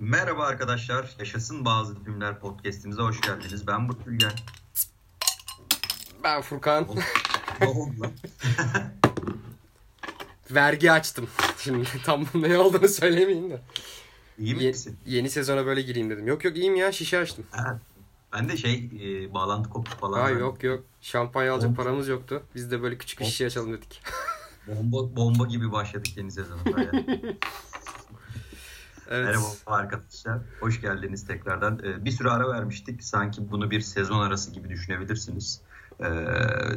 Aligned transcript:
Merhaba 0.00 0.44
arkadaşlar. 0.46 1.14
Yaşasın 1.18 1.64
Bazı 1.64 2.04
Filmler 2.04 2.40
podcastimize 2.40 3.02
hoş 3.02 3.20
geldiniz. 3.20 3.66
Ben 3.66 3.88
Bilgen. 3.88 4.32
Ben 6.24 6.42
Furkan. 6.42 6.88
Ne 7.60 7.66
oldu 7.66 8.00
lan? 8.00 8.12
Vergi 10.50 10.92
açtım. 10.92 11.28
Şimdi 11.58 11.84
tam 12.04 12.24
ne 12.34 12.58
olduğunu 12.58 12.88
söylemeyeyim 12.88 13.50
de. 13.50 13.60
İyi 14.38 14.62
Ye- 14.62 14.68
misin? 14.68 14.98
yeni 15.06 15.30
sezona 15.30 15.66
böyle 15.66 15.82
gireyim 15.82 16.10
dedim. 16.10 16.26
Yok 16.26 16.44
yok 16.44 16.56
iyiyim 16.56 16.76
ya 16.76 16.92
şişe 16.92 17.18
açtım. 17.18 17.44
Ha, 17.50 17.78
Ben 18.32 18.48
de 18.48 18.56
şey 18.56 18.90
e, 19.00 19.34
bağlantı 19.34 19.70
koptu 19.70 19.96
falan. 19.96 20.20
Ha 20.20 20.30
yok 20.30 20.62
yok. 20.62 20.84
Şampanya 21.00 21.54
alacak 21.54 21.76
paramız 21.76 22.08
yoktu. 22.08 22.42
Biz 22.54 22.70
de 22.70 22.82
böyle 22.82 22.98
küçük 22.98 23.20
bir 23.20 23.24
şişe 23.24 23.46
açalım 23.46 23.72
dedik. 23.72 24.02
Bomba, 24.66 25.16
bomba 25.16 25.46
gibi 25.46 25.72
başladık 25.72 26.16
yeni 26.16 26.32
sezona. 26.32 26.60
Evet. 29.10 29.26
Merhaba 29.26 29.46
arkadaşlar. 29.66 30.38
Hoş 30.60 30.80
geldiniz 30.80 31.26
tekrardan. 31.26 31.80
E, 31.84 32.04
bir 32.04 32.10
süre 32.10 32.30
ara 32.30 32.48
vermiştik. 32.48 33.04
Sanki 33.04 33.50
bunu 33.50 33.70
bir 33.70 33.80
sezon 33.80 34.20
arası 34.20 34.50
gibi 34.50 34.68
düşünebilirsiniz. 34.68 35.60
E, 36.00 36.04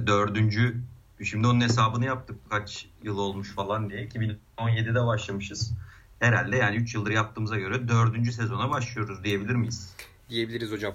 dördüncü 0.08 0.76
Şimdi 1.24 1.48
onun 1.48 1.62
hesabını 1.62 2.06
yaptık 2.06 2.36
kaç 2.50 2.88
yıl 3.04 3.18
olmuş 3.18 3.56
falan 3.56 3.90
diye. 3.90 4.08
2017'de 4.08 5.06
başlamışız. 5.06 5.74
Herhalde 6.20 6.58
yani 6.58 6.76
3 6.76 6.96
yıldır 6.96 7.12
yaptığımıza 7.12 7.58
göre 7.58 7.88
dördüncü 7.88 8.32
sezona 8.32 8.70
başlıyoruz 8.70 9.24
diyebilir 9.24 9.56
miyiz? 9.56 9.96
Diyebiliriz 10.30 10.72
hocam. 10.72 10.94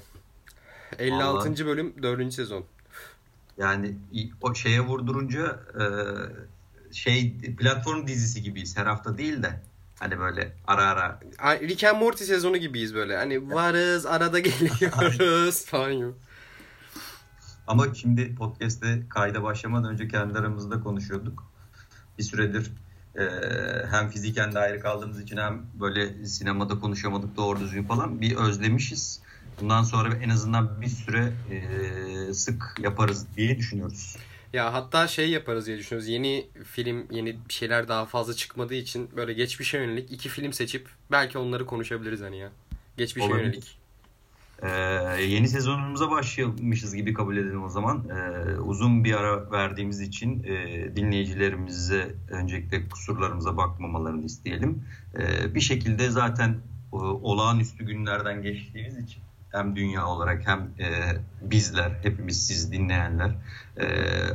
56. 0.99 1.67
bölüm 1.67 2.03
4. 2.03 2.35
sezon. 2.35 2.65
Yani 3.59 3.95
o 4.41 4.55
şeye 4.55 4.81
vurdurunca 4.81 5.61
e, 5.81 5.85
şey 6.95 7.37
platform 7.59 8.07
dizisi 8.07 8.43
gibiyiz 8.43 8.77
her 8.77 8.87
hafta 8.87 9.19
değil 9.19 9.43
de 9.43 9.61
hani 9.99 10.19
böyle 10.19 10.53
ara 10.67 10.83
ara 10.85 11.21
Rick 11.61 11.85
and 11.85 11.99
Morty 12.01 12.25
sezonu 12.25 12.57
gibiyiz 12.57 12.95
böyle. 12.95 13.17
Hani 13.17 13.51
varız 13.51 14.07
arada 14.07 14.39
geliyoruz 14.39 15.65
falan 15.67 15.93
gibi. 15.97 16.13
ama 17.67 17.95
şimdi 17.95 18.35
podcast'te 18.35 19.03
kayda 19.09 19.43
başlamadan 19.43 19.93
önce 19.93 20.09
kendi 20.09 20.39
aramızda 20.39 20.81
konuşuyorduk. 20.81 21.45
Bir 22.19 22.23
süredir 22.23 22.73
e, 23.19 23.23
hem 23.91 24.09
fiziken 24.09 24.55
de 24.55 24.59
ayrı 24.59 24.81
kaldığımız 24.81 25.21
için 25.21 25.37
hem 25.37 25.63
böyle 25.81 26.27
sinemada 26.27 26.79
konuşamadık 26.81 27.37
doğru 27.37 27.61
düzgün 27.61 27.85
falan 27.85 28.21
bir 28.21 28.37
özlemişiz. 28.37 29.21
Bundan 29.61 29.83
sonra 29.83 30.15
en 30.15 30.29
azından 30.29 30.81
bir 30.81 30.89
süre 30.89 31.33
e, 31.51 32.35
sık 32.35 32.77
yaparız 32.81 33.27
diye 33.37 33.59
düşünüyoruz. 33.59 34.17
Ya 34.55 34.73
hatta 34.73 35.09
şey 35.09 35.31
yaparız 35.31 35.67
diye 35.67 35.79
düşünüyoruz. 35.79 36.09
Yeni 36.09 36.47
film, 36.65 37.07
yeni 37.11 37.37
bir 37.49 37.53
şeyler 37.53 37.89
daha 37.89 38.07
fazla 38.07 38.35
çıkmadığı 38.35 38.75
için 38.75 39.11
böyle 39.17 39.33
geçmişe 39.33 39.79
yönelik 39.79 40.13
iki 40.13 40.29
film 40.29 40.53
seçip 40.53 40.89
belki 41.11 41.39
onları 41.39 41.67
konuşabiliriz 41.67 42.21
hani 42.21 42.39
ya. 42.39 42.51
Geçmişe 42.97 43.27
Olabilir. 43.27 43.45
yönelik. 43.45 43.79
Ee, 44.63 44.69
yeni 45.23 45.49
sezonumuza 45.49 46.11
başlamışız 46.11 46.95
gibi 46.95 47.15
kabul 47.15 47.37
edelim 47.37 47.65
o 47.65 47.69
zaman. 47.69 48.05
Ee, 48.09 48.59
uzun 48.59 49.05
bir 49.05 49.15
ara 49.15 49.51
verdiğimiz 49.51 50.01
için 50.01 50.43
e, 50.43 50.57
dinleyicilerimize 50.97 52.15
öncelikle 52.31 52.89
kusurlarımıza 52.89 53.57
bakmamalarını 53.57 54.25
isteyelim. 54.25 54.85
Ee, 55.19 55.55
bir 55.55 55.61
şekilde 55.61 56.11
zaten 56.11 56.51
e, 56.93 56.97
olağanüstü 56.97 57.87
günlerden 57.87 58.43
geçtiğimiz 58.43 58.99
için 58.99 59.24
hem 59.55 59.77
dünya 59.77 60.07
olarak 60.07 60.47
hem 60.47 60.61
e, 60.79 61.17
bizler, 61.41 61.93
hepimiz 62.03 62.47
siz 62.47 62.73
dinleyenler 62.73 63.31
e, 63.77 63.87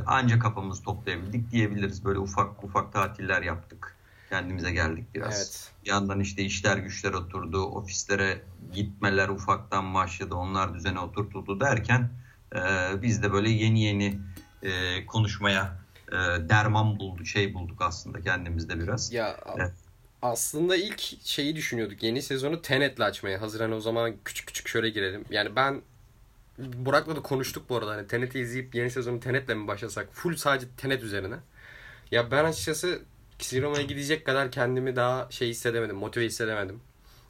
ancak 0.06 0.42
kafamızı 0.42 0.82
toplayabildik 0.82 1.50
diyebiliriz. 1.50 2.04
Böyle 2.04 2.18
ufak 2.18 2.64
ufak 2.64 2.92
tatiller 2.92 3.42
yaptık. 3.42 3.96
Kendimize 4.28 4.72
geldik 4.72 5.04
biraz. 5.14 5.36
Evet. 5.36 5.70
Bir 5.84 5.90
yandan 5.90 6.20
işte 6.20 6.42
işler 6.42 6.76
güçler 6.76 7.12
oturdu, 7.12 7.62
ofislere 7.62 8.42
gitmeler 8.72 9.28
ufaktan 9.28 9.94
başladı, 9.94 10.34
onlar 10.34 10.74
düzene 10.74 11.00
oturtuldu 11.00 11.60
derken 11.60 12.10
e, 12.54 12.60
biz 13.02 13.22
de 13.22 13.32
böyle 13.32 13.50
yeni 13.50 13.82
yeni 13.82 14.18
e, 14.62 15.06
konuşmaya 15.06 15.78
e, 16.08 16.16
derman 16.48 16.98
bulduk, 16.98 17.26
şey 17.26 17.54
bulduk 17.54 17.82
aslında 17.82 18.20
kendimizde 18.20 18.80
biraz. 18.80 19.12
Ya 19.12 19.36
Evet. 19.56 19.72
Aslında 20.22 20.76
ilk 20.76 21.00
şeyi 21.24 21.56
düşünüyorduk. 21.56 22.02
Yeni 22.02 22.22
sezonu 22.22 22.62
Tenet'le 22.62 23.00
açmaya. 23.00 23.40
Hazır 23.40 23.60
hani 23.60 23.74
o 23.74 23.80
zaman 23.80 24.14
küçük 24.24 24.46
küçük 24.46 24.68
şöyle 24.68 24.90
girelim. 24.90 25.24
Yani 25.30 25.56
ben 25.56 25.82
Burak'la 26.58 27.16
da 27.16 27.22
konuştuk 27.22 27.68
bu 27.68 27.76
arada. 27.76 27.90
Hani 27.90 28.06
Tenet'i 28.06 28.38
izleyip 28.38 28.74
yeni 28.74 28.90
sezonu 28.90 29.20
Tenet'le 29.20 29.48
mi 29.48 29.68
başlasak? 29.68 30.08
Full 30.12 30.36
sadece 30.36 30.66
Tenet 30.76 31.02
üzerine. 31.02 31.36
Ya 32.10 32.30
ben 32.30 32.44
açıkçası 32.44 33.02
sinemaya 33.38 33.82
gidecek 33.82 34.26
kadar 34.26 34.50
kendimi 34.50 34.96
daha 34.96 35.30
şey 35.30 35.48
hissedemedim. 35.48 35.96
Motive 35.96 36.24
hissedemedim. 36.24 36.80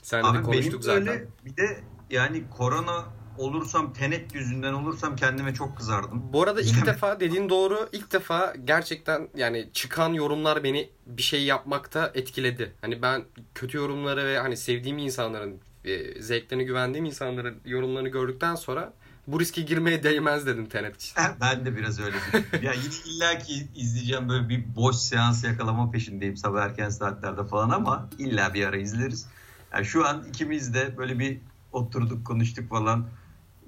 Seninle 0.03 0.39
de 0.39 0.43
konuştuk 0.43 0.85
zaten. 0.85 1.07
böyle 1.07 1.27
bir 1.45 1.57
de 1.57 1.81
yani 2.11 2.45
korona 2.51 3.05
olursam, 3.39 3.93
tenet 3.93 4.35
yüzünden 4.35 4.73
olursam 4.73 5.17
kendime 5.17 5.55
çok 5.55 5.77
kızardım. 5.77 6.23
Bu 6.33 6.43
arada 6.43 6.61
ilk 6.61 6.87
defa 6.87 7.21
dediğin 7.21 7.49
doğru. 7.49 7.89
İlk 7.93 8.13
defa 8.13 8.55
gerçekten 8.65 9.29
yani 9.37 9.69
çıkan 9.73 10.13
yorumlar 10.13 10.65
beni 10.65 10.91
bir 11.07 11.23
şey 11.23 11.45
yapmakta 11.45 12.11
etkiledi. 12.15 12.75
Hani 12.81 13.03
ben 13.03 13.25
kötü 13.55 13.79
yorumları 13.79 14.25
ve 14.25 14.39
hani 14.39 14.57
sevdiğim 14.57 14.99
insanların 14.99 15.61
e, 15.85 16.23
zevklerine 16.23 16.65
güvendiğim 16.65 17.05
insanların 17.05 17.61
yorumlarını 17.65 18.09
gördükten 18.09 18.55
sonra 18.55 18.93
bu 19.27 19.41
riske 19.41 19.63
girmeye 19.63 20.03
değmez 20.03 20.47
dedim 20.47 20.69
Tenet 20.69 20.97
için. 20.97 21.15
Ben 21.41 21.67
de 21.67 21.77
biraz 21.77 22.01
öyle 22.01 22.17
düşündüm. 22.17 22.45
ya 22.63 22.73
yine 22.73 22.95
illaki 23.07 23.67
izleyeceğim 23.77 24.29
böyle 24.29 24.49
bir 24.49 24.77
boş 24.77 24.97
seans 24.97 25.45
yakalama 25.45 25.91
peşindeyim 25.91 26.37
sabah 26.37 26.63
erken 26.63 26.89
saatlerde 26.89 27.45
falan 27.45 27.71
ama 27.71 28.09
illa 28.19 28.55
bir 28.55 28.67
ara 28.67 28.77
izleriz. 28.77 29.27
Yani 29.73 29.85
şu 29.87 30.07
an 30.09 30.25
ikimiz 30.29 30.75
de 30.75 30.97
böyle 30.97 31.19
bir 31.19 31.39
oturduk 31.73 32.27
konuştuk 32.27 32.71
falan 32.71 33.07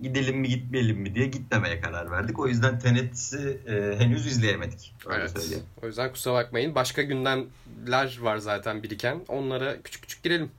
gidelim 0.03 0.39
mi 0.39 0.49
gitmeyelim 0.49 0.99
mi 0.99 1.15
diye 1.15 1.27
gitmemeye 1.27 1.81
karar 1.81 2.11
verdik. 2.11 2.39
O 2.39 2.49
yüzden 2.49 2.79
Tenet'i 2.79 3.61
e, 3.67 3.99
henüz 3.99 4.27
izleyemedik. 4.27 4.95
Öyle 5.07 5.21
Evet. 5.21 5.31
söyleyeyim. 5.31 5.65
O 5.83 5.87
yüzden 5.87 6.13
kusura 6.13 6.35
bakmayın. 6.35 6.75
Başka 6.75 7.03
gündemler 7.03 8.19
var 8.21 8.37
zaten 8.37 8.83
biriken. 8.83 9.21
Onlara 9.29 9.83
küçük 9.83 10.03
küçük 10.03 10.23
girelim. 10.23 10.51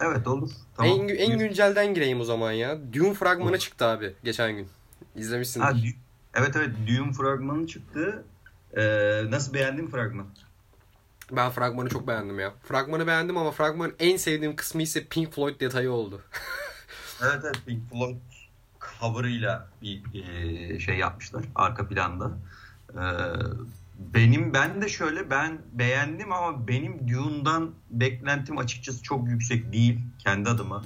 Evet 0.00 0.26
olur. 0.26 0.50
Tamam. 0.76 1.00
En, 1.00 1.08
en 1.08 1.38
güncelden 1.38 1.94
gireyim 1.94 2.20
o 2.20 2.24
zaman 2.24 2.52
ya. 2.52 2.78
Dune 2.92 3.14
fragmanı 3.14 3.58
çıktı 3.58 3.84
abi 3.84 4.14
geçen 4.24 4.52
gün. 4.56 4.68
İzlemişsindir. 5.16 5.66
Ha, 5.66 5.72
evet 6.34 6.56
evet 6.56 6.70
Dune 6.88 7.12
fragmanı 7.12 7.66
çıktı. 7.66 8.24
Ee, 8.76 9.22
nasıl 9.30 9.54
beğendin 9.54 9.86
fragman? 9.86 10.26
Ben 11.32 11.50
fragmanı 11.50 11.88
çok 11.88 12.08
beğendim 12.08 12.40
ya. 12.40 12.54
Fragmanı 12.64 13.06
beğendim 13.06 13.36
ama 13.36 13.50
fragmanın 13.50 13.94
en 13.98 14.16
sevdiğim 14.16 14.56
kısmı 14.56 14.82
ise 14.82 15.04
Pink 15.04 15.32
Floyd 15.34 15.60
detayı 15.60 15.90
oldu. 15.90 16.22
Evet 17.22 17.40
evet 17.44 17.56
Pink 17.66 17.90
Floyd 17.90 18.16
cover'ıyla 19.00 19.68
bir 19.82 20.02
e, 20.14 20.80
şey 20.80 20.98
yapmışlar 20.98 21.44
arka 21.54 21.88
planda. 21.88 22.30
Ee, 22.94 22.98
benim 23.98 24.54
ben 24.54 24.82
de 24.82 24.88
şöyle 24.88 25.30
ben 25.30 25.58
beğendim 25.72 26.32
ama 26.32 26.68
benim 26.68 27.08
Dune'dan 27.08 27.74
beklentim 27.90 28.58
açıkçası 28.58 29.02
çok 29.02 29.28
yüksek 29.28 29.72
değil 29.72 30.00
kendi 30.18 30.50
adıma. 30.50 30.84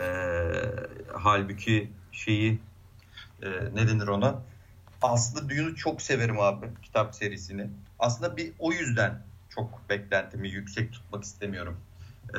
Ee, 0.00 0.32
halbuki 1.14 1.90
şeyi 2.12 2.60
e, 3.42 3.48
ne 3.74 3.88
denir 3.88 4.06
ona? 4.06 4.42
Aslında 5.02 5.48
Dune'u 5.48 5.74
çok 5.74 6.02
severim 6.02 6.40
abi 6.40 6.66
kitap 6.82 7.14
serisini. 7.14 7.70
Aslında 7.98 8.36
bir 8.36 8.52
o 8.58 8.72
yüzden 8.72 9.22
çok 9.48 9.90
beklentimi 9.90 10.48
yüksek 10.48 10.92
tutmak 10.92 11.24
istemiyorum. 11.24 11.76
Ee, 12.34 12.38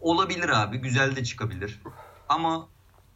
olabilir 0.00 0.48
abi 0.48 0.78
güzel 0.78 1.16
de 1.16 1.24
çıkabilir. 1.24 1.80
Ama 2.28 2.68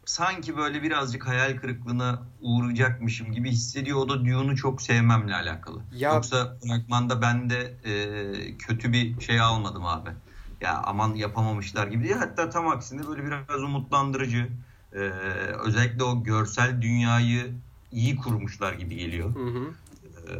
sanki 0.09 0.57
böyle 0.57 0.83
birazcık 0.83 1.27
hayal 1.27 1.57
kırıklığına 1.57 2.23
uğrayacakmışım 2.41 3.31
gibi 3.31 3.51
hissediyor. 3.51 3.97
O 3.97 4.09
da 4.09 4.19
Dune'u 4.25 4.55
çok 4.55 4.81
sevmemle 4.81 5.35
alakalı. 5.35 5.81
Ya- 5.91 6.13
Yoksa 6.13 6.57
fragmanda 6.67 7.21
ben 7.21 7.49
de 7.49 7.73
e, 7.83 8.57
kötü 8.57 8.93
bir 8.93 9.21
şey 9.21 9.39
almadım 9.39 9.85
abi. 9.85 10.09
Ya 10.61 10.81
aman 10.85 11.15
yapamamışlar 11.15 11.87
gibi 11.87 12.03
değil. 12.03 12.15
Hatta 12.15 12.49
tam 12.49 12.67
aksine 12.67 13.07
böyle 13.07 13.23
biraz 13.25 13.63
umutlandırıcı. 13.63 14.47
e, 14.93 14.97
özellikle 15.65 16.03
o 16.03 16.23
görsel 16.23 16.81
dünyayı 16.81 17.53
iyi 17.91 18.15
kurmuşlar 18.15 18.73
gibi 18.73 18.95
geliyor. 18.95 19.35
Hı 19.35 19.39
hı. 19.59 19.63
Ee, 20.29 20.33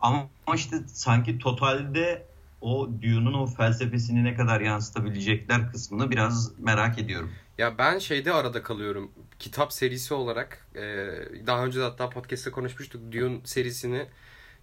ama 0.00 0.28
işte 0.54 0.76
sanki 0.86 1.38
totalde 1.38 2.26
o 2.60 2.88
Dune'un 3.02 3.34
o 3.34 3.46
felsefesini 3.46 4.24
ne 4.24 4.34
kadar 4.34 4.60
yansıtabilecekler 4.60 5.72
kısmını 5.72 6.10
biraz 6.10 6.58
merak 6.58 6.98
ediyorum. 6.98 7.30
Ya 7.58 7.78
ben 7.78 7.98
şeyde 7.98 8.32
arada 8.32 8.62
kalıyorum. 8.62 9.12
Kitap 9.38 9.72
serisi 9.72 10.14
olarak 10.14 10.66
e, 10.74 10.82
daha 11.46 11.64
önce 11.64 11.80
de 11.80 11.84
hatta 11.84 12.10
podcast'te 12.10 12.50
konuşmuştuk. 12.50 13.12
Dune 13.12 13.40
serisini 13.44 14.06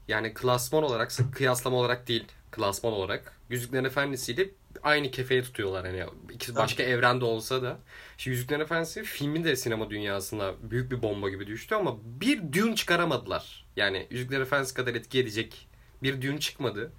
yani 0.07 0.33
klasman 0.33 0.83
olarak 0.83 1.11
kıyaslama 1.35 1.77
olarak 1.77 2.07
değil 2.07 2.25
klasman 2.51 2.93
olarak 2.93 3.33
Yüzüklerin 3.49 3.83
Efendisi 3.83 4.31
ile 4.31 4.49
aynı 4.83 5.11
kefeye 5.11 5.43
tutuyorlar 5.43 5.85
hani 5.85 6.05
ikisi 6.33 6.55
başka 6.55 6.83
evrende 6.83 7.25
olsa 7.25 7.61
da. 7.61 7.79
Şimdi 8.17 8.35
Yüzüklerin 8.35 8.61
Efendisi 8.61 9.03
filmi 9.03 9.43
de 9.43 9.55
sinema 9.55 9.89
dünyasına 9.89 10.53
büyük 10.61 10.91
bir 10.91 11.01
bomba 11.01 11.29
gibi 11.29 11.47
düştü 11.47 11.75
ama 11.75 11.97
bir 12.03 12.53
Dune 12.53 12.75
çıkaramadılar. 12.75 13.65
Yani 13.75 14.07
Yüzüklerin 14.09 14.41
Efendisi 14.41 14.73
kadar 14.73 14.95
etki 14.95 15.19
edecek 15.19 15.67
bir 16.03 16.21
Dune 16.21 16.39
çıkmadı. 16.39 16.91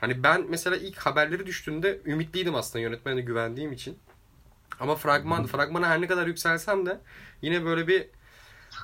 Hani 0.00 0.22
ben 0.22 0.46
mesela 0.48 0.76
ilk 0.76 0.98
haberleri 0.98 1.46
düştüğünde 1.46 2.00
ümitliydim 2.06 2.54
aslında 2.54 2.82
yönetmene 2.82 3.20
güvendiğim 3.20 3.72
için. 3.72 3.98
Ama 4.80 4.96
fragman 4.96 5.46
fragmana 5.46 5.88
her 5.88 6.00
ne 6.00 6.06
kadar 6.06 6.26
yükselsem 6.26 6.86
de 6.86 7.00
yine 7.42 7.64
böyle 7.64 7.88
bir 7.88 8.06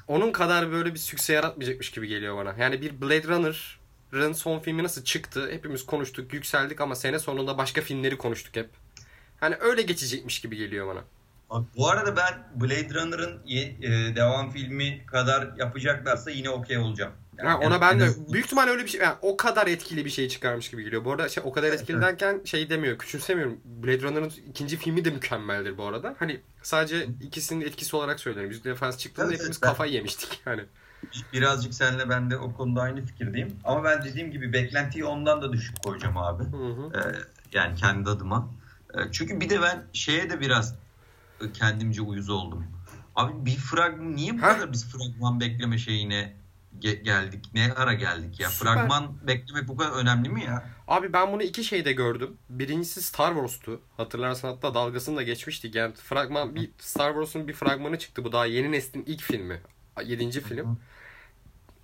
onun 0.08 0.32
kadar 0.32 0.72
böyle 0.72 0.94
bir 0.94 0.98
sükse 0.98 1.32
yaratmayacakmış 1.32 1.90
gibi 1.90 2.08
geliyor 2.08 2.36
bana. 2.36 2.54
Yani 2.58 2.82
bir 2.82 3.00
Blade 3.00 3.28
Runner'ın 3.28 4.32
son 4.32 4.58
filmi 4.58 4.82
nasıl 4.82 5.04
çıktı? 5.04 5.50
Hepimiz 5.52 5.86
konuştuk, 5.86 6.34
yükseldik 6.34 6.80
ama 6.80 6.94
sene 6.94 7.18
sonunda 7.18 7.58
başka 7.58 7.80
filmleri 7.80 8.18
konuştuk 8.18 8.56
hep. 8.56 8.70
Hani 9.40 9.56
öyle 9.60 9.82
geçecekmiş 9.82 10.40
gibi 10.40 10.56
geliyor 10.56 10.88
bana. 10.88 11.04
Bu 11.76 11.88
arada 11.88 12.16
ben 12.16 12.48
Blade 12.54 12.94
Runner'ın 12.94 13.40
e, 13.48 14.16
devam 14.16 14.50
filmi 14.50 15.06
kadar 15.06 15.48
yapacaklarsa 15.58 16.30
yine 16.30 16.50
okey 16.50 16.78
olacağım. 16.78 17.12
Yani 17.38 17.48
ha, 17.48 17.58
ona 17.58 17.80
ben 17.80 18.00
de 18.00 18.08
büyük 18.32 18.46
ihtimal 18.46 18.68
öyle 18.68 18.84
bir 18.84 18.88
şey 18.88 19.00
yani 19.00 19.16
o 19.22 19.36
kadar 19.36 19.66
etkili 19.66 20.04
bir 20.04 20.10
şey 20.10 20.28
çıkarmış 20.28 20.70
gibi 20.70 20.84
geliyor. 20.84 21.04
Bu 21.04 21.12
arada 21.12 21.28
şey, 21.28 21.42
o 21.46 21.52
kadar 21.52 21.72
etkili 21.72 22.00
derken 22.00 22.40
şey 22.44 22.70
demiyor. 22.70 22.98
Küçümsemiyorum. 22.98 23.60
Blade 23.64 24.02
Runner'ın 24.02 24.32
ikinci 24.48 24.76
filmi 24.76 25.04
de 25.04 25.10
mükemmeldir 25.10 25.78
bu 25.78 25.84
arada. 25.84 26.14
Hani 26.18 26.40
sadece 26.62 27.06
ikisinin 27.20 27.66
etkisi 27.66 27.96
olarak 27.96 28.20
söylerim. 28.20 28.48
Yüzüklerin 28.48 28.74
Efendisi 28.74 28.98
çıktığında 28.98 29.28
evet, 29.28 29.38
hepimiz 29.38 29.62
ben... 29.62 29.68
kafayı 29.68 29.92
yemiştik 29.92 30.42
yani. 30.46 30.62
Birazcık 31.32 31.74
seninle 31.74 32.08
ben 32.08 32.30
de 32.30 32.36
o 32.36 32.52
konuda 32.52 32.80
aynı 32.80 33.06
fikirdeyim. 33.06 33.56
Ama 33.64 33.84
ben 33.84 34.04
dediğim 34.04 34.30
gibi 34.30 34.52
beklentiyi 34.52 35.04
ondan 35.04 35.42
da 35.42 35.52
düşük 35.52 35.82
koyacağım 35.82 36.16
abi. 36.16 36.44
Hı 36.44 36.56
hı. 36.56 36.92
Ee, 36.94 37.18
yani 37.52 37.74
kendi 37.74 38.10
adıma. 38.10 38.48
Ee, 38.94 38.98
çünkü 39.12 39.40
bir 39.40 39.50
de 39.50 39.62
ben 39.62 39.82
şeye 39.92 40.30
de 40.30 40.40
biraz 40.40 40.74
kendimce 41.54 42.02
uyuz 42.02 42.28
oldum. 42.28 42.66
Abi 43.16 43.46
bir 43.46 43.56
fragman 43.56 44.16
niye 44.16 44.38
bu 44.38 44.42
ha? 44.42 44.54
kadar 44.54 44.72
biz 44.72 44.86
fragman 44.86 45.40
bekleme 45.40 45.78
şeyine 45.78 46.36
ge- 46.80 47.02
geldik? 47.02 47.44
Ne 47.54 47.72
ara 47.72 47.94
geldik 47.94 48.40
ya? 48.40 48.50
Süper. 48.50 48.74
Fragman 48.74 49.26
beklemek 49.26 49.68
bu 49.68 49.76
kadar 49.76 49.92
önemli 49.92 50.28
mi 50.28 50.44
ya? 50.44 50.68
Abi 50.88 51.12
ben 51.12 51.32
bunu 51.32 51.42
iki 51.42 51.64
şeyde 51.64 51.92
gördüm. 51.92 52.36
Birincisi 52.50 53.02
Star 53.02 53.34
Wars'tu. 53.34 53.80
Hatırlarsan 53.96 54.48
hatta 54.48 54.74
dalgasını 54.74 55.16
da 55.16 55.22
geçmiştik. 55.22 55.74
Yani 55.74 55.94
fragman 55.94 56.54
bir 56.54 56.70
Star 56.78 57.10
Wars'un 57.12 57.48
bir 57.48 57.52
fragmanı 57.52 57.98
çıktı. 57.98 58.24
Bu 58.24 58.32
daha 58.32 58.46
yeni 58.46 58.72
neslin 58.72 59.04
ilk 59.06 59.20
filmi. 59.22 59.60
Yedinci 60.04 60.40
film. 60.40 60.78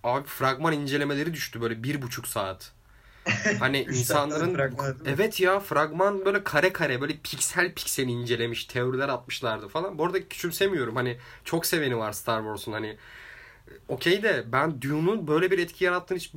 Abi 0.05 0.27
fragman 0.27 0.73
incelemeleri 0.73 1.35
düştü 1.35 1.61
böyle 1.61 1.83
bir 1.83 2.03
buçuk 2.03 2.29
saat. 2.29 2.73
Hani 3.59 3.83
insanların 3.83 4.59
evet 5.07 5.41
ya 5.41 5.61
fragman 5.61 6.25
böyle 6.25 6.45
kare 6.45 6.73
kare 6.73 7.01
böyle 7.01 7.17
piksel 7.17 7.75
piksel 7.75 8.09
incelemiş 8.09 8.65
teoriler 8.65 9.09
atmışlardı 9.09 9.69
falan. 9.69 9.99
Bu 9.99 10.05
arada 10.07 10.29
küçümsemiyorum 10.29 10.97
hani 10.97 11.19
çok 11.45 11.67
seveni 11.67 11.99
var 11.99 12.13
Star 12.13 12.41
Wars'un 12.43 12.73
hani 12.73 12.97
okey 13.89 14.23
de 14.23 14.45
ben 14.53 14.83
Dune'un 14.83 15.27
böyle 15.27 15.51
bir 15.51 15.59
etki 15.59 15.85
yarattığını 15.85 16.19
hiç 16.19 16.35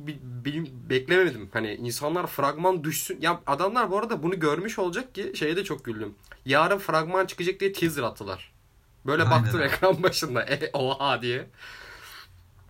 beklememedim. 0.90 1.50
Hani 1.52 1.74
insanlar 1.74 2.26
fragman 2.26 2.84
düşsün. 2.84 3.18
Ya 3.20 3.40
adamlar 3.46 3.90
bu 3.90 3.98
arada 3.98 4.22
bunu 4.22 4.40
görmüş 4.40 4.78
olacak 4.78 5.14
ki 5.14 5.32
şeye 5.34 5.56
de 5.56 5.64
çok 5.64 5.84
güldüm. 5.84 6.14
Yarın 6.44 6.78
fragman 6.78 7.26
çıkacak 7.26 7.60
diye 7.60 7.72
teaser 7.72 8.02
attılar. 8.02 8.52
Böyle 9.06 9.22
Aynen. 9.22 9.44
baktım 9.44 9.62
ekran 9.62 10.02
başında. 10.02 10.42
E, 10.42 10.70
oha 10.72 11.22
diye. 11.22 11.46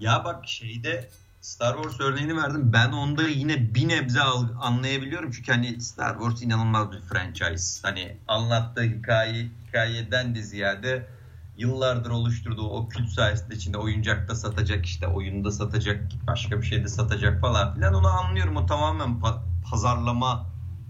Ya 0.00 0.24
bak 0.24 0.48
şeyde 0.48 1.08
Star 1.40 1.74
Wars 1.74 2.00
örneğini 2.00 2.36
verdim. 2.36 2.72
Ben 2.72 2.92
onda 2.92 3.22
yine 3.28 3.74
bir 3.74 3.88
nebze 3.88 4.20
anlayabiliyorum. 4.60 5.30
Çünkü 5.30 5.52
hani 5.52 5.80
Star 5.80 6.18
Wars 6.18 6.42
inanılmaz 6.42 6.92
bir 6.92 7.00
franchise. 7.00 7.88
Hani 7.88 8.16
anlattığı 8.28 8.82
hikaye, 8.82 9.50
hikayeden 9.68 10.34
de 10.34 10.42
ziyade 10.42 11.08
yıllardır 11.56 12.10
oluşturduğu 12.10 12.68
o 12.68 12.88
kült 12.88 13.08
sayesinde 13.08 13.54
içinde 13.54 13.78
oyuncakta 13.78 14.34
satacak 14.34 14.86
işte 14.86 15.06
oyunda 15.06 15.50
satacak 15.50 16.00
başka 16.26 16.60
bir 16.60 16.66
şeyde 16.66 16.88
satacak 16.88 17.40
falan 17.40 17.74
filan 17.74 17.94
onu 17.94 18.08
anlıyorum. 18.08 18.56
O 18.56 18.66
tamamen 18.66 19.08
pa- 19.08 19.40
pazarlama 19.70 20.46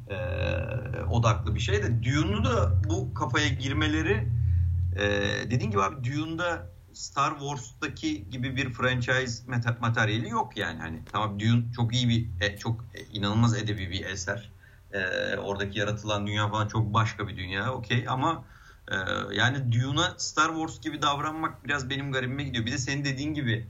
e, 0.08 0.16
odaklı 1.10 1.54
bir 1.54 1.60
şey 1.60 1.82
de 1.82 2.02
Dune'u 2.02 2.44
da 2.44 2.72
bu 2.88 3.14
kafaya 3.14 3.48
girmeleri 3.48 4.28
e, 4.96 5.10
dediğin 5.50 5.70
gibi 5.70 5.82
abi 5.82 6.04
Dune'da 6.04 6.66
Star 6.92 7.38
Wars'taki 7.38 8.30
gibi 8.30 8.56
bir 8.56 8.70
franchise 8.72 9.42
materyali 9.80 10.28
yok 10.28 10.56
yani. 10.56 10.78
Hani 10.80 11.02
tamam 11.12 11.40
Dune 11.40 11.72
çok 11.76 11.94
iyi 11.94 12.08
bir 12.08 12.26
e, 12.40 12.56
çok 12.56 12.84
e, 12.94 13.04
inanılmaz 13.12 13.56
edebi 13.56 13.90
bir 13.90 14.04
eser. 14.04 14.50
Ee, 14.92 15.36
oradaki 15.36 15.78
yaratılan 15.78 16.26
dünya 16.26 16.48
falan 16.48 16.68
çok 16.68 16.94
başka 16.94 17.28
bir 17.28 17.36
dünya. 17.36 17.72
Okey 17.72 18.04
ama 18.08 18.44
e, 18.88 18.96
yani 19.34 19.72
Dune'a 19.72 20.14
Star 20.18 20.48
Wars 20.48 20.80
gibi 20.80 21.02
davranmak 21.02 21.64
biraz 21.64 21.90
benim 21.90 22.12
garibime 22.12 22.44
gidiyor. 22.44 22.66
Bir 22.66 22.72
de 22.72 22.78
senin 22.78 23.04
dediğin 23.04 23.34
gibi 23.34 23.66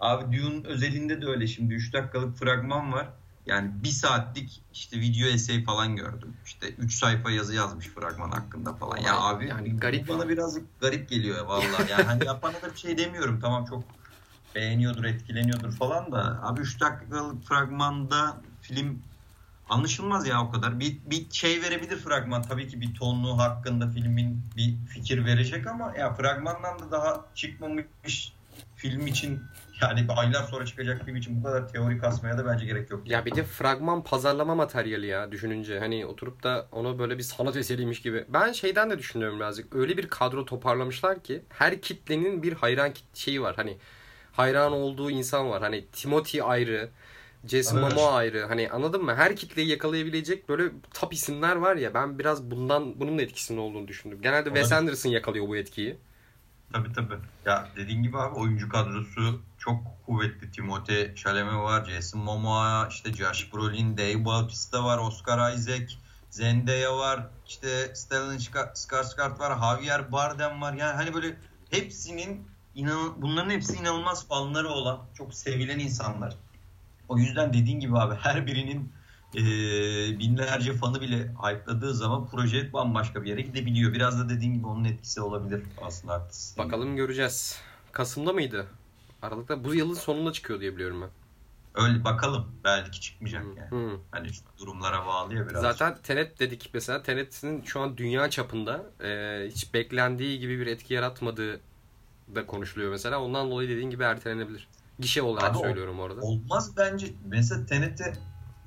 abi 0.00 0.38
Dune 0.38 0.66
özelinde 0.66 1.22
de 1.22 1.26
öyle 1.26 1.46
şimdi 1.46 1.74
3 1.74 1.92
dakikalık 1.92 2.36
fragman 2.36 2.92
var. 2.92 3.08
Yani 3.50 3.70
bir 3.84 3.88
saatlik 3.88 4.62
işte 4.72 5.00
video 5.00 5.28
essay 5.28 5.64
falan 5.64 5.96
gördüm. 5.96 6.36
İşte 6.46 6.68
3 6.68 6.94
sayfa 6.94 7.30
yazı 7.30 7.54
yazmış 7.54 7.88
fragman 7.88 8.30
hakkında 8.30 8.74
falan. 8.74 8.96
Ya 8.96 9.20
abi 9.20 9.48
yani 9.48 9.76
garip 9.76 10.08
bana 10.08 10.28
birazcık 10.28 10.80
garip 10.80 11.08
geliyor 11.08 11.46
vallahi. 11.46 11.90
Yani 11.90 12.02
hani 12.02 12.26
yapana 12.26 12.62
da 12.62 12.72
bir 12.72 12.78
şey 12.78 12.98
demiyorum. 12.98 13.40
Tamam 13.40 13.64
çok 13.64 13.84
beğeniyordur, 14.54 15.04
etkileniyordur 15.04 15.72
falan 15.72 16.12
da 16.12 16.40
abi 16.42 16.60
3 16.60 16.80
dakikalık 16.80 17.44
fragmanda 17.44 18.40
film 18.62 19.02
anlaşılmaz 19.68 20.26
ya 20.26 20.42
o 20.42 20.50
kadar. 20.50 20.80
Bir, 20.80 20.98
bir 21.06 21.30
şey 21.30 21.62
verebilir 21.62 21.96
fragman. 21.96 22.42
Tabii 22.42 22.68
ki 22.68 22.80
bir 22.80 22.94
tonlu 22.94 23.38
hakkında 23.38 23.88
filmin 23.88 24.42
bir 24.56 24.76
fikir 24.86 25.24
verecek 25.24 25.66
ama 25.66 25.92
ya 25.98 26.14
fragmandan 26.14 26.78
da 26.78 26.90
daha 26.90 27.24
çıkmamış 27.34 28.32
film 28.76 29.06
için 29.06 29.42
yani 29.80 30.06
aylar 30.08 30.42
sonra 30.42 30.66
çıkacak 30.66 31.04
film 31.04 31.16
için 31.16 31.40
bu 31.40 31.44
kadar 31.44 31.68
teori 31.68 31.98
kasmaya 31.98 32.38
da 32.38 32.46
bence 32.46 32.66
gerek 32.66 32.90
yok. 32.90 33.08
Ya 33.08 33.26
bir 33.26 33.34
de 33.34 33.44
fragman 33.44 34.04
pazarlama 34.04 34.54
materyali 34.54 35.06
ya 35.06 35.32
düşününce. 35.32 35.78
Hani 35.78 36.06
oturup 36.06 36.42
da 36.42 36.68
onu 36.72 36.98
böyle 36.98 37.18
bir 37.18 37.22
sanat 37.22 37.56
eseriymiş 37.56 38.02
gibi. 38.02 38.24
Ben 38.28 38.52
şeyden 38.52 38.90
de 38.90 38.98
düşünüyorum 38.98 39.38
birazcık. 39.38 39.74
Öyle 39.74 39.96
bir 39.96 40.08
kadro 40.08 40.44
toparlamışlar 40.44 41.22
ki 41.22 41.42
her 41.48 41.80
kitlenin 41.80 42.42
bir 42.42 42.52
hayran 42.52 42.92
şeyi 43.14 43.42
var. 43.42 43.56
Hani 43.56 43.76
hayran 44.32 44.72
olduğu 44.72 45.10
insan 45.10 45.50
var. 45.50 45.62
Hani 45.62 45.86
Timothy 45.86 46.42
ayrı, 46.42 46.90
Jason 47.46 47.78
evet. 47.78 47.92
Momoa 47.92 48.12
ayrı. 48.12 48.44
Hani 48.46 48.70
anladın 48.70 49.04
mı? 49.04 49.14
Her 49.14 49.36
kitleyi 49.36 49.68
yakalayabilecek 49.68 50.48
böyle 50.48 50.72
top 50.94 51.12
isimler 51.12 51.56
var 51.56 51.76
ya. 51.76 51.94
Ben 51.94 52.18
biraz 52.18 52.50
bundan 52.50 53.00
bunun 53.00 53.18
da 53.18 53.22
etkisinin 53.22 53.58
olduğunu 53.58 53.88
düşündüm. 53.88 54.22
Genelde 54.22 54.48
Wes 54.48 54.72
Anderson 54.72 55.10
yakalıyor 55.10 55.48
bu 55.48 55.56
etkiyi. 55.56 55.98
Tabii 56.72 56.92
tabii. 56.92 57.14
Ya 57.46 57.68
dediğin 57.76 58.02
gibi 58.02 58.18
abi 58.18 58.34
oyuncu 58.34 58.68
kadrosu 58.68 59.40
çok 59.60 60.06
kuvvetli. 60.06 60.50
Timothée 60.50 61.14
Chalamet 61.14 61.54
var, 61.54 61.84
Jason 61.84 62.20
Momoa, 62.20 62.88
işte 62.90 63.12
Josh 63.12 63.52
Brolin, 63.52 63.96
Dave 63.96 64.24
Bautista 64.24 64.84
var, 64.84 64.98
Oscar 64.98 65.54
Isaac, 65.54 65.92
Zendaya 66.30 66.96
var, 66.96 67.26
işte 67.46 67.94
Stellan 67.94 68.36
Skarsgård 68.74 69.38
var, 69.38 69.58
Javier 69.60 70.12
Bardem 70.12 70.60
var. 70.62 70.72
Yani 70.72 70.92
hani 70.92 71.14
böyle 71.14 71.36
hepsinin 71.70 72.46
inan 72.74 73.22
bunların 73.22 73.50
hepsi 73.50 73.76
inanılmaz 73.76 74.28
fanları 74.28 74.68
olan, 74.68 75.00
çok 75.14 75.34
sevilen 75.34 75.78
insanlar. 75.78 76.36
O 77.08 77.18
yüzden 77.18 77.52
dediğin 77.52 77.80
gibi 77.80 77.98
abi 77.98 78.14
her 78.14 78.46
birinin 78.46 78.92
e, 79.34 79.42
binlerce 80.18 80.72
fanı 80.72 81.00
bile 81.00 81.34
hype'ladığı 81.42 81.94
zaman 81.94 82.28
proje 82.28 82.72
bambaşka 82.72 83.22
bir 83.22 83.28
yere 83.28 83.40
gidebiliyor. 83.40 83.92
Biraz 83.92 84.20
da 84.20 84.28
dediğin 84.28 84.54
gibi 84.54 84.66
onun 84.66 84.84
etkisi 84.84 85.20
olabilir 85.20 85.62
aslında. 85.82 86.28
Bakalım 86.58 86.96
göreceğiz. 86.96 87.60
Kasım'da 87.92 88.32
mıydı? 88.32 88.66
Aralıkta 89.22 89.64
bu 89.64 89.74
yılın 89.74 89.94
sonunda 89.94 90.32
çıkıyor 90.32 90.60
diye 90.60 90.74
biliyorum 90.74 91.02
ben. 91.02 91.10
Öyle 91.74 92.04
bakalım. 92.04 92.46
Belki 92.64 93.00
çıkmayacak 93.00 93.44
yani. 93.56 93.70
Hmm. 93.70 93.98
Hani 94.10 94.28
işte 94.28 94.46
durumlara 94.58 95.06
bağlı 95.06 95.34
ya 95.34 95.48
biraz. 95.48 95.62
Zaten 95.62 95.98
Tenet 96.02 96.40
dedik 96.40 96.70
mesela. 96.74 97.02
Tenet'in 97.02 97.62
şu 97.62 97.80
an 97.80 97.96
dünya 97.96 98.30
çapında 98.30 98.84
e, 99.04 99.48
hiç 99.50 99.74
beklendiği 99.74 100.40
gibi 100.40 100.60
bir 100.60 100.66
etki 100.66 100.94
yaratmadığı 100.94 101.60
da 102.34 102.46
konuşuluyor 102.46 102.90
mesela. 102.90 103.22
Ondan 103.22 103.50
dolayı 103.50 103.68
dediğin 103.68 103.90
gibi 103.90 104.02
ertelenebilir. 104.02 104.68
Gişe 104.98 105.22
olarak 105.22 105.50
Abi 105.50 105.58
söylüyorum 105.58 106.00
orada. 106.00 106.20
Olmaz 106.20 106.76
bence. 106.76 107.06
Mesela 107.26 107.66
Tenet'e 107.66 108.12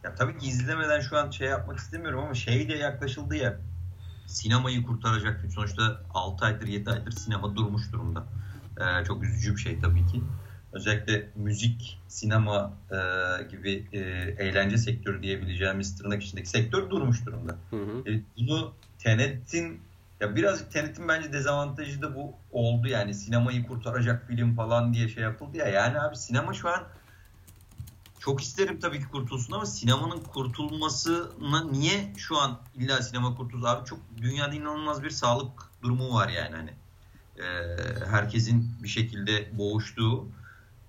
ya 0.03 0.15
tabii 0.15 0.37
ki 0.37 0.47
izlemeden 0.47 0.99
şu 1.01 1.17
an 1.17 1.29
şey 1.31 1.47
yapmak 1.47 1.79
istemiyorum 1.79 2.19
ama 2.19 2.33
şey 2.33 2.69
de 2.69 2.73
yaklaşıldı 2.73 3.35
ya 3.35 3.59
sinemayı 4.27 4.83
kurtaracak. 4.83 5.45
Sonuçta 5.55 6.01
6 6.13 6.45
aydır 6.45 6.67
7 6.67 6.91
aydır 6.91 7.11
sinema 7.11 7.55
durmuş 7.55 7.91
durumda. 7.91 8.23
Ee, 8.77 9.05
çok 9.05 9.23
üzücü 9.23 9.55
bir 9.55 9.61
şey 9.61 9.79
tabii 9.79 10.07
ki. 10.07 10.21
Özellikle 10.73 11.29
müzik, 11.35 11.99
sinema 12.07 12.73
e, 12.91 12.97
gibi 13.43 13.87
e, 13.91 13.99
eğlence 14.43 14.77
sektörü 14.77 15.23
diyebileceğimiz 15.23 15.97
tırnak 15.97 16.23
içindeki 16.23 16.49
sektör 16.49 16.89
durmuş 16.89 17.25
durumda. 17.25 17.55
Hı 17.69 17.75
hı. 17.75 18.09
E, 18.09 18.21
bunu 18.37 18.73
Tenet'in 18.99 19.81
ya 20.19 20.35
birazcık 20.35 20.71
Tenet'in 20.71 21.07
bence 21.07 21.33
dezavantajı 21.33 22.01
da 22.01 22.15
bu 22.15 22.33
oldu 22.51 22.87
yani 22.87 23.13
sinemayı 23.13 23.67
kurtaracak 23.67 24.27
film 24.27 24.55
falan 24.55 24.93
diye 24.93 25.09
şey 25.09 25.23
yapıldı 25.23 25.57
ya. 25.57 25.67
Yani 25.67 25.99
abi 25.99 26.15
sinema 26.15 26.53
şu 26.53 26.69
an 26.69 26.83
çok 28.19 28.41
isterim 28.41 28.79
tabii 28.79 28.99
ki 28.99 29.07
kurtulsun 29.07 29.53
ama 29.53 29.65
sinemanın 29.65 30.19
kurtulmasına 30.19 31.63
niye 31.71 32.13
şu 32.17 32.37
an 32.37 32.59
illa 32.75 33.01
sinema 33.01 33.35
kurtulsun? 33.35 33.67
Abi 33.67 33.85
çok 33.85 33.99
dünyada 34.17 34.55
inanılmaz 34.55 35.03
bir 35.03 35.09
sağlık 35.09 35.51
durumu 35.81 36.13
var 36.13 36.29
yani 36.29 36.55
hani. 36.55 36.73
E, 37.37 37.45
herkesin 38.09 38.75
bir 38.83 38.87
şekilde 38.87 39.57
boğuştuğu. 39.57 40.27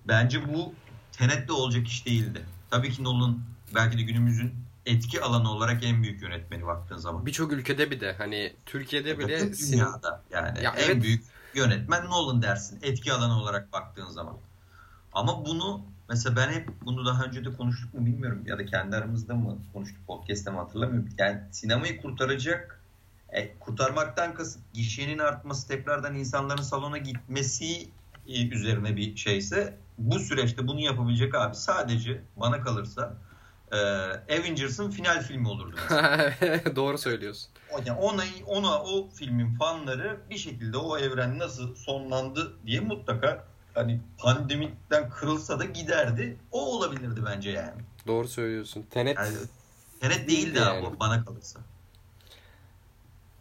Bence 0.07 0.53
bu 0.53 0.73
Tenet'te 1.11 1.53
olacak 1.53 1.87
iş 1.87 2.05
değildi. 2.05 2.45
Tabii 2.71 2.91
ki 2.91 3.03
Nolan 3.03 3.39
belki 3.75 3.97
de 3.97 4.01
günümüzün 4.01 4.53
etki 4.85 5.21
alanı 5.21 5.51
olarak 5.51 5.83
en 5.83 6.03
büyük 6.03 6.21
yönetmeni 6.21 6.65
baktığın 6.65 6.97
zaman. 6.97 7.25
Birçok 7.25 7.51
ülkede 7.51 7.91
bir 7.91 7.99
de 7.99 8.13
hani 8.13 8.53
Türkiye'de 8.65 9.19
bile 9.19 9.39
Tüm 9.39 9.71
dünyada 9.71 10.23
yani 10.31 10.63
Ya 10.63 10.71
en 10.77 10.85
evet. 10.85 11.03
büyük 11.03 11.23
yönetmen 11.53 12.05
Nolan 12.05 12.41
dersin 12.41 12.79
etki 12.81 13.13
alanı 13.13 13.41
olarak 13.41 13.73
baktığın 13.73 14.09
zaman. 14.09 14.37
Ama 15.13 15.45
bunu 15.45 15.85
mesela 16.09 16.35
ben 16.35 16.51
hep 16.51 16.69
bunu 16.85 17.05
daha 17.05 17.23
önce 17.23 17.45
de 17.45 17.53
konuştuk 17.53 17.93
mu 17.93 18.05
bilmiyorum 18.05 18.43
ya 18.45 18.57
da 18.57 18.65
kendi 18.65 18.95
aramızda 18.95 19.35
mı 19.35 19.57
konuştuk 19.73 20.07
podcast'te 20.07 20.51
mi 20.51 20.57
hatırlamıyorum. 20.57 21.09
Yani 21.17 21.41
sinemayı 21.51 22.01
kurtaracak 22.01 22.81
e, 23.29 23.59
kurtarmaktan 23.59 24.33
kasıt 24.33 24.61
gişenin 24.73 25.19
artması 25.19 25.67
tekrardan 25.67 26.15
insanların 26.15 26.61
salona 26.61 26.97
gitmesi 26.97 27.89
e, 28.27 28.47
üzerine 28.47 28.95
bir 28.95 29.15
şeyse 29.15 29.77
bu 29.97 30.19
süreçte 30.19 30.67
bunu 30.67 30.79
yapabilecek 30.79 31.35
abi 31.35 31.55
sadece 31.55 32.21
bana 32.35 32.61
kalırsa 32.61 33.13
e, 33.71 33.77
Avengers'ın 34.39 34.91
final 34.91 35.23
filmi 35.23 35.47
olurdu. 35.47 35.75
Doğru 36.75 36.97
söylüyorsun. 36.97 37.49
O- 37.73 37.79
Yani 37.85 37.99
ona, 37.99 38.23
ona 38.47 38.83
o 38.83 39.09
filmin 39.09 39.55
fanları 39.55 40.17
bir 40.29 40.37
şekilde 40.37 40.77
o 40.77 40.97
evren 40.97 41.39
nasıl 41.39 41.75
sonlandı 41.75 42.53
diye 42.65 42.79
mutlaka 42.79 43.43
hani 43.73 44.01
pandemiden 44.17 45.09
kırılsa 45.09 45.59
da 45.59 45.65
giderdi. 45.65 46.37
O 46.51 46.77
olabilirdi 46.77 47.21
bence 47.25 47.49
yani. 47.49 47.81
Doğru 48.07 48.27
söylüyorsun. 48.27 48.85
Tenet 48.91 49.17
yani 49.17 49.35
Tenet 50.01 50.29
Değildi 50.29 50.61
abi 50.61 50.75
yani. 50.75 50.87
o 50.87 50.99
bana 50.99 51.25
kalırsa. 51.25 51.59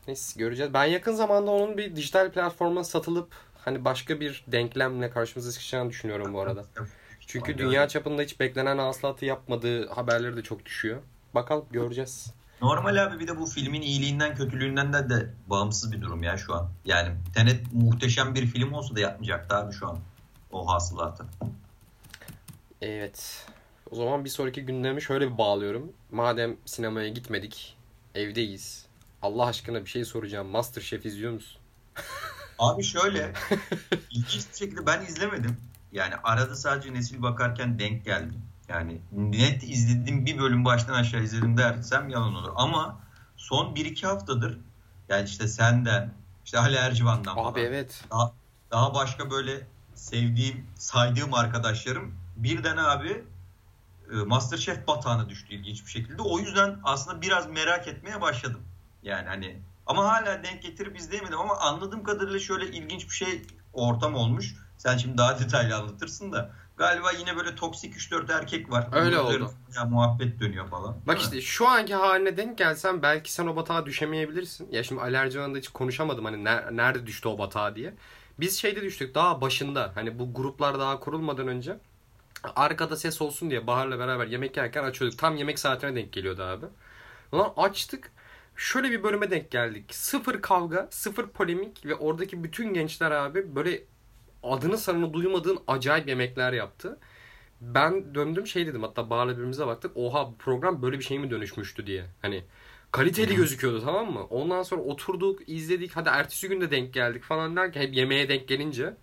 Neyse 0.06 0.38
göreceğiz. 0.40 0.74
Ben 0.74 0.84
yakın 0.84 1.14
zamanda 1.14 1.50
onun 1.50 1.78
bir 1.78 1.96
dijital 1.96 2.30
platforma 2.30 2.84
satılıp 2.84 3.28
hani 3.64 3.84
başka 3.84 4.20
bir 4.20 4.44
denklemle 4.46 5.10
karşımıza 5.10 5.52
çıkacağını 5.52 5.90
düşünüyorum 5.90 6.34
bu 6.34 6.40
arada. 6.40 6.64
Çünkü 7.26 7.58
dünya 7.58 7.88
çapında 7.88 8.22
hiç 8.22 8.40
beklenen 8.40 8.78
hasılatı 8.78 9.24
yapmadığı 9.24 9.88
haberleri 9.88 10.36
de 10.36 10.42
çok 10.42 10.64
düşüyor. 10.64 11.00
Bakalım 11.34 11.64
göreceğiz. 11.70 12.34
Normal 12.62 13.04
abi 13.04 13.20
bir 13.20 13.28
de 13.28 13.38
bu 13.38 13.46
filmin 13.46 13.82
iyiliğinden 13.82 14.34
kötülüğünden 14.34 14.92
de, 14.92 15.10
de 15.10 15.30
bağımsız 15.46 15.92
bir 15.92 16.00
durum 16.00 16.22
ya 16.22 16.36
şu 16.36 16.54
an. 16.54 16.68
Yani 16.84 17.08
Tenet 17.34 17.72
muhteşem 17.72 18.34
bir 18.34 18.46
film 18.46 18.72
olsa 18.72 18.96
da 18.96 19.00
yapmayacaktı 19.00 19.56
abi 19.56 19.72
şu 19.72 19.88
an 19.88 19.98
o 20.52 20.68
hasılatı. 20.68 21.24
Evet. 22.82 23.46
O 23.90 23.96
zaman 23.96 24.24
bir 24.24 24.30
sonraki 24.30 24.64
gündemi 24.64 25.02
şöyle 25.02 25.32
bir 25.32 25.38
bağlıyorum. 25.38 25.92
Madem 26.10 26.56
sinemaya 26.64 27.08
gitmedik, 27.08 27.76
evdeyiz. 28.14 28.86
Allah 29.22 29.46
aşkına 29.46 29.80
bir 29.80 29.90
şey 29.90 30.04
soracağım. 30.04 30.48
Masterchef 30.48 31.06
izliyor 31.06 31.32
musun? 31.32 31.60
Abi 32.58 32.82
şöyle 32.82 33.32
ilginç 34.10 34.46
bir 34.52 34.56
şekilde 34.58 34.86
ben 34.86 35.02
izlemedim. 35.02 35.56
Yani 35.92 36.14
arada 36.24 36.56
sadece 36.56 36.94
nesil 36.94 37.22
bakarken 37.22 37.78
denk 37.78 38.04
geldim. 38.04 38.42
Yani 38.68 39.00
net 39.12 39.62
izlediğim 39.62 40.26
bir 40.26 40.38
bölüm 40.38 40.64
baştan 40.64 40.94
aşağı 40.94 41.22
izledim 41.22 41.56
dersem 41.56 42.08
yalan 42.08 42.34
olur. 42.34 42.52
Ama 42.56 43.00
son 43.36 43.74
1-2 43.74 44.06
haftadır 44.06 44.58
yani 45.08 45.24
işte 45.24 45.48
senden, 45.48 46.14
işte 46.44 46.58
Ali 46.58 46.76
Ercivan'dan 46.76 47.32
Abi 47.32 47.42
falan, 47.42 47.54
evet. 47.56 48.04
daha, 48.10 48.32
daha 48.70 48.94
başka 48.94 49.30
böyle 49.30 49.66
sevdiğim, 49.94 50.66
saydığım 50.74 51.34
arkadaşlarım 51.34 52.14
birden 52.36 52.76
abi 52.76 53.24
e, 54.12 54.16
Masterchef 54.16 54.86
batağına 54.86 55.28
düştü 55.28 55.54
ilginç 55.54 55.84
bir 55.84 55.90
şekilde. 55.90 56.22
O 56.22 56.38
yüzden 56.38 56.80
aslında 56.84 57.22
biraz 57.22 57.50
merak 57.50 57.88
etmeye 57.88 58.20
başladım. 58.20 58.60
Yani 59.02 59.28
hani 59.28 59.58
ama 59.86 60.04
hala 60.04 60.44
denk 60.44 60.62
getirip 60.62 60.98
izleyemedim 60.98 61.38
ama 61.40 61.56
anladığım 61.56 62.02
kadarıyla 62.02 62.38
şöyle 62.38 62.66
ilginç 62.66 63.04
bir 63.04 63.14
şey 63.14 63.42
ortam 63.72 64.14
olmuş. 64.14 64.54
Sen 64.78 64.96
şimdi 64.96 65.18
daha 65.18 65.38
detaylı 65.40 65.76
anlatırsın 65.76 66.32
da 66.32 66.50
galiba 66.76 67.10
yine 67.12 67.36
böyle 67.36 67.54
toksik 67.54 67.94
3-4 67.94 68.32
erkek 68.32 68.70
var. 68.70 68.88
Öyle 68.92 69.18
oldu. 69.18 69.50
Ya, 69.76 69.84
muhabbet 69.84 70.40
dönüyor 70.40 70.68
falan. 70.68 70.96
Bak 71.06 71.16
Değil 71.16 71.18
mi? 71.18 71.22
işte 71.38 71.40
şu 71.40 71.68
anki 71.68 71.94
haline 71.94 72.36
denk 72.36 72.58
gelsen 72.58 73.02
belki 73.02 73.32
sen 73.32 73.46
o 73.46 73.56
batağa 73.56 73.86
düşemeyebilirsin. 73.86 74.68
Ya 74.72 74.82
şimdi 74.82 75.00
Ali 75.00 75.16
Ercan'da 75.16 75.58
hiç 75.58 75.68
konuşamadım 75.68 76.24
hani 76.24 76.36
ner- 76.36 76.76
nerede 76.76 77.06
düştü 77.06 77.28
o 77.28 77.38
batağa 77.38 77.76
diye. 77.76 77.94
Biz 78.40 78.58
şeyde 78.58 78.82
düştük 78.82 79.14
daha 79.14 79.40
başında 79.40 79.92
hani 79.94 80.18
bu 80.18 80.34
gruplar 80.34 80.78
daha 80.78 81.00
kurulmadan 81.00 81.48
önce 81.48 81.78
arkada 82.56 82.96
ses 82.96 83.22
olsun 83.22 83.50
diye 83.50 83.66
Bahar'la 83.66 83.98
beraber 83.98 84.26
yemek 84.26 84.56
yerken 84.56 84.84
açıyorduk. 84.84 85.18
Tam 85.18 85.36
yemek 85.36 85.58
saatine 85.58 85.94
denk 85.96 86.12
geliyordu 86.12 86.42
abi. 86.42 86.66
Ulan 87.32 87.52
açtık. 87.56 88.10
Şöyle 88.56 88.90
bir 88.90 89.02
bölüme 89.02 89.30
denk 89.30 89.50
geldik. 89.50 89.94
Sıfır 89.94 90.42
kavga, 90.42 90.88
sıfır 90.90 91.28
polemik 91.28 91.86
ve 91.86 91.94
oradaki 91.94 92.44
bütün 92.44 92.74
gençler 92.74 93.10
abi 93.10 93.54
böyle 93.56 93.84
adını 94.42 94.78
sanını 94.78 95.12
duymadığın 95.12 95.58
acayip 95.66 96.08
yemekler 96.08 96.52
yaptı. 96.52 96.98
Ben 97.60 98.14
döndüm 98.14 98.46
şey 98.46 98.66
dedim 98.66 98.82
hatta 98.82 99.10
Bahar'la 99.10 99.32
birbirimize 99.32 99.66
baktık. 99.66 99.96
Oha 99.96 100.28
bu 100.32 100.36
program 100.38 100.82
böyle 100.82 100.98
bir 100.98 101.04
şey 101.04 101.18
mi 101.18 101.30
dönüşmüştü 101.30 101.86
diye. 101.86 102.04
Hani 102.22 102.44
kaliteli 102.92 103.34
gözüküyordu 103.34 103.80
tamam 103.84 104.12
mı? 104.12 104.24
Ondan 104.24 104.62
sonra 104.62 104.82
oturduk, 104.82 105.48
izledik. 105.48 105.96
Hadi 105.96 106.08
ertesi 106.08 106.48
gün 106.48 106.60
de 106.60 106.70
denk 106.70 106.94
geldik 106.94 107.22
falan 107.24 107.56
derken 107.56 107.80
hep 107.82 107.94
yemeğe 107.94 108.28
denk 108.28 108.48
gelince. 108.48 108.96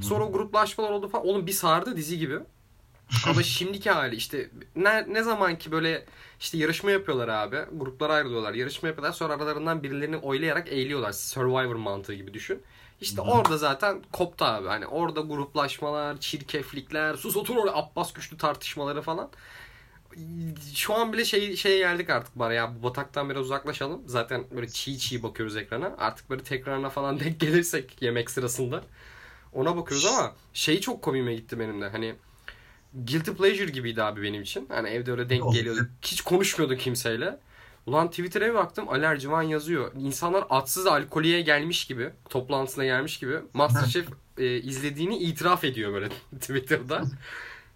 Sonra 0.00 0.24
o 0.24 0.32
gruplaşmalar 0.32 0.90
oldu 0.90 1.08
falan. 1.08 1.26
Oğlum 1.26 1.46
bir 1.46 1.52
sardı 1.52 1.96
dizi 1.96 2.18
gibi. 2.18 2.38
Ama 3.26 3.42
şimdiki 3.42 3.90
hali 3.90 4.16
işte 4.16 4.50
ne, 4.76 5.12
ne 5.14 5.22
zaman 5.22 5.58
ki 5.58 5.72
böyle 5.72 6.06
işte 6.40 6.58
yarışma 6.58 6.90
yapıyorlar 6.90 7.28
abi. 7.28 7.56
Gruplara 7.72 8.12
ayrılıyorlar. 8.12 8.54
Yarışma 8.54 8.88
yapıyorlar. 8.88 9.12
Sonra 9.12 9.34
aralarından 9.34 9.82
birilerini 9.82 10.16
oylayarak 10.16 10.68
eğiliyorlar. 10.68 11.12
Survivor 11.12 11.74
mantığı 11.74 12.14
gibi 12.14 12.34
düşün. 12.34 12.62
İşte 13.00 13.22
Hı 13.22 13.26
orada 13.26 13.58
zaten 13.58 14.02
koptu 14.12 14.44
abi. 14.44 14.68
Hani 14.68 14.86
orada 14.86 15.20
gruplaşmalar, 15.20 16.20
çirkeflikler, 16.20 17.14
sus 17.14 17.36
otur 17.36 17.56
oraya 17.56 17.72
Abbas 17.74 18.12
güçlü 18.12 18.38
tartışmaları 18.38 19.02
falan. 19.02 19.30
Şu 20.74 20.94
an 20.94 21.12
bile 21.12 21.24
şey 21.24 21.56
şeye 21.56 21.78
geldik 21.78 22.10
artık 22.10 22.38
bana 22.38 22.52
ya 22.52 22.74
bu 22.78 22.82
bataktan 22.82 23.30
biraz 23.30 23.42
uzaklaşalım. 23.42 24.02
Zaten 24.06 24.44
böyle 24.50 24.68
çiğ 24.68 24.98
çiğ 24.98 25.22
bakıyoruz 25.22 25.56
ekrana. 25.56 25.94
Artık 25.98 26.30
böyle 26.30 26.42
tekrarına 26.42 26.90
falan 26.90 27.20
denk 27.20 27.40
gelirsek 27.40 28.02
yemek 28.02 28.30
sırasında 28.30 28.84
ona 29.52 29.76
bakıyoruz 29.76 30.06
ama 30.06 30.34
şey 30.52 30.80
çok 30.80 31.02
komiğime 31.02 31.34
gitti 31.34 31.58
benim 31.58 31.80
de. 31.82 31.88
Hani 31.88 32.14
guilty 33.04 33.30
pleasure 33.30 33.70
gibiydi 33.70 34.02
abi 34.02 34.22
benim 34.22 34.42
için. 34.42 34.66
Hani 34.68 34.88
evde 34.88 35.10
öyle 35.12 35.28
denk 35.30 35.52
geliyordu. 35.52 35.88
Hiç 36.02 36.20
konuşmuyorduk 36.20 36.80
kimseyle. 36.80 37.38
Ulan 37.86 38.10
Twitter'a 38.10 38.48
bir 38.48 38.54
baktım 38.54 38.88
Ali 38.88 39.04
Ercivan 39.04 39.42
yazıyor. 39.42 39.92
İnsanlar 39.98 40.44
atsız 40.50 40.86
alkoliye 40.86 41.40
gelmiş 41.40 41.84
gibi, 41.84 42.10
toplantısına 42.28 42.84
gelmiş 42.84 43.18
gibi 43.18 43.36
Masterchef 43.54 44.06
e, 44.38 44.56
izlediğini 44.56 45.18
itiraf 45.18 45.64
ediyor 45.64 45.92
böyle 45.92 46.08
Twitter'da. 46.40 47.02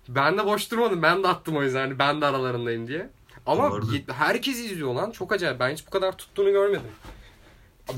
Ben 0.09 0.39
de 0.39 0.47
boş 0.47 0.71
durmadım. 0.71 1.03
Ben 1.03 1.23
de 1.23 1.29
attım 1.29 1.57
o 1.57 1.63
yüzden. 1.63 1.81
Hani 1.81 1.99
ben 1.99 2.21
de 2.21 2.27
aralarındayım 2.27 2.89
diye. 2.89 3.11
Ama 3.47 3.71
Doğru. 3.71 3.87
herkes 4.13 4.59
izliyor 4.59 4.95
lan. 4.95 5.11
Çok 5.11 5.33
acayip. 5.33 5.61
Ben 5.61 5.73
hiç 5.73 5.87
bu 5.87 5.91
kadar 5.91 6.17
tuttuğunu 6.17 6.51
görmedim. 6.53 6.87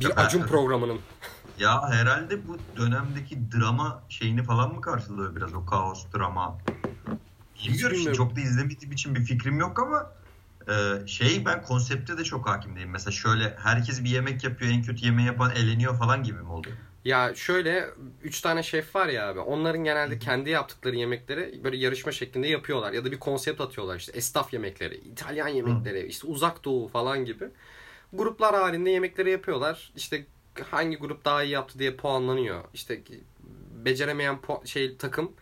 Bir 0.00 0.24
Acun 0.24 0.42
programının. 0.42 0.98
Ya 1.62 1.88
herhalde 1.90 2.48
bu 2.48 2.58
dönemdeki 2.76 3.38
drama 3.52 4.02
şeyini 4.08 4.42
falan 4.42 4.74
mı 4.74 4.80
karşılıyor 4.80 5.36
biraz 5.36 5.54
o 5.54 5.66
kaos 5.66 6.06
drama? 6.16 6.58
Bilmiyorum 7.68 7.96
şimdi 7.96 8.16
çok 8.16 8.36
da 8.36 8.40
izlemediğim 8.40 8.92
için 8.92 9.14
bir 9.14 9.20
fikrim 9.20 9.58
yok 9.60 9.78
ama 9.78 10.12
e, 10.68 11.06
şey 11.06 11.44
ben 11.46 11.62
konsepte 11.62 12.18
de 12.18 12.24
çok 12.24 12.48
hakim 12.48 12.76
değilim. 12.76 12.90
Mesela 12.90 13.12
şöyle 13.12 13.56
herkes 13.62 14.04
bir 14.04 14.10
yemek 14.10 14.44
yapıyor 14.44 14.70
en 14.72 14.82
kötü 14.82 15.04
yemeği 15.04 15.26
yapan 15.26 15.50
eleniyor 15.50 15.98
falan 15.98 16.22
gibi 16.22 16.38
mi 16.38 16.50
oluyor? 16.50 16.76
Ya 17.04 17.34
şöyle 17.34 17.88
3 18.22 18.40
tane 18.40 18.62
şef 18.62 18.94
var 18.94 19.06
ya 19.06 19.28
abi. 19.28 19.40
Onların 19.40 19.84
genelde 19.84 20.18
kendi 20.18 20.50
yaptıkları 20.50 20.96
yemekleri 20.96 21.60
böyle 21.64 21.76
yarışma 21.76 22.12
şeklinde 22.12 22.48
yapıyorlar. 22.48 22.92
Ya 22.92 23.04
da 23.04 23.10
bir 23.12 23.18
konsept 23.18 23.60
atıyorlar 23.60 23.96
işte. 23.96 24.12
Esnaf 24.12 24.52
yemekleri, 24.52 24.94
İtalyan 24.94 25.48
yemekleri, 25.48 26.06
işte 26.06 26.26
uzak 26.26 26.64
doğu 26.64 26.88
falan 26.88 27.24
gibi. 27.24 27.48
Gruplar 28.12 28.54
halinde 28.54 28.90
yemekleri 28.90 29.30
yapıyorlar. 29.30 29.92
İşte 29.96 30.26
hangi 30.70 30.96
grup 30.96 31.24
daha 31.24 31.42
iyi 31.42 31.50
yaptı 31.52 31.78
diye 31.78 31.94
puanlanıyor. 31.96 32.64
İşte 32.74 33.00
beceremeyen 33.84 34.36
pu- 34.46 34.66
şey 34.66 34.96
takım 34.96 35.32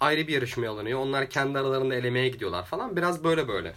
ayrı 0.00 0.28
bir 0.28 0.32
yarışmaya 0.32 0.68
alınıyor. 0.68 0.98
Onlar 0.98 1.30
kendi 1.30 1.58
aralarında 1.58 1.94
elemeye 1.94 2.28
gidiyorlar 2.28 2.64
falan. 2.66 2.96
Biraz 2.96 3.24
böyle 3.24 3.48
böyle. 3.48 3.74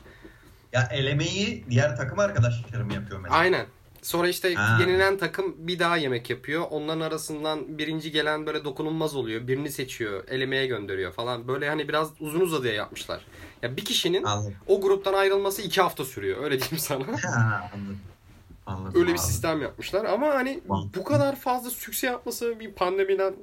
Ya 0.73 0.89
elemeyi 0.91 1.65
diğer 1.69 1.97
takım 1.97 2.19
arkadaşlarım 2.19 2.89
yapıyor 2.89 3.19
mesela. 3.19 3.39
Aynen. 3.39 3.65
Sonra 4.01 4.27
işte 4.27 4.53
Ha. 4.53 4.77
yenilen 4.81 5.17
takım 5.17 5.55
bir 5.57 5.79
daha 5.79 5.97
yemek 5.97 6.29
yapıyor. 6.29 6.63
Onların 6.69 7.01
arasından 7.01 7.77
birinci 7.77 8.11
gelen 8.11 8.45
böyle 8.45 8.63
dokunulmaz 8.65 9.15
oluyor. 9.15 9.47
Birini 9.47 9.69
seçiyor, 9.71 10.23
elemeye 10.27 10.67
gönderiyor 10.67 11.11
falan. 11.11 11.47
Böyle 11.47 11.69
hani 11.69 11.87
biraz 11.87 12.09
uzun 12.19 12.39
uzadıya 12.39 12.73
yapmışlar. 12.73 13.25
Ya 13.61 13.77
bir 13.77 13.85
kişinin 13.85 14.23
Anladım. 14.23 14.55
o 14.67 14.81
gruptan 14.81 15.13
ayrılması 15.13 15.61
iki 15.61 15.81
hafta 15.81 16.05
sürüyor. 16.05 16.43
Öyle 16.43 16.59
diyeyim 16.59 16.77
sana. 16.77 17.03
Ha, 17.07 17.71
anladım. 17.75 17.99
Anladım 18.71 19.01
Öyle 19.01 19.07
bir 19.07 19.11
abi. 19.11 19.19
sistem 19.19 19.61
yapmışlar. 19.61 20.05
Ama 20.05 20.27
hani 20.27 20.61
Mantıklı. 20.67 21.01
bu 21.01 21.05
kadar 21.05 21.35
fazla 21.35 21.69
sükse 21.69 22.07
yapması 22.07 22.59
bir 22.59 22.71
pandemiden 22.71 23.33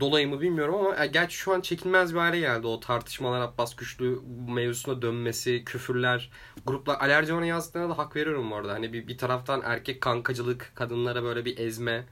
dolayı 0.00 0.28
mı 0.28 0.40
bilmiyorum 0.40 0.74
ama 0.74 0.94
ya 0.96 1.06
gerçi 1.06 1.36
şu 1.36 1.54
an 1.54 1.60
çekilmez 1.60 2.14
bir 2.14 2.18
hale 2.18 2.38
geldi. 2.40 2.66
O 2.66 2.80
tartışmalar 2.80 3.40
Abbas 3.40 3.76
Güçlü 3.76 4.18
mevzusuna 4.48 5.02
dönmesi, 5.02 5.62
küfürler, 5.64 6.30
gruplar. 6.66 7.00
Alerjon'a 7.00 7.46
yazdığına 7.46 7.88
da 7.88 7.98
hak 7.98 8.16
veriyorum 8.16 8.50
bu 8.50 8.56
arada. 8.56 8.72
Hani 8.72 8.92
bir, 8.92 9.08
bir 9.08 9.18
taraftan 9.18 9.62
erkek 9.64 10.00
kankacılık, 10.00 10.72
kadınlara 10.74 11.22
böyle 11.22 11.44
bir 11.44 11.58
ezme 11.58 12.04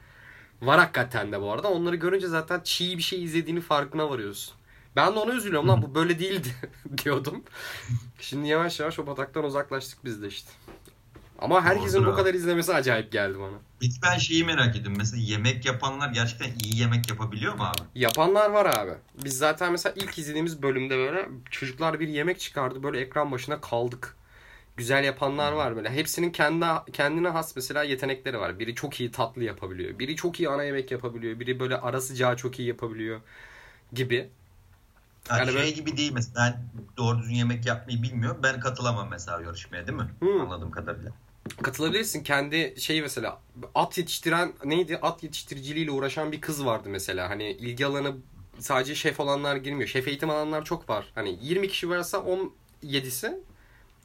var 0.63 0.79
hakikaten 0.79 1.33
de 1.33 1.41
bu 1.41 1.53
arada. 1.53 1.69
Onları 1.69 1.97
görünce 1.97 2.27
zaten 2.29 2.61
çiğ 2.65 2.99
bir 2.99 3.03
şey 3.03 3.25
izlediğini 3.25 3.61
farkına 3.61 4.11
varıyorsun. 4.11 4.55
Ben 4.97 5.15
de 5.15 5.19
ona 5.19 5.35
üzülüyorum 5.35 5.69
lan 5.69 5.83
bu 5.83 5.95
böyle 5.95 6.19
değildi 6.19 6.49
diyordum. 7.05 7.43
Şimdi 8.21 8.49
yavaş 8.49 8.81
yavaş 8.81 8.99
o 8.99 9.07
bataktan 9.07 9.45
uzaklaştık 9.45 10.05
biz 10.05 10.23
de 10.23 10.27
işte. 10.29 10.51
Ama 11.39 11.63
herkesin 11.65 11.99
Doğrudur 11.99 12.13
bu 12.13 12.17
kadar 12.17 12.35
izlemesi 12.35 12.75
acayip 12.75 13.13
geldi 13.13 13.39
bana. 13.39 13.57
Hiç 13.83 14.03
ben 14.03 14.19
şeyi 14.19 14.45
merak 14.45 14.77
ediyorum. 14.77 14.95
Mesela 14.99 15.23
yemek 15.23 15.65
yapanlar 15.67 16.09
gerçekten 16.09 16.51
iyi 16.65 16.81
yemek 16.81 17.11
yapabiliyor 17.11 17.55
mu 17.55 17.63
abi? 17.65 17.81
Yapanlar 17.95 18.51
var 18.51 18.67
abi. 18.67 18.93
Biz 19.25 19.39
zaten 19.39 19.73
mesela 19.73 19.95
ilk 19.97 20.19
izlediğimiz 20.19 20.63
bölümde 20.63 20.97
böyle 20.97 21.29
çocuklar 21.51 22.01
bir 22.01 22.09
yemek 22.09 22.41
çıkardı. 22.41 22.83
Böyle 22.83 23.01
ekran 23.01 23.33
başına 23.33 23.61
kaldık. 23.61 24.17
Güzel 24.77 25.05
yapanlar 25.05 25.53
var 25.53 25.77
böyle. 25.77 25.91
Hepsinin 25.91 26.31
kendi 26.31 26.67
kendine 26.93 27.29
has 27.29 27.57
mesela 27.57 27.83
yetenekleri 27.83 28.39
var. 28.41 28.59
Biri 28.59 28.75
çok 28.75 29.01
iyi 29.01 29.11
tatlı 29.11 29.45
yapabiliyor. 29.45 29.99
Biri 29.99 30.17
çok 30.17 30.41
iyi 30.41 30.49
ana 30.49 30.63
yemek 30.63 30.91
yapabiliyor. 30.91 31.41
Biri 31.41 31.61
böyle 31.61 31.77
ara 31.77 32.01
sıcağı 32.01 32.37
çok 32.37 32.59
iyi 32.59 32.69
yapabiliyor 32.69 33.21
gibi. 33.93 34.29
Yani, 35.31 35.39
Yani 35.39 35.47
şey 35.47 35.57
böyle- 35.57 35.71
gibi 35.71 35.97
değil 35.97 36.13
mesela 36.13 36.35
ben 36.39 36.63
doğru 36.97 37.19
düzgün 37.19 37.35
yemek 37.35 37.67
yapmayı 37.67 38.03
bilmiyorum. 38.03 38.41
Ben 38.43 38.61
katılamam 38.61 39.09
mesela 39.11 39.41
yarışmaya 39.43 39.87
değil 39.87 39.99
mi? 39.99 40.11
Hı. 40.23 40.43
Anladığım 40.43 40.71
kadarıyla. 40.71 41.13
Katılabilirsin. 41.63 42.23
Kendi 42.23 42.75
şey 42.79 43.03
mesela 43.03 43.41
at 43.75 43.99
yetiştiren 43.99 44.53
neydi? 44.65 44.99
At 45.03 45.23
yetiştiriciliğiyle 45.23 45.91
uğraşan 45.91 46.33
bir 46.33 46.41
kız 46.41 46.67
vardı 46.67 46.89
mesela. 46.89 47.31
Hani 47.31 47.51
ilgi 47.51 47.87
alanı 47.87 48.15
sadece 48.59 48.95
şef 48.95 49.21
olanlar 49.21 49.57
girmiyor. 49.57 49.89
Şef 49.89 50.09
eğitim 50.09 50.31
alanlar 50.31 50.65
çok 50.65 50.89
var. 50.89 51.13
Hani 51.15 51.39
20 51.43 51.69
kişi 51.69 51.91
varsa 51.91 52.19
17'si 52.19 53.39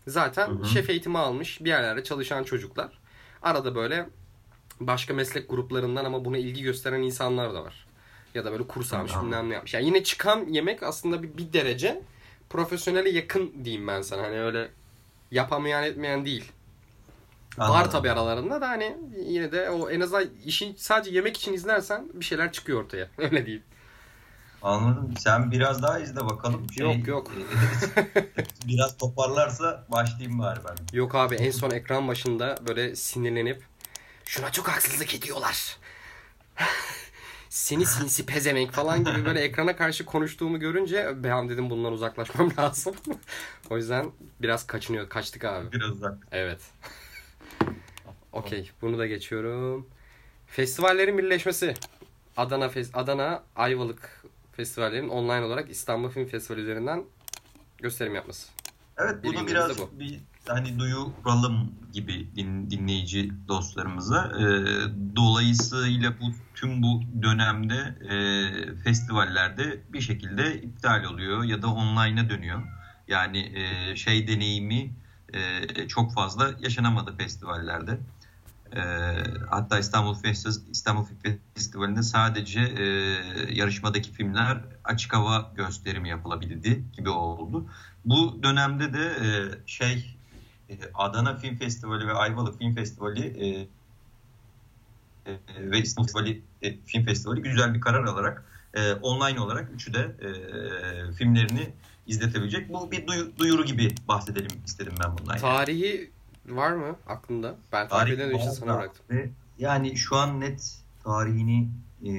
zaten 0.07 0.47
Hı 0.47 0.53
hı. 0.53 0.67
şef 0.67 0.89
eğitimi 0.89 1.17
almış 1.17 1.63
bir 1.63 1.69
yerlerde 1.69 2.03
çalışan 2.03 2.43
çocuklar. 2.43 2.99
Arada 3.41 3.75
böyle 3.75 4.09
başka 4.79 5.13
meslek 5.13 5.49
gruplarından 5.49 6.05
ama 6.05 6.25
buna 6.25 6.37
ilgi 6.37 6.61
gösteren 6.63 7.01
insanlar 7.01 7.53
da 7.53 7.63
var. 7.63 7.85
Ya 8.35 8.45
da 8.45 8.51
böyle 8.51 8.67
kurs 8.67 8.93
almış 8.93 9.11
bilmem 9.15 9.49
ne 9.49 9.53
yapmış. 9.53 9.73
Yani 9.73 9.85
yine 9.85 10.03
çıkan 10.03 10.45
yemek 10.49 10.83
aslında 10.83 11.23
bir, 11.23 11.37
bir 11.37 11.53
derece 11.53 12.01
profesyonele 12.49 13.09
yakın 13.09 13.53
diyeyim 13.63 13.87
ben 13.87 14.01
sana. 14.01 14.21
Hani 14.23 14.41
öyle 14.41 14.69
yapamayan 15.31 15.83
etmeyen 15.83 16.25
değil. 16.25 16.51
Var 17.59 17.65
Anladım. 17.69 17.91
tabi 17.91 18.11
aralarında 18.11 18.61
da 18.61 18.69
hani 18.69 18.97
yine 19.25 19.51
de 19.51 19.69
o 19.69 19.89
en 19.89 19.99
azından 20.01 20.25
işin 20.45 20.75
sadece 20.75 21.11
yemek 21.15 21.37
için 21.37 21.53
izlersen 21.53 22.09
bir 22.13 22.25
şeyler 22.25 22.51
çıkıyor 22.51 22.83
ortaya. 22.83 23.07
Öyle 23.17 23.45
diyeyim. 23.45 23.63
Anladım. 24.61 25.13
Sen 25.19 25.51
biraz 25.51 25.83
daha 25.83 25.99
izle 25.99 26.25
bakalım. 26.25 26.67
Şey, 26.73 26.85
Yok, 26.85 27.07
yok. 27.07 27.31
e, 27.37 28.45
biraz 28.67 28.97
toparlarsa 28.97 29.85
başlayayım 29.91 30.39
bari 30.39 30.59
ben. 30.69 30.97
Yok 30.97 31.15
abi 31.15 31.35
en 31.35 31.51
son 31.51 31.71
ekran 31.71 32.07
başında 32.07 32.57
böyle 32.67 32.95
sinirlenip 32.95 33.63
şuna 34.25 34.51
çok 34.51 34.67
haksızlık 34.67 35.15
ediyorlar. 35.15 35.77
Seni 37.49 37.85
sinsi 37.85 38.25
pezemek 38.25 38.71
falan 38.71 39.03
gibi 39.05 39.25
böyle 39.25 39.39
ekrana 39.39 39.75
karşı 39.75 40.05
konuştuğumu 40.05 40.59
görünce 40.59 41.11
ben 41.15 41.49
dedim 41.49 41.69
bundan 41.69 41.93
uzaklaşmam 41.93 42.51
lazım. 42.57 42.95
o 43.69 43.77
yüzden 43.77 44.11
biraz 44.41 44.67
kaçınıyor. 44.67 45.09
Kaçtık 45.09 45.45
abi. 45.45 45.71
Biraz 45.71 45.89
uzak. 45.89 46.17
Evet. 46.31 46.59
Okey. 48.33 48.71
Bunu 48.81 48.97
da 48.97 49.07
geçiyorum. 49.07 49.87
Festivallerin 50.47 51.17
birleşmesi. 51.17 51.73
Adana 52.37 52.65
Fes- 52.65 52.93
Adana 52.97 53.43
Ayvalık 53.55 54.23
festivallerin 54.51 55.09
online 55.09 55.45
olarak 55.45 55.69
İstanbul 55.69 56.09
Film 56.09 56.27
Festivali 56.27 56.61
üzerinden 56.61 57.03
gösterim 57.77 58.15
yapması. 58.15 58.51
Evet 58.97 59.15
bunu 59.23 59.23
Birbirimize 59.23 59.53
biraz 59.55 59.79
bu. 59.79 59.89
bir 59.99 60.19
hani 60.47 60.79
duyuralım 60.79 61.71
gibi 61.93 62.27
din, 62.35 62.69
dinleyici 62.69 63.31
dostlarımıza. 63.47 64.31
Ee, 64.39 64.45
dolayısıyla 65.15 66.13
bu 66.21 66.25
tüm 66.55 66.83
bu 66.83 67.01
dönemde 67.21 67.95
e, 68.09 68.15
festivallerde 68.75 69.79
bir 69.93 70.01
şekilde 70.01 70.61
iptal 70.61 71.03
oluyor 71.03 71.43
ya 71.43 71.61
da 71.61 71.67
online'a 71.67 72.29
dönüyor. 72.29 72.61
Yani 73.07 73.53
e, 73.55 73.95
şey 73.95 74.27
deneyimi 74.27 74.91
e, 75.33 75.87
çok 75.87 76.13
fazla 76.13 76.51
yaşanamadı 76.59 77.15
festivallerde. 77.17 77.99
E, 78.75 78.81
hatta 79.49 79.79
İstanbul 79.79 80.13
Festival 80.13 80.53
İstanbul 80.71 81.05
Film 81.05 81.39
Festivali'nde 81.55 82.03
sadece 82.03 82.59
e, 82.61 82.83
yarışmadaki 83.53 84.11
filmler 84.11 84.57
açık 84.83 85.13
hava 85.13 85.51
gösterimi 85.55 86.09
yapılabildi 86.09 86.83
gibi 86.97 87.09
oldu. 87.09 87.65
Bu 88.05 88.43
dönemde 88.43 88.93
de 88.93 89.05
e, 89.05 89.27
şey 89.67 90.17
e, 90.69 90.79
Adana 90.93 91.35
Film 91.37 91.55
Festivali 91.55 92.07
ve 92.07 92.13
Ayvalık 92.13 92.57
Film 92.59 92.75
Festivali 92.75 93.25
e, 93.25 93.67
e, 95.31 95.39
ve 95.71 95.79
İstanbul 95.81 96.07
Festivali, 96.07 96.41
e, 96.61 96.77
Film 96.85 97.05
Festivali 97.05 97.41
güzel 97.41 97.73
bir 97.73 97.81
karar 97.81 98.03
alarak 98.03 98.43
e, 98.73 98.93
online 98.93 99.39
olarak 99.39 99.71
üçü 99.75 99.93
de 99.93 99.99
e, 99.99 100.29
filmlerini 101.13 101.69
izletebilecek. 102.07 102.69
Bu 102.73 102.91
bir 102.91 103.07
duyu- 103.07 103.37
duyuru 103.39 103.65
gibi 103.65 103.95
bahsedelim 104.07 104.51
istedim 104.65 104.93
ben 105.03 105.17
bundan. 105.17 105.33
yani. 105.33 105.41
Var 106.49 106.71
mı 106.71 106.95
aklında? 107.07 107.55
Ben 107.71 107.87
takip 107.87 108.17
Tarih 108.17 108.35
için 108.35 108.47
var 108.47 108.51
sana 108.51 108.77
bıraktım. 108.77 109.05
ve 109.09 109.29
Yani 109.59 109.97
şu 109.97 110.15
an 110.15 110.39
net 110.39 110.77
tarihini 111.03 111.69
e, 112.05 112.11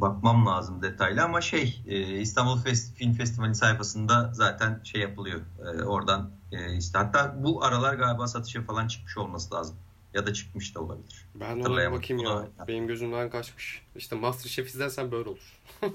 bakmam 0.00 0.46
lazım 0.46 0.82
detaylı 0.82 1.22
ama 1.22 1.40
şey 1.40 1.82
e, 1.86 2.20
İstanbul 2.20 2.60
Fest, 2.60 2.96
Film 2.96 3.12
Festivali 3.12 3.54
sayfasında 3.54 4.30
zaten 4.32 4.80
şey 4.84 5.00
yapılıyor. 5.00 5.40
E, 5.60 5.82
oradan 5.82 6.30
e, 6.52 6.76
işte 6.76 6.98
hatta 6.98 7.34
bu 7.44 7.64
aralar 7.64 7.94
galiba 7.94 8.26
satışa 8.26 8.62
falan 8.62 8.88
çıkmış 8.88 9.18
olması 9.18 9.54
lazım. 9.54 9.76
Ya 10.14 10.26
da 10.26 10.32
çıkmış 10.32 10.74
da 10.74 10.80
olabilir. 10.80 11.26
Ben 11.34 11.60
ona 11.60 11.92
bakayım 11.92 12.22
ya. 12.22 12.48
Benim 12.68 12.86
gözümden 12.86 13.30
kaçmış. 13.30 13.82
İşte 13.96 14.16
Masterchef 14.16 14.66
izlersen 14.68 15.10
böyle 15.10 15.28
olur. 15.28 15.60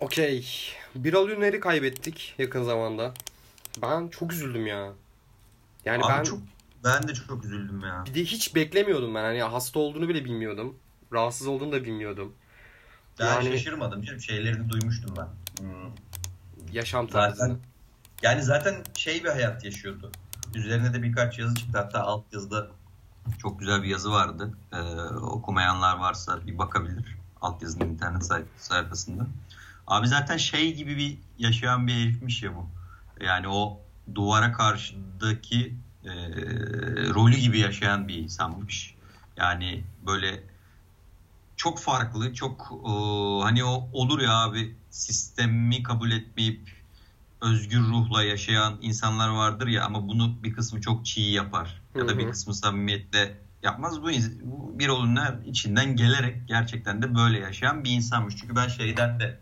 Okey. 0.00 0.46
Birol 0.94 1.28
Ünler'i 1.28 1.60
kaybettik 1.60 2.34
yakın 2.38 2.64
zamanda. 2.64 3.14
Ben 3.82 4.08
çok 4.08 4.32
üzüldüm 4.32 4.66
ya. 4.66 4.92
Yani 5.84 6.04
Abi 6.04 6.12
ben 6.18 6.22
çok 6.22 6.38
ben 6.84 7.08
de 7.08 7.14
çok 7.14 7.44
üzüldüm 7.44 7.80
ya. 7.80 8.04
bir 8.06 8.14
de 8.14 8.24
hiç 8.24 8.54
beklemiyordum 8.54 9.14
ben. 9.14 9.22
Hani 9.24 9.42
hasta 9.42 9.78
olduğunu 9.78 10.08
bile 10.08 10.24
bilmiyordum. 10.24 10.76
Rahatsız 11.12 11.46
olduğunu 11.46 11.72
da 11.72 11.84
bilmiyordum. 11.84 12.32
Ben 13.20 13.26
Yani- 13.26 13.48
şaşırmadım 13.50 14.02
canım. 14.02 14.20
Şeylerini 14.20 14.68
duymuştum 14.70 15.14
ben. 15.16 15.28
Hmm. 15.64 15.90
Yaşam 16.72 17.08
Zaten 17.10 17.28
tarzını. 17.36 17.58
yani 18.22 18.42
zaten 18.42 18.74
şey 18.96 19.24
bir 19.24 19.28
hayat 19.28 19.64
yaşıyordu. 19.64 20.12
Üzerine 20.54 20.94
de 20.94 21.02
birkaç 21.02 21.38
yazı 21.38 21.54
çıktı. 21.54 21.78
Hatta 21.78 22.00
alt 22.02 22.24
yazıda 22.32 22.68
çok 23.38 23.60
güzel 23.60 23.82
bir 23.82 23.88
yazı 23.88 24.10
vardı. 24.10 24.52
Ee, 24.72 24.76
okumayanlar 25.12 25.98
varsa 25.98 26.46
bir 26.46 26.58
bakabilir. 26.58 27.16
Alt 27.40 27.62
yazının 27.62 27.88
internet 27.88 28.24
say- 28.24 28.44
sayfasında. 28.58 29.26
Abi 29.86 30.08
zaten 30.08 30.36
şey 30.36 30.74
gibi 30.74 30.96
bir 30.96 31.18
yaşayan 31.38 31.86
bir 31.86 31.92
herifmiş 31.92 32.42
ya 32.42 32.54
bu. 32.56 32.66
Yani 33.20 33.48
o 33.48 33.80
duvara 34.14 34.52
karşıdaki 34.52 35.74
e, 36.04 36.10
rolü 37.14 37.36
gibi 37.36 37.58
yaşayan 37.58 38.08
bir 38.08 38.14
insanmış. 38.14 38.94
Yani 39.36 39.84
böyle 40.06 40.42
çok 41.56 41.78
farklı, 41.78 42.34
çok 42.34 42.72
e, 42.86 42.92
hani 43.42 43.64
o 43.64 43.88
olur 43.92 44.20
ya 44.20 44.32
abi 44.32 44.74
sistemi 44.90 45.82
kabul 45.82 46.10
etmeyip 46.10 46.78
özgür 47.40 47.80
ruhla 47.80 48.22
yaşayan 48.22 48.78
insanlar 48.82 49.28
vardır 49.28 49.66
ya 49.66 49.84
ama 49.84 50.08
bunu 50.08 50.42
bir 50.42 50.52
kısmı 50.52 50.80
çok 50.80 51.06
çiğ 51.06 51.20
yapar 51.20 51.82
ya 51.94 52.08
da 52.08 52.18
bir 52.18 52.30
kısmı 52.30 52.54
samimiyetle 52.54 53.38
yapmaz. 53.62 54.02
Bu, 54.02 54.08
bu 54.42 54.78
bir 54.78 54.88
olunlar 54.88 55.38
içinden 55.46 55.96
gelerek 55.96 56.48
gerçekten 56.48 57.02
de 57.02 57.14
böyle 57.14 57.38
yaşayan 57.38 57.84
bir 57.84 57.90
insanmış. 57.90 58.36
Çünkü 58.36 58.56
ben 58.56 58.68
şeyden 58.68 59.20
de 59.20 59.40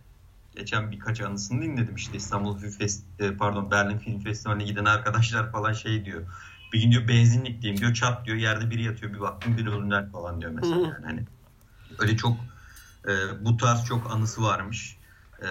geçen 0.57 0.91
birkaç 0.91 1.21
anısını 1.21 1.63
dinledim 1.63 1.95
işte 1.95 2.17
İstanbul 2.17 2.59
Film 2.59 2.71
Fest 2.71 3.05
e, 3.19 3.37
pardon 3.37 3.71
Berlin 3.71 3.99
Film 3.99 4.21
Festivali'ne 4.21 4.65
giden 4.65 4.85
arkadaşlar 4.85 5.53
falan 5.53 5.73
şey 5.73 6.05
diyor. 6.05 6.23
Bir 6.73 6.83
gün 6.83 6.91
diyor 6.91 7.09
benzinlikteyim 7.09 7.77
diyor 7.77 7.95
çat 7.95 8.27
diyor 8.27 8.37
yerde 8.37 8.71
biri 8.71 8.83
yatıyor 8.83 9.13
bir 9.13 9.21
baktım 9.21 9.57
bir 9.57 9.67
ölümler 9.67 10.11
falan 10.11 10.41
diyor 10.41 10.53
mesela 10.53 10.77
yani 10.77 11.05
hani 11.05 11.25
öyle 11.99 12.17
çok 12.17 12.37
e, 13.09 13.45
bu 13.45 13.57
tarz 13.57 13.85
çok 13.85 14.11
anısı 14.11 14.43
varmış. 14.43 14.99
E, 15.43 15.49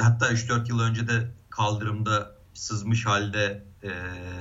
hatta 0.00 0.32
3-4 0.32 0.68
yıl 0.68 0.80
önce 0.80 1.08
de 1.08 1.30
kaldırımda 1.50 2.34
sızmış 2.54 3.06
halde 3.06 3.64
e, 3.82 3.90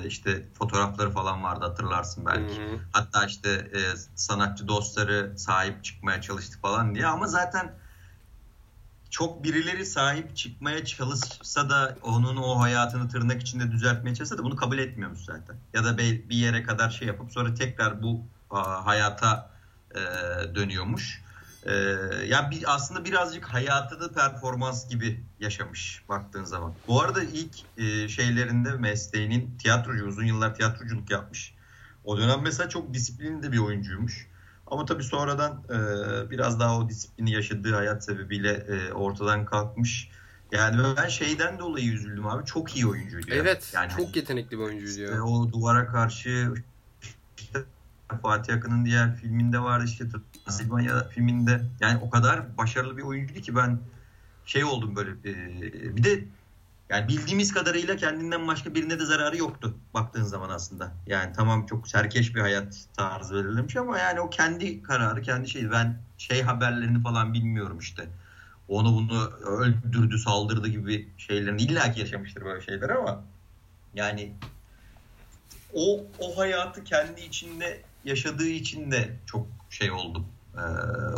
işte 0.06 0.46
fotoğrafları 0.54 1.12
falan 1.12 1.44
vardı 1.44 1.66
hatırlarsın 1.66 2.26
belki. 2.26 2.62
Hı 2.62 2.66
hı. 2.66 2.80
Hatta 2.92 3.26
işte 3.26 3.50
e, 3.50 3.80
sanatçı 4.16 4.68
dostları 4.68 5.34
sahip 5.38 5.84
çıkmaya 5.84 6.22
çalıştı 6.22 6.60
falan 6.60 6.96
diye 6.96 7.08
ama 7.08 7.28
zaten 7.28 7.74
çok 9.14 9.44
birileri 9.44 9.86
sahip 9.86 10.36
çıkmaya 10.36 10.86
çalışsa 10.86 11.70
da 11.70 11.98
onun 12.02 12.38
o 12.38 12.60
hayatını 12.60 13.10
tırnak 13.10 13.42
içinde 13.42 13.72
düzeltmeye 13.72 14.16
çalışsa 14.16 14.38
da 14.38 14.44
bunu 14.44 14.56
kabul 14.56 14.78
etmiyormuş 14.78 15.20
zaten. 15.20 15.56
Ya 15.74 15.84
da 15.84 15.98
bir 15.98 16.36
yere 16.36 16.64
kadar 16.64 16.90
şey 16.90 17.08
yapıp 17.08 17.32
sonra 17.32 17.54
tekrar 17.54 18.04
bu 18.04 18.22
hayata 18.84 19.52
e, 19.92 20.00
dönüyormuş. 20.56 21.22
E, 21.64 21.74
ya 22.28 22.52
bir, 22.52 22.76
aslında 22.76 23.06
birazcık 23.06 23.46
hayatı 23.46 24.00
da 24.00 24.12
performans 24.12 24.90
gibi 24.90 25.24
yaşamış 25.40 26.04
baktığın 26.10 26.44
zaman. 26.44 26.74
Bu 26.88 27.02
arada 27.02 27.24
ilk 27.24 27.56
e, 27.78 28.10
şeylerinde 28.10 28.72
mesleğinin 28.72 29.58
tiyatrocu 29.58 30.06
uzun 30.06 30.26
yıllar 30.26 30.56
tiyatroculuk 30.56 31.10
yapmış. 31.12 31.54
O 32.04 32.18
dönem 32.18 32.42
mesela 32.42 32.70
çok 32.70 32.94
disiplinli 32.94 33.52
bir 33.52 33.60
oyuncuymuş. 33.60 34.28
Ama 34.74 34.86
tabii 34.86 35.04
sonradan 35.04 35.64
e, 35.70 36.30
biraz 36.32 36.60
daha 36.60 36.80
o 36.80 36.90
disiplini 36.90 37.32
yaşadığı 37.32 37.76
hayat 37.76 38.06
sebebiyle 38.06 38.52
e, 38.52 38.94
ortadan 38.94 39.46
kalkmış. 39.46 40.10
Yani 40.52 40.96
ben 40.98 41.08
şeyden 41.08 41.60
dolayı 41.60 41.92
üzüldüm 41.92 42.28
abi. 42.28 42.46
Çok 42.46 42.76
iyi 42.76 42.88
oyuncuydu. 42.88 43.28
Evet. 43.32 43.72
Yani 43.76 43.92
çok 43.98 44.16
yetenekli 44.16 44.52
bir 44.52 44.64
oyuncuydu 44.64 44.90
işte 44.90 45.02
ya. 45.02 45.24
O 45.24 45.52
duvara 45.52 45.88
karşı 45.88 46.54
işte 47.38 47.60
Fatih 48.22 48.56
Akın'ın 48.56 48.86
diğer 48.86 49.16
filminde 49.16 49.60
vardı 49.60 49.86
işte 49.86 50.06
Transilvanya 50.46 51.10
filminde. 51.10 51.62
Yani 51.80 52.00
o 52.04 52.10
kadar 52.10 52.58
başarılı 52.58 52.98
bir 52.98 53.04
oyuncuydu 53.04 53.42
ki 53.42 53.56
ben 53.56 53.80
şey 54.46 54.64
oldum 54.64 54.96
böyle. 54.96 55.12
E, 55.12 55.96
bir 55.98 56.04
de 56.04 56.24
yani 56.90 57.08
bildiğimiz 57.08 57.54
kadarıyla 57.54 57.96
kendinden 57.96 58.48
başka 58.48 58.76
birine 58.76 59.00
de 59.00 59.06
zararı 59.06 59.38
yoktu 59.38 59.78
baktığın 59.94 60.24
zaman 60.24 60.50
aslında. 60.50 60.94
Yani 61.08 61.34
tamam 61.34 61.66
çok 61.66 61.88
serkeş 61.88 62.36
bir 62.36 62.42
hayat 62.42 62.86
tarzı 62.98 63.36
verilmiş 63.36 63.76
ama 63.76 64.00
yani 64.00 64.20
o 64.22 64.30
kendi 64.30 64.84
kararı, 64.84 65.22
kendi 65.22 65.50
şeyi. 65.50 65.72
Ben 65.72 66.02
şey 66.18 66.42
haberlerini 66.42 67.04
falan 67.04 67.34
bilmiyorum 67.34 67.80
işte. 67.80 68.10
Onu 68.68 68.94
bunu 68.94 69.30
öldürdü, 69.32 70.18
saldırdı 70.20 70.68
gibi 70.68 71.14
şeylerini 71.18 71.62
illaki 71.62 72.00
yaşamıştır 72.00 72.46
böyle 72.46 72.62
şeyler 72.62 72.90
ama 72.90 73.24
yani 73.94 74.34
o 75.74 76.06
o 76.18 76.38
hayatı 76.38 76.84
kendi 76.84 77.22
içinde 77.22 77.84
yaşadığı 78.04 78.48
için 78.48 78.92
de 78.92 79.20
çok 79.26 79.48
şey 79.70 79.92
oldum. 79.92 80.28
Ee, 80.58 80.60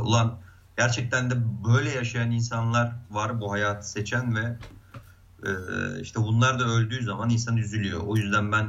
ulan 0.01 0.39
gerçekten 0.77 1.29
de 1.29 1.35
böyle 1.67 1.89
yaşayan 1.89 2.31
insanlar 2.31 2.95
var 3.09 3.41
bu 3.41 3.51
hayatı 3.51 3.89
seçen 3.91 4.35
ve 4.35 4.55
işte 6.01 6.19
bunlar 6.19 6.59
da 6.59 6.63
öldüğü 6.63 7.03
zaman 7.03 7.29
insan 7.29 7.57
üzülüyor. 7.57 8.01
O 8.01 8.17
yüzden 8.17 8.51
ben 8.51 8.67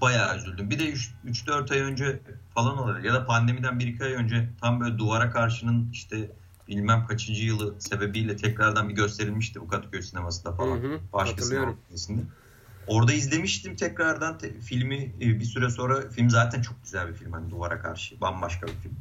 bayağı 0.00 0.36
üzüldüm. 0.36 0.70
Bir 0.70 0.78
de 0.78 0.92
3-4 1.26 1.72
ay 1.72 1.80
önce 1.80 2.20
falan 2.54 2.78
olabilir 2.78 3.04
ya 3.04 3.14
da 3.14 3.26
pandemiden 3.26 3.80
1-2 3.80 4.04
ay 4.04 4.12
önce 4.12 4.50
tam 4.60 4.80
böyle 4.80 4.98
duvara 4.98 5.30
karşının 5.30 5.90
işte 5.92 6.30
bilmem 6.68 7.06
kaçıncı 7.06 7.44
yılı 7.44 7.80
sebebiyle 7.80 8.36
tekrardan 8.36 8.88
bir 8.88 8.94
gösterilmişti 8.94 9.60
bu 9.60 9.68
Kadıköy 9.68 10.02
sinemasında 10.02 10.52
falan. 10.52 10.76
Hı 10.76 10.86
hı, 10.86 11.00
Başka 11.12 11.44
Orada 12.86 13.12
izlemiştim 13.12 13.76
tekrardan 13.76 14.38
te, 14.38 14.60
filmi 14.60 15.14
e, 15.20 15.40
bir 15.40 15.44
süre 15.44 15.70
sonra. 15.70 16.10
Film 16.10 16.30
zaten 16.30 16.62
çok 16.62 16.82
güzel 16.82 17.08
bir 17.08 17.14
film 17.14 17.32
hani 17.32 17.50
duvara 17.50 17.82
karşı. 17.82 18.20
Bambaşka 18.20 18.66
bir 18.66 18.72
film. 18.72 18.96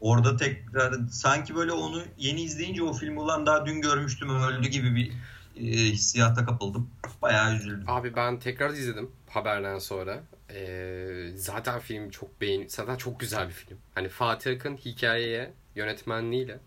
Orada 0.00 0.36
tekrar 0.36 0.94
sanki 1.10 1.54
böyle 1.54 1.72
onu 1.72 2.02
yeni 2.18 2.42
izleyince 2.42 2.82
o 2.82 2.92
filmi 2.92 3.20
ulan 3.20 3.46
daha 3.46 3.66
dün 3.66 3.80
görmüştüm 3.80 4.30
öldü 4.30 4.68
gibi 4.68 4.94
bir 4.94 5.12
e, 5.56 5.62
hissiyata 5.62 6.44
kapıldım. 6.44 6.90
Bayağı 7.22 7.56
üzüldüm. 7.56 7.84
Abi 7.86 8.16
ben 8.16 8.38
tekrar 8.38 8.70
izledim 8.70 9.10
haberden 9.30 9.78
sonra. 9.78 10.22
Ee, 10.50 11.30
zaten 11.34 11.80
film 11.80 12.10
çok 12.10 12.40
beğen, 12.40 12.64
zaten 12.68 12.96
çok 12.96 13.20
güzel 13.20 13.48
bir 13.48 13.52
film. 13.52 13.78
Hani 13.94 14.08
Fatih 14.08 14.54
Akın 14.54 14.76
hikayeye, 14.76 15.52
yönetmenliğiyle 15.74 16.58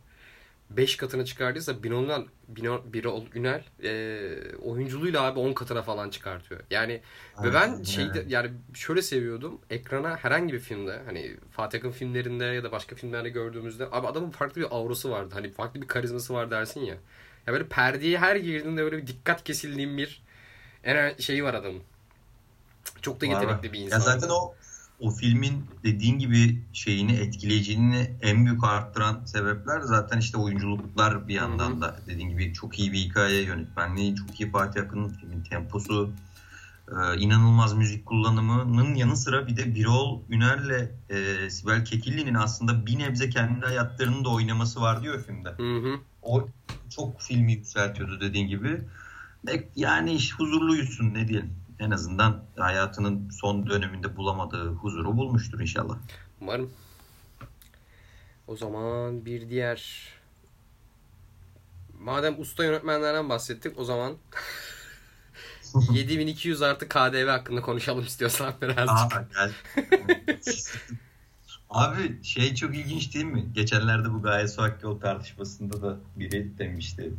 5 0.70 0.98
katına 0.98 1.26
çıkardıysa 1.26 1.84
Binon'dan 1.84 2.28
Birol 2.94 3.26
Ünel 3.36 3.64
e, 3.84 4.58
oyunculuğuyla 4.58 5.22
abi 5.22 5.40
10 5.40 5.54
katına 5.54 5.82
falan 5.82 6.10
çıkartıyor. 6.10 6.62
Yani 6.72 7.02
Aynen. 7.36 7.52
ve 7.52 7.56
ben 7.56 7.84
şeyde 7.84 8.26
yani 8.28 8.52
şöyle 8.74 9.02
seviyordum. 9.02 9.62
Ekrana 9.70 10.18
herhangi 10.18 10.54
bir 10.54 10.60
filmde 10.60 11.02
hani 11.06 11.38
Fatih 11.52 11.80
Akın 11.80 11.92
filmlerinde 11.92 12.46
ya 12.46 12.64
da 12.64 12.72
başka 12.72 12.96
filmlerde 12.96 13.30
gördüğümüzde 13.30 13.86
abi 13.92 14.08
adamın 14.08 14.30
farklı 14.30 14.62
bir 14.62 14.76
aurası 14.76 15.12
vardı. 15.12 15.30
Hani 15.34 15.52
farklı 15.52 15.82
bir 15.82 15.88
karizması 15.88 16.34
var 16.34 16.52
dersin 16.52 16.82
ya. 16.82 16.98
Ya 17.48 17.54
böyle 17.54 17.68
perdeye 17.68 18.18
her 18.18 18.36
girdiğinde 18.36 18.84
böyle 18.84 18.98
bir 18.98 19.08
dikkat 19.08 19.44
kesildiğim 19.44 19.98
bir 19.98 20.24
en 20.84 21.18
şeyi 21.18 21.44
var 21.44 21.54
adamın. 21.54 21.82
Çok 23.02 23.22
da 23.22 23.26
yetenekli 23.26 23.74
bir 23.74 23.80
insan. 23.80 23.98
Ya 23.98 24.04
zaten 24.04 24.30
o 24.30 24.54
o 25.00 25.12
filmin 25.12 25.66
dediğin 25.84 26.20
gibi 26.20 26.62
şeyini 26.74 27.14
etkileyiciliğini 27.14 28.12
en 28.22 28.46
büyük 28.46 28.64
arttıran 28.64 29.26
sebepler 29.26 29.82
zaten 29.82 30.18
işte 30.18 30.38
oyunculuklar 30.38 31.28
bir 31.28 31.34
yandan 31.34 31.72
Hı-hı. 31.72 31.82
da 31.82 32.00
dediğin 32.08 32.30
gibi 32.30 32.54
çok 32.54 32.80
iyi 32.80 32.92
bir 32.94 32.98
hikaye 32.98 33.42
yönetmenliği, 33.42 34.16
çok 34.16 34.40
iyi 34.40 34.52
Fatih 34.52 34.82
Akın'ın 34.82 35.10
filmin 35.10 35.44
temposu, 35.44 36.12
e, 36.88 37.18
inanılmaz 37.18 37.74
müzik 37.74 38.06
kullanımının 38.06 38.96
yanı 38.96 39.18
sıra 39.18 39.48
bir 39.48 39.58
de 39.58 39.76
Birol 39.76 40.22
Üner'le 40.30 40.92
e, 41.10 41.50
Sibel 41.50 41.86
Kekilli'nin 41.86 42.34
aslında 42.34 42.86
bir 42.86 43.00
nebze 43.00 43.30
kendi 43.30 43.66
hayatlarının 43.66 44.26
da 44.26 44.30
oynaması 44.30 44.82
var 44.82 45.04
diyor 45.04 45.24
filmde. 45.24 45.50
Hı 45.50 45.78
hı. 45.78 46.00
O 46.22 46.48
çok 46.90 47.22
filmi 47.22 47.54
yükseltiyordu 47.54 48.22
dediğin 48.22 48.48
gibi. 48.48 48.82
Yani 49.76 50.14
iş 50.14 50.34
huzurlu 50.34 50.76
yüzsün 50.76 51.14
ne 51.14 51.28
diyelim. 51.28 51.56
En 51.80 51.92
azından 51.92 52.44
hayatının 52.58 53.30
son 53.30 53.68
döneminde 53.68 54.16
bulamadığı 54.16 54.72
huzuru 54.74 55.18
bulmuştur 55.18 55.60
inşallah. 55.60 55.98
Umarım. 56.42 56.74
O 58.48 58.56
zaman 58.56 59.26
bir 59.26 59.50
diğer 59.50 60.10
madem 62.00 62.42
usta 62.42 62.64
yönetmenlerden 62.64 63.30
bahsettik 63.30 63.80
o 63.80 63.84
zaman 63.84 64.18
7200 65.92 66.62
artı 66.62 66.90
KDV 66.90 67.28
hakkında 67.28 67.62
konuşalım 67.62 68.04
istiyorsan 68.04 68.54
birazcık. 68.62 69.18
Aa, 69.18 69.28
gel. 69.34 69.52
Abi 71.70 72.24
şey 72.24 72.56
çok 72.56 72.76
ilginç 72.76 73.14
değil 73.14 73.26
mi? 73.26 73.46
Geçenlerde 73.54 74.14
bu 74.14 74.22
Gaye 74.22 74.48
Su 74.48 74.62
Hakkı 74.62 75.00
tartışmasında 75.00 75.82
da 75.82 75.98
biri 76.16 76.58
demişti. 76.58 77.14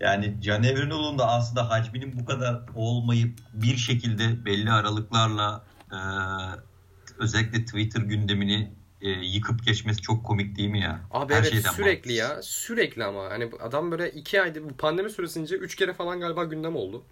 Yani 0.00 0.34
Can 0.40 0.62
Evrenol'un 0.62 1.18
da 1.18 1.28
aslında 1.28 1.70
hacminin 1.70 2.18
bu 2.20 2.24
kadar 2.24 2.62
olmayıp 2.74 3.38
bir 3.52 3.76
şekilde 3.76 4.44
belli 4.44 4.70
aralıklarla 4.70 5.64
e, 5.92 5.98
özellikle 7.18 7.64
Twitter 7.64 8.00
gündemini 8.02 8.72
e, 9.00 9.08
yıkıp 9.08 9.64
geçmesi 9.64 10.02
çok 10.02 10.24
komik 10.24 10.56
değil 10.56 10.68
mi 10.68 10.80
ya? 10.80 11.00
Abi 11.10 11.34
Her 11.34 11.42
evet 11.42 11.66
sürekli 11.66 12.12
ya. 12.12 12.42
Sürekli 12.42 13.04
ama. 13.04 13.24
Hani 13.30 13.50
adam 13.60 13.90
böyle 13.90 14.10
iki 14.10 14.42
ayda 14.42 14.64
bu 14.64 14.76
pandemi 14.76 15.10
süresince 15.10 15.56
üç 15.56 15.76
kere 15.76 15.92
falan 15.92 16.20
galiba 16.20 16.44
gündem 16.44 16.76
oldu. 16.76 17.02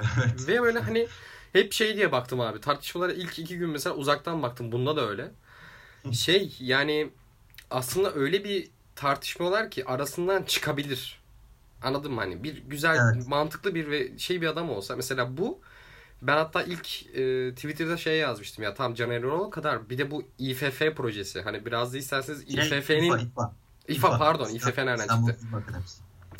Evet. 0.00 0.48
Ve 0.48 0.62
böyle 0.62 0.78
hani 0.78 1.06
hep 1.52 1.72
şey 1.72 1.96
diye 1.96 2.12
baktım 2.12 2.40
abi. 2.40 2.60
Tartışmalara 2.60 3.12
ilk 3.12 3.38
iki 3.38 3.58
gün 3.58 3.70
mesela 3.70 3.96
uzaktan 3.96 4.42
baktım. 4.42 4.72
Bunda 4.72 4.96
da 4.96 5.08
öyle. 5.08 5.30
Şey 6.12 6.56
yani 6.60 7.10
aslında 7.70 8.14
öyle 8.14 8.44
bir 8.44 8.70
tartışmalar 8.94 9.70
ki 9.70 9.84
arasından 9.84 10.42
çıkabilir. 10.42 11.20
Anladın 11.82 12.12
mı? 12.12 12.20
Hani 12.20 12.44
bir 12.44 12.62
güzel, 12.66 13.14
evet. 13.14 13.28
mantıklı 13.28 13.74
bir 13.74 13.90
ve 13.90 14.18
şey 14.18 14.40
bir 14.40 14.46
adam 14.46 14.70
olsa. 14.70 14.96
Mesela 14.96 15.36
bu 15.36 15.60
ben 16.22 16.36
hatta 16.36 16.62
ilk 16.62 17.06
e, 17.06 17.54
Twitter'da 17.54 17.96
şey 17.96 18.18
yazmıştım 18.18 18.64
ya 18.64 18.74
tam 18.74 18.94
Caner 18.94 19.18
Erol 19.18 19.50
kadar 19.50 19.90
bir 19.90 19.98
de 19.98 20.10
bu 20.10 20.24
İFF 20.38 20.96
projesi. 20.96 21.42
Hani 21.42 21.66
biraz 21.66 21.92
da 21.92 21.98
isterseniz 21.98 22.54
şey, 22.54 22.78
İFF'nin 22.78 23.02
İFA, 23.02 23.18
İFA. 23.18 23.54
İFA 23.88 24.18
pardon 24.18 24.48
İFF 24.48 24.78
nereden 24.78 25.08
çıktı? 25.08 25.38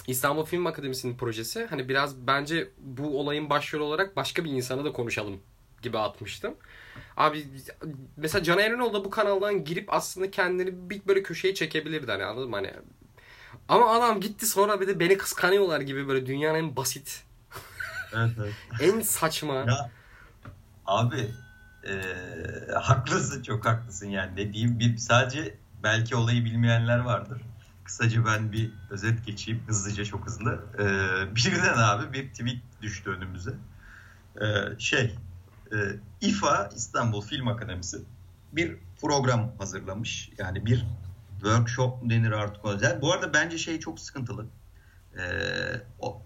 İstanbul 0.07 0.45
Film 0.45 0.67
Akademisi'nin 0.67 1.17
projesi. 1.17 1.67
Hani 1.71 1.89
biraz 1.89 2.27
bence 2.27 2.71
bu 2.79 3.21
olayın 3.21 3.51
başrolü 3.51 3.83
olarak 3.83 4.17
başka 4.17 4.45
bir 4.45 4.51
insana 4.51 4.85
da 4.85 4.93
konuşalım 4.93 5.41
gibi 5.83 5.99
atmıştım. 5.99 6.55
Abi 7.17 7.47
mesela 8.17 8.43
Can 8.43 8.59
Erinoğlu 8.59 8.95
da 8.95 9.05
bu 9.05 9.11
kanaldan 9.11 9.65
girip 9.65 9.95
aslında 9.95 10.31
kendini 10.31 10.91
bir 10.91 11.01
böyle 11.07 11.23
köşeye 11.23 11.55
çekebilirdi 11.55 12.11
hani 12.11 12.25
anladın 12.25 12.51
mı? 12.51 12.57
Hani 12.57 12.73
ama 13.69 13.91
adam 13.97 14.21
gitti 14.21 14.47
sonra 14.47 14.81
bir 14.81 14.89
de 14.89 15.01
beni 15.01 15.19
kıskanıyorlar 15.19 15.81
gibi 15.81 16.09
böyle 16.09 16.27
dünyanın 16.27 16.59
en 16.59 16.77
basit. 16.77 17.25
Evet, 18.13 18.31
evet. 18.39 18.55
en 18.81 19.01
saçma. 19.01 19.55
Ya, 19.55 19.91
abi 20.87 21.31
e, 21.89 21.95
haklısın 22.75 23.43
çok 23.43 23.67
haklısın 23.67 24.07
yani 24.07 24.33
ne 24.37 24.53
diyeyim 24.53 24.79
bir 24.79 24.97
sadece 24.97 25.55
belki 25.83 26.17
olayı 26.17 26.45
bilmeyenler 26.45 26.99
vardır. 26.99 27.43
Kısaca 27.85 28.27
ben 28.27 28.53
bir 28.53 28.71
özet 28.91 29.27
geçeyim 29.27 29.63
hızlıca 29.67 30.05
çok 30.05 30.27
hızlı. 30.27 30.65
Ee, 30.79 31.37
birden 31.37 31.79
abi 31.79 32.13
bir 32.13 32.31
tweet 32.31 32.59
düştü 32.83 33.11
önümüze. 33.11 33.55
Ee, 34.41 34.45
şey 34.79 35.15
e, 35.73 35.77
İFA 36.21 36.71
İstanbul 36.77 37.23
Film 37.23 37.49
Akademisi 37.49 37.99
bir 38.53 38.77
program 39.01 39.53
hazırlamış. 39.59 40.31
Yani 40.39 40.67
bir 40.67 40.87
workshop 41.41 42.11
denir 42.11 42.33
artık 42.33 42.65
özel. 42.65 43.03
Bu 43.03 43.13
arada 43.13 43.35
bence 43.35 43.59
şey 43.59 43.81
çok 43.81 44.01
sıkıntılı. 44.01 44.47
Ee, 45.19 45.23
o, 46.01 46.23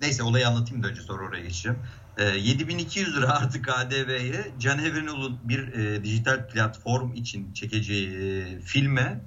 neyse 0.00 0.22
olayı 0.22 0.48
anlatayım 0.48 0.82
da 0.82 0.88
önce 0.88 1.00
sonra 1.00 1.24
oraya 1.24 1.42
geçeceğim. 1.42 1.78
Ee, 2.18 2.24
7200 2.24 3.16
lira 3.16 3.28
artık 3.28 3.64
KDV'ye 3.64 4.52
Can 4.58 4.78
Evrenol'un 4.78 5.38
bir 5.44 5.72
e, 5.72 6.04
dijital 6.04 6.48
platform 6.48 7.14
için 7.14 7.52
çekeceği 7.52 8.08
e, 8.08 8.60
filme 8.60 9.20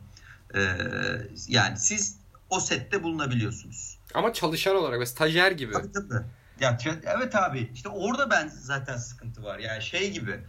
e, 0.56 0.78
yani 1.48 1.78
siz 1.78 2.18
o 2.50 2.60
sette 2.60 3.04
bulunabiliyorsunuz. 3.04 3.98
Ama 4.14 4.34
çalışan 4.34 4.76
olarak 4.76 5.00
ve 5.00 5.06
stajyer 5.06 5.52
gibi. 5.52 5.74
Tabii 5.74 5.92
tabii. 5.92 6.26
Ya, 6.60 6.78
evet 7.04 7.36
abi 7.36 7.72
işte 7.74 7.90
orada 7.90 8.30
ben 8.30 8.48
zaten 8.48 8.98
sıkıntı 8.98 9.44
var. 9.44 9.60
Yani 9.60 9.82
şey 9.84 10.12
gibi. 10.12 10.44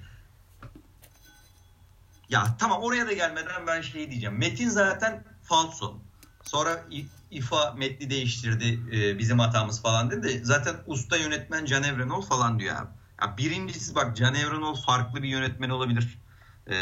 Ya 2.28 2.56
tamam 2.58 2.82
oraya 2.82 3.06
da 3.06 3.12
gelmeden 3.12 3.66
ben 3.66 3.80
şey 3.80 4.10
diyeceğim. 4.10 4.38
Metin 4.38 4.68
zaten 4.68 5.24
falso. 5.42 5.98
Sonra 6.42 6.84
İFA 7.30 7.72
metni 7.72 8.10
değiştirdi 8.10 8.80
e, 8.92 9.18
bizim 9.18 9.38
hatamız 9.38 9.82
falan 9.82 10.10
dedi. 10.10 10.40
Zaten 10.44 10.76
usta 10.86 11.16
yönetmen 11.16 11.64
Can 11.64 11.82
Evrenol 11.82 12.22
falan 12.22 12.58
diyor 12.58 12.76
abi. 12.76 12.88
Ya 13.22 13.38
birincisi 13.38 13.94
bak 13.94 14.16
Can 14.16 14.34
Evrenol 14.34 14.76
farklı 14.76 15.22
bir 15.22 15.28
yönetmen 15.28 15.70
olabilir. 15.70 16.18
e, 16.66 16.76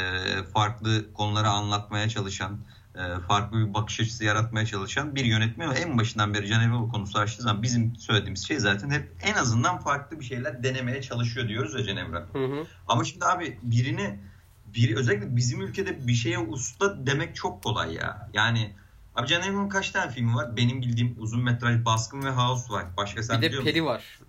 farklı 0.54 1.12
konuları 1.12 1.48
anlatmaya 1.48 2.08
çalışan, 2.08 2.58
farklı 3.28 3.59
bir 3.59 3.74
bakış 3.74 4.00
açısı 4.00 4.24
yaratmaya 4.24 4.66
çalışan 4.66 5.14
bir 5.14 5.24
yönetmen 5.24 5.70
ve 5.70 5.74
en 5.74 5.98
başından 5.98 6.35
beri 6.35 6.48
Can 6.48 6.62
Evrenol 6.62 6.90
konusu 6.90 7.18
açtığı 7.18 7.42
zaman 7.42 7.62
bizim 7.62 7.96
söylediğimiz 7.96 8.48
şey 8.48 8.59
zaten 8.59 8.90
hep 8.90 9.12
en 9.22 9.35
azından 9.35 9.78
farklı 9.78 10.20
bir 10.20 10.24
şeyler 10.24 10.62
denemeye 10.62 11.02
çalışıyor 11.02 11.48
diyoruz 11.48 11.88
ya 11.88 11.96
hı. 12.38 12.66
Ama 12.88 13.05
şimdi 13.05 13.24
abi 13.24 13.59
birini 13.62 14.18
bir 14.74 14.96
özellikle 14.96 15.37
bizim 15.37 15.61
ülkede 15.61 16.07
bir 16.07 16.14
şeye 16.14 16.38
usta 16.38 17.07
demek 17.07 17.37
çok 17.37 17.62
kolay 17.62 17.94
ya. 17.94 18.31
Yani 18.35 18.74
abi 19.14 19.26
Can 19.26 19.42
Evrenol'un 19.42 19.68
kaç 19.68 19.90
tane 19.90 20.11
filmi 20.11 20.35
var? 20.35 20.57
Benim 20.57 20.83
bildiğim 20.83 21.16
uzun 21.18 21.42
metraj 21.42 21.85
Baskın 21.85 22.22
ve 22.22 22.31
Housewife. 22.31 22.96
Başka 22.96 23.22
sen 23.22 23.37
Bir 23.38 23.42
de 23.42 23.46
biliyor 23.46 23.64
Peri 23.64 23.83
musun? 23.83 24.26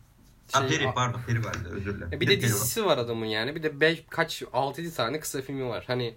Var. 0.56 0.64
Ha, 0.64 0.70
Şey, 0.70 0.78
Peri 0.78 0.94
pardon 0.94 1.22
Peri 1.28 1.44
vardı 1.46 1.70
özür 1.72 1.96
dilerim. 1.96 2.20
Bir 2.22 2.28
de 2.28 2.36
var. 2.36 2.42
dizisi 2.42 2.86
var 2.86 2.98
adamın 2.98 3.26
yani. 3.26 3.56
Bir 3.56 3.64
de 3.64 3.80
5 3.80 4.04
kaç 4.10 4.42
6-7 4.42 4.96
tane 4.96 5.20
kısa 5.20 5.42
filmi 5.42 5.66
var. 5.66 5.84
Hani 5.88 6.14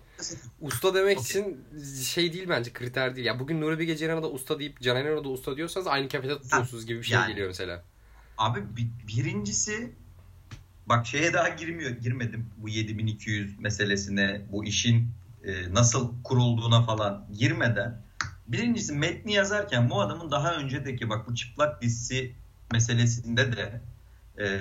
usta 0.60 0.94
demek 0.94 1.18
Okey. 1.18 1.42
için 1.42 1.64
şey 2.02 2.32
değil 2.32 2.48
bence 2.48 2.72
kriter 2.72 3.16
değil. 3.16 3.26
Ya 3.26 3.40
bugün 3.40 3.60
Nuri 3.60 3.78
Bilge 3.78 3.96
Ceylan'a 3.96 4.22
da 4.22 4.30
usta 4.30 4.58
deyip 4.58 4.80
Caner 4.80 5.04
Erol'a 5.04 5.24
da 5.24 5.28
usta 5.28 5.56
diyorsanız 5.56 5.86
aynı 5.86 6.08
kefede 6.08 6.38
tutuyorsunuz 6.42 6.86
gibi 6.86 6.98
bir 6.98 7.04
şey 7.04 7.14
yani. 7.18 7.30
geliyor 7.30 7.48
mesela. 7.48 7.82
Abi 8.38 8.60
bi- 8.76 8.90
birincisi 9.16 9.92
bak 10.86 11.06
şeye 11.06 11.32
daha 11.32 11.48
girmiyor 11.48 11.90
girmedim 11.90 12.46
bu 12.56 12.68
7200 12.68 13.58
meselesine 13.60 14.42
bu 14.52 14.64
işin 14.64 15.08
e, 15.44 15.74
nasıl 15.74 16.12
kurulduğuna 16.24 16.82
falan 16.82 17.26
girmeden 17.38 18.02
birincisi 18.48 18.92
metni 18.92 19.32
yazarken 19.32 19.90
bu 19.90 20.00
adamın 20.00 20.30
daha 20.30 20.54
öncedeki 20.56 21.08
bak 21.10 21.28
bu 21.28 21.34
çıplak 21.34 21.82
dizisi 21.82 22.32
meselesinde 22.72 23.56
de 23.56 23.80
e, 24.40 24.60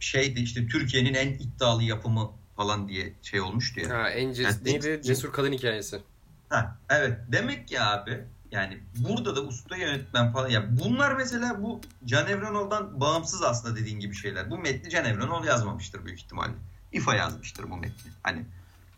şeydi 0.00 0.40
işte 0.40 0.66
Türkiye'nin 0.66 1.14
en 1.14 1.28
iddialı 1.28 1.82
yapımı 1.82 2.30
falan 2.56 2.88
diye 2.88 3.12
şey 3.22 3.40
olmuştu 3.40 3.80
ya. 3.80 3.90
Ha 3.98 4.10
en 4.10 4.28
ces- 4.28 4.42
Yani- 4.42 4.64
neydi? 4.64 5.00
Cesur 5.04 5.32
Kadın 5.32 5.52
Hikayesi. 5.52 6.00
Ha, 6.48 6.78
evet. 6.90 7.18
Demek 7.28 7.68
ki 7.68 7.80
abi 7.80 8.24
yani 8.50 8.78
burada 8.96 9.36
da 9.36 9.40
usta 9.40 9.76
yönetmen 9.76 10.32
falan 10.32 10.48
ya 10.48 10.78
bunlar 10.78 11.12
mesela 11.14 11.62
bu 11.62 11.80
Can 12.04 12.26
Evrenol'dan 12.26 13.00
bağımsız 13.00 13.42
aslında 13.42 13.76
dediğin 13.76 14.00
gibi 14.00 14.14
şeyler. 14.14 14.50
Bu 14.50 14.58
metni 14.58 14.90
Can 14.90 15.04
Evrenol 15.04 15.44
yazmamıştır 15.44 16.04
büyük 16.04 16.18
ihtimalle. 16.20 16.52
İFA 16.92 17.16
yazmıştır 17.16 17.70
bu 17.70 17.76
metni. 17.76 18.10
Hani 18.22 18.44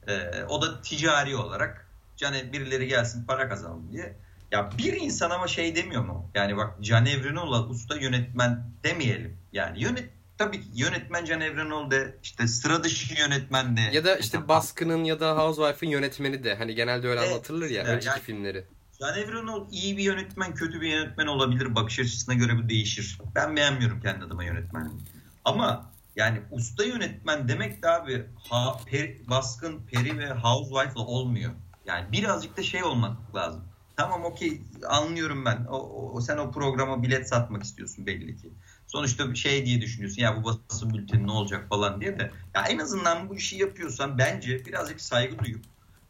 e, 0.06 0.44
o 0.48 0.62
da 0.62 0.80
ticari 0.82 1.36
olarak 1.36 1.86
Can 2.16 2.34
birileri 2.52 2.86
gelsin 2.88 3.24
para 3.24 3.48
kazanalım 3.48 3.92
diye. 3.92 4.16
Ya 4.52 4.70
bir 4.78 4.92
insan 4.92 5.30
ama 5.30 5.48
şey 5.48 5.76
demiyor 5.76 6.04
mu? 6.04 6.30
Yani 6.34 6.56
bak 6.56 6.74
Can 6.80 7.06
Evrenol'a 7.06 7.66
usta 7.66 7.96
yönetmen 7.96 8.64
demeyelim. 8.84 9.36
Yani 9.52 9.80
yönet 9.82 10.10
tabii 10.38 10.60
ki 10.60 10.68
yönetmen 10.74 11.24
Can 11.24 11.40
Evrenol 11.40 11.90
de 11.90 12.16
işte 12.22 12.46
sıra 12.46 12.84
dışı 12.84 13.14
yönetmen 13.20 13.76
de. 13.76 13.80
Ya 13.80 14.04
da 14.04 14.16
işte 14.16 14.48
Baskın'ın 14.48 15.04
ya 15.04 15.20
da 15.20 15.36
Housewife'ın 15.38 15.90
yönetmeni 15.90 16.44
de. 16.44 16.54
Hani 16.54 16.74
genelde 16.74 17.08
öyle 17.08 17.20
Evet. 17.20 17.30
anlatılır 17.32 17.70
ya 17.70 17.84
önceki 17.84 18.06
yani- 18.08 18.20
filmleri. 18.20 18.64
Can 19.00 19.18
Evrenol 19.18 19.66
iyi 19.70 19.96
bir 19.96 20.02
yönetmen, 20.02 20.54
kötü 20.54 20.80
bir 20.80 20.88
yönetmen 20.88 21.26
olabilir. 21.26 21.74
Bakış 21.74 21.98
açısına 22.00 22.34
göre 22.34 22.56
bu 22.58 22.68
değişir. 22.68 23.18
Ben 23.34 23.56
beğenmiyorum 23.56 24.00
kendi 24.00 24.24
adıma 24.24 24.44
yönetmenliği. 24.44 25.00
Ama 25.44 25.90
yani 26.16 26.40
usta 26.50 26.84
yönetmen 26.84 27.48
demek 27.48 27.82
de 27.82 27.88
abi 27.90 28.24
ha, 28.50 28.76
Peri- 28.86 29.28
Baskın, 29.30 29.82
Peri 29.92 30.18
ve 30.18 30.30
Housewife'la 30.30 31.00
olmuyor. 31.06 31.52
Yani 31.86 32.12
birazcık 32.12 32.56
da 32.56 32.62
şey 32.62 32.84
olmak 32.84 33.34
lazım. 33.34 33.64
Tamam 33.96 34.24
okey 34.24 34.62
anlıyorum 34.88 35.44
ben. 35.44 35.64
O, 35.70 35.76
o- 36.12 36.20
sen 36.20 36.38
o 36.38 36.50
programa 36.50 37.02
bilet 37.02 37.28
satmak 37.28 37.62
istiyorsun 37.62 38.06
belli 38.06 38.36
ki. 38.36 38.52
Sonuçta 38.86 39.34
şey 39.34 39.66
diye 39.66 39.80
düşünüyorsun 39.80 40.22
ya 40.22 40.36
bu 40.36 40.44
basın 40.44 40.94
bülteni 40.94 41.26
ne 41.26 41.30
olacak 41.32 41.68
falan 41.68 42.00
diye 42.00 42.18
de. 42.18 42.30
Ya 42.54 42.62
en 42.68 42.78
azından 42.78 43.28
bu 43.28 43.36
işi 43.36 43.56
yapıyorsan 43.56 44.18
bence 44.18 44.66
birazcık 44.66 45.00
saygı 45.00 45.38
duyup 45.38 45.64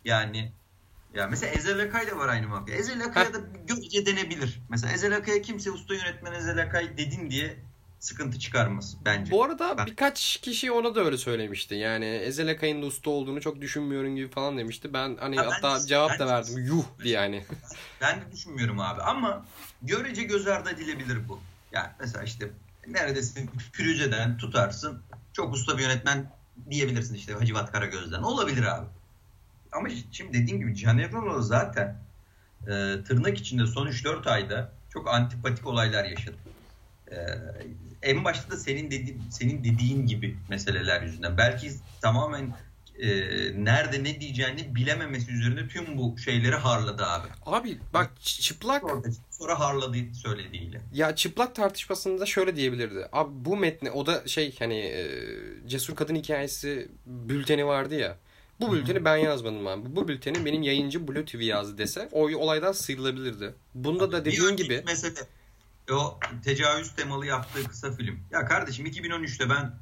yani 0.04 0.52
ya 1.14 1.26
mesela 1.26 1.52
Ezel 1.52 1.80
Akay 1.82 2.10
da 2.10 2.16
var 2.16 2.28
aynı 2.28 2.48
mafya. 2.48 2.74
Ezel 2.74 3.04
Akay'a 3.04 3.34
da 3.34 3.38
görece 3.66 4.06
denebilir. 4.06 4.60
Mesela 4.68 4.92
Ezel 4.92 5.16
Akay'a 5.16 5.42
kimse 5.42 5.70
usta 5.70 5.94
yönetmen 5.94 6.32
Ezel 6.32 6.62
Akay 6.62 6.98
dedin 6.98 7.30
diye 7.30 7.64
sıkıntı 8.02 8.38
çıkarmaz 8.38 8.96
bence. 9.04 9.30
Bu 9.30 9.44
arada 9.44 9.78
Ben- 9.78 9.86
birkaç 9.86 10.36
kişi 10.42 10.72
ona 10.72 10.94
da 10.94 11.00
öyle 11.04 11.18
söylemişti. 11.18 11.74
Yani 11.74 12.04
Ezel 12.04 12.50
Akay'ın 12.50 12.82
da 12.82 12.86
usta 12.86 13.10
olduğunu 13.10 13.40
çok 13.40 13.60
düşünmüyorum 13.60 14.16
gibi 14.16 14.28
falan 14.28 14.58
demişti. 14.58 14.92
Ben 14.92 15.16
hani 15.20 15.36
Ha, 15.36 15.42
ben- 15.44 15.50
hatta 15.50 15.86
cevap 15.86 16.10
ben- 16.10 16.18
da 16.18 16.26
verdim. 16.26 16.64
Yuh 16.66 16.84
diye 17.04 17.14
yani. 17.14 17.44
Ben 18.00 18.20
de 18.20 18.32
düşünmüyorum 18.32 18.80
abi 18.80 19.02
ama 19.02 19.46
görece 19.82 20.22
göz 20.22 20.46
ardı 20.48 20.70
edilebilir 20.70 21.28
bu. 21.28 21.40
Yani 21.72 21.88
mesela 22.00 22.24
işte 22.24 22.50
neredesin 22.88 23.50
Firuze'den 23.72 24.38
tutarsın 24.38 25.02
çok 25.32 25.54
usta 25.54 25.78
bir 25.78 25.82
yönetmen 25.82 26.30
diyebilirsin 26.70 27.14
işte 27.14 27.32
Hacivat 27.32 27.72
Karagöz'den. 27.72 28.22
Olabilir 28.22 28.62
abi. 28.62 28.86
Ama 29.72 29.88
şimdi 30.12 30.32
dediğim 30.42 30.60
gibi 30.60 30.76
Can 30.76 30.98
Evrenol 30.98 31.40
zaten 31.42 31.96
e, 32.62 32.66
tırnak 33.08 33.38
içinde 33.38 33.66
son 33.66 33.86
3-4 33.86 34.26
ayda 34.30 34.72
çok 34.92 35.08
antipatik 35.08 35.66
olaylar 35.66 36.04
yaşadı. 36.04 36.36
E, 37.10 37.16
en 38.02 38.24
başta 38.24 38.50
da 38.50 38.56
senin 38.56 38.90
dedi, 38.90 39.16
senin 39.30 39.64
dediğin 39.64 40.06
gibi 40.06 40.36
meseleler 40.48 41.02
yüzünden. 41.02 41.36
Belki 41.38 41.70
tamamen 42.02 42.54
e, 42.98 43.08
nerede 43.64 44.04
ne 44.04 44.20
diyeceğini 44.20 44.74
bilememesi 44.74 45.30
üzerine 45.32 45.68
tüm 45.68 45.98
bu 45.98 46.18
şeyleri 46.18 46.54
harladı 46.56 47.06
abi. 47.06 47.28
Abi 47.46 47.78
bak 47.94 48.10
çıplak 48.22 48.80
Sonra, 48.80 49.02
sonra 49.30 49.60
harladı 49.60 49.96
söylediğiyle. 50.22 50.80
ya 50.94 51.16
çıplak 51.16 51.54
tartışmasında 51.54 52.26
şöyle 52.26 52.56
diyebilirdi. 52.56 53.08
Abi 53.12 53.30
bu 53.34 53.56
metni 53.56 53.90
o 53.90 54.06
da 54.06 54.22
şey 54.26 54.56
hani 54.58 54.78
e, 54.78 55.06
Cesur 55.66 55.94
Kadın 55.96 56.14
Hikayesi 56.14 56.88
bülteni 57.06 57.66
vardı 57.66 57.94
ya. 57.94 58.16
Bu 58.60 58.72
bülteni 58.72 59.04
ben 59.04 59.16
yazmadım 59.16 59.66
abi. 59.66 59.96
Bu 59.96 60.08
bülteni 60.08 60.44
benim 60.44 60.62
yayıncı 60.62 61.08
Blue 61.08 61.24
TV 61.24 61.40
yazdı 61.40 61.78
dese 61.78 62.08
o 62.12 62.28
olaydan 62.28 62.72
sıyrılabilirdi. 62.72 63.54
Bunda 63.74 64.12
da 64.12 64.24
Bir 64.24 64.32
dediğin 64.32 64.56
gibi 64.56 64.82
mesele 64.86 65.14
o 65.90 66.18
tecavüz 66.44 66.94
temalı 66.94 67.26
yaptığı 67.26 67.68
kısa 67.68 67.92
film. 67.92 68.20
Ya 68.30 68.46
kardeşim 68.46 68.86
2013'te 68.86 69.50
ben 69.50 69.72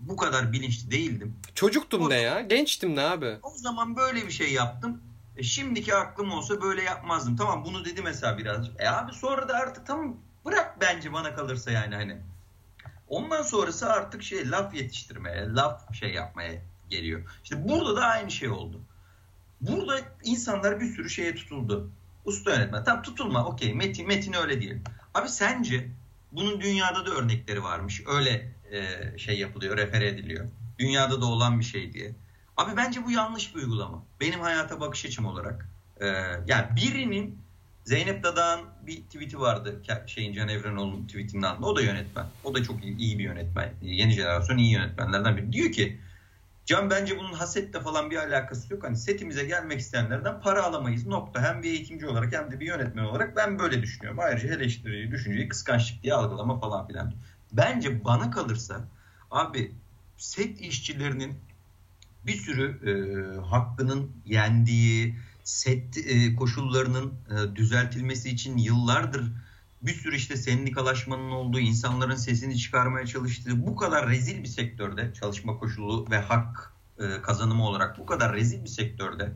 bu 0.00 0.16
kadar 0.16 0.52
bilinçli 0.52 0.90
değildim. 0.90 1.36
çocuktum 1.54 2.10
ne 2.10 2.20
ya? 2.20 2.40
Gençtim 2.40 2.96
ne 2.96 3.02
abi? 3.02 3.38
O 3.42 3.50
zaman 3.50 3.96
böyle 3.96 4.26
bir 4.26 4.32
şey 4.32 4.52
yaptım. 4.52 5.02
E 5.36 5.42
şimdiki 5.42 5.94
aklım 5.94 6.32
olsa 6.32 6.62
böyle 6.62 6.82
yapmazdım. 6.82 7.36
Tamam 7.36 7.64
bunu 7.64 7.84
dedi 7.84 8.02
mesela 8.02 8.38
birazcık. 8.38 8.80
E 8.80 8.88
abi 8.88 9.12
sonra 9.12 9.48
da 9.48 9.54
artık 9.54 9.86
tamam 9.86 10.16
bırak 10.44 10.80
bence 10.80 11.12
bana 11.12 11.34
kalırsa 11.34 11.70
yani 11.70 11.94
hani. 11.94 12.18
Ondan 13.08 13.42
sonrası 13.42 13.92
artık 13.92 14.22
şey 14.22 14.50
laf 14.50 14.74
yetiştirmeye, 14.74 15.48
laf 15.48 15.94
şey 15.94 16.12
yapmaya 16.12 16.62
geliyor. 16.90 17.22
İşte 17.44 17.68
burada 17.68 17.96
da 17.96 18.04
aynı 18.04 18.30
şey 18.30 18.48
oldu. 18.48 18.80
Burada 19.60 20.00
insanlar 20.24 20.80
bir 20.80 20.86
sürü 20.86 21.10
şeye 21.10 21.34
tutuldu. 21.34 21.90
Usta 22.24 22.54
yönetmen. 22.54 22.84
Tam 22.84 23.02
tutulma 23.02 23.46
okey 23.46 23.74
metin, 23.74 24.06
metin 24.06 24.32
öyle 24.32 24.60
diyelim. 24.60 24.84
Abi 25.16 25.28
sence 25.28 25.88
bunun 26.32 26.60
dünyada 26.60 27.06
da 27.06 27.10
örnekleri 27.10 27.62
varmış. 27.62 28.02
Öyle 28.06 28.52
e, 28.72 29.18
şey 29.18 29.38
yapılıyor, 29.38 29.76
refere 29.76 30.08
ediliyor. 30.08 30.46
Dünyada 30.78 31.20
da 31.20 31.26
olan 31.26 31.60
bir 31.60 31.64
şey 31.64 31.92
diye. 31.92 32.14
Abi 32.56 32.76
bence 32.76 33.04
bu 33.04 33.10
yanlış 33.10 33.54
bir 33.54 33.60
uygulama. 33.60 34.02
Benim 34.20 34.40
hayata 34.40 34.80
bakış 34.80 35.04
açım 35.06 35.26
olarak. 35.26 35.68
Ee, 36.00 36.06
yani 36.46 36.66
birinin 36.76 37.38
Zeynep 37.84 38.22
Dadağ'ın 38.22 38.60
bir 38.86 38.96
tweet'i 38.96 39.40
vardı. 39.40 39.82
Şeyin 40.06 40.32
Can 40.32 40.48
Evrenoğlu'nun 40.48 41.06
tweetinin 41.06 41.42
altında. 41.42 41.66
O 41.66 41.76
da 41.76 41.80
yönetmen. 41.80 42.26
O 42.44 42.54
da 42.54 42.62
çok 42.62 42.84
iyi, 42.84 42.96
iyi 42.96 43.18
bir 43.18 43.24
yönetmen. 43.24 43.74
Yeni 43.82 44.12
jenerasyon 44.12 44.58
iyi 44.58 44.72
yönetmenlerden 44.72 45.36
biri. 45.36 45.52
Diyor 45.52 45.72
ki 45.72 46.00
Can 46.66 46.90
bence 46.90 47.18
bunun 47.18 47.32
hasetle 47.32 47.80
falan 47.80 48.10
bir 48.10 48.16
alakası 48.16 48.72
yok. 48.72 48.84
Hani 48.84 48.96
setimize 48.96 49.44
gelmek 49.44 49.80
isteyenlerden 49.80 50.40
para 50.40 50.62
alamayız. 50.64 51.06
Nokta. 51.06 51.42
Hem 51.42 51.62
bir 51.62 51.70
eğitimci 51.70 52.06
olarak 52.06 52.32
hem 52.32 52.50
de 52.50 52.60
bir 52.60 52.66
yönetmen 52.66 53.04
olarak 53.04 53.36
ben 53.36 53.58
böyle 53.58 53.82
düşünüyorum. 53.82 54.18
Ayrıca 54.20 54.54
eleştiriyi, 54.54 55.10
düşünceyi 55.10 55.48
kıskançlık 55.48 56.02
diye 56.02 56.14
algılama 56.14 56.60
falan 56.60 56.86
filan. 56.86 57.14
Bence 57.52 58.04
bana 58.04 58.30
kalırsa 58.30 58.88
abi 59.30 59.72
set 60.16 60.60
işçilerinin 60.60 61.38
bir 62.26 62.36
sürü 62.36 62.90
e, 62.90 62.92
hakkının 63.40 64.10
yendiği, 64.24 65.18
set 65.44 65.98
e, 65.98 66.36
koşullarının 66.36 67.14
e, 67.30 67.56
düzeltilmesi 67.56 68.30
için 68.30 68.58
yıllardır 68.58 69.32
bir 69.86 69.94
sürü 69.94 70.16
işte 70.16 70.36
sendikalaşmanın 70.36 71.30
olduğu, 71.30 71.60
insanların 71.60 72.16
sesini 72.16 72.58
çıkarmaya 72.58 73.06
çalıştığı 73.06 73.66
bu 73.66 73.76
kadar 73.76 74.08
rezil 74.08 74.42
bir 74.42 74.48
sektörde 74.48 75.12
çalışma 75.20 75.58
koşulu 75.58 76.10
ve 76.10 76.18
hak 76.18 76.72
e, 76.98 77.22
kazanımı 77.22 77.66
olarak 77.66 77.98
bu 77.98 78.06
kadar 78.06 78.34
rezil 78.34 78.64
bir 78.64 78.68
sektörde 78.68 79.32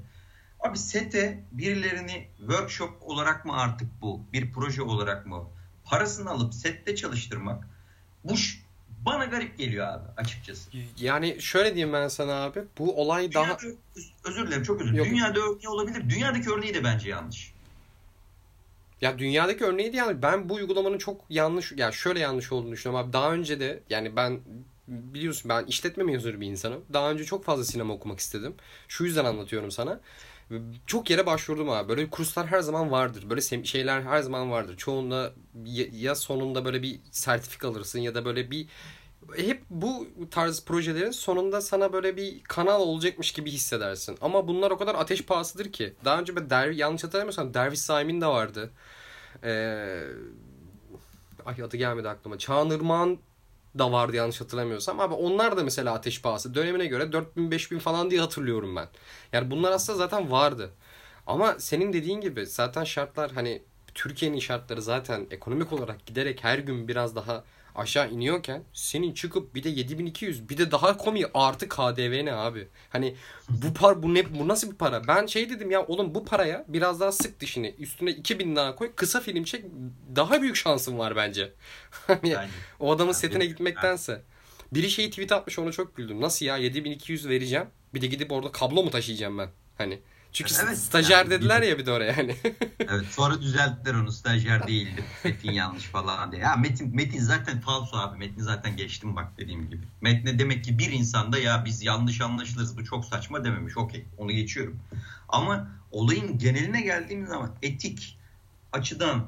abi 0.60 0.78
sete 0.78 1.44
birilerini 1.52 2.28
workshop 2.38 3.02
olarak 3.02 3.44
mı 3.44 3.56
artık 3.56 3.88
bu 4.02 4.20
bir 4.32 4.52
proje 4.52 4.82
olarak 4.82 5.26
mı 5.26 5.48
parasını 5.84 6.30
alıp 6.30 6.54
sette 6.54 6.96
çalıştırmak 6.96 7.68
bu 8.24 8.34
bana 9.06 9.24
garip 9.24 9.58
geliyor 9.58 9.86
abi 9.86 10.04
açıkçası. 10.16 10.70
Yani 10.98 11.36
şöyle 11.40 11.74
diyeyim 11.74 11.92
ben 11.92 12.08
sana 12.08 12.32
abi. 12.32 12.60
Bu 12.78 13.02
olay 13.02 13.34
daha 13.34 13.58
Dünyada, 13.58 13.76
özür 14.24 14.46
dilerim 14.46 14.62
çok 14.62 14.80
özür 14.80 14.92
dilerim. 14.92 15.10
Dünyada 15.10 15.40
örneği 15.40 15.68
olabilir. 15.68 16.10
Dünyadaki 16.10 16.50
örneği 16.50 16.74
de 16.74 16.84
bence 16.84 17.08
yanlış. 17.08 17.52
Ya 19.00 19.18
dünyadaki 19.18 19.64
örneği 19.64 19.92
de 19.92 19.96
yani 19.96 20.22
ben 20.22 20.48
bu 20.48 20.54
uygulamanın 20.54 20.98
çok 20.98 21.24
yanlış 21.30 21.72
ya 21.76 21.92
şöyle 21.92 22.20
yanlış 22.20 22.52
olduğunu 22.52 22.72
düşünüyorum 22.72 23.06
abi. 23.06 23.12
Daha 23.12 23.32
önce 23.32 23.60
de 23.60 23.82
yani 23.90 24.16
ben 24.16 24.40
biliyorsun 24.88 25.48
ben 25.48 25.64
işletme 25.66 26.04
mezunu 26.04 26.40
bir 26.40 26.46
insanım. 26.46 26.84
Daha 26.92 27.10
önce 27.10 27.24
çok 27.24 27.44
fazla 27.44 27.64
sinema 27.64 27.94
okumak 27.94 28.18
istedim. 28.20 28.54
Şu 28.88 29.04
yüzden 29.04 29.24
anlatıyorum 29.24 29.70
sana. 29.70 30.00
Çok 30.86 31.10
yere 31.10 31.26
başvurdum 31.26 31.70
abi. 31.70 31.88
Böyle 31.88 32.10
kurslar 32.10 32.46
her 32.46 32.60
zaman 32.60 32.90
vardır. 32.90 33.30
Böyle 33.30 33.64
şeyler 33.64 34.02
her 34.02 34.20
zaman 34.20 34.50
vardır. 34.50 34.76
Çoğunda 34.76 35.32
ya 35.92 36.14
sonunda 36.14 36.64
böyle 36.64 36.82
bir 36.82 37.00
sertifika 37.10 37.68
alırsın 37.68 37.98
ya 37.98 38.14
da 38.14 38.24
böyle 38.24 38.50
bir 38.50 38.66
hep 39.36 39.62
bu 39.70 40.06
tarz 40.30 40.64
projelerin 40.64 41.10
sonunda 41.10 41.60
sana 41.60 41.92
böyle 41.92 42.16
bir 42.16 42.42
kanal 42.42 42.80
olacakmış 42.80 43.32
gibi 43.32 43.50
hissedersin. 43.50 44.18
Ama 44.20 44.48
bunlar 44.48 44.70
o 44.70 44.78
kadar 44.78 44.94
ateş 44.94 45.24
pahasıdır 45.24 45.72
ki. 45.72 45.94
Daha 46.04 46.20
önce 46.20 46.36
ben 46.36 46.50
Der 46.50 46.70
yanlış 46.70 47.04
hatırlamıyorsam 47.04 47.54
Derviş 47.54 47.80
Saim'in 47.80 48.20
de 48.20 48.26
vardı. 48.26 48.70
Ee, 49.44 50.02
ay 51.46 51.62
adı 51.64 51.76
gelmedi 51.76 52.08
aklıma. 52.08 52.38
Çağan 52.38 52.70
da 53.78 53.92
vardı 53.92 54.16
yanlış 54.16 54.40
hatırlamıyorsam. 54.40 55.00
Ama 55.00 55.16
onlar 55.16 55.56
da 55.56 55.64
mesela 55.64 55.94
ateş 55.94 56.22
pahası. 56.22 56.54
Dönemine 56.54 56.86
göre 56.86 57.12
4000 57.12 57.50
5000 57.50 57.78
falan 57.78 58.10
diye 58.10 58.20
hatırlıyorum 58.20 58.76
ben. 58.76 58.88
Yani 59.32 59.50
bunlar 59.50 59.72
aslında 59.72 59.98
zaten 59.98 60.30
vardı. 60.30 60.70
Ama 61.26 61.56
senin 61.58 61.92
dediğin 61.92 62.20
gibi 62.20 62.46
zaten 62.46 62.84
şartlar 62.84 63.32
hani 63.32 63.62
Türkiye'nin 63.94 64.38
şartları 64.38 64.82
zaten 64.82 65.26
ekonomik 65.30 65.72
olarak 65.72 66.06
giderek 66.06 66.44
her 66.44 66.58
gün 66.58 66.88
biraz 66.88 67.16
daha 67.16 67.44
aşağı 67.74 68.10
iniyorken 68.10 68.62
senin 68.72 69.14
çıkıp 69.14 69.54
bir 69.54 69.64
de 69.64 69.68
7200 69.68 70.48
bir 70.48 70.58
de 70.58 70.70
daha 70.70 70.96
komik 70.96 71.26
artı 71.34 71.68
KDV 71.68 72.24
ne 72.24 72.32
abi? 72.32 72.68
Hani 72.90 73.14
bu 73.48 73.74
par 73.80 74.02
bu 74.02 74.14
ne 74.14 74.34
bu 74.34 74.48
nasıl 74.48 74.70
bir 74.70 74.76
para? 74.76 75.08
Ben 75.08 75.26
şey 75.26 75.50
dedim 75.50 75.70
ya 75.70 75.86
oğlum 75.86 76.14
bu 76.14 76.24
paraya 76.24 76.64
biraz 76.68 77.00
daha 77.00 77.12
sık 77.12 77.40
dişini 77.40 77.74
üstüne 77.78 78.10
2000 78.10 78.56
daha 78.56 78.74
koy 78.74 78.92
kısa 78.96 79.20
film 79.20 79.44
çek 79.44 79.64
daha 80.16 80.42
büyük 80.42 80.56
şansın 80.56 80.98
var 80.98 81.16
bence. 81.16 81.52
Hani 82.06 82.36
o 82.80 82.92
adamın 82.92 83.12
setine 83.12 83.46
gitmektense. 83.46 84.22
Biri 84.72 84.90
şeyi 84.90 85.10
tweet 85.10 85.32
atmış 85.32 85.58
onu 85.58 85.72
çok 85.72 85.96
güldüm. 85.96 86.20
Nasıl 86.20 86.46
ya 86.46 86.56
7200 86.56 87.28
vereceğim 87.28 87.66
bir 87.94 88.00
de 88.00 88.06
gidip 88.06 88.32
orada 88.32 88.52
kablo 88.52 88.82
mu 88.82 88.90
taşıyacağım 88.90 89.38
ben? 89.38 89.48
Hani 89.78 90.00
çünkü 90.32 90.54
evet, 90.64 90.78
stajyer 90.78 91.18
yani, 91.18 91.30
dediler 91.30 91.62
ya 91.62 91.78
bir 91.78 91.86
de 91.86 91.92
oraya 91.92 92.12
yani. 92.12 92.36
evet 92.80 93.06
sonra 93.10 93.42
düzelttiler 93.42 93.94
onu 93.94 94.12
stajyer 94.12 94.66
değildi. 94.66 95.04
Metin 95.24 95.52
yanlış 95.52 95.84
falan 95.84 96.32
diye. 96.32 96.42
Ya 96.42 96.56
Metin, 96.56 96.96
Metin 96.96 97.20
zaten 97.20 97.60
falso 97.60 97.96
abi. 97.96 98.18
Metin 98.18 98.42
zaten 98.42 98.76
geçtim 98.76 99.16
bak 99.16 99.32
dediğim 99.38 99.70
gibi. 99.70 99.84
Metne 100.00 100.38
demek 100.38 100.64
ki 100.64 100.78
bir 100.78 100.92
insanda 100.92 101.38
ya 101.38 101.64
biz 101.64 101.82
yanlış 101.82 102.20
anlaşılırız 102.20 102.76
bu 102.76 102.84
çok 102.84 103.04
saçma 103.04 103.44
dememiş. 103.44 103.76
Okey 103.76 104.04
onu 104.18 104.32
geçiyorum. 104.32 104.80
Ama 105.28 105.68
olayın 105.90 106.38
geneline 106.38 106.80
geldiğimiz 106.80 107.28
zaman 107.28 107.54
etik 107.62 108.18
açıdan 108.72 109.26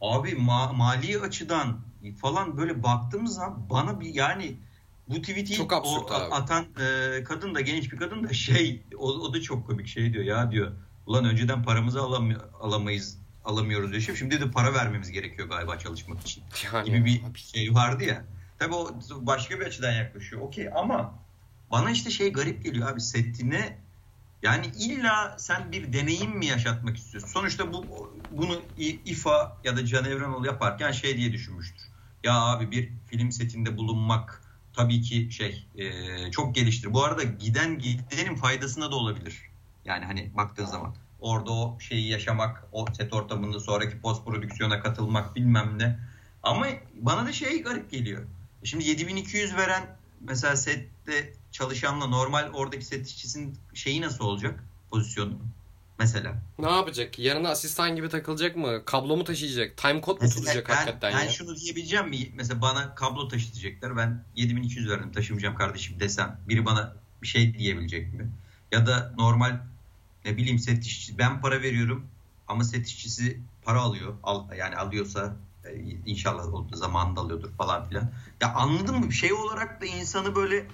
abi 0.00 0.30
ma- 0.30 0.76
mali 0.76 1.20
açıdan 1.20 1.80
falan 2.20 2.56
böyle 2.56 2.82
baktığımız 2.82 3.34
zaman 3.34 3.70
bana 3.70 4.00
bir 4.00 4.14
yani 4.14 4.56
bu 5.10 5.20
tweet'i 5.20 5.54
çok 5.54 5.72
o, 5.72 6.06
abi. 6.14 6.34
atan 6.34 6.66
e, 6.80 7.24
kadın 7.24 7.54
da 7.54 7.60
genç 7.60 7.92
bir 7.92 7.96
kadın 7.96 8.24
da 8.24 8.32
şey 8.32 8.82
o, 8.98 9.08
o 9.08 9.34
da 9.34 9.40
çok 9.40 9.66
komik 9.66 9.86
şey 9.86 10.12
diyor 10.12 10.24
ya 10.24 10.50
diyor. 10.50 10.72
Ulan 11.06 11.24
önceden 11.24 11.62
paramızı 11.62 12.00
alam 12.00 12.32
alamayız 12.60 13.18
alamıyoruz 13.44 13.92
diyor. 13.92 14.16
Şimdi 14.16 14.40
de 14.40 14.50
para 14.50 14.74
vermemiz 14.74 15.10
gerekiyor 15.10 15.48
galiba 15.48 15.78
çalışmak 15.78 16.20
için. 16.20 16.44
Yani, 16.72 16.84
gibi 16.84 17.04
bir 17.04 17.22
abi. 17.30 17.38
şey 17.38 17.74
vardı 17.74 18.04
ya. 18.04 18.24
Tabii 18.58 18.74
o 18.74 19.00
başka 19.10 19.60
bir 19.60 19.66
açıdan 19.66 19.92
yaklaşıyor. 19.92 20.42
Okey 20.42 20.68
ama 20.74 21.14
bana 21.70 21.90
işte 21.90 22.10
şey 22.10 22.32
garip 22.32 22.64
geliyor 22.64 22.90
abi 22.90 23.00
setine 23.00 23.78
yani 24.42 24.66
illa 24.66 25.36
sen 25.38 25.72
bir 25.72 25.92
deneyim 25.92 26.38
mi 26.38 26.46
yaşatmak 26.46 26.96
istiyorsun? 26.96 27.28
Sonuçta 27.28 27.72
bu 27.72 27.84
bunu 28.30 28.62
İFA 29.04 29.58
ya 29.64 29.76
da 29.76 29.86
Can 29.86 30.04
Evrenol 30.04 30.44
yaparken 30.44 30.92
şey 30.92 31.16
diye 31.16 31.32
düşünmüştür. 31.32 31.82
Ya 32.24 32.34
abi 32.40 32.70
bir 32.70 32.92
film 33.06 33.32
setinde 33.32 33.76
bulunmak 33.76 34.39
tabii 34.80 35.02
ki 35.02 35.28
şey 35.30 35.66
e, 35.76 36.30
çok 36.30 36.54
geliştir. 36.54 36.94
Bu 36.94 37.04
arada 37.04 37.22
giden 37.22 37.78
gidenin 37.78 38.36
faydasına 38.36 38.90
da 38.90 38.96
olabilir. 38.96 39.42
Yani 39.84 40.04
hani 40.04 40.30
baktığın 40.36 40.64
zaman 40.64 40.94
orada 41.20 41.52
o 41.52 41.80
şeyi 41.80 42.08
yaşamak, 42.08 42.64
o 42.72 42.86
set 42.92 43.12
ortamında 43.12 43.60
sonraki 43.60 44.00
post 44.00 44.26
prodüksiyona 44.26 44.80
katılmak 44.80 45.36
bilmem 45.36 45.78
ne. 45.78 45.98
Ama 46.42 46.66
bana 46.94 47.26
da 47.26 47.32
şey 47.32 47.62
garip 47.62 47.90
geliyor. 47.90 48.26
Şimdi 48.64 48.84
7200 48.84 49.56
veren 49.56 49.96
mesela 50.20 50.56
sette 50.56 51.32
çalışanla 51.52 52.06
normal 52.06 52.50
oradaki 52.52 52.84
set 52.84 53.08
işçisinin 53.08 53.58
şeyi 53.74 54.00
nasıl 54.00 54.24
olacak 54.24 54.64
pozisyonu? 54.90 55.38
Mesela. 56.00 56.34
Ne 56.58 56.70
yapacak? 56.70 57.18
Yanına 57.18 57.48
asistan 57.48 57.96
gibi 57.96 58.08
takılacak 58.08 58.56
mı? 58.56 58.84
Kablo 58.84 59.16
mu 59.16 59.24
taşıyacak? 59.24 59.76
Time 59.76 60.02
code 60.02 60.24
mu 60.24 60.30
tutacak 60.30 60.68
ben, 60.68 60.74
hakikaten 60.74 61.12
ben 61.12 61.24
ya? 61.24 61.30
şunu 61.30 61.56
diyebileceğim 61.56 62.08
mi? 62.08 62.28
Mesela 62.34 62.60
bana 62.60 62.94
kablo 62.94 63.28
taşıtacaklar. 63.28 63.96
Ben 63.96 64.24
7200 64.36 64.88
verdim 64.88 65.12
taşımayacağım 65.12 65.54
kardeşim 65.54 66.00
desem. 66.00 66.40
Biri 66.48 66.66
bana 66.66 66.96
bir 67.22 67.26
şey 67.26 67.54
diyebilecek 67.54 68.14
mi? 68.14 68.30
Ya 68.72 68.86
da 68.86 69.14
normal 69.18 69.60
ne 70.24 70.36
bileyim 70.36 70.58
set 70.58 70.84
işçisi. 70.84 71.18
Ben 71.18 71.40
para 71.40 71.62
veriyorum 71.62 72.06
ama 72.48 72.64
set 72.64 72.86
işçisi 72.86 73.40
para 73.62 73.80
alıyor. 73.80 74.14
Al, 74.22 74.52
yani 74.58 74.76
alıyorsa 74.76 75.36
e, 75.64 75.80
inşallah 76.06 76.44
zamanında 76.72 77.20
alıyordur 77.20 77.50
falan 77.52 77.88
filan. 77.88 78.10
Ya 78.40 78.54
anladın 78.54 78.96
mı? 78.96 79.08
Bir 79.08 79.14
şey 79.14 79.32
olarak 79.32 79.80
da 79.82 79.86
insanı 79.86 80.34
böyle 80.34 80.66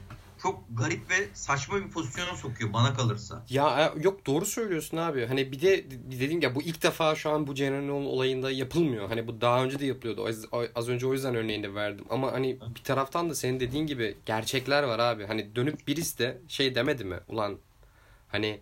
çok 0.46 0.64
garip 0.70 1.10
ve 1.10 1.28
saçma 1.34 1.76
bir 1.76 1.90
pozisyona 1.90 2.36
sokuyor 2.36 2.72
bana 2.72 2.94
kalırsa. 2.94 3.44
Ya 3.50 3.92
e, 3.96 4.02
yok 4.02 4.26
doğru 4.26 4.46
söylüyorsun 4.46 4.96
abi. 4.96 5.26
Hani 5.26 5.52
bir 5.52 5.60
de 5.60 5.90
dediğim 5.90 6.40
ya 6.40 6.54
bu 6.54 6.62
ilk 6.62 6.82
defa 6.82 7.14
şu 7.14 7.30
an 7.30 7.46
bu 7.46 7.54
Ceren'in 7.54 7.88
olayında 7.88 8.50
yapılmıyor. 8.50 9.08
Hani 9.08 9.26
bu 9.26 9.40
daha 9.40 9.64
önce 9.64 9.78
de 9.78 9.86
yapılıyordu. 9.86 10.26
Az, 10.26 10.46
az 10.74 10.88
önce 10.88 11.06
o 11.06 11.12
yüzden 11.12 11.34
örneğini 11.34 11.74
verdim. 11.74 12.04
Ama 12.10 12.32
hani 12.32 12.58
bir 12.74 12.82
taraftan 12.82 13.30
da 13.30 13.34
senin 13.34 13.60
dediğin 13.60 13.86
gibi 13.86 14.16
gerçekler 14.26 14.82
var 14.82 14.98
abi. 14.98 15.26
Hani 15.26 15.56
dönüp 15.56 15.88
birisi 15.88 16.18
de 16.18 16.38
şey 16.48 16.74
demedi 16.74 17.04
mi? 17.04 17.16
Ulan 17.28 17.58
hani 18.28 18.60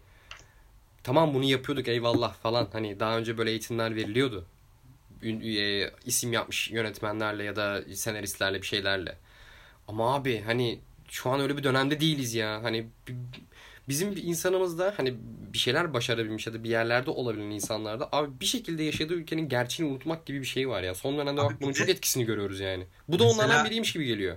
tamam 1.02 1.34
bunu 1.34 1.44
yapıyorduk 1.44 1.88
eyvallah 1.88 2.34
falan. 2.34 2.68
Hani 2.72 3.00
daha 3.00 3.18
önce 3.18 3.38
böyle 3.38 3.50
eğitimler 3.50 3.96
veriliyordu. 3.96 4.46
E, 5.22 5.90
isim 6.06 6.32
yapmış 6.32 6.70
yönetmenlerle 6.70 7.44
ya 7.44 7.56
da 7.56 7.82
senaristlerle 7.94 8.62
bir 8.62 8.66
şeylerle. 8.66 9.18
Ama 9.88 10.14
abi 10.14 10.40
hani 10.40 10.80
şu 11.14 11.30
an 11.30 11.40
öyle 11.40 11.56
bir 11.56 11.62
dönemde 11.62 12.00
değiliz 12.00 12.34
ya. 12.34 12.62
Hani 12.62 12.86
bizim 13.88 14.16
bir 14.16 14.22
insanımızda 14.22 14.94
hani 14.96 15.14
bir 15.52 15.58
şeyler 15.58 15.94
başarabilmiş 15.94 16.46
ya 16.46 16.54
da 16.54 16.64
bir 16.64 16.68
yerlerde 16.68 17.10
olabilen 17.10 17.50
insanlarda 17.50 18.08
abi 18.12 18.40
bir 18.40 18.46
şekilde 18.46 18.82
yaşadığı 18.82 19.14
ülkenin 19.14 19.48
gerçeğini 19.48 19.92
unutmak 19.92 20.26
gibi 20.26 20.40
bir 20.40 20.46
şey 20.46 20.68
var 20.68 20.82
ya. 20.82 20.94
Son 20.94 21.18
dönemde 21.18 21.40
bak 21.40 21.60
bunun 21.60 21.72
çok 21.72 21.88
etkisini 21.88 22.24
görüyoruz 22.24 22.60
yani. 22.60 22.86
Bu 23.08 23.18
da 23.18 23.24
onlardan 23.24 23.64
biriymiş 23.64 23.92
gibi 23.92 24.04
geliyor. 24.04 24.36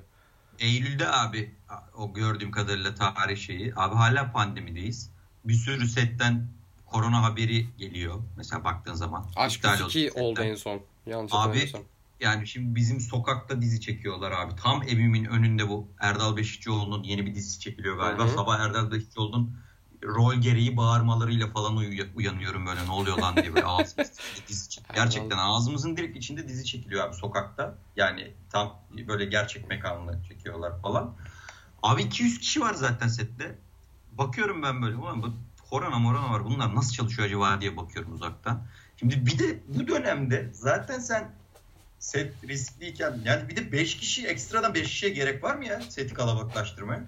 Eylül'de 0.60 1.08
abi 1.08 1.52
o 1.98 2.14
gördüğüm 2.14 2.52
kadarıyla 2.52 2.96
tarih 2.96 3.38
şeyi. 3.38 3.74
Abi 3.76 3.96
hala 3.96 4.32
pandemideyiz. 4.32 5.12
Bir 5.46 5.54
sürü 5.54 5.88
setten 5.88 6.48
korona 6.86 7.24
haberi 7.24 7.78
geliyor. 7.78 8.16
Mesela 8.38 8.64
baktığın 8.64 8.94
zaman. 8.94 9.26
Aşk 9.36 9.66
2 9.88 10.12
oldu 10.12 10.42
en 10.42 10.56
son. 10.56 10.82
Yanlış 11.06 11.32
Abi 11.36 11.72
yani 12.20 12.48
şimdi 12.48 12.76
bizim 12.76 13.00
sokakta 13.00 13.62
dizi 13.62 13.82
çekiyorlar 13.82 14.32
abi. 14.32 14.56
Tam 14.56 14.84
evimin 14.84 15.26
önünde 15.26 15.70
bu 15.70 15.88
Erdal 16.00 16.38
Beşikçioğlu'nun 16.38 17.04
yeni 17.04 17.26
bir 17.26 17.36
dizisi 17.36 17.60
çekiliyor 17.60 17.98
galiba. 17.98 18.24
Hı-hı. 18.24 18.36
Sabah 18.36 18.60
Erdal 18.60 18.92
Beşikçioğlu'nun 18.92 19.58
rol 20.04 20.34
gereği 20.34 20.78
bağırmalarıyla 20.78 21.48
falan 21.48 21.78
uy- 21.78 22.10
uyanıyorum 22.16 22.66
böyle 22.66 22.86
ne 22.86 22.92
oluyor 22.92 23.18
lan 23.18 23.36
diye 23.36 23.56
böyle 23.56 23.66
dizi 24.48 24.70
çekiliyor. 24.70 24.96
Gerçekten 25.06 25.38
ağzımızın 25.38 25.98
direkt 25.98 26.18
içinde 26.18 26.48
dizi 26.48 26.66
çekiliyor 26.66 27.08
abi 27.08 27.16
sokakta. 27.16 27.78
Yani 27.96 28.34
tam 28.50 28.80
böyle 29.08 29.26
gerçek 29.26 29.70
mekanla 29.70 30.24
çekiyorlar 30.24 30.82
falan. 30.82 31.16
Abi 31.84 32.02
200 32.02 32.40
kişi 32.40 32.62
var 32.62 32.74
zaten 32.74 33.08
sette. 33.08 33.60
Bakıyorum 34.12 34.64
ben 34.64 34.82
böyle 34.82 34.96
ulan 34.96 35.24
bu 35.24 35.34
korona 35.70 36.00
morona 36.00 36.32
var 36.32 36.46
bunlar 36.46 36.76
nasıl 36.76 36.94
çalışıyor 36.94 37.28
acaba 37.28 37.62
diye 37.62 37.78
bakıyorum 37.78 38.14
uzaktan. 38.14 38.68
Şimdi 39.00 39.26
bir 39.26 39.40
de 39.40 39.64
bu 39.68 39.88
dönemde 39.88 40.50
zaten 40.54 41.00
sen 41.00 41.32
set 42.00 42.34
riskliyken 42.48 43.20
yani 43.26 43.50
bir 43.50 43.56
de 43.56 43.72
5 43.72 43.98
kişi 43.98 44.28
ekstradan 44.28 44.74
5 44.74 44.84
kişiye 44.84 45.12
gerek 45.12 45.44
var 45.44 45.56
mı 45.56 45.66
ya 45.66 45.82
seti 45.90 46.14
kalabalıklaştırmaya? 46.14 47.04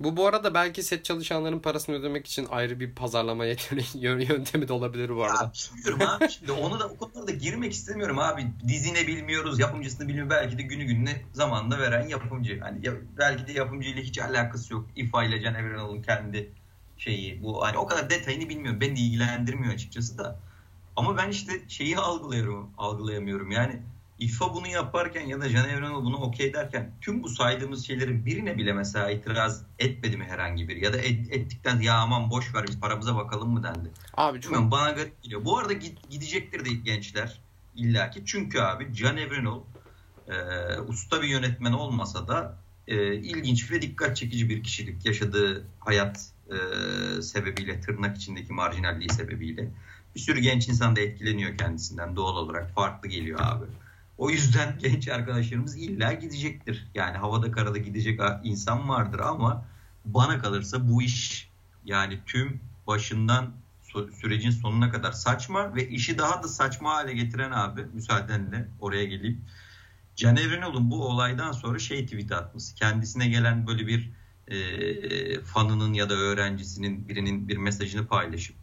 Bu 0.00 0.16
bu 0.16 0.26
arada 0.26 0.54
belki 0.54 0.82
set 0.82 1.04
çalışanların 1.04 1.58
parasını 1.58 1.96
ödemek 1.96 2.26
için 2.26 2.46
ayrı 2.50 2.80
bir 2.80 2.94
pazarlama 2.94 3.44
yöntemi 3.94 4.68
de 4.68 4.72
olabilir 4.72 5.16
bu 5.16 5.24
arada. 5.24 5.44
Ya 5.44 5.52
bilmiyorum 5.76 6.08
abi. 6.08 6.30
Şimdi 6.30 6.52
onu 6.52 6.80
da 6.80 6.88
o 6.88 6.96
konulara 6.96 7.26
da 7.26 7.30
girmek 7.30 7.72
istemiyorum 7.72 8.18
abi. 8.18 8.46
Dizine 8.68 9.06
bilmiyoruz, 9.06 9.58
yapımcısını 9.58 10.08
bilmiyoruz. 10.08 10.30
Belki 10.30 10.58
de 10.58 10.62
günü 10.62 10.84
gününe 10.84 11.22
zamanında 11.32 11.78
veren 11.78 12.08
yapımcı. 12.08 12.60
Hani 12.60 12.86
ya, 12.86 12.92
belki 13.18 13.46
de 13.46 13.52
yapımcıyla 13.52 14.02
hiç 14.02 14.18
alakası 14.18 14.72
yok. 14.72 14.86
İFA 14.96 15.24
ile 15.24 15.42
Can 15.42 15.54
Evrenal'ın 15.54 16.02
kendi 16.02 16.52
şeyi. 16.98 17.42
Bu 17.42 17.64
hani 17.64 17.78
o 17.78 17.86
kadar 17.86 18.10
detayını 18.10 18.48
bilmiyorum. 18.48 18.80
Beni 18.80 18.96
de 18.96 19.00
ilgilendirmiyor 19.00 19.74
açıkçası 19.74 20.18
da. 20.18 20.38
Ama 20.96 21.16
ben 21.16 21.28
işte 21.28 21.52
şeyi 21.68 21.98
algılıyorum, 21.98 22.70
algılayamıyorum. 22.78 23.50
Yani 23.50 23.82
İFA 24.18 24.54
bunu 24.54 24.66
yaparken 24.66 25.26
ya 25.26 25.40
da 25.40 25.48
Can 25.48 25.68
Evrenol 25.68 26.04
bunu 26.04 26.16
okey 26.16 26.54
derken 26.54 26.90
tüm 27.00 27.22
bu 27.22 27.28
saydığımız 27.28 27.86
şeylerin 27.86 28.26
birine 28.26 28.58
bile 28.58 28.72
mesela 28.72 29.10
itiraz 29.10 29.62
etmedi 29.78 30.16
mi 30.16 30.24
herhangi 30.24 30.68
biri? 30.68 30.84
Ya 30.84 30.92
da 30.92 30.98
et, 30.98 31.32
ettikten 31.32 31.80
ya 31.80 31.94
aman 31.94 32.30
boş 32.30 32.54
ver 32.54 32.64
biz 32.68 32.80
paramıza 32.80 33.16
bakalım 33.16 33.50
mı 33.50 33.62
dendi. 33.62 33.90
Abi 34.16 34.40
çok... 34.40 34.52
Bilmiyorum, 34.52 34.70
bana 34.70 34.90
garip 34.90 35.22
geliyor. 35.22 35.44
Bu 35.44 35.58
arada 35.58 35.72
gidecektir 36.10 36.64
de 36.64 36.70
gençler 36.70 37.40
illaki. 37.76 38.22
Çünkü 38.26 38.60
abi 38.60 38.94
Can 38.94 39.16
Evrenol 39.16 39.62
e, 40.28 40.34
usta 40.80 41.22
bir 41.22 41.28
yönetmen 41.28 41.72
olmasa 41.72 42.28
da 42.28 42.58
e, 42.86 43.14
ilginç 43.14 43.70
ve 43.70 43.82
dikkat 43.82 44.16
çekici 44.16 44.48
bir 44.48 44.62
kişilik. 44.62 45.06
Yaşadığı 45.06 45.64
hayat 45.80 46.30
e, 46.48 47.22
sebebiyle, 47.22 47.80
tırnak 47.80 48.16
içindeki 48.16 48.52
marjinalliği 48.52 49.08
sebebiyle. 49.08 49.70
Bir 50.14 50.20
sürü 50.20 50.40
genç 50.40 50.68
insan 50.68 50.96
da 50.96 51.00
etkileniyor 51.00 51.58
kendisinden 51.58 52.16
doğal 52.16 52.36
olarak. 52.36 52.74
Farklı 52.74 53.08
geliyor 53.08 53.40
abi. 53.42 53.64
O 54.18 54.30
yüzden 54.30 54.78
genç 54.82 55.08
arkadaşlarımız 55.08 55.76
illa 55.76 56.12
gidecektir. 56.12 56.86
Yani 56.94 57.16
havada 57.16 57.52
karada 57.52 57.78
gidecek 57.78 58.20
insan 58.44 58.88
vardır 58.88 59.18
ama 59.18 59.64
bana 60.04 60.38
kalırsa 60.38 60.88
bu 60.88 61.02
iş 61.02 61.50
yani 61.84 62.20
tüm 62.26 62.60
başından 62.86 63.52
sürecin 64.20 64.50
sonuna 64.50 64.90
kadar 64.90 65.12
saçma 65.12 65.74
ve 65.74 65.88
işi 65.88 66.18
daha 66.18 66.42
da 66.42 66.48
saçma 66.48 66.94
hale 66.94 67.12
getiren 67.12 67.50
abi 67.50 67.86
müsaadenle 67.92 68.68
oraya 68.80 69.04
geleyim. 69.04 69.44
Can 70.16 70.36
Evrenol'un 70.36 70.90
bu 70.90 71.08
olaydan 71.08 71.52
sonra 71.52 71.78
şey 71.78 72.06
tweet 72.06 72.32
atması. 72.32 72.74
Kendisine 72.74 73.28
gelen 73.28 73.66
böyle 73.66 73.86
bir 73.86 74.12
e, 74.48 75.40
fanının 75.40 75.92
ya 75.92 76.10
da 76.10 76.14
öğrencisinin 76.14 77.08
birinin 77.08 77.48
bir 77.48 77.56
mesajını 77.56 78.06
paylaşıp 78.06 78.56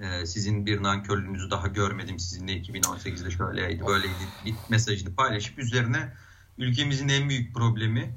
e, 0.00 0.26
sizin 0.26 0.66
bir 0.66 0.82
nankörlüğünüzü 0.82 1.50
daha 1.50 1.66
görmedim 1.66 2.18
sizinle 2.18 2.52
2018'de 2.52 3.30
şöyleydi 3.30 3.86
böyleydi 3.86 4.32
bir 4.44 4.58
mesajını 4.68 5.14
paylaşıp 5.14 5.58
üzerine 5.58 6.12
ülkemizin 6.58 7.08
en 7.08 7.28
büyük 7.28 7.54
problemi 7.54 8.14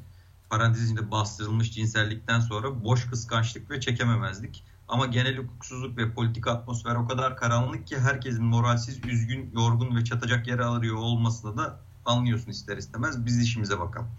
parantez 0.50 0.84
içinde 0.86 1.12
bastırılmış 1.12 1.72
cinsellikten 1.72 2.40
sonra 2.40 2.84
boş 2.84 3.10
kıskançlık 3.10 3.72
ve 3.72 3.80
çekememezlik. 3.80 4.64
Ama 4.88 5.06
genel 5.06 5.38
hukuksuzluk 5.38 5.98
ve 5.98 6.14
politik 6.14 6.48
atmosfer 6.48 6.96
o 6.96 7.08
kadar 7.08 7.38
karanlık 7.38 7.88
ki 7.88 8.00
herkesin 8.00 8.46
moralsiz, 8.46 9.06
üzgün, 9.06 9.52
yorgun 9.54 9.96
ve 9.96 10.04
çatacak 10.04 10.48
yere 10.48 10.64
alıyor 10.64 10.96
olmasına 10.96 11.58
da 11.58 11.80
anlıyorsun 12.06 12.52
ister 12.52 12.78
istemez. 12.78 13.26
Biz 13.26 13.42
işimize 13.42 13.80
bakalım. 13.80 14.10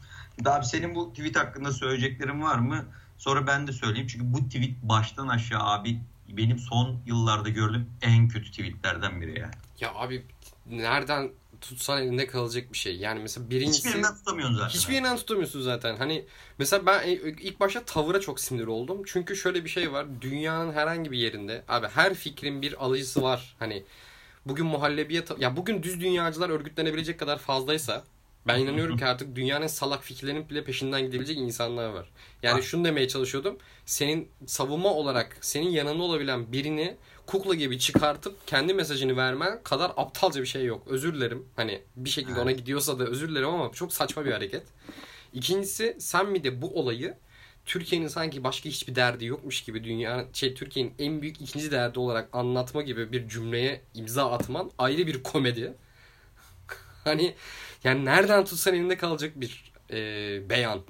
Abi 0.47 0.67
senin 0.67 0.95
bu 0.95 1.11
tweet 1.13 1.37
hakkında 1.37 1.73
söyleyeceklerin 1.73 2.43
var 2.43 2.59
mı? 2.59 2.85
Sonra 3.19 3.47
ben 3.47 3.67
de 3.67 3.73
söyleyeyim. 3.73 4.07
Çünkü 4.07 4.33
bu 4.33 4.45
tweet 4.49 4.83
baştan 4.83 5.29
aşağı 5.29 5.63
abi 5.63 6.01
benim 6.37 6.59
son 6.59 7.01
yıllarda 7.07 7.49
gördüğüm 7.49 7.91
en 8.03 8.29
kötü 8.29 8.51
tweetlerden 8.51 9.21
biri 9.21 9.41
yani. 9.41 9.55
Ya 9.81 9.95
abi 9.95 10.27
nereden 10.67 11.31
tutsan 11.61 12.03
elinde 12.03 12.27
kalacak 12.27 12.73
bir 12.73 12.79
şey. 12.79 12.97
Yani 12.97 13.21
mesela 13.21 13.51
birincisi... 13.51 13.89
Hiçbirinden 13.89 14.15
tutamıyorsun 14.15 14.57
zaten. 14.57 14.79
Hiçbirinden 14.79 15.17
tutamıyorsun 15.17 15.61
zaten. 15.61 15.97
Hani 15.97 16.25
mesela 16.59 16.87
ben 16.87 17.09
ilk 17.41 17.61
başta 17.61 17.85
tavıra 17.85 18.21
çok 18.21 18.41
sinir 18.41 18.67
oldum. 18.67 19.03
Çünkü 19.07 19.37
şöyle 19.37 19.65
bir 19.65 19.71
şey 19.71 19.93
var. 19.93 20.07
Dünyanın 20.21 20.73
herhangi 20.73 21.13
bir 21.13 21.19
yerinde 21.19 21.65
abi 21.69 21.87
her 21.89 22.15
fikrin 22.15 22.63
bir 22.63 22.85
alıcısı 22.85 23.23
var. 23.23 23.57
Hani 23.59 23.85
bugün 24.47 24.67
muhallebiye... 24.67 25.25
Ya 25.39 25.57
bugün 25.57 25.83
düz 25.83 26.01
dünyacılar 26.01 26.51
örgütlenebilecek 26.51 27.19
kadar 27.19 27.39
fazlaysa 27.39 28.05
ben 28.47 28.59
inanıyorum 28.59 28.97
ki 28.97 29.07
artık 29.07 29.37
dünyanın 29.37 29.67
salak 29.67 30.05
fikirlerinin 30.05 30.49
bile 30.49 30.65
peşinden 30.65 31.03
gidebilecek 31.03 31.37
insanlar 31.37 31.89
var. 31.89 32.09
Yani 32.43 32.63
şunu 32.63 32.85
demeye 32.85 33.09
çalışıyordum. 33.09 33.59
Senin 33.87 34.29
savunma 34.47 34.95
olarak 34.95 35.37
senin 35.41 35.71
yanında 35.71 36.03
olabilen 36.03 36.53
birini 36.53 36.97
kukla 37.27 37.55
gibi 37.55 37.79
çıkartıp 37.79 38.47
kendi 38.47 38.75
mesajını 38.75 39.17
vermen 39.17 39.63
kadar 39.63 39.93
aptalca 39.97 40.41
bir 40.41 40.47
şey 40.47 40.65
yok. 40.65 40.83
Özür 40.87 41.15
dilerim. 41.15 41.47
Hani 41.57 41.83
bir 41.97 42.11
şekilde 42.11 42.41
ona 42.41 42.53
gidiyorsa 42.53 42.99
da 42.99 43.05
özür 43.05 43.29
dilerim 43.29 43.49
ama 43.49 43.73
çok 43.73 43.93
saçma 43.93 44.25
bir 44.25 44.33
hareket. 44.33 44.63
İkincisi 45.33 45.97
sen 45.99 46.27
mi 46.27 46.45
de 46.45 46.63
bu 46.63 46.81
olayı 46.81 47.17
Türkiye'nin 47.67 48.09
sanki 48.09 48.45
başka 48.45 48.69
hiçbir 48.69 48.95
derdi 48.95 49.25
yokmuş 49.25 49.63
gibi 49.63 49.85
dünya 49.85 50.27
şey 50.33 50.55
Türkiye'nin 50.55 50.95
en 50.99 51.23
büyük 51.23 51.41
ikinci 51.41 51.71
derdi 51.71 51.99
olarak 51.99 52.29
anlatma 52.33 52.83
gibi 52.83 53.13
bir 53.13 53.29
cümleye 53.29 53.81
imza 53.95 54.31
atman 54.33 54.71
ayrı 54.79 55.07
bir 55.07 55.23
komedi. 55.23 55.75
hani 57.05 57.35
yani 57.85 58.05
nereden 58.05 58.45
tutsan 58.45 58.75
elinde 58.75 58.97
kalacak 58.97 59.41
bir 59.41 59.73
e, 59.91 59.99
beyan. 60.49 60.83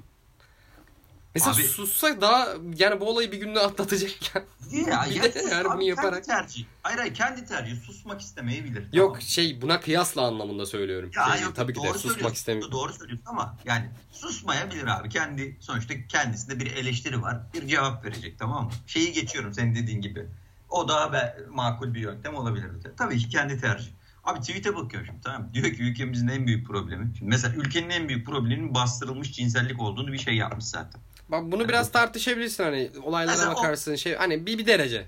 Mesela 1.35 1.55
Abi, 1.55 1.63
sussak 1.63 2.21
daha 2.21 2.47
yani 2.77 2.99
bu 2.99 3.09
olayı 3.09 3.31
bir 3.31 3.37
günde 3.37 3.59
atlatacakken. 3.59 4.43
Ya, 4.73 5.05
bir 5.09 5.15
ya, 5.15 5.33
de 5.33 5.39
yani 5.51 5.65
bunu 5.65 5.83
yaparak. 5.83 6.25
Kendi 6.25 6.41
tercih. 6.41 6.65
Hayır 6.83 6.97
hayır 6.97 7.13
kendi 7.13 7.45
tercih. 7.45 7.81
Susmak 7.81 8.21
istemeyebilir. 8.21 8.83
Yok 8.93 9.07
tamam. 9.07 9.21
şey 9.21 9.61
buna 9.61 9.79
kıyasla 9.79 10.21
anlamında 10.21 10.65
söylüyorum. 10.65 11.11
Ya, 11.15 11.33
şey, 11.33 11.43
yok, 11.43 11.55
tabii 11.55 11.73
ki 11.73 11.83
de 11.83 11.93
susmak 11.93 12.35
istemiyor. 12.35 12.71
Doğru 12.71 12.93
söylüyorsun 12.93 13.25
ama 13.25 13.57
yani 13.65 13.89
susmayabilir 14.11 14.87
abi. 14.87 15.09
Kendi 15.09 15.57
sonuçta 15.59 15.93
kendisinde 16.09 16.59
bir 16.59 16.71
eleştiri 16.71 17.21
var. 17.21 17.37
Bir 17.53 17.67
cevap 17.67 18.05
verecek 18.05 18.39
tamam 18.39 18.65
mı? 18.65 18.71
Şeyi 18.87 19.13
geçiyorum 19.13 19.53
senin 19.53 19.75
dediğin 19.75 20.01
gibi. 20.01 20.25
O 20.69 20.87
daha 20.87 21.13
be, 21.13 21.37
makul 21.49 21.93
bir 21.93 21.99
yöntem 21.99 22.35
olabilir. 22.35 22.67
Tabii 22.97 23.17
ki 23.17 23.29
kendi 23.29 23.61
tercih. 23.61 23.91
Abi 24.23 24.39
tweet'e 24.39 24.75
bakıyorum 24.75 25.07
şimdi 25.07 25.21
tamam 25.21 25.53
Diyor 25.53 25.65
ki 25.65 25.83
ülkemizin 25.83 26.27
en 26.27 26.47
büyük 26.47 26.67
problemi. 26.67 27.11
Şimdi 27.17 27.29
mesela 27.29 27.55
ülkenin 27.55 27.89
en 27.89 28.09
büyük 28.09 28.25
probleminin 28.25 28.75
bastırılmış 28.75 29.31
cinsellik 29.31 29.81
olduğunu 29.81 30.13
bir 30.13 30.17
şey 30.17 30.35
yapmış 30.35 30.65
zaten. 30.65 31.01
Bak 31.29 31.51
bunu 31.51 31.69
biraz 31.69 31.91
tartışabilirsin 31.91 32.63
hani 32.63 32.91
olaylara 33.03 33.31
mesela 33.31 33.55
bakarsın 33.55 33.93
o... 33.93 33.97
şey 33.97 34.15
hani 34.15 34.45
bir 34.45 34.57
bir 34.57 34.65
derece. 34.65 35.05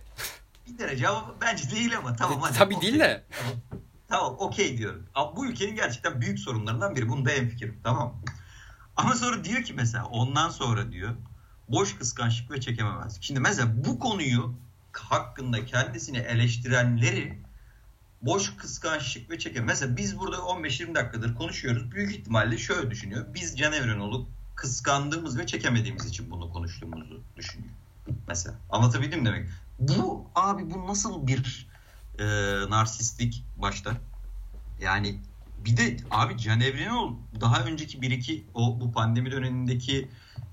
bir 0.68 0.78
derece 0.78 1.08
ama 1.08 1.36
bence 1.42 1.72
değil 1.72 1.98
ama 1.98 2.16
tamam 2.16 2.42
hadi. 2.42 2.58
Tabii 2.58 2.76
okay. 2.76 2.88
değil 2.88 3.00
de. 3.00 3.24
Tamam, 3.40 3.54
tamam 4.08 4.36
okey 4.40 4.78
diyorum. 4.78 5.06
Ama 5.16 5.36
bu 5.36 5.46
ülkenin 5.46 5.76
gerçekten 5.76 6.22
büyük 6.22 6.40
sorunlarından 6.40 6.96
biri. 6.96 7.10
Bunda 7.10 7.32
en 7.32 7.50
fikrim 7.50 7.80
tamam 7.84 8.22
Ama 8.96 9.16
sonra 9.16 9.44
diyor 9.44 9.64
ki 9.64 9.74
mesela 9.74 10.06
ondan 10.06 10.50
sonra 10.50 10.92
diyor 10.92 11.16
boş 11.70 11.98
kıskançlık 11.98 12.52
ve 12.52 12.62
çekememezlik. 12.62 13.24
Şimdi 13.24 13.40
mesela 13.40 13.86
bu 13.86 14.00
konuyu 14.00 14.56
hakkında 14.92 15.66
kendisini 15.66 16.18
eleştirenleri 16.18 17.45
boş 18.26 18.58
kıskançlık 18.58 19.30
ve 19.30 19.40
çekim. 19.40 19.66
Mesela 19.66 19.98
biz 19.98 20.20
burada 20.20 20.38
15-20 20.38 20.96
dakikadır 20.96 21.36
konuşuyoruz. 21.36 21.92
Büyük 21.92 22.16
ihtimalle 22.16 22.58
şöyle 22.58 22.92
düşünüyor. 22.92 23.26
Biz 23.34 23.58
Can 23.58 23.74
Evrenoğlu 23.74 24.28
kıskandığımız 24.56 25.38
ve 25.38 25.46
çekemediğimiz 25.46 26.06
için 26.06 26.32
bunu 26.32 26.54
konuştuğumuzu 26.54 27.22
düşünüyor. 27.38 27.74
Mesela 28.28 28.56
anlatabildim 28.70 29.26
demek. 29.26 29.50
Bu 29.80 30.28
abi 30.36 30.72
bu 30.72 30.88
nasıl 30.88 31.28
bir 31.28 31.68
e, 32.20 32.26
narsistlik 32.70 33.44
başta? 33.58 33.92
Yani 34.82 35.20
bir 35.66 35.78
de 35.78 35.98
abi 36.12 36.38
Can 36.38 36.62
Evrenoğlu 36.62 37.20
daha 37.42 37.64
önceki 37.64 38.02
bir 38.02 38.12
iki 38.12 38.46
o 38.54 38.80
bu 38.80 38.92
pandemi 38.92 39.32
dönemindeki 39.32 40.10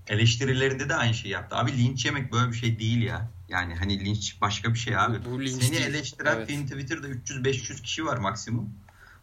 eleştirilerinde 0.09 0.89
de 0.89 0.97
aynı 0.97 1.15
şeyi 1.15 1.33
yaptı. 1.33 1.57
Abi 1.57 1.79
linç 1.79 2.05
yemek 2.05 2.33
böyle 2.33 2.53
bir 2.53 2.57
şey 2.57 2.79
değil 2.79 3.03
ya. 3.03 3.31
Yani 3.53 3.75
hani 3.75 4.05
linç 4.05 4.41
başka 4.41 4.75
bir 4.75 4.79
şey 4.79 4.97
abi. 4.97 5.25
Bu, 5.25 5.41
linç 5.41 5.63
Seni 5.63 5.73
değil. 5.73 5.87
eleştiren 5.87 6.37
evet. 6.37 6.49
senin 6.51 6.67
Twitter'da 6.67 7.09
300-500 7.09 7.83
kişi 7.83 8.07
var 8.07 8.17
maksimum. 8.17 8.71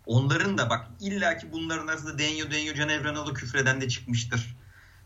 Onların 0.06 0.58
da 0.58 0.70
bak 0.70 0.88
illaki 1.00 1.52
bunların 1.52 1.88
arasında 1.88 2.20
Denyo 2.20 2.52
Denyo 2.52 2.74
Can 2.74 2.90
Evrenoğlu 2.90 3.34
küfreden 3.34 3.82
de 3.82 3.90
çıkmıştır. 3.90 4.56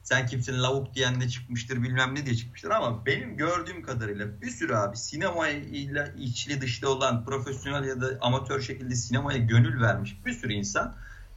Sen 0.04 0.28
kimsin 0.28 0.64
lavuk 0.64 0.96
diyen 0.96 1.22
de 1.22 1.30
çıkmıştır 1.30 1.84
bilmem 1.84 2.16
ne 2.16 2.26
diye 2.26 2.36
çıkmıştır 2.36 2.72
ama 2.72 3.06
benim 3.06 3.38
gördüğüm 3.38 3.84
kadarıyla 3.84 4.42
bir 4.42 4.50
sürü 4.50 4.76
abi 4.76 4.98
sinemayla 4.98 6.08
içli 6.08 6.62
dışlı 6.62 6.90
olan 6.90 7.26
profesyonel 7.26 7.88
ya 7.88 8.02
da 8.02 8.18
amatör 8.22 8.62
şekilde 8.62 8.96
sinemaya 8.96 9.38
gönül 9.38 9.82
vermiş 9.82 10.18
bir 10.26 10.34
sürü 10.34 10.54
insan 10.54 10.96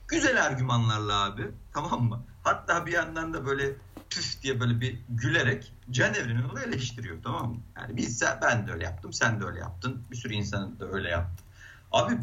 güzel 0.08 0.44
argümanlarla 0.44 1.24
abi 1.24 1.42
tamam 1.74 2.02
mı? 2.02 2.24
Hatta 2.44 2.86
bir 2.86 2.92
yandan 2.92 3.34
da 3.34 3.46
böyle 3.46 3.72
püf 4.10 4.42
diye 4.42 4.60
böyle 4.60 4.80
bir 4.80 4.98
gülerek 5.08 5.72
Can 5.90 6.14
Evren'i 6.14 6.60
eleştiriyor 6.66 7.22
tamam 7.22 7.50
mı? 7.50 7.60
Yani 7.76 7.96
biz 7.96 8.22
ben 8.42 8.66
de 8.66 8.72
öyle 8.72 8.84
yaptım, 8.84 9.12
sen 9.12 9.40
de 9.40 9.44
öyle 9.44 9.58
yaptın. 9.58 10.02
Bir 10.10 10.16
sürü 10.16 10.34
insan 10.34 10.80
da 10.80 10.86
öyle 10.92 11.08
yaptı. 11.08 11.44
Abi 11.92 12.18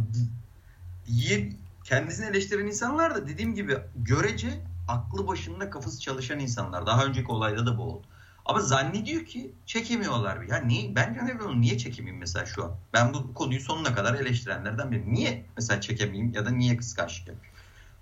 kendisini 1.84 2.26
eleştiren 2.26 2.66
insanlar 2.66 3.16
da 3.16 3.28
dediğim 3.28 3.56
gibi 3.56 3.78
görece 3.96 4.64
aklı 4.88 5.28
başında 5.28 5.70
kafası 5.70 6.00
çalışan 6.00 6.40
insanlar. 6.40 6.86
Daha 6.86 7.06
önceki 7.06 7.32
olayda 7.32 7.66
da 7.66 7.78
bu 7.78 7.84
oldu. 7.84 8.08
Ama 8.46 8.60
zannediyor 8.60 9.26
ki 9.26 9.52
çekemiyorlar. 9.66 10.42
Ya 10.42 10.58
niye? 10.58 10.96
Ben 10.96 11.14
Can 11.14 11.28
Evren'i 11.28 11.62
niye 11.62 11.78
çekemeyeyim 11.78 12.20
mesela 12.20 12.46
şu 12.46 12.64
an? 12.64 12.72
Ben 12.94 13.14
bu 13.14 13.34
konuyu 13.34 13.60
sonuna 13.60 13.96
kadar 13.96 14.14
eleştirenlerden 14.14 14.92
biriyim. 14.92 15.14
Niye 15.14 15.46
mesela 15.58 15.82
çekemeyeyim 15.82 16.34
ya 16.34 16.46
da 16.46 16.50
niye 16.50 16.78
kıskançlık 16.78 17.28
yapayım? 17.28 17.53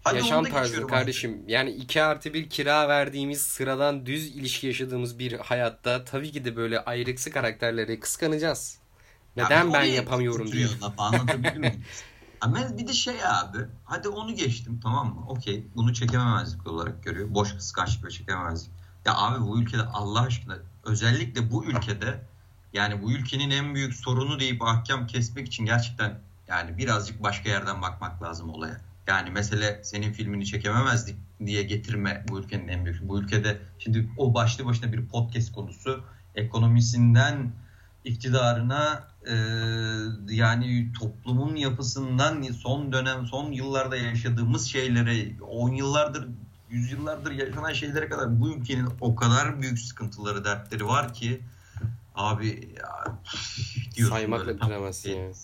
Hadi 0.04 0.18
Yaşam 0.18 0.46
tarzı 0.46 0.88
kardeşim. 0.88 1.34
Artık. 1.34 1.50
Yani 1.50 1.72
iki 1.72 2.04
artı 2.04 2.34
bir 2.34 2.50
kira 2.50 2.90
verdiğimiz 2.90 3.42
sıradan 3.42 4.06
düz 4.06 4.28
ilişki 4.28 4.68
yaşadığımız 4.68 5.20
bir 5.20 5.34
hayatta 5.34 6.04
tabii 6.04 6.32
ki 6.32 6.46
de 6.46 6.56
böyle 6.56 6.80
ayrıksı 6.80 7.32
karakterleri 7.32 8.00
kıskanacağız. 8.00 8.78
Neden 9.38 9.66
ya 9.66 9.74
ben 9.74 9.84
yapamıyorum 9.84 10.52
diyor. 10.52 10.70
Anlatabildim 10.98 11.62
mi? 11.62 11.82
Ama 12.42 12.78
bir 12.78 12.88
de 12.88 12.94
şey 12.94 13.16
abi. 13.26 13.58
Hadi 13.86 14.10
onu 14.10 14.36
geçtim 14.36 14.80
tamam 14.84 15.16
mı? 15.16 15.26
Okey. 15.28 15.66
Bunu 15.76 15.94
çekememezlik 15.94 16.68
olarak 16.68 17.04
görüyor. 17.04 17.34
Boş 17.34 17.54
kıskançlık 17.56 18.06
ve 18.06 18.10
çekememezlik. 18.10 18.72
Ya 19.06 19.18
abi 19.18 19.42
bu 19.42 19.62
ülkede 19.62 19.84
Allah 19.84 20.22
aşkına 20.22 20.58
özellikle 20.84 21.52
bu 21.52 21.66
ülkede 21.66 22.22
yani 22.74 23.04
bu 23.04 23.12
ülkenin 23.12 23.50
en 23.50 23.76
büyük 23.76 23.94
sorunu 23.96 24.40
deyip 24.40 24.62
ahkam 24.62 25.08
kesmek 25.08 25.48
için 25.48 25.66
gerçekten 25.66 26.20
yani 26.48 26.78
birazcık 26.78 27.24
başka 27.24 27.50
yerden 27.50 27.82
bakmak 27.82 28.24
lazım 28.24 28.50
olaya. 28.50 28.82
Yani 29.12 29.30
mesele 29.30 29.80
senin 29.84 30.14
filmini 30.14 30.46
çekememezdik 30.46 31.16
diye 31.46 31.64
getirme 31.64 32.26
bu 32.30 32.40
ülkenin 32.40 32.68
en 32.68 32.86
büyük. 32.86 33.02
Bu 33.02 33.20
ülkede 33.20 33.58
şimdi 33.80 34.10
o 34.18 34.34
başlı 34.34 34.66
başına 34.66 34.94
bir 34.94 35.06
podcast 35.06 35.52
konusu. 35.52 36.04
Ekonomisinden 36.36 37.52
iktidarına 38.04 39.08
e, 39.28 39.36
yani 40.34 40.94
toplumun 41.00 41.56
yapısından 41.56 42.42
son 42.42 42.92
dönem 42.92 43.26
son 43.26 43.52
yıllarda 43.52 43.98
yaşadığımız 43.98 44.66
şeylere 44.66 45.42
10 45.42 45.72
yıllardır 45.72 46.28
yüzyıllardır 46.70 47.32
yaşanan 47.32 47.74
şeylere 47.74 48.10
kadar 48.10 48.42
bu 48.42 48.50
ülkenin 48.54 48.90
o 49.02 49.16
kadar 49.16 49.62
büyük 49.62 49.80
sıkıntıları, 49.80 50.46
dertleri 50.46 50.86
var 50.86 51.14
ki 51.14 51.42
abi 52.16 52.76
ya, 52.78 53.18
diyorsun 53.96 54.16
Saymakla 54.16 54.56
bitiremezsin 54.56 55.10
tamam, 55.10 55.24
yani. 55.24 55.36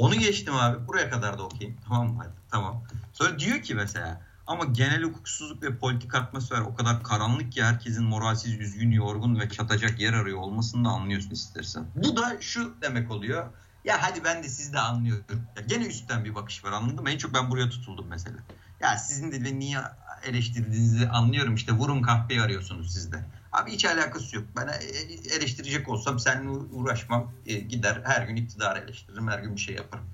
Onu 0.00 0.14
geçtim 0.14 0.54
abi. 0.54 0.86
Buraya 0.86 1.10
kadar 1.10 1.38
da 1.38 1.42
okuyayım. 1.42 1.78
Tamam 1.88 2.08
mı? 2.08 2.14
Hadi, 2.18 2.32
tamam. 2.50 2.82
Sonra 3.20 3.38
diyor 3.38 3.62
ki 3.62 3.74
mesela 3.74 4.20
ama 4.46 4.64
genel 4.64 5.02
hukuksuzluk 5.02 5.62
ve 5.62 5.78
politik 5.78 6.14
atmosfer 6.14 6.60
o 6.60 6.74
kadar 6.74 7.02
karanlık 7.02 7.52
ki 7.52 7.64
herkesin 7.64 8.04
moralsiz, 8.04 8.54
üzgün, 8.54 8.90
yorgun 8.90 9.40
ve 9.40 9.48
çatacak 9.48 10.00
yer 10.00 10.12
arıyor 10.12 10.38
olmasını 10.38 10.84
da 10.84 10.88
anlıyorsun 10.88 11.30
istersen. 11.30 11.86
Bu 11.94 12.16
da 12.16 12.36
şu 12.40 12.74
demek 12.82 13.10
oluyor. 13.10 13.46
Ya 13.84 14.02
hadi 14.02 14.24
ben 14.24 14.42
de 14.42 14.48
sizi 14.48 14.72
de 14.72 14.80
anlıyorum. 14.80 15.24
Ya 15.56 15.62
gene 15.62 15.86
üstten 15.86 16.24
bir 16.24 16.34
bakış 16.34 16.64
var 16.64 16.72
anladın 16.72 17.02
mı? 17.02 17.10
En 17.10 17.18
çok 17.18 17.34
ben 17.34 17.50
buraya 17.50 17.68
tutuldum 17.68 18.06
mesela. 18.08 18.36
Ya 18.80 18.96
sizin 18.96 19.32
de 19.32 19.44
beni 19.44 19.58
niye 19.58 19.78
eleştirdiğinizi 20.24 21.08
anlıyorum 21.08 21.54
işte 21.54 21.72
vurun 21.72 22.02
kahpeyi 22.02 22.42
arıyorsunuz 22.42 22.92
siz 22.92 23.12
de. 23.12 23.24
Abi 23.52 23.72
hiç 23.72 23.84
alakası 23.84 24.36
yok. 24.36 24.44
Ben 24.56 24.68
e- 24.68 25.36
eleştirecek 25.36 25.88
olsam 25.88 26.18
seninle 26.18 26.50
uğraşmam. 26.50 27.32
E, 27.46 27.54
gider 27.54 28.02
her 28.04 28.22
gün 28.26 28.36
iktidar 28.36 28.76
eleştiririm. 28.76 29.28
Her 29.28 29.38
gün 29.38 29.56
bir 29.56 29.60
şey 29.60 29.74
yaparım. 29.74 30.04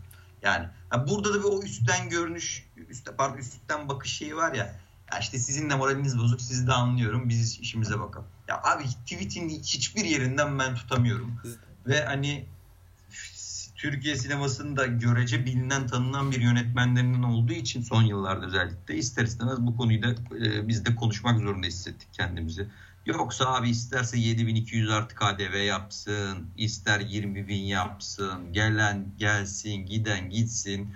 Yani 0.43 0.69
ha 0.91 1.09
burada 1.09 1.35
da 1.35 1.39
bir 1.39 1.45
o 1.45 1.63
üstten 1.63 2.09
görünüş, 2.09 2.67
üstte, 2.89 3.17
pardon 3.17 3.39
üstten 3.39 3.89
bakış 3.89 4.13
şeyi 4.13 4.37
var 4.37 4.55
ya. 4.55 4.81
Ya 5.13 5.19
işte 5.19 5.39
sizin 5.39 5.71
de 5.71 5.75
moraliniz 5.75 6.19
bozuk, 6.19 6.41
sizi 6.41 6.67
de 6.67 6.73
anlıyorum. 6.73 7.29
Biz 7.29 7.61
işimize 7.61 8.01
bakalım. 8.01 8.27
Ya 8.49 8.63
abi 8.63 8.85
tweet'in 8.85 9.49
hiçbir 9.49 10.05
yerinden 10.05 10.59
ben 10.59 10.75
tutamıyorum. 10.75 11.41
Ve 11.87 12.05
hani 12.05 12.47
Türkiye 13.77 14.17
sinemasında 14.17 14.87
görece 14.87 15.47
bilinen 15.47 15.87
tanınan 15.87 16.31
bir 16.31 16.41
yönetmenlerinin 16.41 17.23
olduğu 17.23 17.53
için 17.53 17.83
son 17.83 18.03
yıllarda 18.03 18.47
özellikle 18.47 18.95
ister 18.97 19.25
istemez 19.25 19.59
bu 19.61 19.77
konuyu 19.77 20.03
da 20.03 20.11
e, 20.11 20.69
biz 20.69 20.85
de 20.85 20.95
konuşmak 20.95 21.41
zorunda 21.41 21.67
hissettik 21.67 22.09
kendimizi. 22.13 22.69
Yoksa 23.07 23.55
abi 23.55 23.71
isterse 23.71 24.19
7200 24.19 24.91
artı 24.91 25.15
KDV 25.15 25.65
yapsın, 25.65 26.51
ister 26.57 27.01
20 27.01 27.49
bin 27.49 27.63
yapsın, 27.63 28.53
gelen 28.53 29.07
gelsin, 29.19 29.87
giden 29.87 30.31
gitsin. 30.31 30.95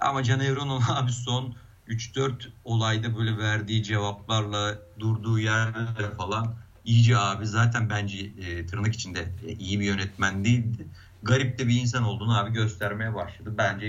Ama 0.00 0.22
Can 0.22 0.40
Evren'in 0.40 0.80
abi 0.88 1.12
son 1.12 1.56
3-4 1.88 2.32
olayda 2.64 3.16
böyle 3.16 3.38
verdiği 3.38 3.82
cevaplarla 3.82 4.78
durduğu 4.98 5.38
yerle 5.38 6.10
falan 6.16 6.56
iyice 6.84 7.18
abi 7.18 7.46
zaten 7.46 7.90
bence 7.90 8.18
e, 8.18 8.66
tırnak 8.66 8.94
içinde 8.94 9.28
e, 9.46 9.52
iyi 9.52 9.80
bir 9.80 9.84
yönetmen 9.84 10.44
değildi. 10.44 10.86
Garip 11.22 11.58
de 11.58 11.68
bir 11.68 11.80
insan 11.80 12.04
olduğunu 12.04 12.38
abi 12.38 12.52
göstermeye 12.52 13.14
başladı. 13.14 13.54
Bence 13.58 13.86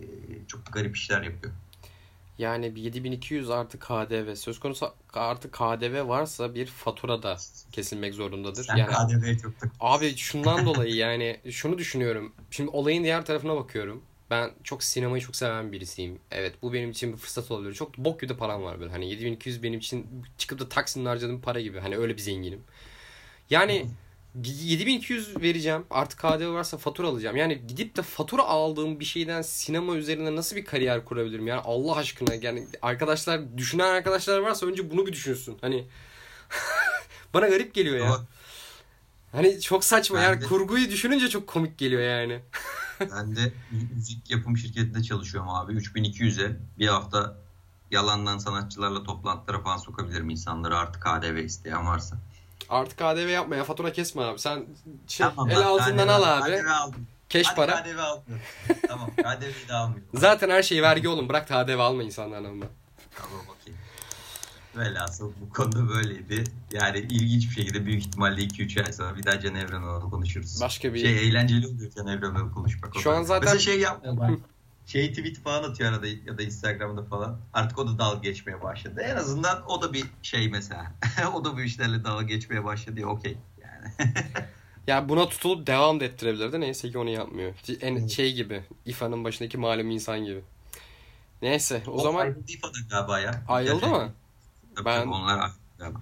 e, 0.00 0.06
çok 0.48 0.72
garip 0.72 0.96
işler 0.96 1.22
yapıyor. 1.22 1.54
Yani 2.38 2.74
bir 2.74 2.82
7200 2.82 3.50
artı 3.50 3.78
KDV 3.78 4.34
söz 4.34 4.60
konusu 4.60 4.94
artı 5.12 5.50
KDV 5.50 6.08
varsa 6.08 6.54
bir 6.54 6.66
fatura 6.66 7.22
da 7.22 7.36
kesilmek 7.72 8.14
zorundadır. 8.14 8.64
Sen 8.64 8.76
yani 8.76 8.90
çok 9.42 9.60
takılıyorsun. 9.60 9.72
abi 9.80 10.16
şundan 10.16 10.66
dolayı 10.74 10.94
yani 10.94 11.40
şunu 11.50 11.78
düşünüyorum. 11.78 12.32
Şimdi 12.50 12.70
olayın 12.70 13.04
diğer 13.04 13.24
tarafına 13.24 13.56
bakıyorum. 13.56 14.02
Ben 14.30 14.50
çok 14.64 14.82
sinemayı 14.82 15.22
çok 15.22 15.36
seven 15.36 15.72
birisiyim. 15.72 16.18
Evet 16.30 16.54
bu 16.62 16.72
benim 16.72 16.90
için 16.90 17.12
bir 17.12 17.18
fırsat 17.18 17.50
olabilir. 17.50 17.74
Çok 17.74 17.98
bok 17.98 18.20
gibi 18.20 18.36
param 18.36 18.62
var 18.62 18.80
böyle. 18.80 18.92
Hani 18.92 19.10
7200 19.10 19.62
benim 19.62 19.78
için 19.78 20.06
çıkıp 20.38 20.58
da 20.60 20.68
Taksim'de 20.68 21.08
harcadığım 21.08 21.40
para 21.40 21.60
gibi. 21.60 21.78
Hani 21.80 21.96
öyle 21.96 22.16
bir 22.16 22.22
zenginim. 22.22 22.60
Yani 23.50 23.86
7200 24.42 25.42
vereceğim. 25.42 25.84
Artık 25.90 26.18
KDV 26.18 26.52
varsa 26.52 26.78
fatura 26.78 27.06
alacağım. 27.08 27.36
Yani 27.36 27.66
gidip 27.66 27.96
de 27.96 28.02
fatura 28.02 28.42
aldığım 28.42 29.00
bir 29.00 29.04
şeyden 29.04 29.42
sinema 29.42 29.94
üzerine 29.96 30.36
nasıl 30.36 30.56
bir 30.56 30.64
kariyer 30.64 31.04
kurabilirim? 31.04 31.46
Yani 31.46 31.60
Allah 31.60 31.96
aşkına 31.96 32.34
yani 32.34 32.66
arkadaşlar 32.82 33.58
düşünen 33.58 33.94
arkadaşlar 33.94 34.38
varsa 34.38 34.66
önce 34.66 34.90
bunu 34.90 35.06
bir 35.06 35.12
düşünsün. 35.12 35.58
Hani 35.60 35.86
bana 37.34 37.48
garip 37.48 37.74
geliyor 37.74 37.96
ya. 37.96 38.04
Ama 38.04 38.24
Hani 39.32 39.60
çok 39.60 39.84
saçma 39.84 40.20
yani 40.20 40.40
de- 40.40 40.46
kurguyu 40.46 40.90
düşününce 40.90 41.28
çok 41.28 41.46
komik 41.46 41.78
geliyor 41.78 42.02
yani. 42.02 42.40
Ben 43.00 43.36
de 43.36 43.52
müzik 43.70 44.30
yapım 44.30 44.56
şirketinde 44.56 45.02
çalışıyorum 45.02 45.50
abi. 45.50 45.72
3200'e 45.72 46.56
bir 46.78 46.86
hafta 46.88 47.36
yalandan 47.90 48.38
sanatçılarla 48.38 49.04
toplantılara 49.04 49.62
falan 49.62 49.76
sokabilirim 49.76 50.30
insanları 50.30 50.78
artık 50.78 51.02
KDV 51.02 51.36
isteyen 51.36 51.86
varsa. 51.86 52.16
Artık 52.68 52.98
KDV 52.98 53.28
yapma 53.28 53.56
ya 53.56 53.64
fatura 53.64 53.92
kesme 53.92 54.22
abi. 54.22 54.38
Sen 54.38 54.66
şey, 55.08 55.26
Tamam, 55.26 55.50
el 55.50 55.58
altından 55.66 56.08
al 56.08 56.22
abi. 56.22 56.50
KDV 56.50 56.66
aldım. 56.68 57.06
Keş 57.28 57.46
Hadi 57.46 57.56
para. 57.56 57.82
KDV 57.82 57.98
almıyorum. 57.98 58.44
tamam 58.88 59.10
KDV'yi 59.10 59.68
de 59.68 59.72
almıyorum. 59.74 60.08
Zaten 60.14 60.50
her 60.50 60.62
şey 60.62 60.82
vergi 60.82 61.08
oğlum. 61.08 61.28
Bırak 61.28 61.48
KDV 61.48 61.78
alma 61.78 62.02
insanlardan 62.02 62.50
ama. 62.50 62.64
Tamam 63.16 63.40
okey. 63.60 63.74
Velhasıl 64.76 65.32
bu 65.40 65.52
konuda 65.52 65.88
böyleydi. 65.88 66.44
Yani 66.72 66.98
ilginç 66.98 67.44
bir 67.50 67.54
şekilde 67.54 67.86
büyük 67.86 68.00
ihtimalle 68.06 68.40
2-3 68.40 68.86
ay 68.86 68.92
sonra 68.92 69.16
bir 69.16 69.22
daha 69.24 69.40
Can 69.40 69.54
Evren'le 69.54 70.10
konuşuruz. 70.10 70.60
Başka 70.60 70.94
bir 70.94 70.98
Şey 71.00 71.28
eğlenceli 71.28 71.66
oluyor 71.66 71.90
Can 71.96 72.06
Evren'le 72.06 72.50
konuşmak. 72.54 72.96
Şu 73.00 73.10
an 73.10 73.22
zaten- 73.22 73.40
Mesela 73.44 73.58
şey 73.58 73.80
yapmıyor 73.80 74.16
ben. 74.20 74.38
Şey 74.86 75.12
tweet 75.12 75.42
falan 75.42 75.70
atıyor 75.70 75.92
arada 75.92 76.06
ya 76.06 76.38
da 76.38 76.42
Instagram'da 76.42 77.04
falan. 77.04 77.40
Artık 77.52 77.78
o 77.78 77.88
da 77.88 77.98
dalga 77.98 78.18
geçmeye 78.18 78.62
başladı. 78.62 79.00
En 79.00 79.16
azından 79.16 79.70
o 79.70 79.82
da 79.82 79.92
bir 79.92 80.04
şey 80.22 80.48
mesela. 80.48 80.92
o 81.34 81.44
da 81.44 81.56
bu 81.56 81.60
işlerle 81.60 82.04
dalga 82.04 82.22
geçmeye 82.22 82.64
başladı 82.64 83.00
ya 83.00 83.06
okey. 83.06 83.36
Yani. 83.62 84.12
Ya 84.86 85.08
buna 85.08 85.28
tutulup 85.28 85.66
devam 85.66 86.00
da 86.00 86.04
ettirebilirdi. 86.04 86.60
Neyse 86.60 86.90
ki 86.90 86.98
onu 86.98 87.10
yapmıyor. 87.10 87.54
En 87.80 88.06
şey 88.06 88.32
gibi. 88.34 88.62
İFA'nın 88.86 89.24
başındaki 89.24 89.58
malum 89.58 89.90
insan 89.90 90.24
gibi. 90.24 90.40
Neyse 91.42 91.82
o, 91.86 92.00
zaman 92.00 92.20
ayrıldı 92.20 92.44
İFA'dan 92.48 92.88
galiba 92.90 93.20
ya. 93.20 93.44
ayrıldı 93.48 93.86
mı? 93.86 94.12
Tabii, 94.74 94.84
Ben- 94.84 95.06
onlar 95.06 95.50
galiba. 95.78 96.00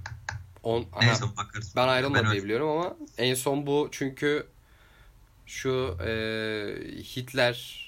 On, 0.62 0.84
Neyse 1.00 1.24
Aha, 1.24 1.36
bakarız. 1.36 1.72
ben 1.76 1.88
ayrılmadı 1.88 2.30
diye 2.32 2.44
biliyorum 2.44 2.68
ama 2.68 2.96
en 3.18 3.34
son 3.34 3.66
bu 3.66 3.88
çünkü 3.90 4.46
şu 5.46 5.98
e, 6.06 6.12
Hitler 7.16 7.81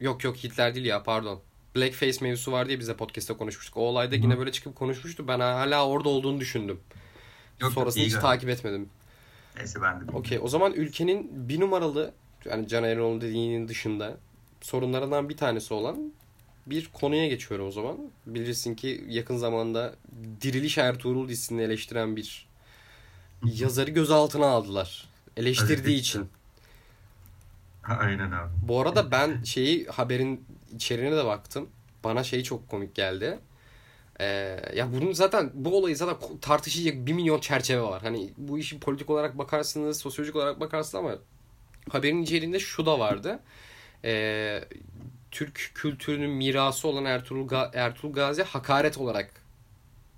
yok 0.00 0.24
yok 0.24 0.36
Hitler 0.36 0.74
değil 0.74 0.86
ya 0.86 1.02
pardon. 1.02 1.40
Blackface 1.76 2.18
mevzusu 2.20 2.52
var 2.52 2.68
diye 2.68 2.80
bize 2.80 2.96
podcast'te 2.96 3.34
konuşmuştuk. 3.34 3.76
O 3.76 3.80
olayda 3.80 4.14
yine 4.14 4.38
böyle 4.38 4.52
çıkıp 4.52 4.76
konuşmuştu. 4.76 5.28
Ben 5.28 5.40
hala 5.40 5.86
orada 5.88 6.08
olduğunu 6.08 6.40
düşündüm. 6.40 6.80
Yok, 7.60 7.72
Sonrasını 7.72 8.02
hiç 8.02 8.12
takip 8.12 8.48
etmedim. 8.48 8.88
Neyse 9.56 9.82
ben 9.82 10.00
de. 10.00 10.10
Okey 10.12 10.38
o 10.42 10.48
zaman 10.48 10.72
ülkenin 10.72 11.48
bir 11.48 11.60
numaralı 11.60 12.12
yani 12.44 12.68
Can 12.68 12.84
Erol 12.84 13.20
dediğinin 13.20 13.68
dışında 13.68 14.16
sorunlarından 14.60 15.28
bir 15.28 15.36
tanesi 15.36 15.74
olan 15.74 16.12
bir 16.66 16.88
konuya 16.92 17.28
geçiyorum 17.28 17.66
o 17.66 17.70
zaman. 17.70 17.98
Bilirsin 18.26 18.74
ki 18.74 19.04
yakın 19.08 19.36
zamanda 19.36 19.94
Diriliş 20.40 20.78
Ertuğrul 20.78 21.28
dizisini 21.28 21.62
eleştiren 21.62 22.16
bir 22.16 22.48
yazarı 23.42 23.90
gözaltına 23.90 24.46
aldılar. 24.46 25.08
Eleştirdiği 25.36 25.98
için. 25.98 26.28
Aynen 28.00 28.30
abi. 28.30 28.50
Bu 28.62 28.80
arada 28.80 29.10
ben 29.10 29.42
şeyi 29.42 29.86
haberin 29.86 30.44
içeriğine 30.74 31.16
de 31.16 31.24
baktım. 31.24 31.68
Bana 32.04 32.24
şey 32.24 32.42
çok 32.42 32.68
komik 32.68 32.94
geldi. 32.94 33.38
Ee, 34.20 34.60
ya 34.76 34.92
bunun 34.92 35.12
zaten 35.12 35.50
bu 35.54 35.78
olayı 35.78 35.96
zaten 35.96 36.16
tartışacak 36.40 36.94
bir 37.06 37.12
milyon 37.12 37.40
çerçeve 37.40 37.82
var. 37.82 38.02
Hani 38.02 38.30
bu 38.36 38.58
işi 38.58 38.80
politik 38.80 39.10
olarak 39.10 39.38
bakarsınız, 39.38 40.00
sosyolojik 40.00 40.36
olarak 40.36 40.60
bakarsınız 40.60 40.94
ama 40.94 41.14
haberin 41.90 42.22
içeriğinde 42.22 42.58
şu 42.58 42.86
da 42.86 42.98
vardı. 42.98 43.40
Ee, 44.04 44.64
Türk 45.30 45.70
kültürünün 45.74 46.30
mirası 46.30 46.88
olan 46.88 47.04
Ertuğrul, 47.04 47.48
Ga- 47.48 47.76
Ertuğrul 47.76 48.12
Gazi 48.12 48.42
hakaret 48.42 48.98
olarak 48.98 49.30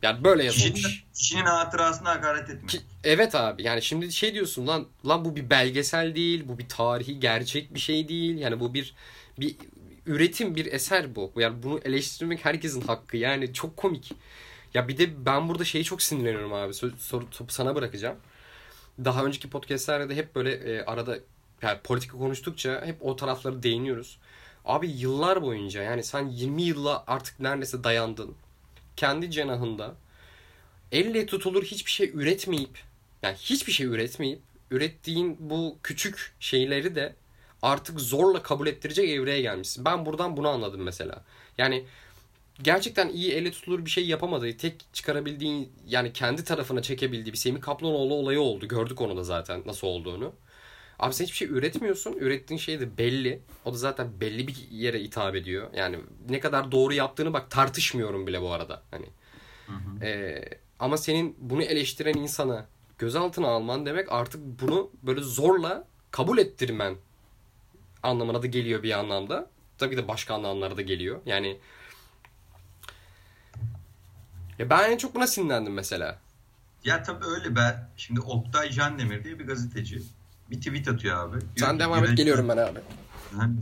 yani 0.03 0.25
böyle 0.25 0.45
yazılmış. 0.45 0.73
Kişinin, 0.83 1.13
kişinin 1.15 1.45
hatırasına 1.45 2.11
hakaret 2.11 2.51
etmek. 2.51 2.69
Ki- 2.69 2.81
evet 3.05 3.35
abi. 3.35 3.63
Yani 3.63 3.83
şimdi 3.83 4.13
şey 4.13 4.35
diyorsun 4.35 4.67
lan 4.67 4.87
lan 5.07 5.25
bu 5.25 5.37
bir 5.37 5.51
belgesel 5.51 6.15
değil 6.15 6.45
bu 6.49 6.59
bir 6.59 6.69
tarihi 6.69 7.21
gerçek 7.21 7.75
bir 7.75 7.81
şey 7.81 8.09
değil. 8.09 8.39
Yani 8.39 8.61
bu 8.61 8.75
bir 8.75 8.95
bir 9.41 9.57
üretim 10.07 10.57
bir 10.57 10.67
eser 10.73 11.15
bu. 11.15 11.33
Yani 11.37 11.63
bunu 11.63 11.81
eleştirmek 11.85 12.45
herkesin 12.45 12.81
hakkı. 12.81 13.17
Yani 13.17 13.53
çok 13.53 13.77
komik. 13.77 14.13
Ya 14.75 14.89
bir 14.89 14.99
de 14.99 15.27
ben 15.27 15.49
burada 15.49 15.65
şeyi 15.65 15.85
çok 15.85 16.03
sinirleniyorum 16.03 16.53
abi. 16.53 16.73
Sö- 16.73 16.99
soru 16.99 17.31
topu 17.31 17.53
sana 17.53 17.75
bırakacağım. 17.75 18.17
Daha 19.05 19.25
önceki 19.25 19.51
podcastlerde 19.51 20.09
de 20.09 20.15
hep 20.17 20.35
böyle 20.35 20.53
e, 20.53 20.85
arada 20.85 21.19
yani 21.63 21.79
politika 21.85 22.19
konuştukça 22.19 22.83
hep 22.87 22.97
o 23.01 23.17
tarafları 23.17 23.63
değiniyoruz. 23.63 24.19
Abi 24.65 24.91
yıllar 24.91 25.43
boyunca 25.43 25.83
yani 25.83 26.05
sen 26.05 26.29
20 26.29 26.63
yılla 26.63 27.05
artık 27.07 27.41
neredeyse 27.41 27.85
dayandın 27.85 28.35
kendi 28.97 29.31
cenahında 29.31 29.95
elle 30.93 31.27
tutulur 31.27 31.65
hiçbir 31.65 31.91
şey 31.91 32.11
üretmeyip 32.15 32.79
yani 33.23 33.37
hiçbir 33.37 33.73
şey 33.73 33.87
üretmeyip 33.87 34.41
ürettiğin 34.71 35.37
bu 35.41 35.79
küçük 35.83 36.35
şeyleri 36.41 36.95
de 36.95 37.15
artık 37.63 38.01
zorla 38.01 38.43
kabul 38.43 38.67
ettirecek 38.67 39.11
evreye 39.11 39.41
gelmişsin. 39.41 39.85
Ben 39.85 40.07
buradan 40.07 40.37
bunu 40.37 40.49
anladım 40.49 40.83
mesela. 40.83 41.25
Yani 41.59 41.85
gerçekten 42.63 43.09
iyi 43.09 43.33
elle 43.33 43.51
tutulur 43.51 43.85
bir 43.85 43.91
şey 43.91 44.07
yapamadığı, 44.07 44.57
tek 44.57 44.75
çıkarabildiğin 44.93 45.73
yani 45.89 46.13
kendi 46.13 46.45
tarafına 46.45 46.83
çekebildiği 46.83 47.33
bir 47.33 47.39
Semih 47.39 47.61
Kaplanoğlu 47.61 48.15
olayı 48.15 48.41
oldu. 48.41 48.69
Gördük 48.69 49.01
onu 49.01 49.17
da 49.17 49.25
zaten 49.25 49.63
nasıl 49.67 49.87
olduğunu. 49.87 50.33
Abi 51.03 51.15
sen 51.15 51.25
hiçbir 51.25 51.37
şey 51.37 51.49
üretmiyorsun. 51.49 52.13
Ürettiğin 52.13 52.59
şey 52.59 52.81
de 52.81 52.99
belli. 52.99 53.41
O 53.65 53.73
da 53.73 53.77
zaten 53.77 54.21
belli 54.21 54.49
bir 54.49 54.57
yere 54.71 55.01
hitap 55.01 55.35
ediyor. 55.35 55.71
Yani 55.75 55.99
ne 56.29 56.41
kadar 56.41 56.73
doğru 56.73 56.95
yaptığını 56.95 57.33
bak 57.33 57.51
tartışmıyorum 57.51 58.27
bile 58.27 58.43
bu 58.43 58.53
arada. 58.53 58.83
Hani 58.91 59.07
Hı 59.67 59.73
hı. 59.73 60.05
Ee, 60.05 60.45
ama 60.79 60.97
senin 60.97 61.37
bunu 61.39 61.63
eleştiren 61.63 62.15
insana 62.15 62.67
gözaltına 62.99 63.49
alman 63.49 63.87
demek 63.87 64.13
artık 64.13 64.41
bunu 64.61 64.91
böyle 65.03 65.21
zorla 65.21 65.85
kabul 66.11 66.39
ettirmen 66.39 66.97
anlamına 68.03 68.43
da 68.43 68.47
geliyor 68.47 68.83
bir 68.83 68.99
anlamda. 68.99 69.51
Tabii 69.79 69.97
de 69.97 70.09
başka 70.09 70.35
anlamlara 70.35 70.77
da 70.77 70.83
geliyor. 70.83 71.21
Yani 71.27 71.59
ya 74.59 74.71
ben 74.71 74.91
en 74.91 74.97
çok 74.97 75.15
buna 75.15 75.27
sinirlendim 75.27 75.73
mesela. 75.73 76.19
Ya 76.85 77.03
tabii 77.03 77.25
öyle 77.25 77.57
ben. 77.57 77.89
Şimdi 77.97 78.21
Oktay 78.21 78.71
Candemir 78.71 79.25
diye 79.25 79.39
bir 79.39 79.47
gazeteci. 79.47 80.03
Bir 80.53 80.57
tweet 80.57 80.89
atıyor 80.89 81.19
abi. 81.19 81.41
Diyor 81.41 81.53
Sen 81.57 81.73
ki, 81.73 81.81
devam 81.81 82.05
et 82.05 82.17
geliyorum 82.17 82.49
ben 82.49 82.57
abi. 82.57 82.79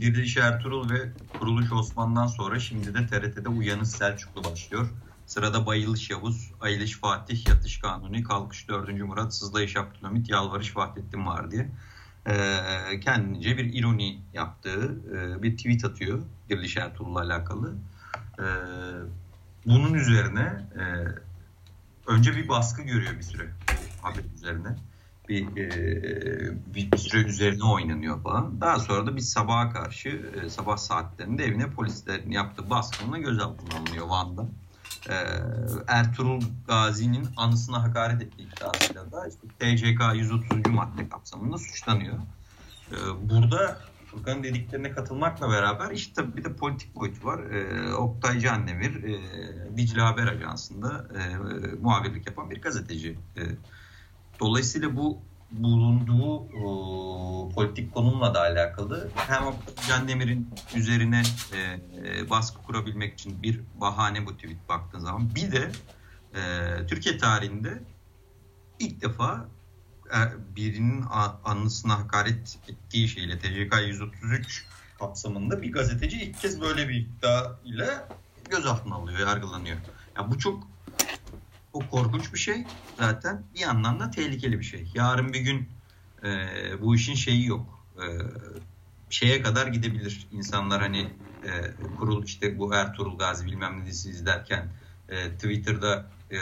Diriliş 0.01 0.37
Ertuğrul 0.37 0.89
ve 0.89 1.09
Kuruluş 1.39 1.71
Osman'dan 1.71 2.27
sonra 2.27 2.59
şimdi 2.59 2.93
de 2.93 3.07
TRT'de 3.07 3.49
Uyanış 3.49 3.89
Selçuklu 3.89 4.43
başlıyor. 4.43 4.89
Sırada 5.25 5.65
Bayılış 5.65 6.09
Yavuz, 6.09 6.51
Ayılış 6.61 6.99
Fatih, 6.99 7.47
Yatış 7.47 7.79
Kanuni, 7.79 8.23
Kalkış 8.23 8.69
4. 8.69 8.89
Murat, 9.01 9.35
Sızlayış 9.35 9.77
Abdülhamit, 9.77 10.29
Yalvarış 10.29 10.77
Vahdettin 10.77 11.25
var 11.25 11.51
diye. 11.51 11.69
Ee, 12.27 12.99
kendince 12.99 13.57
bir 13.57 13.73
ironi 13.73 14.19
yaptığı 14.33 14.95
e, 15.13 15.43
bir 15.43 15.57
tweet 15.57 15.85
atıyor 15.85 16.21
Diriliş 16.49 16.77
Ertuğrul'la 16.77 17.19
alakalı. 17.19 17.75
Ee, 18.39 18.43
bunun 19.65 19.93
üzerine 19.93 20.65
e, 20.75 20.83
önce 22.07 22.35
bir 22.35 22.47
baskı 22.47 22.81
görüyor 22.81 23.17
bir 23.17 23.23
süre 23.23 23.49
haber 24.01 24.23
üzerine. 24.35 24.75
Bir, 25.31 25.57
e, 25.57 26.73
bir, 26.75 26.97
süre 26.97 27.21
üzerine 27.21 27.63
oynanıyor 27.63 28.23
falan. 28.23 28.61
Daha 28.61 28.79
sonra 28.79 29.05
da 29.05 29.15
bir 29.15 29.21
sabaha 29.21 29.69
karşı 29.69 30.09
e, 30.09 30.49
sabah 30.49 30.77
saatlerinde 30.77 31.45
evine 31.45 31.69
polislerin 31.69 32.31
yaptığı 32.31 32.69
baskınla 32.69 33.17
gözaltına 33.17 33.79
alınıyor 33.79 34.07
Van'da. 34.07 34.47
E, 35.09 35.15
Ertuğrul 35.87 36.41
Gazi'nin 36.67 37.27
anısına 37.37 37.83
hakaret 37.83 38.21
ettiği 38.21 38.47
iddiasıyla 38.47 39.11
da 39.11 39.27
işte 39.27 39.47
TCK 39.59 40.15
130. 40.15 40.67
madde 40.69 41.09
kapsamında 41.09 41.57
suçlanıyor. 41.57 42.17
E, 42.91 42.95
burada 43.29 43.77
Furkan'ın 44.05 44.43
dediklerine 44.43 44.91
katılmakla 44.91 45.49
beraber 45.49 45.91
işte 45.91 46.13
tabii 46.13 46.37
bir 46.37 46.43
de 46.43 46.53
politik 46.53 46.95
boyutu 46.95 47.27
var. 47.27 47.39
E, 47.39 47.93
Oktay 47.93 48.39
Candemir 48.39 49.03
e, 49.03 49.19
Dicle 49.77 50.01
Haber 50.01 50.27
Ajansı'nda 50.27 51.07
e, 51.19 51.35
muhabirlik 51.81 52.27
yapan 52.27 52.51
bir 52.51 52.61
gazeteci. 52.61 53.17
E, 53.37 53.41
dolayısıyla 54.41 54.95
bu 54.95 55.21
bulunduğu 55.51 56.35
o, 56.65 57.49
politik 57.55 57.93
konumla 57.93 58.33
da 58.33 58.41
alakalı 58.41 59.09
hem 59.15 59.47
Oktay 59.47 59.87
Candemir'in 59.87 60.49
üzerine 60.75 61.23
e, 61.53 61.59
e, 62.07 62.29
baskı 62.29 62.63
kurabilmek 62.63 63.13
için 63.13 63.43
bir 63.43 63.61
bahane 63.81 64.25
bu 64.25 64.35
tweet 64.35 64.69
baktığın 64.69 64.99
zaman 64.99 65.35
bir 65.35 65.51
de 65.51 65.71
e, 66.35 66.41
Türkiye 66.87 67.17
tarihinde 67.17 67.83
ilk 68.79 69.01
defa 69.01 69.49
e, 70.05 70.19
birinin 70.55 71.05
anısına 71.43 71.99
hakaret 71.99 72.59
ettiği 72.67 73.07
şeyle 73.07 73.39
TCK 73.39 73.75
133 73.87 74.65
kapsamında 74.99 75.61
bir 75.61 75.71
gazeteci 75.71 76.21
ilk 76.21 76.41
kez 76.41 76.61
böyle 76.61 76.89
bir 76.89 76.95
iddia 76.95 77.59
ile 77.65 77.89
gözaltına 78.49 78.95
alıyor, 78.95 79.19
yargılanıyor. 79.19 79.77
Ya 80.17 80.31
bu 80.31 80.39
çok 80.39 80.70
çok 81.73 81.91
korkunç 81.91 82.33
bir 82.33 82.39
şey 82.39 82.65
zaten. 82.99 83.43
Bir 83.53 83.59
yandan 83.59 83.99
da 83.99 84.11
tehlikeli 84.11 84.59
bir 84.59 84.63
şey. 84.63 84.91
Yarın 84.93 85.33
bir 85.33 85.39
gün 85.39 85.69
e, 86.23 86.29
bu 86.81 86.95
işin 86.95 87.15
şeyi 87.15 87.47
yok. 87.47 87.87
E, 87.97 88.05
şeye 89.09 89.41
kadar 89.41 89.67
gidebilir. 89.67 90.27
İnsanlar 90.31 90.81
hani 90.81 91.13
e, 91.43 91.49
kurul 91.97 92.23
işte 92.23 92.59
bu 92.59 92.73
Ertuğrul 92.73 93.17
Gazi 93.17 93.45
bilmem 93.45 93.81
ne 93.81 93.85
dizisi 93.85 94.09
izlerken 94.09 94.67
e, 95.09 95.31
Twitter'da 95.31 96.05
e, 96.31 96.39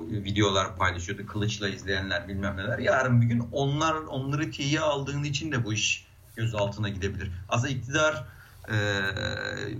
videolar 0.00 0.76
paylaşıyordu. 0.76 1.26
Kılıçla 1.26 1.68
izleyenler 1.68 2.28
bilmem 2.28 2.56
neler. 2.56 2.78
Yarın 2.78 3.20
bir 3.20 3.26
gün 3.26 3.48
onlar 3.52 3.94
onları 3.94 4.50
tiye 4.50 4.80
aldığın 4.80 5.24
için 5.24 5.52
de 5.52 5.64
bu 5.64 5.72
iş 5.72 6.08
gözaltına 6.36 6.88
gidebilir. 6.88 7.30
Aslında 7.48 7.68
iktidar 7.68 8.24
e, 8.70 8.78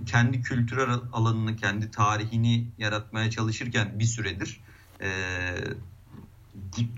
kendi 0.05 0.41
kültürel 0.41 0.99
alanını, 1.13 1.55
kendi 1.55 1.91
tarihini 1.91 2.67
yaratmaya 2.77 3.29
çalışırken 3.29 3.99
bir 3.99 4.05
süredir 4.05 4.61
e, 5.01 5.09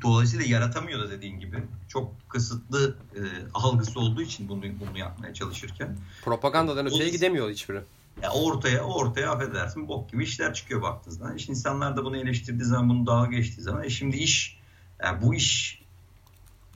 dolayısıyla 0.04 0.46
yaratamıyor 0.46 1.00
da 1.00 1.12
dediğin 1.12 1.40
gibi. 1.40 1.64
Çok 1.88 2.30
kısıtlı 2.30 2.96
e, 3.16 3.22
algısı 3.54 4.00
olduğu 4.00 4.22
için 4.22 4.50
bunu 4.50 4.64
bunu 4.64 4.98
yapmaya 4.98 5.34
çalışırken. 5.34 5.98
Propagandadan 6.26 6.86
öteye 6.86 7.04
Olsun. 7.04 7.12
gidemiyor 7.12 7.50
hiçbiri. 7.50 7.82
Ya 8.22 8.32
ortaya 8.32 8.84
ortaya 8.84 9.32
affedersin 9.32 9.88
bok 9.88 10.12
gibi 10.12 10.24
işler 10.24 10.54
çıkıyor 10.54 10.82
baktığın 10.82 11.12
zaman. 11.12 11.36
İşte 11.36 11.52
insanlar 11.52 11.98
da 11.98 12.06
bunu 12.06 12.18
eleştirdiği 12.18 12.66
zaman 12.66 12.90
bunu 12.90 13.08
dalga 13.08 13.38
geçtiği 13.38 13.62
zaman 13.62 13.84
e 13.84 13.90
şimdi 13.90 14.18
iş 14.18 14.60
yani 15.04 15.22
bu 15.22 15.36
iş 15.36 15.81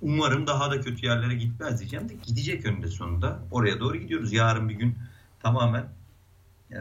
umarım 0.02 0.48
daha 0.48 0.72
da 0.72 0.82
kötü 0.82 1.06
yerlere 1.06 1.36
gitmez 1.36 1.80
diyeceğim 1.80 2.10
de 2.10 2.14
gidecek 2.26 2.66
önünde 2.66 2.88
sonunda. 2.88 3.40
Oraya 3.52 3.80
doğru 3.80 3.98
gidiyoruz. 3.98 4.34
Yarın 4.34 4.70
bir 4.70 4.76
gün 4.76 4.98
tamamen 5.42 5.86
e, 6.72 6.80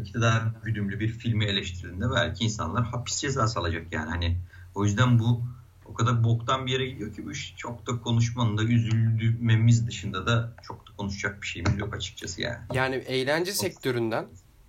iktidar 0.00 0.42
güdümlü 0.64 1.00
bir 1.00 1.08
filmi 1.08 1.44
eleştirdiğinde 1.44 2.10
belki 2.14 2.44
insanlar 2.44 2.84
hapis 2.84 3.16
cezası 3.16 3.60
alacak 3.60 3.92
yani 3.92 4.10
hani 4.10 4.36
o 4.74 4.84
yüzden 4.84 5.18
bu 5.18 5.42
o 5.86 5.94
kadar 5.94 6.24
boktan 6.24 6.66
bir 6.66 6.72
yere 6.72 6.86
gidiyor 6.86 7.14
ki 7.14 7.26
bu 7.26 7.32
iş 7.32 7.54
çok 7.56 7.86
da 7.86 8.00
konuşmanın 8.00 8.58
da 8.58 8.64
üzüldüğümemiz 8.64 9.86
dışında 9.86 10.26
da 10.26 10.52
çok 10.62 10.88
da 10.88 10.90
konuşacak 10.96 11.42
bir 11.42 11.46
şeyimiz 11.46 11.78
yok 11.78 11.94
açıkçası 11.94 12.42
yani. 12.42 12.58
Yani 12.72 12.94
eğlence 12.94 13.52
sektöründen 13.52 14.26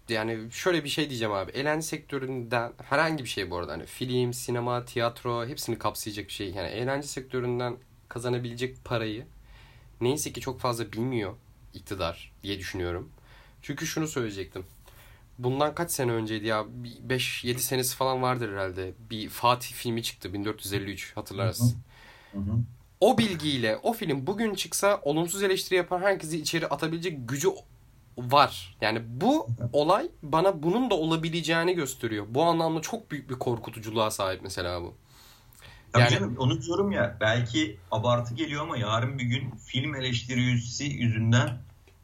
yani 0.09 0.51
şöyle 0.51 0.83
bir 0.83 0.89
şey 0.89 1.09
diyeceğim 1.09 1.33
abi. 1.33 1.51
Eğlence 1.51 1.87
sektöründen 1.87 2.73
herhangi 2.83 3.23
bir 3.23 3.29
şey 3.29 3.51
bu 3.51 3.57
arada. 3.57 3.71
Hani 3.71 3.85
film, 3.85 4.33
sinema, 4.33 4.85
tiyatro 4.85 5.47
hepsini 5.47 5.77
kapsayacak 5.77 6.27
bir 6.27 6.33
şey. 6.33 6.49
Yani 6.49 6.67
eğlence 6.67 7.07
sektöründen 7.07 7.77
kazanabilecek 8.09 8.85
parayı 8.85 9.25
neyse 10.01 10.33
ki 10.33 10.41
çok 10.41 10.59
fazla 10.59 10.91
bilmiyor 10.91 11.33
iktidar 11.73 12.33
diye 12.43 12.59
düşünüyorum. 12.59 13.11
Çünkü 13.61 13.87
şunu 13.87 14.07
söyleyecektim. 14.07 14.65
Bundan 15.39 15.75
kaç 15.75 15.91
sene 15.91 16.11
önceydi 16.11 16.47
ya? 16.47 16.65
5-7 17.07 17.57
senesi 17.57 17.95
falan 17.95 18.21
vardır 18.21 18.51
herhalde. 18.51 18.93
Bir 19.09 19.29
Fatih 19.29 19.73
filmi 19.73 20.03
çıktı 20.03 20.33
1453 20.33 21.15
hatırlarsın. 21.15 21.77
Hı 22.31 22.37
hı. 22.37 22.51
O 22.99 23.17
bilgiyle 23.17 23.77
o 23.83 23.93
film 23.93 24.27
bugün 24.27 24.55
çıksa 24.55 25.01
olumsuz 25.03 25.43
eleştiri 25.43 25.75
yapan 25.75 26.01
herkesi 26.01 26.39
içeri 26.39 26.67
atabilecek 26.67 27.29
gücü 27.29 27.49
var. 28.17 28.77
Yani 28.81 29.01
bu 29.07 29.47
olay 29.73 30.09
bana 30.23 30.63
bunun 30.63 30.89
da 30.89 30.95
olabileceğini 30.95 31.73
gösteriyor. 31.73 32.25
Bu 32.29 32.43
anlamda 32.43 32.81
çok 32.81 33.11
büyük 33.11 33.29
bir 33.29 33.35
korkutuculuğa 33.35 34.11
sahip 34.11 34.41
mesela 34.43 34.81
bu. 34.81 34.93
Tabii 35.93 36.03
Yani- 36.03 36.13
canım 36.13 36.35
onu 36.37 36.61
diyorum 36.61 36.91
ya 36.91 37.17
belki 37.21 37.77
abartı 37.91 38.35
geliyor 38.35 38.63
ama 38.63 38.77
yarın 38.77 39.19
bir 39.19 39.23
gün 39.23 39.51
film 39.65 39.95
eleştirisi 39.95 40.83
yüzünden 40.85 41.57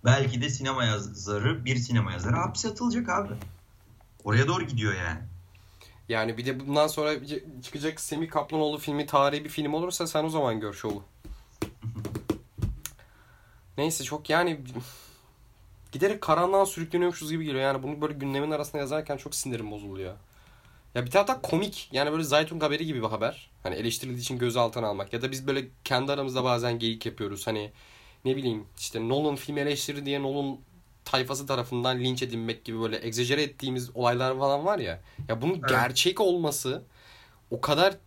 belki 0.06 0.42
de 0.42 0.50
sinema 0.50 0.84
yazarı 0.86 1.66
bir 1.66 1.76
sinema 1.76 2.12
yazarı 2.12 2.36
hapse 2.36 2.70
atılacak 2.70 3.10
abi. 3.10 3.34
Oraya 4.24 4.48
doğru 4.48 4.64
gidiyor 4.64 4.94
yani. 4.94 5.20
Yani 6.10 6.38
bir 6.38 6.46
de 6.46 6.60
bundan 6.68 6.88
sonra 6.88 7.12
çıkacak 7.64 8.02
Semih 8.02 8.30
Kaplanoğlu 8.30 8.78
filmi 8.78 9.06
tarihi 9.06 9.44
bir 9.44 9.50
film 9.50 9.74
olursa 9.74 10.08
sen 10.08 10.24
o 10.24 10.30
zaman 10.30 10.60
gör 10.60 10.74
şovu. 10.74 11.04
Neyse 13.78 14.04
çok 14.04 14.30
yani 14.30 14.60
giderek 15.94 16.22
karanlığa 16.22 16.66
sürükleniyormuşuz 16.66 17.32
gibi 17.32 17.46
geliyor. 17.46 17.64
Yani 17.64 17.84
bunu 17.84 18.02
böyle 18.02 18.14
günlemin 18.14 18.52
arasında 18.52 18.78
yazarken 18.78 19.18
çok 19.18 19.36
sinirim 19.36 19.72
bozuluyor. 19.72 20.16
Ya 20.96 21.06
bir 21.06 21.12
taraftan 21.12 21.42
komik. 21.42 21.90
Yani 21.92 22.12
böyle 22.12 22.24
Zaytun 22.24 22.60
haberi 22.60 22.86
gibi 22.86 23.04
bir 23.04 23.08
haber. 23.08 23.52
Hani 23.64 23.76
eleştirildiği 23.76 24.22
için 24.22 24.40
gözaltına 24.40 24.88
almak. 24.88 25.14
Ya 25.14 25.22
da 25.22 25.32
biz 25.32 25.48
böyle 25.48 25.66
kendi 25.84 26.12
aramızda 26.12 26.44
bazen 26.44 26.80
geyik 26.80 27.06
yapıyoruz. 27.06 27.48
Hani 27.48 27.72
ne 28.26 28.36
bileyim 28.36 28.66
işte 28.80 29.10
Nolan 29.10 29.36
film 29.36 29.58
eleştiri 29.58 30.06
diye 30.06 30.24
Nolan 30.24 30.58
tayfası 31.06 31.48
tarafından 31.48 32.00
linç 32.00 32.24
edilmek 32.24 32.66
gibi 32.66 32.82
böyle 32.82 33.08
egzajere 33.08 33.44
ettiğimiz 33.44 33.96
olaylar 33.96 34.38
falan 34.40 34.66
var 34.66 34.80
ya. 34.80 35.02
Ya 35.30 35.42
bunun 35.42 35.66
Evet. 35.68 35.68
gerçek 35.68 36.22
olması 36.22 36.84
o 37.52 37.62
kadar 37.62 37.98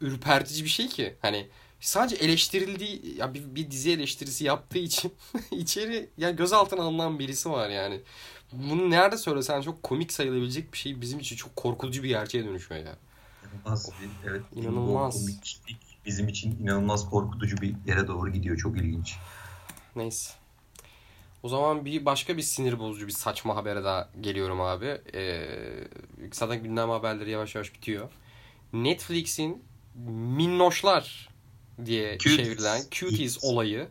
ürpertici 0.00 0.64
bir 0.64 0.68
şey 0.68 0.88
ki. 0.88 1.16
Hani 1.22 1.48
sadece 1.82 2.16
eleştirildiği 2.16 3.16
ya 3.18 3.34
bir, 3.34 3.54
bir 3.54 3.70
dizi 3.70 3.92
eleştirisi 3.92 4.44
yaptığı 4.44 4.78
için 4.78 5.14
içeri 5.50 6.10
ya 6.18 6.30
gözaltına 6.30 6.82
alınan 6.82 7.18
birisi 7.18 7.50
var 7.50 7.68
yani. 7.70 8.00
Bunu 8.52 8.90
nerede 8.90 9.16
söylesen 9.16 9.60
çok 9.60 9.82
komik 9.82 10.12
sayılabilecek 10.12 10.72
bir 10.72 10.78
şey 10.78 11.00
bizim 11.00 11.18
için 11.18 11.36
çok 11.36 11.56
korkutucu 11.56 12.02
bir 12.02 12.08
gerçeğe 12.08 12.44
dönüşüyor 12.44 12.80
ya. 12.86 12.96
İnanılmaz 13.52 13.90
bir, 14.02 14.30
evet, 14.30 14.42
İnanılmaz. 14.54 15.14
komiklik 15.14 15.78
bizim 16.06 16.28
için 16.28 16.58
inanılmaz 16.62 17.10
korkutucu 17.10 17.56
bir 17.56 17.74
yere 17.86 18.08
doğru 18.08 18.32
gidiyor. 18.32 18.56
Çok 18.56 18.76
ilginç. 18.76 19.14
Neyse. 19.96 20.32
O 21.42 21.48
zaman 21.48 21.84
bir 21.84 22.04
başka 22.04 22.36
bir 22.36 22.42
sinir 22.42 22.78
bozucu 22.78 23.06
bir 23.06 23.12
saçma 23.12 23.56
habere 23.56 23.84
daha 23.84 24.08
geliyorum 24.20 24.60
abi. 24.60 25.00
Ee, 25.14 25.48
zaten 26.32 26.62
gündem 26.62 26.90
haberleri 26.90 27.30
yavaş 27.30 27.54
yavaş 27.54 27.74
bitiyor. 27.74 28.10
Netflix'in 28.72 29.62
Minnoşlar 30.36 31.31
diye 31.86 32.18
Cuties. 32.18 32.36
çevrilen 32.36 32.82
Cuties 32.90 33.44
olayı. 33.44 33.88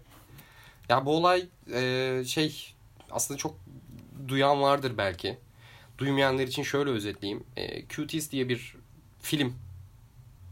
Ya 0.90 1.06
bu 1.06 1.16
olay 1.16 1.46
e, 1.74 2.24
şey 2.28 2.74
aslında 3.12 3.38
çok 3.38 3.56
duyan 4.28 4.62
vardır 4.62 4.94
belki. 4.98 5.38
duymayanlar 5.98 6.44
için 6.44 6.64
şöyle 6.64 6.90
özetleyeyim. 6.90 7.44
E, 7.58 7.88
Cuties 7.88 8.32
diye 8.32 8.50
bir 8.50 8.76
film 9.22 9.56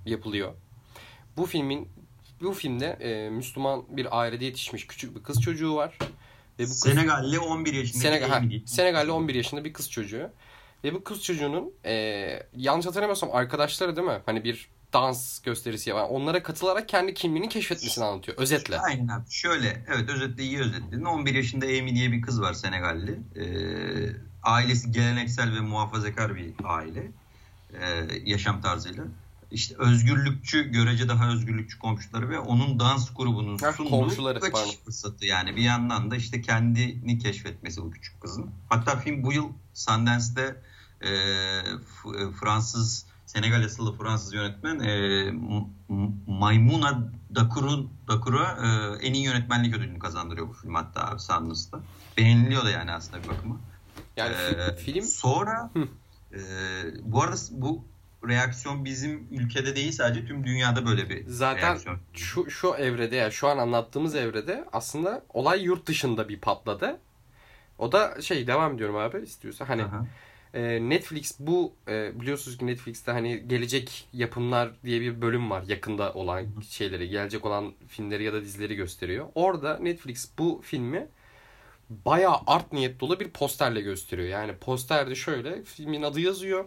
yapılıyor. 0.06 0.54
Bu 1.38 1.46
filmin 1.46 1.88
bu 2.42 2.54
filmde 2.54 2.86
e, 2.86 3.30
Müslüman 3.30 3.84
bir 3.90 4.20
ailede 4.20 4.46
yetişmiş 4.46 4.88
küçük 4.88 5.16
bir 5.16 5.24
kız 5.24 5.42
çocuğu 5.42 5.76
var. 5.76 5.98
Ve 6.60 6.64
bu 6.64 6.70
kız, 6.70 6.80
Senegalli 6.80 7.40
11 7.40 7.74
yaşında 7.74 8.02
Senegal, 8.02 8.30
ha, 8.30 8.42
Senegalli 8.66 9.12
11 9.12 9.36
yaşında 9.36 9.66
bir 9.66 9.74
kız 9.74 9.92
çocuğu. 9.92 10.30
Ve 10.84 10.94
bu 10.94 11.04
kız 11.04 11.24
çocuğunun 11.24 11.74
e, 11.86 12.44
yanlış 12.56 12.86
hatırlamıyorsam 12.86 13.30
arkadaşları 13.34 13.96
değil 13.96 14.08
mi? 14.08 14.22
Hani 14.26 14.44
bir 14.44 14.70
dans 14.94 15.42
gösterisi 15.42 15.90
yapan. 15.90 16.10
Onlara 16.10 16.44
katılarak 16.44 16.90
kendi 16.90 17.14
kimliğini 17.14 17.50
keşfetmesini 17.50 18.06
anlatıyor. 18.06 18.38
Özetle. 18.38 18.80
Aynen 18.80 19.08
abi. 19.08 19.24
Şöyle 19.30 19.86
evet 19.88 20.10
özetle 20.10 20.44
iyi 20.44 20.60
özetledin. 20.60 21.06
11 21.06 21.36
yaşında 21.36 21.66
Amy 21.66 21.96
diye 21.96 22.12
bir 22.12 22.22
kız 22.22 22.42
var 22.42 22.54
Senegalli. 22.54 23.20
Ee, 23.36 24.16
ailesi 24.44 24.92
geleneksel 24.92 25.56
ve 25.56 25.60
muhafazakar 25.60 26.36
bir 26.36 26.54
aile. 26.64 27.12
Ee, 27.74 28.08
yaşam 28.26 28.62
tarzıyla 28.62 29.04
işte 29.52 29.76
özgürlükçü, 29.78 30.72
görece 30.72 31.10
daha 31.10 31.30
özgürlükçü 31.30 31.80
komşuları 31.80 32.30
ve 32.30 32.40
onun 32.40 32.80
dans 32.80 33.14
grubunun 33.16 33.58
sunduğu 33.58 33.90
komşuları, 33.90 34.40
kaçış 34.40 34.54
pardon. 34.54 34.72
fırsatı. 34.86 35.26
Yani 35.26 35.56
bir 35.56 35.62
yandan 35.62 36.12
da 36.12 36.16
işte 36.16 36.42
kendini 36.42 37.20
keşfetmesi 37.20 37.82
bu 37.82 37.92
küçük 37.92 38.22
kızın. 38.22 38.52
Hatta 38.70 38.98
film 38.98 39.24
bu 39.24 39.34
yıl 39.34 39.50
Sundance'de 39.74 40.56
e, 41.02 41.12
Fransız 42.40 43.06
Senegal 43.30 43.64
asıllı 43.64 43.98
Fransız 43.98 44.34
yönetmen 44.34 44.80
e, 44.80 45.32
Maymuna 46.28 47.12
Dakur'un 47.36 47.94
Dakur'a 48.08 48.58
e, 48.66 49.08
en 49.08 49.14
iyi 49.14 49.26
yönetmenlik 49.26 49.76
ödülünü 49.76 50.00
kazandırıyor 50.00 50.48
bu 50.48 50.54
film 50.54 50.76
hatta 50.76 51.08
abi 51.08 51.20
Sundance'da. 51.20 51.80
Beğeniliyor 52.18 52.66
da 52.66 52.70
yani 52.70 52.92
aslında 52.92 53.24
bir 53.24 53.28
bakıma. 53.28 53.58
Yani 54.18 54.36
ee, 54.36 54.76
film 54.76 55.04
sonra 55.04 55.72
e, 56.34 56.40
bu 57.02 57.24
arada 57.24 57.36
bu 57.52 57.86
reaksiyon 58.28 58.86
bizim 58.86 59.28
ülkede 59.32 59.76
değil 59.76 59.92
sadece 59.92 60.26
tüm 60.26 60.46
dünyada 60.46 60.86
böyle 60.86 61.10
bir 61.10 61.28
Zaten 61.28 61.70
reaksiyon. 61.70 61.98
şu 62.14 62.50
şu 62.50 62.68
evrede 62.70 63.16
ya 63.16 63.24
yani 63.24 63.34
şu 63.34 63.48
an 63.48 63.58
anlattığımız 63.58 64.16
evrede 64.16 64.66
aslında 64.74 65.24
olay 65.34 65.64
yurt 65.64 65.86
dışında 65.88 66.30
bir 66.30 66.40
patladı. 66.40 67.00
O 67.78 67.92
da 67.92 68.22
şey 68.22 68.48
devam 68.48 68.74
ediyorum 68.74 68.96
abi 68.96 69.18
istiyorsa 69.18 69.70
hani 69.70 69.84
Aha. 69.84 70.06
E, 70.54 70.90
Netflix 70.90 71.40
bu 71.40 71.74
e, 71.88 72.22
biliyorsunuz 72.22 72.58
ki 72.58 72.68
Netflix'te 72.68 73.12
hani 73.12 73.48
gelecek 73.48 74.08
yapımlar 74.14 74.72
diye 74.84 75.02
bir 75.02 75.22
bölüm 75.22 75.50
var 75.50 75.64
yakında 75.68 76.14
olan 76.14 76.46
şeyleri 76.70 77.10
gelecek 77.10 77.46
olan 77.46 77.74
filmleri 77.88 78.24
ya 78.24 78.34
da 78.34 78.42
dizileri 78.42 78.76
gösteriyor. 78.76 79.28
Orada 79.36 79.78
Netflix 79.78 80.30
bu 80.38 80.62
filmi 80.64 81.08
bayağı 81.90 82.38
art 82.48 82.74
niyet 82.74 83.00
dolu 83.00 83.20
bir 83.20 83.30
posterle 83.30 83.82
gösteriyor. 83.82 84.28
Yani 84.28 84.54
posterde 84.56 85.16
şöyle 85.16 85.64
filmin 85.64 86.02
adı 86.02 86.20
yazıyor 86.20 86.66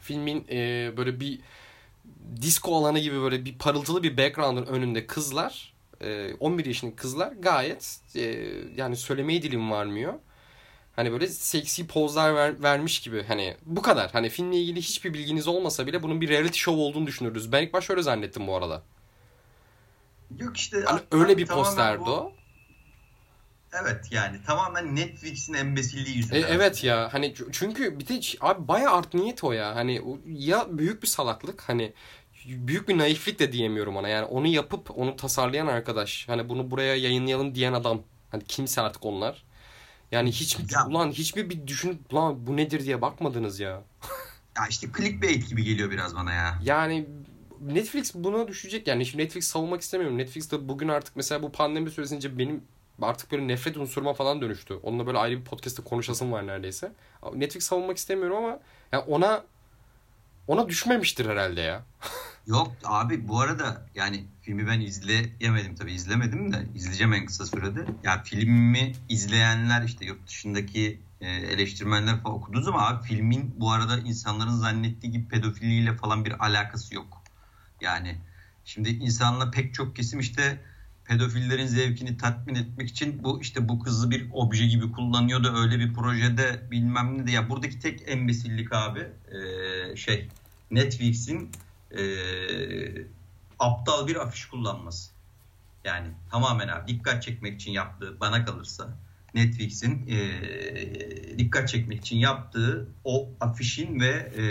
filmin 0.00 0.46
e, 0.50 0.92
böyle 0.96 1.20
bir 1.20 1.38
disco 2.42 2.76
alanı 2.76 2.98
gibi 2.98 3.20
böyle 3.20 3.44
bir 3.44 3.58
parıltılı 3.58 4.02
bir 4.02 4.16
background'ın 4.16 4.66
önünde 4.66 5.06
kızlar 5.06 5.74
e, 6.00 6.34
11 6.40 6.64
yaşındaki 6.64 6.96
kızlar 6.96 7.32
gayet 7.32 8.00
e, 8.16 8.20
yani 8.76 8.96
söylemeye 8.96 9.42
dilim 9.42 9.70
varmıyor. 9.70 10.14
Hani 10.96 11.12
böyle 11.12 11.26
seksi 11.26 11.86
pozlar 11.86 12.34
ver, 12.34 12.62
vermiş 12.62 13.00
gibi 13.00 13.22
hani 13.22 13.56
bu 13.66 13.82
kadar. 13.82 14.10
Hani 14.12 14.28
filmle 14.28 14.56
ilgili 14.56 14.78
hiçbir 14.78 15.14
bilginiz 15.14 15.48
olmasa 15.48 15.86
bile 15.86 16.02
bunun 16.02 16.20
bir 16.20 16.28
reality 16.28 16.58
show 16.58 16.82
olduğunu 16.82 17.06
düşünürüz. 17.06 17.52
Ben 17.52 17.62
ilk 17.62 17.72
başta 17.72 17.92
öyle 17.92 18.02
zannettim 18.02 18.46
bu 18.46 18.56
arada. 18.56 18.82
Yok 20.38 20.56
işte. 20.56 20.82
Hani 20.86 21.00
öyle 21.10 21.38
bir 21.38 21.46
posterdi 21.46 22.04
bu... 22.06 22.10
o. 22.10 22.32
Evet 23.72 24.06
yani 24.10 24.40
tamamen 24.46 24.96
Netflix'in 24.96 25.54
embesilliği 25.54 26.16
yüzünden. 26.16 26.42
E, 26.42 26.46
evet 26.48 26.84
ya 26.84 27.08
hani 27.12 27.34
çünkü 27.52 28.00
bir 28.00 28.08
de 28.08 28.20
abi 28.40 28.68
bayağı 28.68 28.94
art 28.94 29.14
niyet 29.14 29.44
o 29.44 29.52
ya. 29.52 29.74
Hani 29.74 30.02
ya 30.26 30.66
büyük 30.70 31.02
bir 31.02 31.08
salaklık 31.08 31.68
hani 31.68 31.92
büyük 32.46 32.88
bir 32.88 32.98
naiflik 32.98 33.38
de 33.38 33.52
diyemiyorum 33.52 33.96
ona. 33.96 34.08
Yani 34.08 34.24
onu 34.24 34.46
yapıp 34.46 34.98
onu 34.98 35.16
tasarlayan 35.16 35.66
arkadaş 35.66 36.28
hani 36.28 36.48
bunu 36.48 36.70
buraya 36.70 36.96
yayınlayalım 36.96 37.54
diyen 37.54 37.72
adam 37.72 38.02
hani 38.30 38.44
kimse 38.44 38.80
artık 38.80 39.06
onlar. 39.06 39.44
Yani 40.12 40.32
hiç 40.32 40.58
ya. 40.72 40.86
ulan 40.86 41.10
hiçbir 41.10 41.50
bir 41.50 41.66
düşünüp 41.66 42.12
ulan 42.12 42.46
bu 42.46 42.56
nedir 42.56 42.84
diye 42.84 43.02
bakmadınız 43.02 43.60
ya. 43.60 43.70
ya 44.56 44.66
işte 44.70 44.88
clickbait 44.96 45.48
gibi 45.48 45.64
geliyor 45.64 45.90
biraz 45.90 46.16
bana 46.16 46.32
ya. 46.32 46.58
Yani 46.64 47.06
Netflix 47.60 48.14
buna 48.14 48.48
düşecek 48.48 48.86
yani. 48.86 49.06
Şimdi 49.06 49.24
Netflix 49.24 49.46
savunmak 49.46 49.80
istemiyorum. 49.80 50.18
Netflix 50.18 50.52
de 50.52 50.68
bugün 50.68 50.88
artık 50.88 51.16
mesela 51.16 51.42
bu 51.42 51.52
pandemi 51.52 51.90
süresince 51.90 52.38
benim 52.38 52.64
artık 53.02 53.32
böyle 53.32 53.48
nefret 53.48 53.76
unsuruma 53.76 54.14
falan 54.14 54.40
dönüştü. 54.40 54.74
Onunla 54.74 55.06
böyle 55.06 55.18
ayrı 55.18 55.40
bir 55.40 55.44
podcast'te 55.44 55.82
konuşasım 55.82 56.32
var 56.32 56.46
neredeyse. 56.46 56.92
Netflix 57.34 57.64
savunmak 57.64 57.96
istemiyorum 57.96 58.36
ama 58.36 58.60
yani 58.92 59.04
ona 59.08 59.44
ona 60.48 60.68
düşmemiştir 60.68 61.26
herhalde 61.26 61.60
ya. 61.60 61.82
Yok 62.46 62.72
abi 62.84 63.28
bu 63.28 63.40
arada 63.40 63.86
yani 63.94 64.24
filmi 64.42 64.66
ben 64.66 64.80
izleyemedim 64.80 65.74
tabii 65.74 65.92
izlemedim 65.92 66.52
de 66.52 66.66
izleyeceğim 66.74 67.12
en 67.12 67.26
kısa 67.26 67.46
sürede. 67.46 67.86
Ya 68.04 68.22
filmi 68.22 68.92
izleyenler 69.08 69.82
işte 69.82 70.04
yurt 70.04 70.26
dışındaki 70.26 71.00
e, 71.20 71.28
eleştirmenler 71.28 72.22
falan 72.22 72.34
okuduğu 72.34 72.60
zaman 72.60 72.92
abi 72.92 73.06
filmin 73.06 73.54
bu 73.56 73.72
arada 73.72 73.98
insanların 73.98 74.54
zannettiği 74.54 75.12
gibi 75.12 75.28
pedofiliyle 75.28 75.96
falan 75.96 76.24
bir 76.24 76.44
alakası 76.44 76.94
yok. 76.94 77.22
Yani 77.80 78.18
şimdi 78.64 78.88
insanla 78.88 79.50
pek 79.50 79.74
çok 79.74 79.96
kesim 79.96 80.20
işte 80.20 80.60
pedofillerin 81.04 81.66
zevkini 81.66 82.16
tatmin 82.16 82.54
etmek 82.54 82.88
için 82.88 83.24
bu 83.24 83.40
işte 83.40 83.68
bu 83.68 83.80
kızı 83.80 84.10
bir 84.10 84.28
obje 84.32 84.66
gibi 84.66 84.92
kullanıyor 84.92 85.44
da 85.44 85.54
öyle 85.54 85.78
bir 85.78 85.94
projede 85.94 86.70
bilmem 86.70 87.18
ne 87.18 87.26
de 87.26 87.30
ya 87.30 87.48
buradaki 87.48 87.78
tek 87.78 88.02
embesillik 88.06 88.72
abi 88.72 89.00
e, 89.00 89.96
şey 89.96 90.28
Netflix'in 90.70 91.50
e, 91.98 92.02
aptal 93.58 94.06
bir 94.06 94.16
afiş 94.16 94.46
kullanması. 94.46 95.10
Yani 95.84 96.08
tamamen 96.30 96.68
abi 96.68 96.88
dikkat 96.88 97.22
çekmek 97.22 97.54
için 97.54 97.72
yaptığı 97.72 98.20
bana 98.20 98.44
kalırsa 98.44 98.88
Netflix'in 99.34 100.06
e, 100.08 101.38
dikkat 101.38 101.68
çekmek 101.68 102.00
için 102.00 102.16
yaptığı 102.16 102.88
o 103.04 103.28
afişin 103.40 104.00
ve 104.00 104.08
e, 104.08 104.42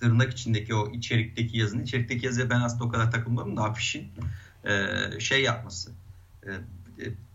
tırnak 0.00 0.32
içindeki 0.32 0.74
o 0.74 0.92
içerikteki 0.92 1.58
yazının 1.58 1.82
içerikteki 1.82 2.26
yazıya 2.26 2.50
ben 2.50 2.60
aslında 2.60 2.84
o 2.84 2.88
kadar 2.88 3.10
takılmadım 3.10 3.56
da 3.56 3.62
afişin 3.62 4.12
e, 4.64 4.96
şey 5.20 5.42
yapması, 5.42 5.90
e, 6.46 6.50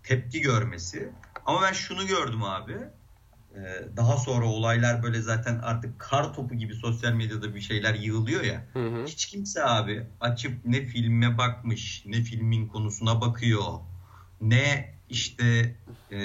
tepki 0.04 0.42
görmesi. 0.42 1.10
Ama 1.46 1.62
ben 1.62 1.74
şunu 1.74 2.08
gördüm 2.08 2.44
abi. 2.44 2.78
E, 3.56 3.98
daha 3.98 4.18
sonra 4.18 4.46
olaylar 4.46 5.04
böyle 5.04 5.22
zaten 5.22 5.60
artık 5.60 6.00
kar 6.00 6.34
topu 6.34 6.56
gibi 6.56 6.76
sosyal 6.76 7.14
medyada 7.14 7.56
bir 7.56 7.62
şeyler 7.62 7.94
yığılıyor 7.94 8.44
ya. 8.44 8.66
Hı 8.74 8.88
hı. 8.88 9.06
Hiç 9.06 9.26
kimse 9.26 9.64
abi 9.64 10.08
açıp 10.20 10.66
ne 10.66 10.86
filme 10.86 11.38
bakmış, 11.38 12.04
ne 12.06 12.22
filmin 12.22 12.68
konusuna 12.68 13.22
bakıyor, 13.22 13.64
ne 14.42 14.96
işte 15.10 15.76
e, 16.12 16.20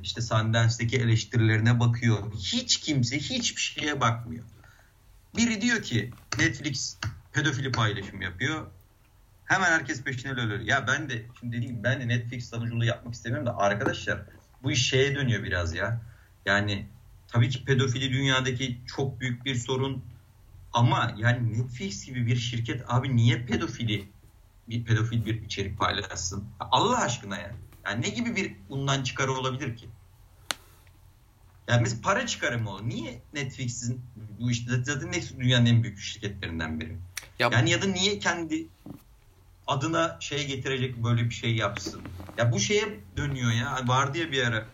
işte 0.00 0.22
Sundance'deki 0.22 0.96
eleştirilerine 0.96 1.80
bakıyor. 1.80 2.32
Hiç 2.32 2.80
kimse 2.80 3.18
hiçbir 3.18 3.60
şeye 3.60 4.00
bakmıyor. 4.00 4.44
Biri 5.36 5.60
diyor 5.60 5.82
ki 5.82 6.10
Netflix 6.38 6.98
pedofili 7.32 7.72
paylaşım 7.72 8.22
yapıyor. 8.22 8.66
Hemen 9.44 9.70
herkes 9.70 10.02
peşine 10.02 10.32
ölüyor. 10.32 10.60
Ya 10.60 10.86
ben 10.86 11.10
de 11.10 11.22
şimdi 11.40 11.56
dediğim 11.56 11.84
ben 11.84 12.00
de 12.00 12.08
Netflix 12.08 12.48
savunuculuğu 12.48 12.84
yapmak 12.84 13.14
istemiyorum 13.14 13.46
da 13.46 13.58
arkadaşlar 13.58 14.22
bu 14.62 14.72
iş 14.72 14.88
şeye 14.88 15.14
dönüyor 15.14 15.42
biraz 15.42 15.74
ya. 15.74 16.11
Yani 16.46 16.86
tabii 17.28 17.48
ki 17.48 17.64
pedofili 17.64 18.12
dünyadaki 18.12 18.78
çok 18.86 19.20
büyük 19.20 19.44
bir 19.44 19.54
sorun 19.54 20.04
ama 20.72 21.14
yani 21.18 21.58
Netflix 21.58 22.06
gibi 22.06 22.26
bir 22.26 22.36
şirket 22.36 22.84
abi 22.88 23.16
niye 23.16 23.46
pedofili 23.46 24.08
bir 24.68 24.84
pedofil 24.84 25.26
bir 25.26 25.42
içerik 25.42 25.78
paylaşsın? 25.78 26.44
Allah 26.60 27.00
aşkına 27.00 27.38
ya. 27.38 27.54
Yani 27.84 28.02
ne 28.02 28.08
gibi 28.08 28.36
bir 28.36 28.56
bundan 28.68 29.02
çıkarı 29.02 29.32
olabilir 29.32 29.76
ki? 29.76 29.88
Yani 31.68 31.82
mesela 31.82 32.00
para 32.02 32.26
çıkarı 32.26 32.58
mı 32.58 32.70
o? 32.70 32.88
Niye 32.88 33.22
Netflix'in 33.34 34.00
bu 34.40 34.50
işte 34.50 34.70
zaten 34.82 35.08
Netflix 35.08 35.38
dünyanın 35.38 35.66
en 35.66 35.82
büyük 35.82 35.98
şirketlerinden 35.98 36.80
biri. 36.80 36.96
Ya, 37.38 37.48
yani 37.52 37.70
ya 37.70 37.82
da 37.82 37.86
niye 37.86 38.18
kendi 38.18 38.66
adına 39.66 40.16
şey 40.20 40.46
getirecek 40.46 40.96
böyle 40.96 41.24
bir 41.24 41.34
şey 41.34 41.56
yapsın. 41.56 42.02
Ya 42.38 42.52
bu 42.52 42.60
şeye 42.60 43.00
dönüyor 43.16 43.52
ya. 43.52 43.80
Vardı 43.86 44.18
ya 44.18 44.32
bir 44.32 44.46
ara 44.46 44.66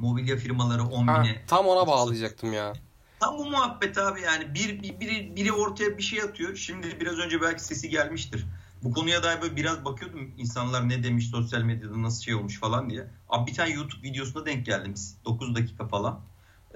mobilya 0.00 0.36
firmaları 0.36 0.84
10 0.84 1.06
ha, 1.06 1.24
bine. 1.24 1.44
Tam 1.46 1.66
ona 1.66 1.86
bağlayacaktım 1.86 2.52
ya. 2.52 2.72
Tam 3.20 3.38
bu 3.38 3.50
muhabbet 3.50 3.98
abi 3.98 4.20
yani 4.20 4.54
bir, 4.54 4.82
bir 4.82 5.00
biri, 5.00 5.36
biri 5.36 5.52
ortaya 5.52 5.98
bir 5.98 6.02
şey 6.02 6.22
atıyor. 6.22 6.56
Şimdi 6.56 7.00
biraz 7.00 7.18
önce 7.18 7.40
belki 7.40 7.64
sesi 7.64 7.88
gelmiştir. 7.88 8.46
Bu 8.82 8.92
konuya 8.92 9.22
dair 9.22 9.42
böyle 9.42 9.56
biraz 9.56 9.84
bakıyordum 9.84 10.30
insanlar 10.38 10.88
ne 10.88 11.02
demiş 11.02 11.26
sosyal 11.26 11.62
medyada 11.62 12.02
nasıl 12.02 12.22
şey 12.22 12.34
olmuş 12.34 12.60
falan 12.60 12.90
diye. 12.90 13.06
Abi 13.28 13.50
bir 13.50 13.54
tane 13.54 13.70
YouTube 13.70 14.02
videosuna 14.02 14.46
denk 14.46 14.66
geldim 14.66 14.94
9 15.24 15.54
dakika 15.54 15.88
falan. 15.88 16.20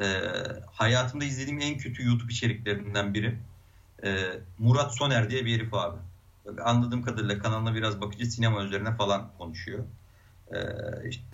Ee, 0.00 0.20
hayatımda 0.72 1.24
izlediğim 1.24 1.60
en 1.60 1.78
kötü 1.78 2.06
YouTube 2.06 2.32
içeriklerinden 2.32 3.14
biri. 3.14 3.38
Ee, 4.04 4.40
Murat 4.58 4.94
Soner 4.94 5.30
diye 5.30 5.44
bir 5.44 5.54
herif 5.54 5.74
abi 5.74 5.96
anladığım 6.64 7.02
kadarıyla 7.02 7.38
kanalına 7.38 7.74
biraz 7.74 8.00
bakıcı 8.00 8.26
sinema 8.26 8.62
üzerine 8.62 8.96
falan 8.96 9.30
konuşuyor. 9.38 9.84
Ee, 10.52 10.58
işte 11.08 11.24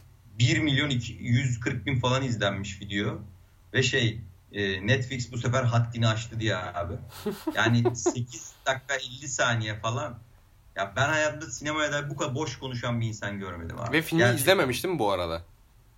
1 0.40 0.58
milyon 0.58 0.90
140 0.90 1.86
bin 1.86 2.00
falan 2.00 2.22
izlenmiş 2.22 2.80
video 2.80 3.18
ve 3.74 3.82
şey 3.82 4.20
e, 4.52 4.86
Netflix 4.86 5.32
bu 5.32 5.38
sefer 5.38 5.64
haddini 5.64 6.08
aştı 6.08 6.40
diye 6.40 6.56
abi. 6.56 6.94
Yani 7.54 7.82
8 7.96 8.52
dakika 8.66 8.94
50 8.94 9.28
saniye 9.28 9.78
falan. 9.78 10.18
Ya 10.76 10.92
ben 10.96 11.08
hayatımda 11.08 11.50
sinemaya 11.50 11.92
dair 11.92 12.10
bu 12.10 12.16
kadar 12.16 12.34
boş 12.34 12.58
konuşan 12.58 13.00
bir 13.00 13.06
insan 13.06 13.38
görmedim 13.38 13.80
abi. 13.80 13.96
Ve 13.96 14.02
filmi 14.02 14.18
Gerçekten. 14.18 14.42
izlememiştim 14.42 14.98
bu 14.98 15.12
arada. 15.12 15.42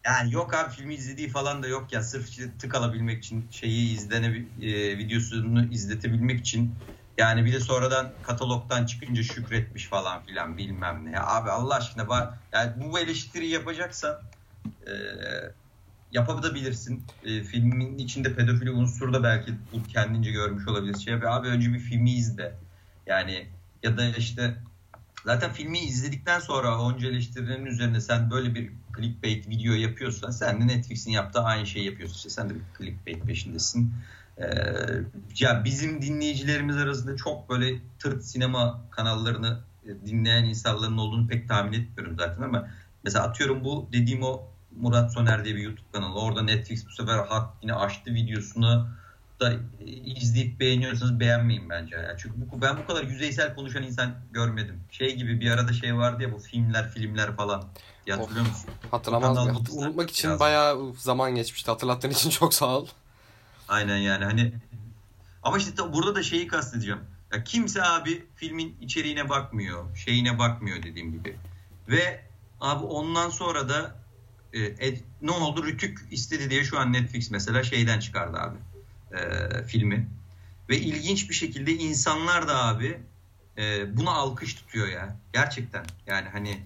Yani 0.05 0.34
yok 0.34 0.55
abi 0.55 0.74
filmi 0.74 0.95
izlediği 0.95 1.28
falan 1.28 1.62
da 1.62 1.68
yok 1.68 1.93
ya. 1.93 2.03
Sırf 2.03 2.28
işte 2.28 2.43
tık 2.59 2.74
alabilmek 2.74 3.24
için 3.24 3.47
şeyi 3.51 3.95
izlene 3.95 4.26
e, 4.62 4.99
videosunu 4.99 5.72
izletebilmek 5.72 6.40
için 6.40 6.74
yani 7.23 7.45
bir 7.45 7.53
de 7.53 7.61
sonradan 7.61 8.12
katalogdan 8.23 8.87
çıkınca 8.87 9.23
şükretmiş 9.23 9.87
falan 9.87 10.23
filan 10.23 10.59
bilmem 10.59 11.05
ne. 11.05 11.20
Abi 11.20 11.51
Allah 11.51 11.75
aşkına 11.75 12.09
bak 12.09 12.39
yani 12.53 12.73
bu 12.77 12.99
eleştiri 12.99 13.47
yapacaksan 13.49 14.20
e, 14.87 14.93
yapabilirsin. 16.12 17.03
E, 17.25 17.43
filmin 17.43 17.99
içinde 17.99 18.35
pedofili 18.35 18.70
unsur 18.70 19.12
da 19.12 19.23
belki 19.23 19.55
bu 19.73 19.83
kendince 19.83 20.31
görmüş 20.31 20.68
olabilir. 20.68 20.99
Şey 20.99 21.14
abi, 21.14 21.29
abi 21.29 21.49
önce 21.49 21.73
bir 21.73 21.79
filmi 21.79 22.11
izle. 22.12 22.55
Yani 23.07 23.47
ya 23.83 23.97
da 23.97 24.07
işte 24.07 24.57
zaten 25.25 25.53
filmi 25.53 25.79
izledikten 25.79 26.41
sonra 26.41 26.81
onca 26.81 27.09
eleştirilerin 27.09 27.66
üzerine 27.66 28.01
sen 28.01 28.31
böyle 28.31 28.55
bir 28.55 28.73
clickbait 28.97 29.49
video 29.49 29.75
yapıyorsan 29.75 30.31
sen 30.31 30.61
de 30.61 30.66
Netflix'in 30.66 31.11
yaptığı 31.11 31.41
aynı 31.41 31.66
şeyi 31.66 31.87
yapıyorsun. 31.87 32.16
İşte 32.16 32.31
sen 32.31 32.51
de 32.51 32.55
bir 32.55 32.62
clickbait 32.79 33.27
peşindesin. 33.27 33.95
Ee, 34.43 34.47
ya 35.38 35.64
bizim 35.64 36.03
dinleyicilerimiz 36.03 36.76
arasında 36.76 37.16
çok 37.16 37.49
böyle 37.51 37.78
tırt 37.99 38.24
sinema 38.24 38.80
kanallarını 38.90 39.61
dinleyen 40.07 40.45
insanların 40.45 40.99
olduğunu 40.99 41.28
pek 41.28 41.49
tahmin 41.49 41.72
etmiyorum 41.72 42.16
zaten 42.18 42.43
ama 42.43 42.68
mesela 43.05 43.24
atıyorum 43.24 43.64
bu 43.64 43.88
dediğim 43.93 44.22
o 44.22 44.43
Murat 44.76 45.12
Soner 45.12 45.45
diye 45.45 45.55
bir 45.55 45.62
YouTube 45.62 45.86
kanalı. 45.93 46.20
Orada 46.20 46.43
Netflix 46.43 46.86
bu 46.86 46.90
sefer 46.90 47.18
hak 47.18 47.51
yine 47.62 47.74
açtı 47.74 48.14
videosunu 48.14 48.88
da 49.40 49.53
izleyip 50.16 50.61
beğeniyorsanız 50.61 51.20
beğenmeyin 51.20 51.70
bence. 51.70 51.97
Yani 51.97 52.18
çünkü 52.18 52.34
bu, 52.53 52.62
ben 52.62 52.76
bu 52.76 52.86
kadar 52.86 53.03
yüzeysel 53.05 53.55
konuşan 53.55 53.82
insan 53.82 54.14
görmedim. 54.32 54.80
Şey 54.90 55.16
gibi 55.16 55.40
bir 55.40 55.51
arada 55.51 55.72
şey 55.72 55.97
vardı 55.97 56.22
ya 56.22 56.32
bu 56.32 56.38
filmler 56.38 56.90
filmler 56.90 57.36
falan. 57.36 57.64
Ya 58.07 58.18
hatırlıyor 58.18 58.47
musun? 58.47 58.70
Hatırlamaz 58.90 59.47
mı? 59.47 59.53
Hat- 59.53 59.70
unutmak 59.70 60.11
için 60.11 60.28
biraz. 60.28 60.40
bayağı 60.40 60.95
zaman 60.99 61.34
geçmişti. 61.34 61.70
Hatırlattığın 61.70 62.11
için 62.11 62.30
çok 62.40 62.55
sağ 62.55 62.78
ol. 62.78 62.86
Aynen 63.73 63.97
yani 63.97 64.25
hani 64.25 64.55
ama 65.43 65.59
işte 65.59 65.93
burada 65.93 66.14
da 66.14 66.23
şeyi 66.23 66.47
kastedeceğim. 66.47 67.01
Ya 67.33 67.45
kimse 67.45 67.83
abi 67.83 68.25
filmin 68.37 68.77
içeriğine 68.81 69.29
bakmıyor, 69.29 69.97
şeyine 69.97 70.39
bakmıyor 70.39 70.83
dediğim 70.83 71.12
gibi. 71.12 71.37
Ve 71.89 72.25
abi 72.61 72.85
ondan 72.85 73.31
sonra 73.31 73.68
da 73.68 73.97
e, 74.53 74.61
ed, 74.61 74.99
ne 75.23 75.31
oldu 75.31 75.64
Rütük 75.64 75.99
istedi 76.11 76.51
diye 76.51 76.64
şu 76.64 76.79
an 76.79 76.93
Netflix 76.93 77.31
mesela 77.31 77.62
şeyden 77.62 78.01
çıkardı 78.01 78.39
abi 78.39 78.57
e, 79.16 79.64
filmi. 79.64 80.09
Ve 80.68 80.79
ilginç 80.79 81.31
bir 81.31 81.35
şekilde 81.35 81.73
insanlar 81.73 82.49
da 82.49 82.64
abi 82.64 83.01
e, 83.59 83.97
buna 83.97 84.11
alkış 84.11 84.55
tutuyor 84.55 84.89
ya. 84.89 85.16
Gerçekten 85.33 85.85
yani 86.07 86.29
hani 86.29 86.62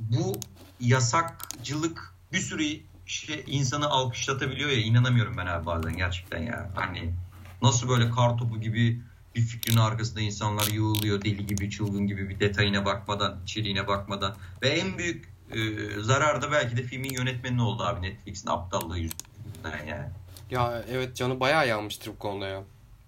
bu 0.00 0.40
yasakcılık 0.80 2.14
bir 2.32 2.40
sürü 2.40 2.91
şey 3.12 3.44
insanı 3.46 3.90
alkışlatabiliyor 3.90 4.70
ya 4.70 4.76
inanamıyorum 4.76 5.36
ben 5.36 5.46
abi 5.46 5.66
bazen 5.66 5.96
gerçekten 5.96 6.42
ya. 6.42 6.70
Hani 6.74 7.14
nasıl 7.62 7.88
böyle 7.88 8.10
kar 8.10 8.38
topu 8.38 8.60
gibi 8.60 9.02
bir 9.34 9.40
fikrin 9.40 9.76
arkasında 9.76 10.20
insanlar 10.20 10.66
yığılıyor 10.66 11.22
deli 11.22 11.46
gibi 11.46 11.70
çılgın 11.70 12.06
gibi 12.06 12.28
bir 12.28 12.40
detayına 12.40 12.84
bakmadan 12.84 13.40
içeriğine 13.42 13.88
bakmadan 13.88 14.36
ve 14.62 14.68
en 14.68 14.98
büyük 14.98 15.32
e, 15.52 15.58
zarar 16.00 16.42
da 16.42 16.52
belki 16.52 16.76
de 16.76 16.82
filmin 16.82 17.10
yönetmeni 17.10 17.62
oldu 17.62 17.82
abi 17.82 18.02
Netflix'in 18.02 18.48
aptallığı 18.48 18.98
yüzünden 18.98 19.86
yani. 19.88 20.08
Ya 20.50 20.84
evet 20.90 21.16
canı 21.16 21.40
bayağı 21.40 21.68
yanmıştır 21.68 22.10
bu 22.10 22.18
konuda 22.18 22.46
ya. 22.46 22.62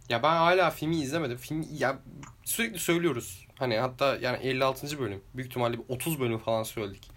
Ya 0.09 0.22
ben 0.22 0.36
hala 0.36 0.70
filmi 0.70 0.96
izlemedim. 0.96 1.36
Film 1.36 1.66
ya 1.78 1.98
sürekli 2.44 2.78
söylüyoruz. 2.78 3.46
Hani 3.59 3.78
hatta 3.78 4.16
yani 4.16 4.36
56. 4.36 4.98
bölüm. 4.98 5.20
Büyük 5.34 5.48
ihtimalle 5.48 5.76
30 5.88 6.20
bölüm 6.20 6.38
falan 6.38 6.62
söyledik. 6.62 7.11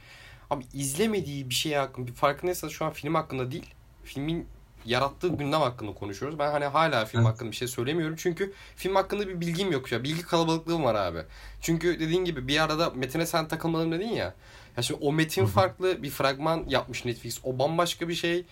Abi 0.49 0.65
izlemediği 0.73 1.49
bir 1.49 1.55
şey 1.55 1.73
hakkında 1.73 2.07
bir 2.07 2.13
farkındaysanız 2.13 2.73
şu 2.73 2.85
an 2.85 2.91
film 2.91 3.15
hakkında 3.15 3.51
değil. 3.51 3.73
Filmin 4.03 4.47
yarattığı 4.85 5.27
gündem 5.27 5.61
hakkında 5.61 5.93
konuşuyoruz. 5.93 6.39
Ben 6.39 6.51
hani 6.51 6.65
hala 6.65 7.05
film 7.05 7.21
evet. 7.21 7.33
hakkında 7.33 7.51
bir 7.51 7.55
şey 7.55 7.67
söylemiyorum. 7.67 8.15
Çünkü 8.19 8.53
film 8.75 8.95
hakkında 8.95 9.27
bir 9.27 9.41
bilgim 9.41 9.71
yok 9.71 9.91
ya. 9.91 10.03
Bilgi 10.03 10.21
kalabalıklığım 10.21 10.83
var 10.83 10.95
abi. 10.95 11.19
Çünkü 11.61 11.99
dediğin 11.99 12.25
gibi 12.25 12.47
bir 12.47 12.63
arada 12.63 12.89
Metin'e 12.89 13.25
sen 13.25 13.47
takılmadın 13.47 13.91
dedin 13.91 14.07
ya. 14.07 14.33
Ya 14.77 14.83
şimdi 14.83 14.99
o 15.03 15.13
metin 15.13 15.45
farklı 15.45 16.03
bir 16.03 16.09
fragman 16.09 16.65
yapmış 16.67 17.05
Netflix. 17.05 17.39
O 17.43 17.59
bambaşka 17.59 18.07
bir 18.07 18.15
şey. 18.15 18.45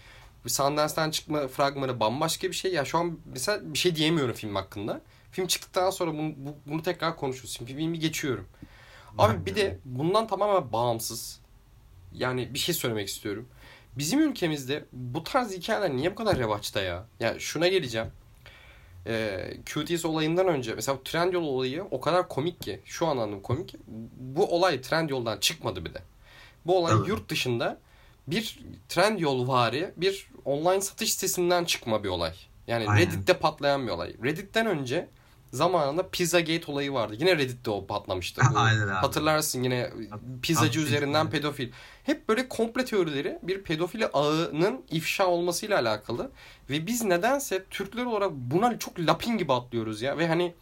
Sundance'den 0.47 1.11
çıkma 1.11 1.47
fragmanı 1.47 1.99
bambaşka 1.99 2.47
bir 2.47 2.53
şey. 2.53 2.73
Ya 2.73 2.85
şu 2.85 2.97
an 2.97 3.19
mesela 3.25 3.73
bir 3.73 3.77
şey 3.77 3.95
diyemiyorum 3.95 4.35
film 4.35 4.55
hakkında. 4.55 5.01
Film 5.31 5.47
çıktıktan 5.47 5.89
sonra 5.89 6.13
bunu, 6.13 6.33
bu, 6.37 6.55
bunu 6.65 6.83
tekrar 6.83 7.15
konuşuruz. 7.15 7.51
Şimdi 7.57 7.75
filmi 7.75 7.99
geçiyorum. 7.99 8.47
Abi 9.17 9.45
bir 9.45 9.55
de 9.55 9.79
bundan 9.85 10.27
tamamen 10.27 10.71
bağımsız. 10.71 11.39
Yani 12.17 12.53
bir 12.53 12.59
şey 12.59 12.75
söylemek 12.75 13.07
istiyorum. 13.07 13.47
Bizim 13.97 14.19
ülkemizde 14.19 14.85
bu 14.91 15.23
tarz 15.23 15.53
hikayeler 15.53 15.91
niye 15.91 16.11
bu 16.11 16.15
kadar 16.15 16.37
revaçta 16.37 16.81
ya? 16.81 17.05
Yani 17.19 17.39
şuna 17.39 17.67
geleceğim. 17.67 18.07
Ee, 19.07 19.57
QTS 19.65 20.05
olayından 20.05 20.47
önce 20.47 20.75
mesela 20.75 20.97
Trendyol 21.03 21.43
olayı 21.43 21.83
o 21.91 22.01
kadar 22.01 22.27
komik 22.27 22.61
ki. 22.61 22.81
Şu 22.85 23.07
an 23.07 23.17
anladım 23.17 23.41
komik. 23.41 23.75
Bu 24.17 24.55
olay 24.55 24.81
Trendyol'dan 24.81 25.39
çıkmadı 25.39 25.85
bir 25.85 25.93
de. 25.93 26.01
Bu 26.65 26.77
olay 26.77 26.93
evet. 26.97 27.07
yurt 27.07 27.29
dışında 27.29 27.79
bir 28.27 28.59
Trendyol 28.89 29.47
vari 29.47 29.93
bir 29.97 30.29
online 30.45 30.81
satış 30.81 31.13
sitesinden 31.13 31.65
çıkma 31.65 32.03
bir 32.03 32.09
olay. 32.09 32.33
Yani 32.67 32.89
Aynen. 32.89 33.01
Reddit'te 33.01 33.33
patlayan 33.33 33.87
bir 33.87 33.91
olay. 33.91 34.13
Reddit'ten 34.23 34.65
önce 34.65 35.09
zamanında 35.55 36.09
Pizzagate 36.09 36.71
olayı 36.71 36.93
vardı. 36.93 37.15
Yine 37.19 37.37
Reddit'te 37.37 37.71
o 37.71 37.87
patlamıştı. 37.87 38.41
Aynen 38.55 38.87
abi. 38.87 38.91
Hatırlarsın 38.91 39.63
yine 39.63 39.91
pizzacı 40.41 40.79
üzerinden 40.79 41.29
pedofil. 41.29 41.71
Hep 42.03 42.29
böyle 42.29 42.49
komple 42.49 42.85
teorileri 42.85 43.39
bir 43.43 43.63
pedofili 43.63 44.07
ağının 44.07 44.81
ifşa 44.91 45.27
olmasıyla 45.27 45.79
alakalı. 45.79 46.31
Ve 46.69 46.87
biz 46.87 47.03
nedense 47.03 47.65
Türkler 47.69 48.05
olarak 48.05 48.31
buna 48.31 48.79
çok 48.79 48.99
lapin 48.99 49.37
gibi 49.37 49.53
atlıyoruz 49.53 50.01
ya. 50.01 50.17
Ve 50.17 50.27
hani 50.27 50.53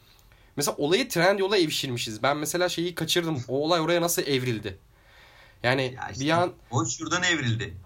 mesela 0.55 0.75
olayı 0.77 1.09
Trendyol'a 1.09 1.57
evşirmişiz. 1.57 2.23
Ben 2.23 2.37
mesela 2.37 2.69
şeyi 2.69 2.95
kaçırdım. 2.95 3.43
O 3.47 3.65
olay 3.65 3.81
oraya 3.81 4.01
nasıl 4.01 4.21
evrildi? 4.21 4.77
Yani 5.63 5.93
ya 5.97 6.09
işte, 6.09 6.25
bir 6.25 6.29
an... 6.29 6.51
O 6.71 6.85
şuradan 6.85 7.23
evrildi. 7.23 7.77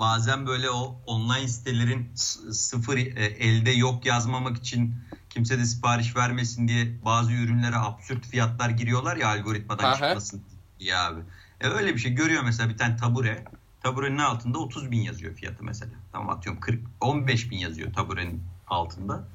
Bazen 0.00 0.46
böyle 0.46 0.70
o 0.70 0.96
online 1.06 1.48
sitelerin 1.48 2.10
sıfır 2.50 2.96
e, 2.96 3.24
elde 3.24 3.70
yok 3.70 4.06
yazmamak 4.06 4.56
için 4.56 4.94
kimse 5.34 5.58
de 5.58 5.64
sipariş 5.64 6.16
vermesin 6.16 6.68
diye 6.68 7.04
bazı 7.04 7.32
ürünlere 7.32 7.76
absürt 7.76 8.26
fiyatlar 8.26 8.70
giriyorlar 8.70 9.16
ya 9.16 9.28
algoritmadan 9.28 9.84
Aha. 9.84 9.94
çıkmasın 9.94 10.42
diye 10.80 10.96
abi. 10.96 11.20
E 11.60 11.68
öyle 11.68 11.94
bir 11.94 11.98
şey 11.98 12.14
görüyor 12.14 12.42
mesela 12.44 12.68
bir 12.68 12.76
tane 12.76 12.96
tabure. 12.96 13.44
Taburenin 13.82 14.18
altında 14.18 14.58
30 14.58 14.90
bin 14.90 15.00
yazıyor 15.00 15.34
fiyatı 15.34 15.64
mesela. 15.64 15.92
Tamam 16.12 16.30
atıyorum 16.30 16.60
40, 16.60 16.80
15 17.00 17.50
bin 17.50 17.58
yazıyor 17.58 17.92
taburenin 17.92 18.42
altında. 18.66 19.28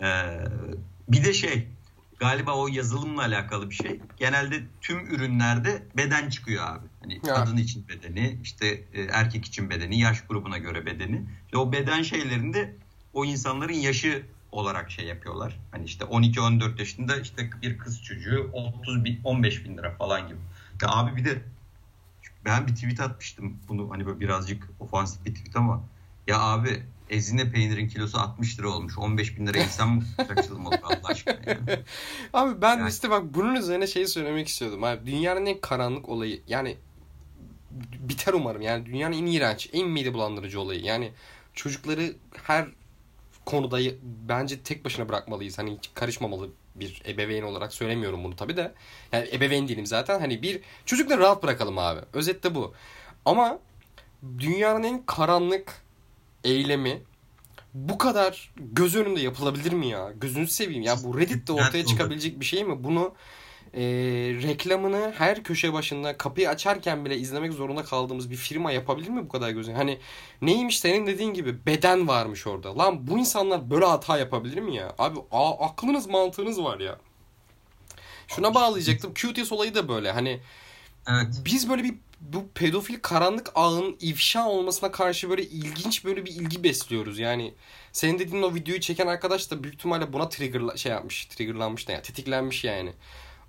Ee, 0.00 0.38
bir 1.08 1.24
de 1.24 1.32
şey 1.32 1.68
galiba 2.18 2.54
o 2.54 2.68
yazılımla 2.68 3.22
alakalı 3.22 3.70
bir 3.70 3.74
şey. 3.74 4.00
Genelde 4.16 4.62
tüm 4.80 5.06
ürünlerde 5.06 5.82
beden 5.96 6.28
çıkıyor 6.28 6.64
abi. 6.66 6.86
Hani 7.00 7.14
ya. 7.14 7.34
kadın 7.34 7.56
için 7.56 7.88
bedeni, 7.88 8.38
işte 8.42 8.66
e, 8.92 9.02
erkek 9.02 9.44
için 9.44 9.70
bedeni, 9.70 10.00
yaş 10.00 10.20
grubuna 10.20 10.58
göre 10.58 10.86
bedeni. 10.86 11.22
İşte 11.44 11.58
o 11.58 11.72
beden 11.72 12.02
şeylerinde 12.02 12.76
o 13.12 13.24
insanların 13.24 13.72
yaşı 13.72 14.26
olarak 14.52 14.90
şey 14.90 15.06
yapıyorlar. 15.06 15.60
Hani 15.70 15.84
işte 15.84 16.04
12-14 16.04 16.78
yaşında 16.78 17.16
işte 17.16 17.50
bir 17.62 17.78
kız 17.78 18.02
çocuğu 18.02 18.50
30 18.52 19.04
bin, 19.04 19.20
15 19.24 19.64
bin 19.64 19.76
lira 19.76 19.94
falan 19.94 20.28
gibi. 20.28 20.38
Ya 20.82 20.88
abi 20.88 21.16
bir 21.16 21.24
de 21.24 21.42
ben 22.44 22.66
bir 22.66 22.74
tweet 22.74 23.00
atmıştım 23.00 23.56
bunu 23.68 23.90
hani 23.90 24.06
böyle 24.06 24.20
birazcık 24.20 24.68
ofansif 24.80 25.24
bir 25.24 25.34
tweet 25.34 25.56
ama 25.56 25.82
ya 26.26 26.40
abi 26.40 26.82
Ezine 27.10 27.50
peynirin 27.50 27.88
kilosu 27.88 28.18
60 28.18 28.58
lira 28.58 28.68
olmuş. 28.68 28.98
15 28.98 29.38
bin 29.38 29.46
lira 29.46 29.58
insan 29.58 29.88
mı 29.88 30.02
kaçırılmalı 30.28 30.78
Allah 30.82 31.00
aşkına 31.04 31.38
yani. 31.46 31.82
Abi 32.32 32.62
ben 32.62 32.78
yani. 32.78 32.90
işte 32.90 33.10
bak 33.10 33.22
bunun 33.34 33.54
üzerine 33.54 33.86
şeyi 33.86 34.08
söylemek 34.08 34.48
istiyordum. 34.48 34.84
Abi 34.84 35.06
dünyanın 35.06 35.46
en 35.46 35.60
karanlık 35.60 36.08
olayı 36.08 36.40
yani 36.48 36.76
biter 38.00 38.32
umarım. 38.32 38.62
Yani 38.62 38.86
dünyanın 38.86 39.16
en 39.16 39.26
iğrenç, 39.26 39.70
en 39.72 39.88
mide 39.88 40.14
bulandırıcı 40.14 40.60
olayı. 40.60 40.80
Yani 40.80 41.12
çocukları 41.54 42.14
her 42.42 42.68
konuda 43.46 43.78
bence 44.02 44.60
tek 44.60 44.84
başına 44.84 45.08
bırakmalıyız. 45.08 45.58
Hani 45.58 45.76
hiç 45.76 45.90
karışmamalı 45.94 46.50
bir 46.74 47.02
ebeveyn 47.06 47.42
olarak 47.42 47.72
söylemiyorum 47.72 48.24
bunu 48.24 48.36
tabi 48.36 48.56
de. 48.56 48.74
Yani 49.12 49.28
ebeveyn 49.32 49.68
değilim 49.68 49.86
zaten. 49.86 50.20
Hani 50.20 50.42
bir 50.42 50.60
çocukları 50.86 51.20
rahat 51.20 51.42
bırakalım 51.42 51.78
abi. 51.78 52.00
Özette 52.12 52.54
bu. 52.54 52.74
Ama 53.24 53.58
dünyanın 54.38 54.82
en 54.82 55.06
karanlık 55.06 55.82
eylemi 56.44 57.02
bu 57.74 57.98
kadar 57.98 58.52
göz 58.56 58.96
önünde 58.96 59.20
yapılabilir 59.20 59.72
mi 59.72 59.88
ya? 59.88 60.12
Gözünü 60.20 60.46
seveyim 60.46 60.82
ya. 60.82 60.96
Bu 61.04 61.18
Reddit'te 61.18 61.52
ortaya 61.52 61.86
çıkabilecek 61.86 62.40
bir 62.40 62.44
şey 62.44 62.64
mi? 62.64 62.84
Bunu 62.84 63.14
e, 63.76 63.82
reklamını 64.42 65.12
her 65.18 65.42
köşe 65.42 65.72
başında 65.72 66.16
kapıyı 66.18 66.48
açarken 66.48 67.04
bile 67.04 67.16
izlemek 67.16 67.52
zorunda 67.52 67.84
kaldığımız 67.84 68.30
bir 68.30 68.36
firma 68.36 68.72
yapabilir 68.72 69.08
mi 69.08 69.24
bu 69.24 69.28
kadar 69.28 69.50
gözü? 69.50 69.72
Hani 69.72 69.98
neymiş 70.42 70.80
senin 70.80 71.06
dediğin 71.06 71.34
gibi 71.34 71.66
beden 71.66 72.08
varmış 72.08 72.46
orada. 72.46 72.78
Lan 72.78 73.06
bu 73.06 73.18
insanlar 73.18 73.70
böyle 73.70 73.84
hata 73.84 74.18
yapabilir 74.18 74.58
mi 74.58 74.76
ya? 74.76 74.94
Abi 74.98 75.18
a, 75.30 75.66
aklınız 75.66 76.06
mantığınız 76.06 76.62
var 76.62 76.80
ya. 76.80 76.98
Şuna 78.28 78.54
bağlayacaktım. 78.54 79.14
QTS 79.14 79.52
olayı 79.52 79.74
da 79.74 79.88
böyle. 79.88 80.12
Hani 80.12 80.40
Evet. 81.08 81.26
biz 81.44 81.70
böyle 81.70 81.84
bir 81.84 81.94
bu 82.20 82.48
pedofil 82.54 82.98
karanlık 83.02 83.50
ağın 83.54 83.96
ifşa 84.00 84.48
olmasına 84.48 84.92
karşı 84.92 85.30
böyle 85.30 85.42
ilginç 85.42 86.04
böyle 86.04 86.24
bir 86.24 86.30
ilgi 86.30 86.64
besliyoruz. 86.64 87.18
Yani 87.18 87.54
senin 87.92 88.18
dediğin 88.18 88.42
o 88.42 88.54
videoyu 88.54 88.80
çeken 88.80 89.06
arkadaş 89.06 89.50
da 89.50 89.62
büyük 89.62 89.74
ihtimalle 89.76 90.12
buna 90.12 90.28
trigger 90.28 90.76
şey 90.76 90.92
yapmış, 90.92 91.26
triggerlanmış 91.26 91.88
ne 91.88 91.94
ya, 91.94 92.02
tetiklenmiş 92.02 92.64
yani. 92.64 92.92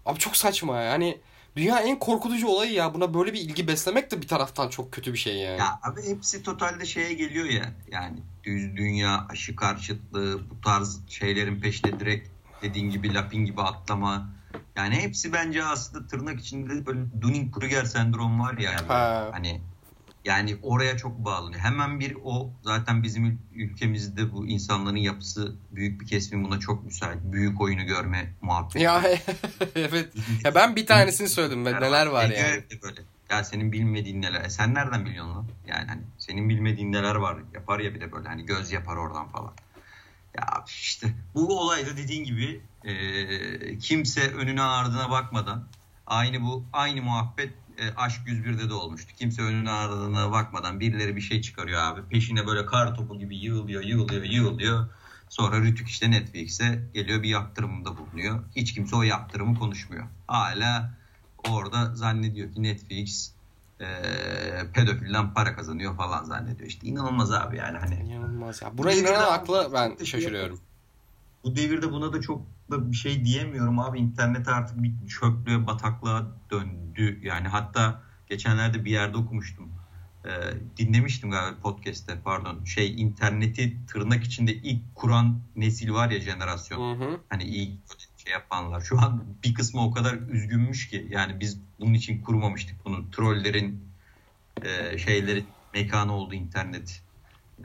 Abi 0.08 0.20
çok 0.20 0.38
saçma 0.38 0.82
ya. 0.82 0.91
Hani 0.91 1.18
dünya 1.55 1.80
en 1.80 1.99
korkutucu 1.99 2.47
olayı 2.47 2.72
ya. 2.72 2.93
Buna 2.93 3.14
böyle 3.14 3.34
bir 3.34 3.39
ilgi 3.39 3.68
beslemek 3.68 4.12
de 4.12 4.22
bir 4.22 4.28
taraftan 4.28 4.70
çok 4.70 4.91
kötü 4.91 5.14
bir 5.14 5.18
şey 5.18 5.36
yani. 5.36 5.60
Ya 5.60 5.80
abi 5.84 6.01
hepsi 6.10 6.43
totalde 6.43 6.86
şeye 6.86 7.14
geliyor 7.14 7.45
ya. 7.45 7.74
Yani 7.91 8.18
düz 8.43 8.76
dünya, 8.76 9.26
aşı 9.30 9.55
karşıtlığı, 9.55 10.49
bu 10.49 10.62
tarz 10.62 10.99
şeylerin 11.10 11.62
peşinde 11.62 11.99
direkt 11.99 12.30
dediğin 12.62 12.89
gibi 12.89 13.14
lapin 13.14 13.45
gibi 13.45 13.62
atlama. 13.62 14.30
Yani 14.76 14.95
hepsi 14.95 15.34
bence 15.34 15.64
aslında 15.64 16.08
tırnak 16.08 16.39
içinde 16.39 16.86
böyle 16.86 16.99
Dunning-Kruger 17.22 17.86
sendrom 17.86 18.39
var 18.39 18.58
ya. 18.58 18.89
Ha. 18.89 19.30
Hani 19.32 19.62
yani 20.28 20.57
oraya 20.61 20.97
çok 20.97 21.25
bağlanıyor. 21.25 21.61
Hemen 21.61 21.99
bir 21.99 22.17
o 22.23 22.53
zaten 22.63 23.03
bizim 23.03 23.39
ülkemizde 23.55 24.34
bu 24.34 24.47
insanların 24.47 24.97
yapısı 24.97 25.55
büyük 25.71 26.01
bir 26.01 26.07
kesimin 26.07 26.45
buna 26.45 26.59
çok 26.59 26.86
müsait. 26.86 27.17
Büyük 27.23 27.61
oyunu 27.61 27.86
görme 27.86 28.34
muhabbeti. 28.41 28.80
Ya 28.80 29.03
evet. 29.75 30.13
Ya 30.43 30.55
ben 30.55 30.75
bir 30.75 30.86
tanesini 30.86 31.30
söyledim. 31.30 31.65
Ben 31.65 31.82
neler 31.82 32.07
var 32.07 32.30
yani. 32.30 32.63
böyle. 32.84 33.01
Ya 33.30 33.43
senin 33.43 33.71
bilmediğin 33.71 34.21
neler. 34.21 34.45
E 34.45 34.49
sen 34.49 34.73
nereden 34.73 35.05
biliyorsun 35.05 35.36
lan? 35.36 35.47
Yani 35.67 35.88
hani 35.88 36.01
senin 36.17 36.49
bilmediğin 36.49 36.91
neler 36.91 37.15
var. 37.15 37.38
Yapar 37.53 37.80
ya 37.80 37.95
bir 37.95 38.01
de 38.01 38.11
böyle 38.11 38.28
hani 38.28 38.45
göz 38.45 38.71
yapar 38.71 38.95
oradan 38.95 39.28
falan. 39.28 39.53
Ya 40.36 40.63
işte 40.67 41.07
bu 41.36 41.59
olayda 41.59 41.97
dediğin 41.97 42.23
gibi 42.23 42.61
e, 42.84 43.78
kimse 43.78 44.32
önüne 44.32 44.61
ardına 44.61 45.09
bakmadan 45.09 45.67
aynı 46.07 46.41
bu 46.41 46.65
aynı 46.73 47.01
muhabbet 47.01 47.53
e, 47.78 47.93
Aşk 47.95 48.21
101'de 48.28 48.69
de 48.69 48.73
olmuştu. 48.73 49.13
Kimse 49.19 49.41
önüne 49.41 49.71
ardına 49.71 50.32
bakmadan 50.32 50.80
birileri 50.80 51.15
bir 51.15 51.21
şey 51.21 51.41
çıkarıyor 51.41 51.82
abi. 51.82 52.01
Peşine 52.09 52.47
böyle 52.47 52.65
kar 52.65 52.95
topu 52.95 53.19
gibi 53.19 53.38
yığılıyor, 53.38 53.84
yığılıyor, 53.84 54.23
yığılıyor. 54.23 54.88
Sonra 55.30 55.61
Rütük 55.61 55.88
işte 55.88 56.11
Netflix'e 56.11 56.84
geliyor 56.93 57.23
bir 57.23 57.30
yaptırımda 57.30 57.97
bulunuyor. 57.97 58.43
Hiç 58.55 58.73
kimse 58.73 58.95
o 58.95 59.03
yaptırımı 59.03 59.59
konuşmuyor. 59.59 60.03
Hala 60.28 60.93
orada 61.49 61.95
zannediyor 61.95 62.53
ki 62.53 62.63
Netflix 62.63 63.32
e, 63.80 63.86
pedofilden 64.73 65.34
para 65.34 65.55
kazanıyor 65.55 65.95
falan 65.97 66.23
zannediyor. 66.23 66.69
İşte 66.69 66.88
inanılmaz 66.88 67.32
abi 67.32 67.57
yani 67.57 67.78
hani. 67.78 67.95
İnanılmaz 67.95 68.61
ya. 68.61 68.78
Buraya 68.78 68.97
inanan 68.99 69.34
akla 69.34 69.73
ben 69.73 70.05
şaşırıyorum. 70.05 70.59
Bu 71.43 71.55
devirde 71.55 71.91
buna 71.91 72.13
da 72.13 72.21
çok 72.21 72.41
da 72.71 72.91
bir 72.91 72.95
şey 72.95 73.25
diyemiyorum 73.25 73.79
abi. 73.79 73.99
İnternet 73.99 74.47
artık 74.47 74.83
bir 74.83 75.07
çöplüğe, 75.07 75.67
bataklığa 75.67 76.31
döndü. 76.51 77.19
Yani 77.23 77.47
hatta 77.47 78.03
geçenlerde 78.29 78.85
bir 78.85 78.91
yerde 78.91 79.17
okumuştum. 79.17 79.71
Ee, 80.25 80.29
dinlemiştim 80.77 81.31
galiba 81.31 81.59
podcast'te 81.61 82.19
pardon. 82.23 82.63
Şey 82.63 83.01
interneti 83.01 83.85
tırnak 83.85 84.23
içinde 84.23 84.53
ilk 84.53 84.95
kuran 84.95 85.39
nesil 85.55 85.91
var 85.91 86.09
ya 86.09 86.19
jenerasyon. 86.19 86.99
Hı 86.99 87.05
hı. 87.05 87.19
Hani 87.29 87.43
ilk 87.43 87.79
şey 88.17 88.33
yapanlar. 88.33 88.81
Şu 88.81 88.99
an 88.99 89.23
bir 89.43 89.53
kısmı 89.53 89.83
o 89.83 89.91
kadar 89.91 90.13
üzgünmüş 90.13 90.89
ki. 90.89 91.07
Yani 91.09 91.39
biz 91.39 91.61
bunun 91.79 91.93
için 91.93 92.21
kurmamıştık 92.21 92.85
bunu. 92.85 93.11
Trollerin 93.11 93.88
e, 94.61 94.97
şeyleri 94.97 95.45
mekanı 95.73 96.13
oldu 96.13 96.33
internet. 96.33 97.03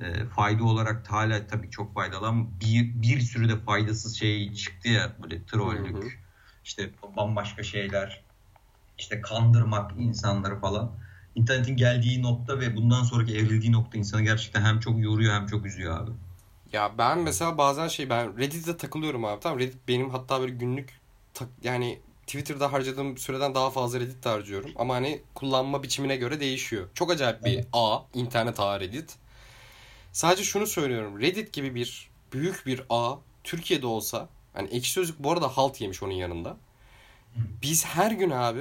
E, 0.00 0.26
fayda 0.26 0.64
olarak 0.64 1.12
hala 1.12 1.46
tabii 1.46 1.70
çok 1.70 1.94
faydalı 1.94 2.26
ama 2.28 2.46
bir, 2.60 3.02
bir 3.02 3.20
sürü 3.20 3.48
de 3.48 3.56
faydasız 3.60 4.16
şey 4.18 4.54
çıktı 4.54 4.88
ya 4.88 5.16
böyle 5.22 5.44
trollük. 5.46 6.02
Hı 6.02 6.06
hı. 6.06 6.10
işte 6.64 6.90
bambaşka 7.16 7.62
şeyler. 7.62 8.24
işte 8.98 9.20
kandırmak 9.20 9.92
insanları 9.98 10.60
falan. 10.60 10.92
İnternetin 11.34 11.76
geldiği 11.76 12.22
nokta 12.22 12.60
ve 12.60 12.76
bundan 12.76 13.02
sonraki 13.04 13.36
evrildiği 13.38 13.72
nokta 13.72 13.98
insanı 13.98 14.22
gerçekten 14.22 14.62
hem 14.62 14.80
çok 14.80 15.00
yoruyor 15.00 15.34
hem 15.34 15.46
çok 15.46 15.66
üzüyor 15.66 16.00
abi. 16.04 16.12
Ya 16.72 16.98
ben 16.98 17.18
mesela 17.18 17.58
bazen 17.58 17.88
şey 17.88 18.10
ben 18.10 18.38
Reddit'te 18.38 18.76
takılıyorum 18.76 19.24
abi. 19.24 19.40
Tamam 19.40 19.58
Reddit 19.58 19.88
benim 19.88 20.10
hatta 20.10 20.40
böyle 20.40 20.52
günlük 20.54 21.00
tak- 21.34 21.48
yani 21.62 22.02
Twitter'da 22.26 22.72
harcadığım 22.72 23.18
süreden 23.18 23.54
daha 23.54 23.70
fazla 23.70 24.00
Reddit'te 24.00 24.28
harcıyorum. 24.28 24.72
Ama 24.76 24.94
hani 24.94 25.22
kullanma 25.34 25.82
biçimine 25.82 26.16
göre 26.16 26.40
değişiyor. 26.40 26.88
Çok 26.94 27.10
acayip 27.10 27.44
bir 27.44 27.54
Evet. 27.54 27.68
ağ, 27.72 27.98
internet 28.14 28.60
ağı 28.60 28.80
Reddit. 28.80 29.16
Sadece 30.12 30.44
şunu 30.44 30.66
söylüyorum. 30.66 31.20
Reddit 31.20 31.52
gibi 31.52 31.74
bir 31.74 32.10
büyük 32.32 32.66
bir 32.66 32.82
ağ 32.90 33.16
Türkiye'de 33.44 33.86
olsa 33.86 34.28
hani 34.54 34.68
ekşi 34.68 34.92
sözlük 34.92 35.18
bu 35.18 35.32
arada 35.32 35.48
halt 35.48 35.80
yemiş 35.80 36.02
onun 36.02 36.12
yanında. 36.12 36.56
Biz 37.62 37.84
her 37.84 38.10
gün 38.10 38.30
abi 38.30 38.60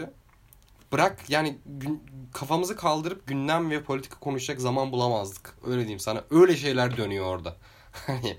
bırak 0.92 1.30
yani 1.30 1.58
gün- 1.66 2.04
kafamızı 2.34 2.76
kaldırıp 2.76 3.28
gündem 3.28 3.72
ve 3.72 3.84
politika 3.84 4.20
konuşacak 4.20 4.62
zaman 4.62 4.92
bulamazdık. 4.92 5.56
Öyle 5.68 5.80
diyeyim 5.82 6.00
sana. 6.00 6.24
Öyle 6.32 6.58
şeyler 6.58 6.98
dönüyor 6.98 7.26
orada. 7.26 7.58
Hani? 8.08 8.38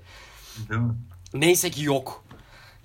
Neyse 1.33 1.71
ki 1.71 1.83
yok. 1.83 2.23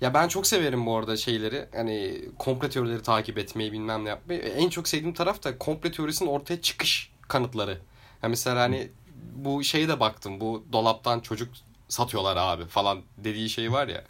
Ya 0.01 0.13
ben 0.13 0.27
çok 0.27 0.47
severim 0.47 0.85
bu 0.85 0.97
arada 0.97 1.17
şeyleri. 1.17 1.67
Hani 1.75 2.21
komple 2.39 2.69
teorileri 2.69 3.03
takip 3.03 3.37
etmeyi 3.37 3.71
bilmem 3.71 4.05
ne 4.05 4.09
yapmayı. 4.09 4.39
En 4.39 4.69
çok 4.69 4.87
sevdiğim 4.87 5.13
taraf 5.13 5.43
da 5.43 5.57
komple 5.57 5.91
teorisinin 5.91 6.29
ortaya 6.29 6.61
çıkış 6.61 7.11
kanıtları. 7.27 7.81
Ya 8.23 8.29
mesela 8.29 8.61
hani 8.61 8.91
bu 9.35 9.63
şeye 9.63 9.87
de 9.87 9.99
baktım. 9.99 10.39
Bu 10.39 10.63
dolaptan 10.71 11.19
çocuk 11.19 11.49
satıyorlar 11.89 12.37
abi 12.37 12.65
falan 12.65 13.01
dediği 13.17 13.49
şey 13.49 13.71
var 13.71 13.87
ya. 13.87 14.03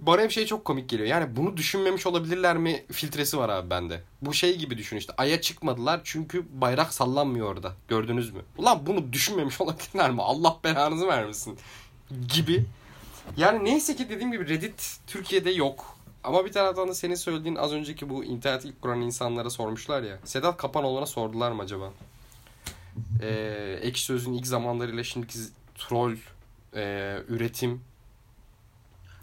Bana 0.00 0.22
hep 0.22 0.30
şey 0.30 0.46
çok 0.46 0.64
komik 0.64 0.88
geliyor. 0.88 1.08
Yani 1.08 1.36
bunu 1.36 1.56
düşünmemiş 1.56 2.06
olabilirler 2.06 2.56
mi 2.56 2.84
filtresi 2.92 3.38
var 3.38 3.48
abi 3.48 3.70
bende. 3.70 4.02
Bu 4.22 4.34
şey 4.34 4.58
gibi 4.58 4.78
düşün 4.78 4.96
işte. 4.96 5.12
Ay'a 5.16 5.40
çıkmadılar 5.40 6.00
çünkü 6.04 6.46
bayrak 6.52 6.94
sallanmıyor 6.94 7.46
orada. 7.46 7.72
Gördünüz 7.88 8.34
mü? 8.34 8.40
Ulan 8.58 8.86
bunu 8.86 9.12
düşünmemiş 9.12 9.60
olabilirler 9.60 10.10
mi? 10.10 10.22
Allah 10.22 10.56
belanızı 10.64 11.06
vermesin. 11.06 11.58
Gibi. 12.34 12.64
Yani 13.36 13.64
neyse 13.64 13.96
ki 13.96 14.08
dediğim 14.10 14.32
gibi 14.32 14.48
Reddit 14.48 14.96
Türkiye'de 15.06 15.50
yok. 15.50 15.98
Ama 16.24 16.44
bir 16.44 16.52
taraftan 16.52 16.88
da 16.88 16.94
senin 16.94 17.14
söylediğin 17.14 17.56
az 17.56 17.72
önceki 17.72 18.10
bu 18.10 18.24
internet 18.24 18.64
ilk 18.64 18.82
kuran 18.82 19.00
insanlara 19.00 19.50
sormuşlar 19.50 20.02
ya. 20.02 20.18
Sedat 20.24 20.56
Kapanoğlu'na 20.56 21.06
sordular 21.06 21.50
mı 21.52 21.62
acaba? 21.62 21.90
Ee, 23.22 23.78
Ekşi 23.82 24.04
Sözlüğün 24.04 24.32
ilk 24.32 24.46
zamanlarıyla 24.46 25.04
şimdiki 25.04 25.38
troll 25.74 26.16
e, 26.76 27.16
üretim 27.28 27.80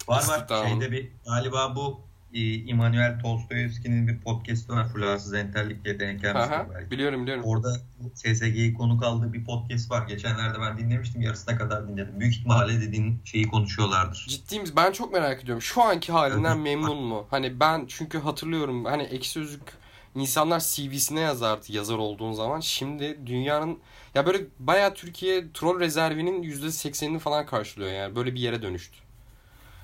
Var 0.07 0.15
var. 0.15 0.21
İstihdamı. 0.21 0.69
Şeyde 0.69 0.91
bir 0.91 1.09
galiba 1.26 1.76
bu 1.76 1.99
e, 2.34 2.53
İmanuel 2.53 3.19
Tolstoyevski'nin 3.19 4.07
bir 4.07 4.19
podcast'ı 4.19 4.73
var. 4.73 4.88
Fularsız 4.88 5.34
entellikle 5.34 5.99
denk 5.99 6.26
Aha, 6.26 6.45
gelmiştir 6.45 6.91
biliyorum 6.91 7.21
biliyorum. 7.21 7.43
Orada 7.45 7.78
SSG'yi 8.13 8.73
konuk 8.73 9.03
aldığı 9.03 9.34
bir 9.34 9.43
podcast 9.43 9.91
var. 9.91 10.07
Geçenlerde 10.07 10.59
ben 10.61 10.78
dinlemiştim. 10.78 11.21
Yarısına 11.21 11.57
kadar 11.57 11.88
dinledim. 11.88 12.19
Büyük 12.19 12.36
ihtimalle 12.36 12.82
dediğin 12.82 13.19
şeyi 13.26 13.47
konuşuyorlardır. 13.47 14.26
Ciddiyim 14.30 14.65
ben 14.76 14.91
çok 14.91 15.13
merak 15.13 15.43
ediyorum. 15.43 15.61
Şu 15.61 15.82
anki 15.82 16.11
halinden 16.11 16.59
memnun 16.59 17.03
mu? 17.03 17.28
Hani 17.30 17.59
ben 17.59 17.86
çünkü 17.88 18.19
hatırlıyorum 18.19 18.86
hani 18.86 19.03
ekşi 19.03 19.30
sözlük 19.30 19.84
insanlar 20.16 20.59
CV'sine 20.59 21.20
yazardı 21.20 21.66
yazar 21.70 21.97
olduğun 21.97 22.34
zaman. 22.34 22.59
Şimdi 22.59 23.20
dünyanın 23.26 23.80
ya 24.16 24.26
böyle 24.26 24.45
bayağı 24.59 24.93
Türkiye 24.93 25.53
troll 25.53 25.80
rezervinin 25.80 26.43
%80'ini 26.43 27.20
falan 27.20 27.45
karşılıyor 27.45 27.91
yani. 27.91 28.16
Böyle 28.16 28.36
bir 28.36 28.39
yere 28.39 28.61
dönüştü. 28.61 28.97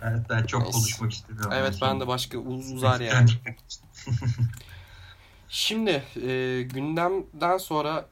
Evet, 0.04 0.26
ben 0.30 0.44
çok 0.46 0.62
Neyse. 0.62 0.78
konuşmak 0.78 1.14
istemiyorum. 1.14 1.52
Evet 1.56 1.78
ben 1.82 2.00
de 2.00 2.08
başka 2.08 2.38
uz 2.38 2.72
uzar 2.72 3.00
yani. 3.00 3.30
Şimdi 5.50 6.04
e, 6.16 6.62
gündemden 6.62 7.58
sonra 7.58 8.06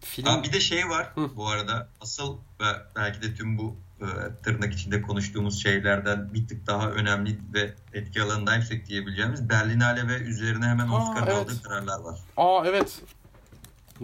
film 0.00 0.26
Ha, 0.26 0.42
bir 0.42 0.52
de 0.52 0.60
şey 0.60 0.88
var 0.88 1.10
Hı. 1.14 1.36
bu 1.36 1.48
arada. 1.48 1.88
Asıl 2.00 2.36
ve 2.60 2.64
belki 2.96 3.22
de 3.22 3.34
tüm 3.34 3.58
bu 3.58 3.76
e, 4.00 4.06
tırnak 4.42 4.72
içinde 4.72 5.02
konuştuğumuz 5.02 5.62
şeylerden 5.62 6.34
bir 6.34 6.48
tık 6.48 6.66
daha 6.66 6.90
önemli 6.90 7.38
ve 7.54 7.74
etki 7.92 8.22
alanından 8.22 8.56
yüksek 8.56 8.86
diyebileceğimiz 8.86 9.48
Berlinale 9.48 10.08
ve 10.08 10.16
üzerine 10.16 10.66
hemen 10.66 10.88
Aa, 10.88 10.96
Oscar'ın 10.96 11.26
evet. 11.26 11.36
aldığı 11.36 11.62
kararlar 11.62 12.00
var. 12.00 12.18
Aa 12.36 12.62
evet. 12.66 13.02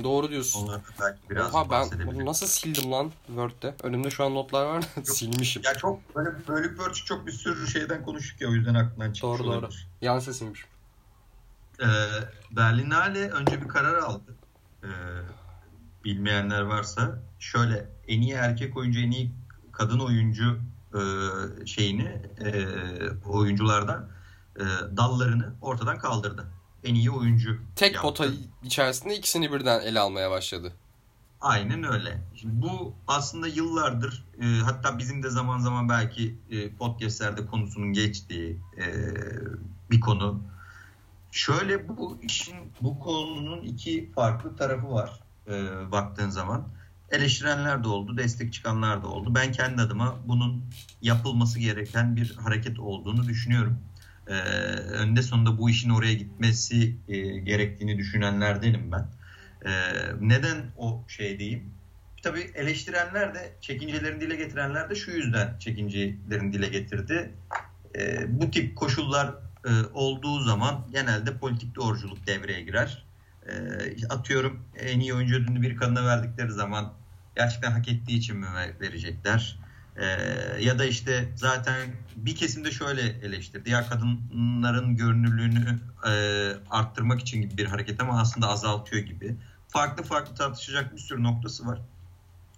Doğru 0.05 0.31
diyorsun. 0.31 0.63
Onlardan 0.63 0.83
belki 1.01 1.31
biraz 1.31 1.55
Oha 1.55 1.71
ben 1.71 2.07
bunu 2.07 2.27
nasıl 2.27 2.47
sildim 2.47 2.93
lan 2.93 3.13
Word'de? 3.27 3.75
Önümde 3.83 4.11
şu 4.11 4.25
an 4.25 4.35
notlar 4.35 4.65
var. 4.65 4.85
Silmişim. 5.05 5.63
Ya 5.65 5.75
çok 5.75 6.17
böyle 6.17 6.31
bölük 6.49 6.79
bölçük 6.79 7.07
çok 7.07 7.27
bir 7.27 7.33
sürü 7.33 7.67
şeyden 7.67 8.05
konuştuk 8.05 8.41
ya 8.41 8.49
o 8.49 8.53
yüzden 8.53 8.75
aklından 8.75 9.13
çıkmış 9.13 9.23
Doğru, 9.23 9.45
doğru. 9.45 9.59
olabilir. 9.59 9.89
Yan 10.01 10.19
sesiymiş. 10.19 10.65
Ee, 11.81 11.87
Berlinale 12.51 13.31
önce 13.31 13.63
bir 13.63 13.69
karar 13.69 13.95
aldı. 13.99 14.35
Ee, 14.85 14.89
bilmeyenler 16.05 16.61
varsa 16.61 17.19
şöyle 17.39 17.89
en 18.09 18.21
iyi 18.21 18.33
erkek 18.33 18.77
oyuncu 18.77 19.01
en 19.01 19.11
iyi 19.11 19.31
kadın 19.81 19.99
oyuncu 19.99 20.59
e, 20.95 21.01
şeyini 21.67 22.23
e, 22.45 22.67
oyunculardan 23.29 24.09
e, 24.57 24.65
dallarını 24.97 25.55
ortadan 25.63 25.99
kaldırdı. 25.99 26.47
En 26.85 26.95
iyi 26.95 27.11
oyuncu 27.11 27.59
Tek 27.77 27.95
yaptı. 27.95 28.09
pota 28.09 28.27
içerisinde 28.63 29.17
ikisini 29.17 29.53
birden 29.53 29.81
ele 29.81 30.01
almaya 30.01 30.31
başladı. 30.31 30.73
Aynen 31.41 31.85
öyle. 31.85 32.23
Şimdi 32.35 32.63
bu 32.63 32.95
aslında 33.07 33.47
yıllardır 33.47 34.25
e, 34.43 34.47
hatta 34.47 34.99
bizim 34.99 35.23
de 35.23 35.31
zaman 35.31 35.59
zaman 35.59 35.89
belki 35.89 36.35
e, 36.51 36.71
podcastlerde 36.71 37.47
konusunun 37.47 37.93
geçtiği 37.93 38.59
e, 38.79 38.85
bir 39.91 40.01
konu. 40.01 40.43
Şöyle 41.33 41.89
bu 41.89 42.19
işin 42.23 42.57
bu 42.81 42.99
konunun 43.01 43.63
iki 43.63 44.13
farklı 44.13 44.57
tarafı 44.57 44.91
var 44.91 45.21
e, 45.49 45.53
baktığın 45.93 46.31
zaman. 46.31 46.69
Eleştirenler 47.11 47.85
de 47.85 47.89
oldu, 47.89 48.17
destek 48.17 48.53
çıkanlar 48.53 49.03
da 49.03 49.09
oldu. 49.09 49.35
Ben 49.35 49.53
kendi 49.53 49.83
adıma 49.83 50.19
bunun 50.27 50.65
yapılması 51.03 51.59
gereken 51.59 52.17
bir 52.17 52.37
hareket 52.37 52.79
olduğunu 52.79 53.29
düşünüyorum. 53.29 53.79
E, 54.27 54.33
önde 54.33 55.23
sonunda 55.23 55.59
bu 55.59 55.71
işin 55.71 55.91
oraya 55.91 56.15
gitmesi 56.15 56.97
e, 57.09 57.19
gerektiğini 57.39 57.99
düşünenlerdenim 57.99 58.93
ben. 58.93 59.09
Ee, 59.65 59.71
neden 60.21 60.57
o 60.77 61.05
şey 61.09 61.39
diyeyim? 61.39 61.75
Tabii 62.23 62.51
eleştirenler 62.55 63.35
de 63.35 63.53
çekincelerini 63.61 64.21
dile 64.21 64.37
getirenler 64.37 64.91
de 64.91 64.95
şu 64.95 65.11
yüzden 65.11 65.59
çekincelerini 65.59 66.53
dile 66.53 66.69
getirdi. 66.69 67.31
Ee, 67.99 68.27
bu 68.41 68.51
tip 68.51 68.77
koşullar 68.77 69.35
e, 69.65 69.71
olduğu 69.95 70.41
zaman 70.41 70.87
genelde 70.93 71.37
politik 71.37 71.75
doğruculuk 71.75 72.27
devreye 72.27 72.63
girer. 72.63 73.05
Ee, 73.49 74.07
atıyorum 74.09 74.65
en 74.79 75.01
iyi 75.01 75.15
oyuncu 75.15 75.37
ödülünü 75.37 75.63
bir 75.63 75.77
kadına 75.77 76.07
verdikleri 76.07 76.53
zaman 76.53 76.93
gerçekten 77.41 77.73
hak 77.73 77.89
ettiği 77.89 78.19
için 78.19 78.37
mi 78.37 78.47
verecekler? 78.81 79.59
Ee, 79.97 80.07
ya 80.61 80.79
da 80.79 80.85
işte 80.85 81.33
zaten 81.37 81.91
bir 82.17 82.37
kesimde 82.37 82.71
şöyle 82.71 83.03
eleştirdi. 83.03 83.71
Ya 83.71 83.87
kadınların 83.87 84.97
görünürlüğünü 84.97 85.81
e, 86.07 86.13
arttırmak 86.71 87.21
için 87.21 87.43
gibi 87.43 87.57
bir 87.57 87.67
hareket 87.67 88.03
ama 88.03 88.21
aslında 88.21 88.49
azaltıyor 88.49 89.03
gibi. 89.03 89.37
Farklı 89.69 90.03
farklı 90.03 90.35
tartışacak 90.35 90.93
bir 90.93 91.01
sürü 91.01 91.23
noktası 91.23 91.67
var. 91.67 91.81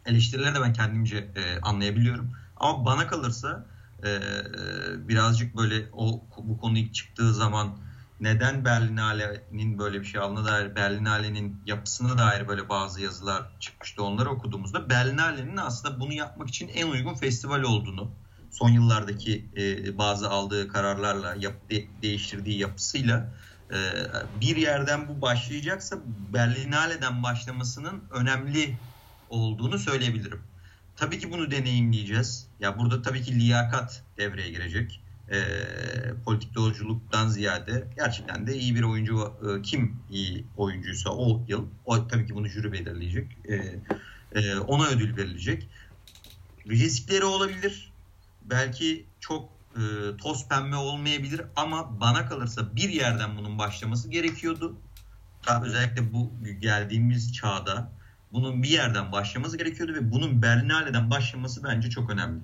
Eleştirileri 0.06 0.54
de 0.54 0.60
ben 0.60 0.72
kendimce 0.72 1.16
e, 1.16 1.60
anlayabiliyorum. 1.60 2.32
Ama 2.56 2.84
bana 2.84 3.06
kalırsa 3.06 3.66
e, 4.04 4.20
birazcık 5.08 5.56
böyle 5.56 5.88
o 5.92 6.24
bu 6.38 6.58
konu 6.58 6.78
ilk 6.78 6.94
çıktığı 6.94 7.34
zaman 7.34 7.78
neden 8.22 8.64
Berlinale'nin 8.64 9.78
böyle 9.78 10.00
bir 10.00 10.06
şey 10.06 10.20
aldığına 10.20 10.44
dair 10.44 10.76
Berlinale'nin 10.76 11.62
yapısına 11.66 12.18
dair 12.18 12.48
böyle 12.48 12.68
bazı 12.68 13.00
yazılar 13.00 13.42
çıkmıştı 13.60 14.02
onları 14.02 14.30
okuduğumuzda 14.30 14.90
Berlinale'nin 14.90 15.56
aslında 15.56 16.00
bunu 16.00 16.12
yapmak 16.12 16.48
için 16.48 16.68
en 16.68 16.86
uygun 16.86 17.14
festival 17.14 17.62
olduğunu 17.62 18.10
son 18.50 18.70
yıllardaki 18.70 19.46
e, 19.56 19.98
bazı 19.98 20.30
aldığı 20.30 20.68
kararlarla 20.68 21.34
yap, 21.38 21.70
de, 21.70 21.84
değiştirdiği 22.02 22.58
yapısıyla 22.58 23.34
e, 23.70 23.78
bir 24.40 24.56
yerden 24.56 25.08
bu 25.08 25.22
başlayacaksa 25.22 25.98
Berlinale'den 26.34 27.22
başlamasının 27.22 28.04
önemli 28.10 28.76
olduğunu 29.30 29.78
söyleyebilirim. 29.78 30.42
Tabii 30.96 31.18
ki 31.18 31.32
bunu 31.32 31.50
deneyimleyeceğiz. 31.50 32.48
Ya 32.60 32.78
burada 32.78 33.02
tabii 33.02 33.22
ki 33.22 33.40
liyakat 33.40 34.02
devreye 34.18 34.50
girecek 34.50 35.01
e, 35.32 35.38
politik 36.24 36.54
doğruculuktan 36.54 37.28
ziyade 37.28 37.88
gerçekten 37.96 38.46
de 38.46 38.56
iyi 38.56 38.74
bir 38.74 38.82
oyuncu 38.82 39.32
e, 39.42 39.62
kim 39.62 39.96
iyi 40.10 40.46
oyuncuysa 40.56 41.10
o 41.10 41.44
yıl 41.48 41.66
o 41.84 42.08
tabii 42.08 42.26
ki 42.26 42.34
bunu 42.34 42.48
jüri 42.48 42.72
belirleyecek. 42.72 43.38
E, 43.48 43.54
e, 44.40 44.58
ona 44.58 44.86
ödül 44.86 45.16
verilecek. 45.16 45.68
Riskleri 46.68 47.24
olabilir. 47.24 47.92
Belki 48.44 49.06
çok 49.20 49.48
e, 49.76 49.80
toz 50.16 50.48
pembe 50.48 50.76
olmayabilir 50.76 51.42
ama 51.56 52.00
bana 52.00 52.26
kalırsa 52.26 52.76
bir 52.76 52.88
yerden 52.88 53.36
bunun 53.36 53.58
başlaması 53.58 54.10
gerekiyordu. 54.10 54.76
Tabii 55.42 55.66
özellikle 55.66 56.12
bu 56.12 56.32
geldiğimiz 56.60 57.32
çağda 57.32 57.92
bunun 58.32 58.62
bir 58.62 58.68
yerden 58.68 59.12
başlaması 59.12 59.58
gerekiyordu 59.58 59.94
ve 59.94 60.12
bunun 60.12 60.42
Berlinale'den 60.42 61.10
başlaması 61.10 61.64
bence 61.64 61.90
çok 61.90 62.10
önemli. 62.10 62.40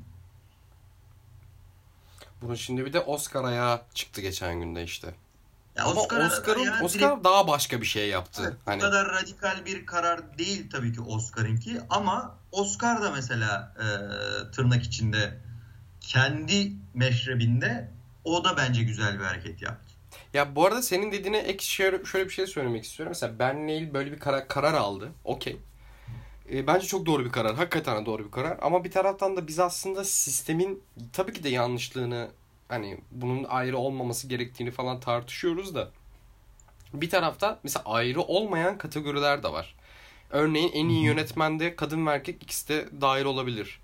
Bunun 2.42 2.54
şimdi 2.54 2.84
bir 2.86 2.92
de 2.92 3.00
Oscar 3.00 3.44
ayağı 3.44 3.82
çıktı 3.94 4.20
geçen 4.20 4.60
günde 4.60 4.82
işte. 4.84 5.14
Ya 5.76 5.86
Oscar, 5.86 6.26
Oscar'ın 6.26 6.60
yani 6.60 6.84
Oscar 6.84 7.00
direkt- 7.10 7.24
daha 7.24 7.48
başka 7.48 7.80
bir 7.80 7.86
şey 7.86 8.08
yaptı. 8.08 8.42
Evet, 8.44 8.56
hani 8.64 8.76
Bu 8.78 8.84
kadar 8.84 9.08
radikal 9.08 9.64
bir 9.66 9.86
karar 9.86 10.38
değil 10.38 10.70
tabii 10.70 10.92
ki 10.92 11.00
Oscar'ınki 11.00 11.80
ama 11.90 12.36
Oscar 12.52 13.02
da 13.02 13.10
mesela 13.10 13.74
e, 13.78 13.86
tırnak 14.52 14.82
içinde 14.82 15.38
kendi 16.00 16.72
meşrebinde 16.94 17.88
o 18.24 18.44
da 18.44 18.56
bence 18.56 18.82
güzel 18.82 19.18
bir 19.18 19.24
hareket 19.24 19.62
yaptı. 19.62 19.94
Ya 20.34 20.56
bu 20.56 20.66
arada 20.66 20.82
senin 20.82 21.12
dediğine 21.12 21.38
ek 21.38 21.64
şöyle, 21.64 22.04
şöyle 22.04 22.24
bir 22.24 22.34
şey 22.34 22.46
söylemek 22.46 22.84
istiyorum. 22.84 23.10
Mesela 23.10 23.38
Bernal 23.38 23.94
böyle 23.94 24.12
bir 24.12 24.18
karar, 24.18 24.48
karar 24.48 24.74
aldı. 24.74 25.12
Okey. 25.24 25.56
E, 26.52 26.66
bence 26.66 26.86
çok 26.86 27.06
doğru 27.06 27.24
bir 27.24 27.30
karar. 27.30 27.54
Hakikaten 27.54 28.06
doğru 28.06 28.24
bir 28.24 28.30
karar. 28.30 28.58
Ama 28.62 28.84
bir 28.84 28.90
taraftan 28.90 29.36
da 29.36 29.46
biz 29.46 29.58
aslında 29.58 30.04
sistemin 30.04 30.82
tabii 31.12 31.32
ki 31.32 31.44
de 31.44 31.48
yanlışlığını 31.48 32.28
hani 32.68 32.98
bunun 33.10 33.44
ayrı 33.44 33.78
olmaması 33.78 34.28
gerektiğini 34.28 34.70
falan 34.70 35.00
tartışıyoruz 35.00 35.74
da 35.74 35.90
bir 36.94 37.10
taraftan 37.10 37.58
mesela 37.62 37.84
ayrı 37.84 38.20
olmayan 38.20 38.78
kategoriler 38.78 39.42
de 39.42 39.52
var. 39.52 39.74
Örneğin 40.30 40.72
en 40.72 40.88
iyi 40.88 41.04
yönetmende 41.04 41.76
kadın 41.76 42.06
ve 42.06 42.10
erkek 42.10 42.42
ikisi 42.42 42.68
de 42.68 42.88
dahil 43.00 43.24
olabilir. 43.24 43.80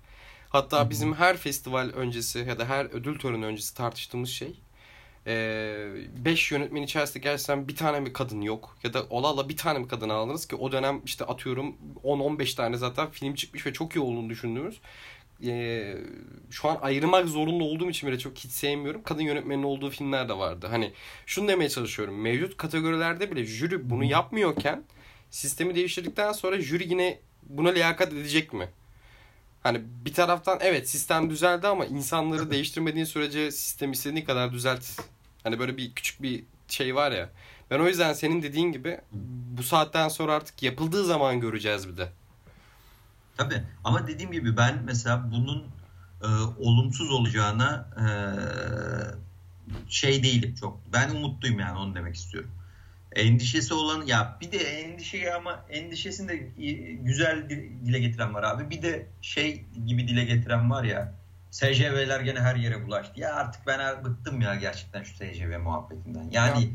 Hatta 0.49 0.89
bizim 0.89 1.13
her 1.13 1.37
festival 1.37 1.89
öncesi 1.89 2.39
ya 2.39 2.59
da 2.59 2.65
her 2.65 2.85
ödül 2.85 3.19
töreni 3.19 3.45
öncesi 3.45 3.75
tartıştığımız 3.75 4.29
şey 4.29 4.59
5 5.25 6.51
yönetmen 6.51 6.81
içerisinde 6.81 7.19
gerçekten 7.19 7.67
bir 7.67 7.75
tane 7.75 7.99
mi 7.99 8.13
kadın 8.13 8.41
yok 8.41 8.77
ya 8.83 8.93
da 8.93 9.03
ola 9.09 9.33
ola 9.33 9.49
bir 9.49 9.57
tane 9.57 9.79
mi 9.79 9.87
kadın 9.87 10.09
aldınız 10.09 10.47
ki 10.47 10.55
o 10.55 10.71
dönem 10.71 11.01
işte 11.05 11.25
atıyorum 11.25 11.75
10-15 12.03 12.55
tane 12.55 12.77
zaten 12.77 13.11
film 13.11 13.35
çıkmış 13.35 13.65
ve 13.65 13.73
çok 13.73 13.95
iyi 13.95 13.99
olduğunu 13.99 14.29
düşündüğümüz 14.29 14.79
Ee, 15.43 15.95
şu 16.51 16.69
an 16.69 16.77
ayırmak 16.81 17.27
zorunda 17.27 17.63
olduğum 17.63 17.89
için 17.89 18.09
bile 18.09 18.19
çok 18.19 18.37
hiç 18.37 18.51
sevmiyorum. 18.51 19.03
Kadın 19.03 19.21
yönetmenin 19.21 19.63
olduğu 19.63 19.89
filmler 19.89 20.29
de 20.29 20.37
vardı. 20.37 20.67
Hani 20.69 20.93
şunu 21.25 21.47
demeye 21.47 21.69
çalışıyorum. 21.69 22.21
Mevcut 22.21 22.57
kategorilerde 22.57 23.31
bile 23.31 23.45
jüri 23.45 23.89
bunu 23.89 24.03
yapmıyorken 24.03 24.83
sistemi 25.29 25.75
değiştirdikten 25.75 26.31
sonra 26.31 26.61
jüri 26.61 26.89
yine 26.89 27.19
buna 27.43 27.69
liyakat 27.69 28.13
edecek 28.13 28.53
mi? 28.53 28.69
Hani 29.63 29.81
bir 30.05 30.13
taraftan 30.13 30.59
evet 30.61 30.89
sistem 30.89 31.29
düzeldi 31.29 31.67
ama 31.67 31.85
insanları 31.85 32.51
değiştirmediğin 32.51 33.05
sürece 33.05 33.51
sistemi 33.51 33.93
istediğin 33.93 34.25
kadar 34.25 34.53
düzelt. 34.53 34.85
Hani 35.45 35.59
böyle 35.59 35.77
bir 35.77 35.93
küçük 35.93 36.21
bir 36.21 36.43
şey 36.67 36.95
var 36.95 37.11
ya. 37.11 37.29
Ben 37.71 37.79
o 37.79 37.87
yüzden 37.87 38.13
senin 38.13 38.41
dediğin 38.41 38.71
gibi 38.71 39.01
bu 39.57 39.63
saatten 39.63 40.07
sonra 40.07 40.33
artık 40.33 40.63
yapıldığı 40.63 41.05
zaman 41.05 41.39
göreceğiz 41.39 41.87
bir 41.87 41.97
de. 41.97 42.09
Tabii 43.37 43.63
ama 43.83 44.07
dediğim 44.07 44.31
gibi 44.31 44.57
ben 44.57 44.83
mesela 44.85 45.31
bunun 45.31 45.63
e, 46.21 46.27
olumsuz 46.59 47.11
olacağına 47.11 47.87
e, 47.99 48.07
şey 49.89 50.23
değilim 50.23 50.55
çok. 50.59 50.79
Ben 50.93 51.09
umutluyum 51.09 51.59
yani 51.59 51.77
onu 51.77 51.95
demek 51.95 52.15
istiyorum. 52.15 52.51
Endişesi 53.11 53.73
olan 53.73 54.05
ya 54.05 54.37
bir 54.41 54.51
de 54.51 54.57
endişeyi 54.57 55.33
ama 55.33 55.65
endişesini 55.69 56.27
de 56.27 56.37
güzel 57.01 57.49
dile 57.85 57.99
getiren 57.99 58.33
var 58.33 58.43
abi. 58.43 58.69
Bir 58.69 58.81
de 58.81 59.07
şey 59.21 59.65
gibi 59.85 60.07
dile 60.07 60.25
getiren 60.25 60.69
var 60.71 60.83
ya 60.83 61.13
SCV'ler 61.55 62.19
gene 62.19 62.39
her 62.39 62.55
yere 62.55 62.85
bulaştı. 62.85 63.19
Ya 63.19 63.35
artık 63.35 63.67
ben 63.67 64.03
bıktım 64.03 64.41
ya 64.41 64.55
gerçekten 64.55 65.03
şu 65.03 65.15
SCV 65.15 65.59
muhabbetinden. 65.59 66.29
Yani 66.31 66.63
ya. 66.63 66.69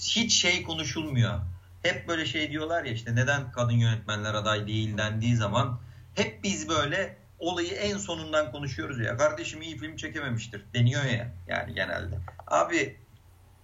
hiç 0.00 0.32
şey 0.32 0.62
konuşulmuyor. 0.62 1.40
Hep 1.82 2.08
böyle 2.08 2.26
şey 2.26 2.50
diyorlar 2.50 2.84
ya 2.84 2.92
işte 2.92 3.14
neden 3.14 3.52
kadın 3.52 3.72
yönetmenler 3.72 4.34
aday 4.34 4.66
değil 4.66 4.98
dendiği 4.98 5.36
zaman 5.36 5.80
hep 6.14 6.44
biz 6.44 6.68
böyle 6.68 7.16
olayı 7.38 7.72
en 7.72 7.96
sonundan 7.96 8.52
konuşuyoruz 8.52 9.00
ya. 9.00 9.16
Kardeşim 9.16 9.62
iyi 9.62 9.78
film 9.78 9.96
çekememiştir 9.96 10.64
deniyor 10.74 11.04
ya 11.04 11.32
yani 11.46 11.74
genelde. 11.74 12.18
Abi 12.46 12.96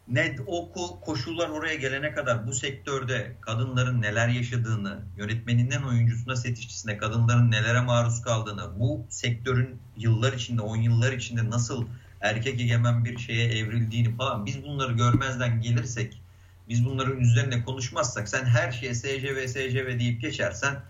ne 0.08 0.36
o 0.46 0.72
koşullar 1.00 1.48
oraya 1.48 1.74
gelene 1.74 2.12
kadar 2.12 2.46
bu 2.46 2.52
sektörde 2.52 3.36
kadınların 3.40 4.02
neler 4.02 4.28
yaşadığını, 4.28 5.02
yönetmeninden 5.16 5.82
oyuncusuna, 5.82 6.36
set 6.36 6.58
işçisine 6.58 6.96
kadınların 6.96 7.50
nelere 7.50 7.80
maruz 7.80 8.22
kaldığını, 8.22 8.80
bu 8.80 9.06
sektörün 9.08 9.78
yıllar 9.96 10.32
içinde, 10.32 10.62
on 10.62 10.76
yıllar 10.76 11.12
içinde 11.12 11.50
nasıl 11.50 11.86
erkek 12.20 12.60
egemen 12.60 13.04
bir 13.04 13.18
şeye 13.18 13.58
evrildiğini 13.58 14.16
falan 14.16 14.46
biz 14.46 14.64
bunları 14.64 14.92
görmezden 14.92 15.60
gelirsek, 15.60 16.22
biz 16.68 16.84
bunların 16.84 17.20
üzerine 17.20 17.64
konuşmazsak, 17.64 18.28
sen 18.28 18.44
her 18.44 18.72
şeye 18.72 18.94
SCV, 18.94 19.46
SCV 19.46 19.98
deyip 19.98 20.20
geçersen 20.20 20.82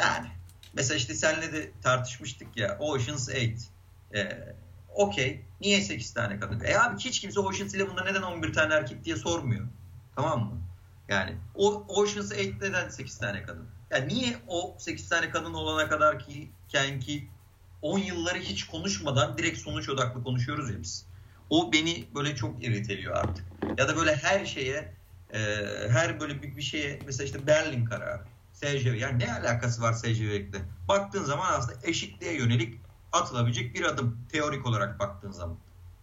yani 0.00 0.28
mesela 0.74 0.98
işte 0.98 1.14
seninle 1.14 1.52
de 1.52 1.70
tartışmıştık 1.82 2.56
ya 2.56 2.78
Ocean's 2.78 3.24
8 3.24 3.70
ee, 4.14 4.54
okey. 4.94 5.44
Niye 5.60 5.80
8 5.80 6.14
tane 6.14 6.40
kadın? 6.40 6.60
E 6.64 6.76
abi 6.76 6.98
hiç 6.98 7.20
kimse 7.20 7.40
Ocean's 7.40 7.74
Eleven'da 7.74 8.04
neden 8.04 8.22
11 8.22 8.52
tane 8.52 8.74
erkek 8.74 9.04
diye 9.04 9.16
sormuyor. 9.16 9.68
Tamam 10.16 10.40
mı? 10.40 10.60
Yani 11.08 11.36
o 11.54 11.84
Ocean's 11.88 12.28
8 12.28 12.62
neden 12.62 12.88
8 12.88 13.18
tane 13.18 13.42
kadın? 13.42 13.68
Yani 13.90 14.08
niye 14.08 14.36
o 14.46 14.76
8 14.78 15.08
tane 15.08 15.30
kadın 15.30 15.54
olana 15.54 15.88
kadar 15.88 16.18
ki 16.18 16.50
ken 16.68 17.00
ki 17.00 17.28
10 17.82 17.98
yılları 17.98 18.38
hiç 18.38 18.66
konuşmadan 18.66 19.38
direkt 19.38 19.58
sonuç 19.58 19.88
odaklı 19.88 20.24
konuşuyoruz 20.24 20.70
ya 20.70 20.80
biz. 20.82 21.06
O 21.50 21.72
beni 21.72 22.08
böyle 22.14 22.36
çok 22.36 22.64
iriteliyor 22.64 23.16
artık. 23.16 23.46
Ya 23.78 23.88
da 23.88 23.96
böyle 23.96 24.16
her 24.16 24.46
şeye 24.46 24.94
e, 25.32 25.38
her 25.88 26.20
böyle 26.20 26.42
bir, 26.42 26.56
bir 26.56 26.62
şeye 26.62 27.00
mesela 27.06 27.24
işte 27.24 27.46
Berlin 27.46 27.84
kararı. 27.84 28.22
SCV. 28.52 28.94
Yani 28.94 29.18
ne 29.18 29.32
alakası 29.32 29.82
var 29.82 29.92
SCV'likle? 29.92 30.58
Baktığın 30.88 31.24
zaman 31.24 31.52
aslında 31.52 31.78
eşitliğe 31.82 32.34
yönelik 32.34 32.80
atılabilecek 33.12 33.74
bir 33.74 33.84
adım 33.84 34.18
teorik 34.32 34.66
olarak 34.66 34.98
baktığın 34.98 35.30
zaman. 35.30 35.56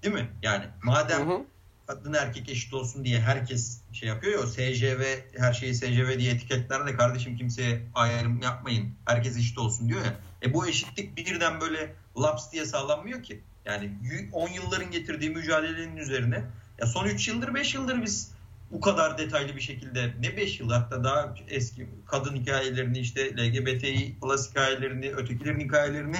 Değil 0.03 0.15
mi? 0.15 0.29
Yani 0.43 0.65
madem 0.83 1.29
hı 1.29 1.33
hı. 1.33 1.45
kadın 1.87 2.13
erkek 2.13 2.49
eşit 2.49 2.73
olsun 2.73 3.05
diye 3.05 3.19
herkes 3.19 3.81
şey 3.93 4.09
yapıyor 4.09 4.39
ya 4.39 4.47
SCV 4.47 5.01
her 5.37 5.53
şeyi 5.53 5.75
SCV 5.75 6.19
diye 6.19 6.31
etiketler 6.31 6.87
de 6.87 6.95
kardeşim 6.95 7.37
kimseye 7.37 7.81
ayrım 7.95 8.41
yapmayın. 8.41 8.93
Herkes 9.05 9.37
eşit 9.37 9.57
olsun 9.57 9.89
diyor 9.89 10.05
ya. 10.05 10.13
E 10.43 10.53
bu 10.53 10.67
eşitlik 10.67 11.17
birden 11.17 11.61
böyle 11.61 11.93
laps 12.17 12.51
diye 12.51 12.65
sağlanmıyor 12.65 13.23
ki. 13.23 13.43
Yani 13.65 13.91
10 14.33 14.49
yılların 14.49 14.91
getirdiği 14.91 15.29
mücadelenin 15.29 15.97
üzerine 15.97 16.43
ya 16.79 16.87
son 16.87 17.05
3 17.05 17.27
yıldır 17.27 17.53
5 17.53 17.73
yıldır 17.73 18.01
biz 18.01 18.31
bu 18.71 18.81
kadar 18.81 19.17
detaylı 19.17 19.55
bir 19.55 19.61
şekilde 19.61 20.13
ne 20.19 20.37
5 20.37 20.59
yıl 20.59 20.69
hatta 20.69 21.03
daha 21.03 21.35
eski 21.47 21.87
kadın 22.07 22.35
hikayelerini 22.35 22.99
işte 22.99 23.37
LGBTİ 23.37 24.15
plus 24.21 24.49
hikayelerini 24.49 25.11
ötekilerin 25.11 25.59
hikayelerini 25.59 26.17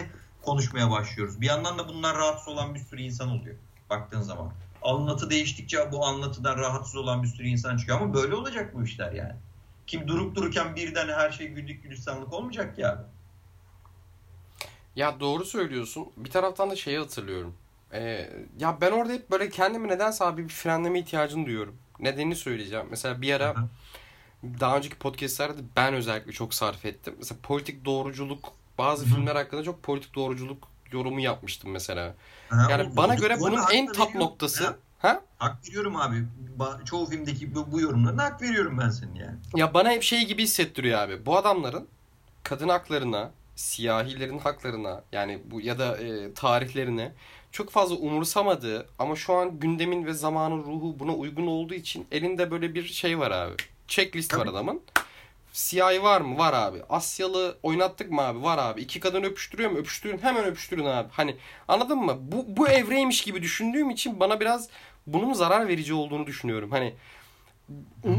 konuşmaya 0.49 0.91
başlıyoruz. 0.91 1.41
Bir 1.41 1.45
yandan 1.45 1.79
da 1.79 1.87
bunlar 1.87 2.17
rahatsız 2.17 2.47
olan 2.47 2.75
bir 2.75 2.79
sürü 2.79 3.01
insan 3.01 3.29
oluyor 3.29 3.55
baktığın 3.89 4.21
zaman. 4.21 4.51
Anlatı 4.81 5.29
değiştikçe 5.29 5.91
bu 5.91 6.05
anlatıdan 6.05 6.57
rahatsız 6.57 6.95
olan 6.95 7.23
bir 7.23 7.27
sürü 7.27 7.47
insan 7.47 7.77
çıkıyor 7.77 8.01
ama 8.01 8.13
böyle 8.13 8.35
olacak 8.35 8.73
bu 8.73 8.83
işler 8.83 9.11
yani. 9.11 9.33
Kim 9.87 10.07
durup 10.07 10.35
dururken 10.35 10.75
birden 10.75 11.07
her 11.07 11.31
şey 11.31 11.47
güllük 11.47 11.83
gülistanlık 11.83 12.33
olmayacak 12.33 12.77
ya. 12.77 13.05
Ya 14.95 15.19
doğru 15.19 15.45
söylüyorsun. 15.45 16.07
Bir 16.17 16.29
taraftan 16.29 16.69
da 16.69 16.75
şeyi 16.75 16.99
hatırlıyorum. 16.99 17.55
Ee, 17.93 18.29
ya 18.59 18.77
ben 18.81 18.91
orada 18.91 19.13
hep 19.13 19.31
böyle 19.31 19.49
kendimi 19.49 19.87
nedense 19.87 20.25
abi 20.25 20.43
bir 20.43 20.53
frenleme 20.53 20.99
ihtiyacını 20.99 21.45
duyuyorum. 21.45 21.77
Nedenini 21.99 22.35
söyleyeceğim. 22.35 22.85
Mesela 22.89 23.21
bir 23.21 23.33
ara 23.33 23.55
daha 24.59 24.77
önceki 24.77 24.95
podcastlerde 24.95 25.61
ben 25.75 25.93
özellikle 25.93 26.31
çok 26.31 26.53
sarf 26.53 26.85
ettim. 26.85 27.15
Mesela 27.17 27.39
politik 27.43 27.85
doğruculuk 27.85 28.58
bazı 28.79 29.05
Hı-hı. 29.05 29.15
filmler 29.15 29.35
hakkında 29.35 29.63
çok 29.63 29.83
politik 29.83 30.15
doğruculuk 30.15 30.67
yorumu 30.91 31.19
yapmıştım 31.19 31.71
mesela. 31.71 32.15
Ha, 32.49 32.67
yani 32.69 32.97
bana 32.97 33.15
göre 33.15 33.39
bunun 33.39 33.59
en 33.73 33.91
top 33.91 34.15
noktası 34.15 34.63
ha? 34.63 34.75
ha? 34.99 35.21
Hak 35.37 35.67
veriyorum 35.67 35.95
abi. 35.95 36.23
Çoğu 36.85 37.05
filmdeki 37.05 37.55
bu, 37.55 37.71
bu 37.71 37.81
yorumlarına 37.81 38.23
hak 38.23 38.41
veriyorum 38.41 38.77
ben 38.81 38.89
senin 38.89 39.15
yani. 39.15 39.37
Ya 39.55 39.73
bana 39.73 39.91
hep 39.91 40.03
şey 40.03 40.25
gibi 40.25 40.43
hissettiriyor 40.43 40.99
abi. 40.99 41.25
Bu 41.25 41.37
adamların 41.37 41.87
kadın 42.43 42.69
haklarına, 42.69 43.31
siyahilerin 43.55 44.39
haklarına 44.39 45.03
yani 45.11 45.39
bu 45.51 45.61
ya 45.61 45.79
da 45.79 45.97
e, 45.97 46.33
tarihlerine 46.33 47.11
çok 47.51 47.69
fazla 47.69 47.95
umursamadığı 47.95 48.87
ama 48.99 49.15
şu 49.15 49.33
an 49.33 49.59
gündemin 49.59 50.05
ve 50.05 50.13
zamanın 50.13 50.63
ruhu 50.63 50.95
buna 50.99 51.13
uygun 51.13 51.47
olduğu 51.47 51.73
için 51.73 52.07
elinde 52.11 52.51
böyle 52.51 52.73
bir 52.73 52.83
şey 52.83 53.19
var 53.19 53.31
abi. 53.31 53.55
Checklist 53.87 54.29
Tabii. 54.29 54.41
var 54.41 54.47
adamın. 54.47 54.81
Siyahi 55.59 56.03
var 56.03 56.21
mı? 56.21 56.37
Var 56.37 56.53
abi. 56.53 56.83
Asyalı 56.89 57.57
oynattık 57.63 58.11
mı 58.11 58.21
abi? 58.21 58.43
Var 58.43 58.57
abi. 58.57 58.81
İki 58.81 58.99
kadın 58.99 59.23
öpüştürüyor 59.23 59.71
mu? 59.71 59.77
Öpüştürün. 59.77 60.17
Hemen 60.17 60.45
öpüştürün 60.45 60.85
abi. 60.85 61.09
Hani 61.11 61.35
anladın 61.67 61.97
mı? 61.97 62.17
Bu, 62.21 62.45
bu 62.47 62.67
evreymiş 62.67 63.21
gibi 63.21 63.41
düşündüğüm 63.41 63.89
için 63.89 64.19
bana 64.19 64.39
biraz 64.39 64.69
bunun 65.07 65.33
zarar 65.33 65.67
verici 65.67 65.93
olduğunu 65.93 66.27
düşünüyorum. 66.27 66.71
Hani 66.71 66.93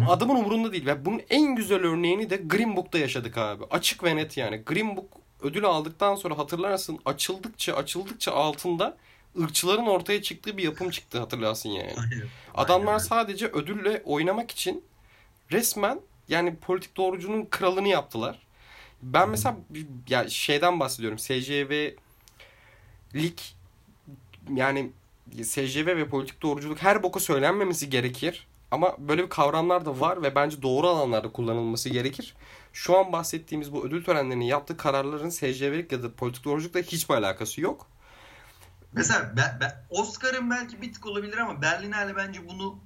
adamın 0.09 0.35
umurunda 0.35 0.73
değil. 0.73 0.87
Ve 0.87 1.05
bunun 1.05 1.23
en 1.31 1.55
güzel 1.57 1.83
örneğini 1.83 2.31
de 2.31 2.37
Green 2.37 2.77
Book'ta 2.77 2.99
yaşadık 2.99 3.39
abi. 3.39 3.65
Açık 3.71 4.05
ve 4.05 4.17
net 4.17 4.37
yani. 4.37 4.57
Green 4.57 4.97
Book 4.97 5.07
ödül 5.43 5.65
aldıktan 5.65 6.15
sonra 6.15 6.39
hatırlarsın 6.39 6.99
açıldıkça 7.05 7.75
açıldıkça 7.75 8.33
altında 8.33 8.97
ırkçıların 9.41 9.87
ortaya 9.87 10.23
çıktığı 10.23 10.57
bir 10.57 10.63
yapım 10.63 10.91
çıktı 10.91 11.19
hatırlarsın 11.19 11.69
yani. 11.69 11.95
Aynen. 11.99 12.27
Adamlar 12.55 12.99
sadece 12.99 13.47
ödülle 13.47 14.03
oynamak 14.05 14.51
için 14.51 14.85
resmen 15.53 16.01
yani 16.31 16.57
politik 16.57 16.97
doğrucunun 16.97 17.47
kralını 17.51 17.89
yaptılar. 17.89 18.39
Ben 19.03 19.29
mesela 19.29 19.57
ya 20.09 20.29
şeyden 20.29 20.81
bahsediyorum. 20.81 21.19
SCV 21.19 21.91
lig 23.15 23.39
yani 24.55 24.91
SCV 25.43 25.87
ve 25.87 26.09
politik 26.09 26.43
doğruculuk 26.43 26.83
her 26.83 27.03
boka 27.03 27.21
söylenmemesi 27.21 27.91
gerekir. 27.91 28.47
Ama 28.71 28.97
böyle 28.99 29.25
bir 29.25 29.29
kavramlar 29.29 29.87
da 29.87 30.01
var 30.01 30.23
ve 30.23 30.35
bence 30.35 30.63
doğru 30.63 30.89
alanlarda 30.89 31.33
kullanılması 31.33 31.89
gerekir. 31.89 32.35
Şu 32.73 32.99
an 32.99 33.13
bahsettiğimiz 33.13 33.73
bu 33.73 33.87
ödül 33.87 34.05
törenlerinin 34.05 34.45
yaptığı 34.45 34.77
kararların 34.77 35.29
SCV'lik 35.29 35.93
ya 35.93 36.03
da 36.03 36.13
politik 36.15 36.45
doğruculukla 36.45 36.81
hiçbir 36.81 37.15
alakası 37.15 37.61
yok. 37.61 37.87
Mesela 38.93 39.33
ben, 39.37 39.59
ben, 39.61 39.85
Oscar'ın 39.91 40.51
belki 40.51 40.83
bir 40.83 40.93
tık 40.93 41.07
olabilir 41.07 41.39
ama 41.39 41.63
Berlinale 41.63 42.17
bence 42.17 42.49
bunu 42.49 42.79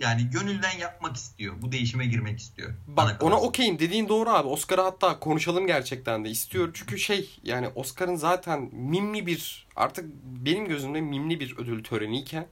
yani 0.00 0.30
gönülden 0.30 0.78
yapmak 0.78 1.16
istiyor. 1.16 1.54
Bu 1.62 1.72
değişime 1.72 2.06
girmek 2.06 2.38
istiyor. 2.38 2.70
Bak 2.86 3.22
ona 3.22 3.40
okeyim 3.40 3.78
dediğin 3.78 4.08
doğru 4.08 4.30
abi. 4.30 4.48
Oscar'ı 4.48 4.82
hatta 4.82 5.18
konuşalım 5.18 5.66
gerçekten 5.66 6.24
de 6.24 6.30
istiyor. 6.30 6.70
Çünkü 6.74 6.98
şey 6.98 7.38
yani 7.42 7.68
Oscar'ın 7.68 8.14
zaten 8.16 8.70
mimli 8.72 9.26
bir 9.26 9.66
artık 9.76 10.04
benim 10.24 10.68
gözümde 10.68 11.00
mimli 11.00 11.40
bir 11.40 11.58
ödül 11.58 11.84
töreniyken 11.84 12.46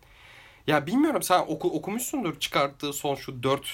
ya 0.67 0.87
bilmiyorum 0.87 1.23
sen 1.23 1.45
oku, 1.49 1.71
okumuşsundur 1.71 2.41
çıkarttığı 2.41 2.93
son 2.93 3.15
şu 3.15 3.43
dört 3.43 3.67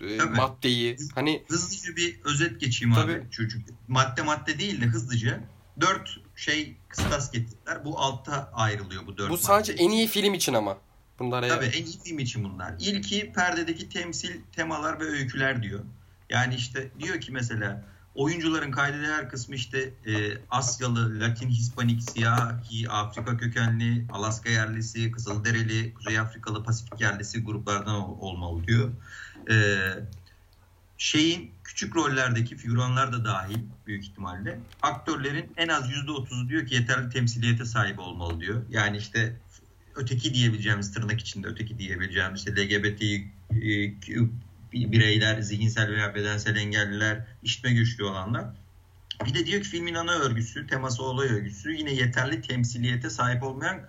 e, 0.00 0.16
maddeyi. 0.24 0.96
Hani 1.14 1.42
hızlıca 1.48 1.96
bir 1.96 2.20
özet 2.24 2.60
geçeyim 2.60 2.94
Tabii. 2.94 3.12
abi 3.12 3.30
çocuk. 3.30 3.62
Madde 3.88 4.22
madde 4.22 4.58
değil 4.58 4.80
de 4.80 4.84
hızlıca 4.84 5.40
dört 5.80 6.20
şey 6.36 6.76
kıstas 6.88 7.32
getirdiler. 7.32 7.84
Bu 7.84 7.98
altta 7.98 8.50
ayrılıyor 8.54 9.06
bu 9.06 9.18
dört 9.18 9.30
Bu 9.30 9.38
sadece 9.38 9.72
madde. 9.72 9.82
en 9.84 9.90
iyi 9.90 10.06
film 10.06 10.34
için 10.34 10.54
ama. 10.54 10.78
Bunlar 11.20 11.48
Tabii 11.48 11.66
en 11.66 11.84
iyi 11.84 11.98
film 12.04 12.18
için 12.18 12.44
bunlar. 12.44 12.74
İlki 12.78 13.32
perdedeki 13.32 13.88
temsil, 13.88 14.40
temalar 14.52 15.00
ve 15.00 15.04
öyküler 15.04 15.62
diyor. 15.62 15.80
Yani 16.30 16.54
işte 16.54 16.90
diyor 17.00 17.20
ki 17.20 17.32
mesela 17.32 17.84
oyuncuların 18.14 18.70
kaydedilen 18.70 19.28
kısmı 19.28 19.54
işte 19.54 19.92
e, 20.06 20.12
Asyalı, 20.50 21.20
Latin, 21.20 21.48
Hispanik, 21.48 22.10
Siyahi, 22.10 22.88
Afrika 22.88 23.36
kökenli, 23.36 24.06
Alaska 24.12 24.50
yerlisi, 24.50 25.12
Kızılderili, 25.12 25.94
Kuzey 25.94 26.18
Afrikalı, 26.18 26.64
Pasifik 26.64 27.00
yerlisi 27.00 27.44
gruplardan 27.44 28.22
olmalı 28.22 28.66
diyor. 28.66 28.90
E, 29.50 29.56
şeyin 30.98 31.50
küçük 31.64 31.96
rollerdeki 31.96 32.56
figüranlar 32.56 33.12
da 33.12 33.24
dahil 33.24 33.58
büyük 33.86 34.04
ihtimalle 34.04 34.60
aktörlerin 34.82 35.52
en 35.56 35.68
az 35.68 35.90
%30'u 35.90 36.48
diyor 36.48 36.66
ki 36.66 36.74
yeterli 36.74 37.10
temsiliyete 37.10 37.64
sahip 37.64 37.98
olmalı 37.98 38.40
diyor. 38.40 38.62
Yani 38.70 38.96
işte 38.96 39.36
öteki 40.00 40.34
diyebileceğimiz 40.34 40.92
tırnak 40.92 41.20
içinde 41.20 41.46
öteki 41.46 41.78
diyebileceğimiz 41.78 42.40
işte 42.40 42.52
LGBT 42.56 43.02
e, 43.02 43.22
bireyler, 44.72 45.40
zihinsel 45.40 45.90
veya 45.90 46.14
bedensel 46.14 46.56
engelliler, 46.56 47.26
işitme 47.42 47.72
güçlü 47.72 48.04
olanlar. 48.04 48.44
Bir 49.26 49.34
de 49.34 49.46
diyor 49.46 49.62
ki 49.62 49.68
filmin 49.68 49.94
ana 49.94 50.12
örgüsü, 50.12 50.66
teması 50.66 51.02
olay 51.02 51.28
örgüsü 51.28 51.72
yine 51.72 51.94
yeterli 51.94 52.42
temsiliyete 52.42 53.10
sahip 53.10 53.42
olmayan 53.42 53.80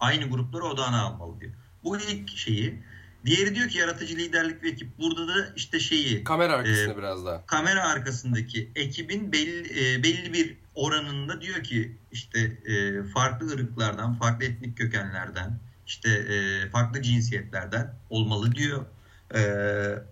aynı 0.00 0.24
grupları 0.24 0.64
odağına 0.64 1.02
almalı 1.02 1.40
diyor. 1.40 1.52
Bu 1.84 1.98
ilk 1.98 2.36
şeyi. 2.36 2.82
Diğeri 3.26 3.54
diyor 3.54 3.68
ki 3.68 3.78
yaratıcı 3.78 4.16
liderlik 4.16 4.62
ve 4.62 4.68
ekip. 4.68 4.98
Burada 4.98 5.28
da 5.28 5.52
işte 5.56 5.80
şeyi. 5.80 6.24
Kamera 6.24 6.52
arkasında 6.52 6.92
e, 6.92 6.98
biraz 6.98 7.26
daha. 7.26 7.46
Kamera 7.46 7.88
arkasındaki 7.88 8.70
ekibin 8.74 9.32
belli, 9.32 9.94
e, 9.94 10.02
belli 10.02 10.32
bir 10.32 10.56
oranında 10.74 11.40
diyor 11.40 11.62
ki 11.62 11.98
işte 12.12 12.40
e, 12.40 13.02
farklı 13.02 13.52
ırklardan, 13.52 14.14
farklı 14.18 14.44
etnik 14.44 14.78
kökenlerden, 14.78 15.58
işte 15.86 16.10
e, 16.10 16.68
farklı 16.70 17.02
cinsiyetlerden 17.02 17.94
olmalı 18.10 18.54
diyor. 18.54 18.84
E, 19.34 19.42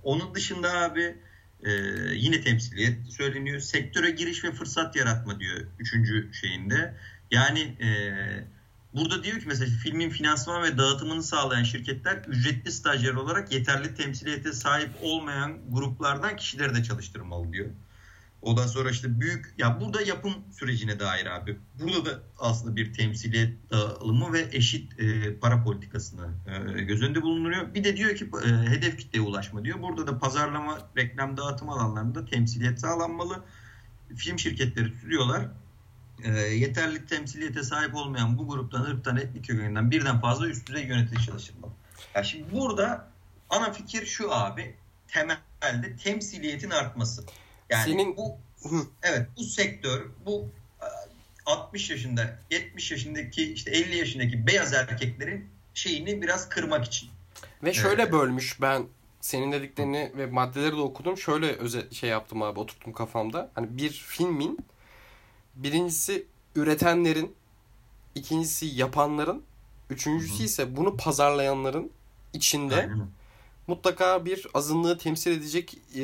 onun 0.02 0.34
dışında 0.34 0.80
abi 0.80 1.16
e, 1.64 1.70
yine 2.12 2.40
temsiliyet 2.40 3.12
söyleniyor. 3.12 3.60
Sektöre 3.60 4.10
giriş 4.10 4.44
ve 4.44 4.52
fırsat 4.52 4.96
yaratma 4.96 5.40
diyor 5.40 5.60
üçüncü 5.78 6.34
şeyinde. 6.34 6.94
Yani 7.30 7.60
e, 7.60 7.88
burada 8.94 9.24
diyor 9.24 9.40
ki 9.40 9.44
mesela 9.46 9.70
filmin 9.82 10.10
finansman 10.10 10.62
ve 10.62 10.78
dağıtımını 10.78 11.22
sağlayan 11.22 11.62
şirketler 11.62 12.24
ücretli 12.28 12.72
stajyer 12.72 13.14
olarak 13.14 13.52
yeterli 13.52 13.94
temsiliyete 13.94 14.52
sahip 14.52 14.90
olmayan 15.02 15.58
gruplardan 15.70 16.36
kişileri 16.36 16.74
de 16.74 16.82
çalıştırmalı 16.82 17.52
diyor. 17.52 17.70
Ondan 18.42 18.66
sonra 18.66 18.90
işte 18.90 19.20
büyük 19.20 19.54
ya 19.58 19.80
burada 19.80 20.02
yapım 20.02 20.34
sürecine 20.52 21.00
dair 21.00 21.26
abi. 21.26 21.56
Burada 21.80 22.04
da 22.04 22.22
aslında 22.38 22.76
bir 22.76 22.92
temsiliyet 22.92 23.70
dağılımı 23.70 24.32
ve 24.32 24.48
eşit 24.52 25.00
e, 25.00 25.34
para 25.34 25.62
politikasını 25.62 26.28
e, 26.46 26.82
göz 26.82 27.02
önünde 27.02 27.22
bulunduruyor. 27.22 27.74
Bir 27.74 27.84
de 27.84 27.96
diyor 27.96 28.14
ki 28.16 28.30
e, 28.44 28.48
hedef 28.48 28.98
kitleye 28.98 29.24
ulaşma 29.24 29.64
diyor. 29.64 29.82
Burada 29.82 30.06
da 30.06 30.18
pazarlama, 30.18 30.78
reklam, 30.96 31.36
dağıtım 31.36 31.68
alanlarında 31.68 32.24
temsiliyet 32.24 32.80
sağlanmalı. 32.80 33.44
Film 34.16 34.38
şirketleri 34.38 34.92
tutuyorlar. 34.92 35.48
E, 36.24 36.30
yeterli 36.40 37.06
temsiliyete 37.06 37.62
sahip 37.62 37.94
olmayan 37.94 38.38
bu 38.38 38.48
gruptan, 38.48 38.82
ırktan, 38.82 39.16
etnik 39.16 39.46
kökeninden 39.46 39.90
birden 39.90 40.20
fazla 40.20 40.48
üst 40.48 40.68
düzey 40.68 40.84
yönetici 40.84 41.26
çalıştırmalı. 41.26 41.72
Ya 42.14 42.24
şimdi 42.24 42.52
burada 42.52 43.08
ana 43.50 43.72
fikir 43.72 44.06
şu 44.06 44.34
abi. 44.34 44.74
Temelde 45.08 45.96
temsiliyetin 45.96 46.70
artması. 46.70 47.24
Yani 47.70 47.84
Senin... 47.84 48.16
bu 48.16 48.38
evet 49.02 49.26
bu 49.36 49.44
sektör 49.44 50.06
bu 50.26 50.48
60 51.46 51.90
yaşında 51.90 52.38
70 52.50 52.90
yaşındaki 52.90 53.52
işte 53.52 53.70
50 53.70 53.96
yaşındaki 53.96 54.46
beyaz 54.46 54.72
erkeklerin 54.72 55.48
şeyini 55.74 56.22
biraz 56.22 56.48
kırmak 56.48 56.84
için. 56.84 57.10
Ve 57.62 57.74
şöyle 57.74 58.02
evet. 58.02 58.12
bölmüş 58.12 58.60
ben 58.60 58.86
senin 59.20 59.52
dediklerini 59.52 60.12
ve 60.16 60.26
maddeleri 60.26 60.72
de 60.72 60.80
okudum. 60.80 61.18
Şöyle 61.18 61.52
özel 61.52 61.90
şey 61.90 62.10
yaptım 62.10 62.42
abi 62.42 62.60
oturttum 62.60 62.92
kafamda. 62.92 63.50
Hani 63.54 63.76
bir 63.76 63.90
filmin 63.90 64.58
birincisi 65.62 66.26
üretenlerin, 66.54 67.34
ikincisi 68.14 68.66
yapanların, 68.66 69.42
üçüncüsü 69.90 70.34
Hı-hı. 70.34 70.42
ise 70.42 70.76
bunu 70.76 70.96
pazarlayanların 70.96 71.90
içinde 72.32 72.76
Aynen. 72.76 73.06
mutlaka 73.66 74.24
bir 74.24 74.46
azınlığı 74.54 74.98
temsil 74.98 75.30
edecek 75.30 75.78
e, 75.94 76.00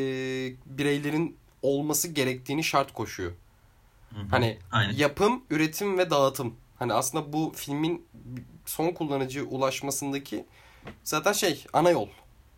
bireylerin 0.67 1.37
olması 1.63 2.09
gerektiğini 2.09 2.65
şart 2.65 2.93
koşuyor. 2.93 3.33
Hı-hı. 4.11 4.27
Hani 4.31 4.59
Aynen. 4.73 4.93
yapım, 4.93 5.45
üretim 5.51 5.99
ve 5.99 6.11
dağıtım. 6.11 6.55
Hani 6.79 6.93
aslında 6.93 7.33
bu 7.33 7.53
filmin 7.57 8.07
son 8.67 8.91
kullanıcı 8.91 9.45
ulaşmasındaki 9.47 10.45
zaten 11.05 11.33
şey 11.33 11.65
ana 11.73 11.91
yol. 11.91 12.09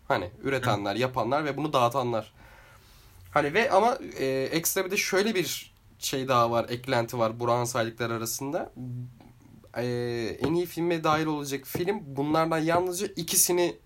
Hani 0.09 0.31
üretenler, 0.43 0.97
yapanlar 0.97 1.45
ve 1.45 1.57
bunu 1.57 1.73
dağıtanlar. 1.73 2.33
Hani 3.31 3.55
ve 3.55 3.71
ama 3.71 3.99
e, 4.19 4.27
ekstra 4.53 4.85
bir 4.85 4.91
de 4.91 4.97
şöyle 4.97 5.35
bir 5.35 5.73
şey 5.99 6.29
daha 6.29 6.51
var, 6.51 6.67
eklenti 6.69 7.19
var 7.19 7.41
Burak'ın 7.41 7.65
saydıkları 7.65 8.15
arasında. 8.15 8.73
E, 9.77 9.85
en 10.41 10.55
iyi 10.55 10.67
filme 10.67 11.05
dahil 11.05 11.27
olacak 11.27 11.67
film 11.67 12.01
bunlardan 12.07 12.59
yalnızca 12.59 13.07
ikisini 13.07 13.77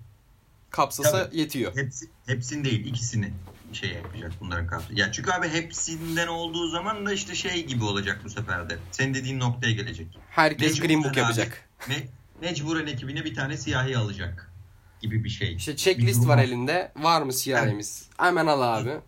kapsasa 0.70 1.24
Tabii. 1.24 1.38
yetiyor. 1.38 1.76
Hepsi, 1.76 2.06
hepsini 2.26 2.64
değil, 2.64 2.86
ikisini 2.86 3.32
şey 3.72 3.90
yapacak 3.90 4.32
bunların 4.40 4.66
kapsası. 4.66 4.94
Ya 4.94 5.12
çünkü 5.12 5.30
abi 5.30 5.48
hepsinden 5.48 6.28
olduğu 6.28 6.68
zaman 6.68 7.06
da 7.06 7.12
işte 7.12 7.34
şey 7.34 7.66
gibi 7.66 7.84
olacak 7.84 8.20
bu 8.24 8.30
sefer 8.30 8.70
de. 8.70 8.78
Senin 8.90 9.14
dediğin 9.14 9.40
noktaya 9.40 9.72
gelecek. 9.72 10.18
Herkes 10.30 10.72
Mecburen 10.72 10.88
Green 10.88 11.04
Book 11.04 11.16
yapacak. 11.16 11.68
Me 11.88 12.08
mecburen 12.40 12.86
ekibine 12.86 13.24
bir 13.24 13.34
tane 13.34 13.56
siyahi 13.56 13.96
alacak 13.96 14.52
gibi 15.00 15.24
bir 15.24 15.28
şey. 15.28 15.54
İşte 15.54 15.76
checklist 15.76 16.28
var 16.28 16.38
elinde. 16.38 16.92
Var 16.96 17.22
mı 17.22 17.32
siyahimiz? 17.32 18.02
Evet. 18.08 18.20
Hemen 18.20 18.46
al 18.46 18.80
abi. 18.80 19.00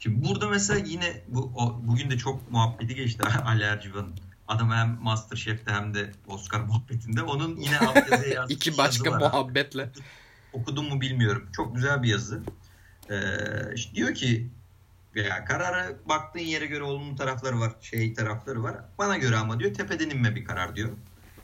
Şimdi 0.00 0.28
burada 0.28 0.48
mesela 0.48 0.80
yine 0.86 1.22
bu 1.28 1.52
o, 1.56 1.80
bugün 1.82 2.10
de 2.10 2.18
çok 2.18 2.50
muhabbeti 2.50 2.94
geçti 2.94 3.22
Ali 3.44 3.62
Ercivan'ın. 3.62 4.14
Adam 4.48 4.70
hem 4.70 4.98
Masterchef'te 5.02 5.72
hem 5.72 5.94
de 5.94 6.10
Oscar 6.26 6.60
muhabbetinde. 6.60 7.22
Onun 7.22 7.56
yine 7.56 7.78
altyazıya 7.78 8.34
yazdığı 8.34 8.52
İki 8.52 8.78
başka 8.78 9.10
muhabbetle. 9.10 9.90
Okudum 10.52 10.88
mu 10.88 11.00
bilmiyorum. 11.00 11.48
Çok 11.52 11.74
güzel 11.74 12.02
bir 12.02 12.08
yazı. 12.08 12.42
Ee, 13.10 13.16
işte 13.74 13.94
diyor 13.94 14.14
ki 14.14 14.50
ya 15.14 15.44
kararı 15.44 15.96
baktığın 16.08 16.40
yere 16.40 16.66
göre 16.66 16.82
olumlu 16.82 17.16
tarafları 17.16 17.60
var, 17.60 17.72
şey 17.80 18.14
tarafları 18.14 18.62
var. 18.62 18.76
Bana 18.98 19.16
göre 19.16 19.36
ama 19.36 19.60
diyor 19.60 19.74
tepeden 19.74 20.10
inme 20.10 20.36
bir 20.36 20.44
karar 20.44 20.76
diyor. 20.76 20.90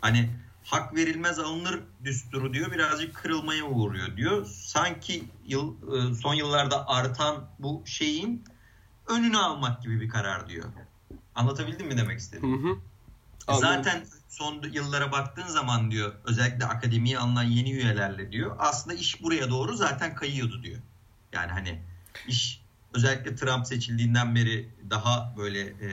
Hani 0.00 0.30
hak 0.66 0.94
verilmez 0.94 1.38
alınır 1.38 1.80
düsturu 2.04 2.54
diyor 2.54 2.72
birazcık 2.72 3.14
kırılmaya 3.14 3.64
uğruyor 3.64 4.16
diyor. 4.16 4.46
Sanki 4.46 5.24
yıl, 5.46 5.74
e, 5.96 6.14
son 6.14 6.34
yıllarda 6.34 6.88
artan 6.88 7.48
bu 7.58 7.82
şeyin 7.86 8.44
önünü 9.08 9.38
almak 9.38 9.82
gibi 9.82 10.00
bir 10.00 10.08
karar 10.08 10.48
diyor. 10.48 10.64
Anlatabildim 11.34 11.86
mi 11.86 11.96
demek 11.96 12.18
istedim? 12.18 12.62
Hı 12.62 12.68
hı. 12.68 12.76
Zaten 13.58 14.06
son 14.28 14.62
yıllara 14.72 15.12
baktığın 15.12 15.46
zaman 15.46 15.90
diyor 15.90 16.14
özellikle 16.24 16.64
akademiye 16.64 17.18
alınan 17.18 17.42
yeni 17.42 17.72
üyelerle 17.72 18.32
diyor 18.32 18.56
aslında 18.58 18.96
iş 18.96 19.22
buraya 19.22 19.50
doğru 19.50 19.76
zaten 19.76 20.14
kayıyordu 20.14 20.62
diyor. 20.62 20.80
Yani 21.32 21.52
hani 21.52 21.82
iş 22.28 22.65
özellikle 22.96 23.34
Trump 23.34 23.66
seçildiğinden 23.66 24.34
beri 24.34 24.68
daha 24.90 25.34
böyle 25.36 25.60
e, 25.60 25.90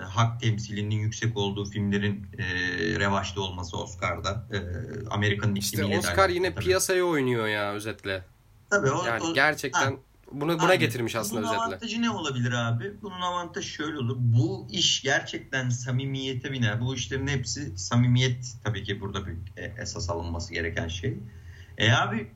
hak 0.00 0.40
temsilinin 0.40 0.94
yüksek 0.94 1.36
olduğu 1.36 1.64
filmlerin 1.64 2.26
e, 2.38 2.44
revaçta 3.00 3.40
olması 3.40 3.76
Oscar'da. 3.76 4.46
E, 4.52 4.58
Amerika'nın 5.10 5.54
İşte 5.54 5.84
Oscar 5.84 6.28
yine 6.28 6.54
tabii. 6.54 6.64
piyasaya 6.64 7.04
oynuyor 7.04 7.46
ya 7.46 7.72
özetle. 7.72 8.24
Tabii 8.70 8.90
o, 8.90 9.06
yani 9.06 9.22
o, 9.22 9.34
gerçekten 9.34 9.90
ha. 9.90 9.98
Bunu 10.32 10.58
buna 10.58 10.70
abi, 10.70 10.78
getirmiş 10.78 11.16
aslında 11.16 11.42
bunun 11.42 11.48
özetle. 11.48 11.58
Bunun 11.60 11.70
avantajı 11.70 12.02
ne 12.02 12.10
olabilir 12.10 12.52
abi? 12.52 12.92
Bunun 13.02 13.20
avantajı 13.20 13.68
şöyle 13.68 13.98
olur. 13.98 14.16
Bu 14.18 14.66
iş 14.70 15.02
gerçekten 15.02 15.68
samimiyete 15.68 16.52
biner. 16.52 16.80
Bu 16.80 16.94
işlerin 16.94 17.26
hepsi 17.26 17.78
samimiyet 17.78 18.54
tabii 18.64 18.84
ki 18.84 19.00
burada 19.00 19.26
bir 19.26 19.32
e, 19.56 19.74
esas 19.82 20.10
alınması 20.10 20.54
gereken 20.54 20.88
şey. 20.88 21.18
E 21.78 21.92
abi 21.92 22.30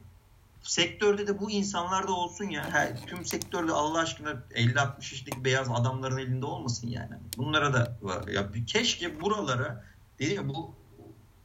sektörde 0.64 1.26
de 1.26 1.40
bu 1.40 1.50
insanlar 1.50 2.08
da 2.08 2.12
olsun 2.12 2.44
ya. 2.44 2.70
Her, 2.70 3.06
tüm 3.06 3.26
sektörde 3.26 3.72
Allah 3.72 3.98
aşkına 3.98 4.30
50-60 4.30 4.96
yaşındaki 4.96 5.44
beyaz 5.44 5.68
adamların 5.70 6.18
elinde 6.18 6.46
olmasın 6.46 6.88
yani. 6.88 7.14
Bunlara 7.36 7.72
da 7.72 7.98
ya 8.32 8.48
keşke 8.66 9.20
buralara 9.20 9.84
dedim 10.18 10.36
ya 10.36 10.48
bu 10.48 10.74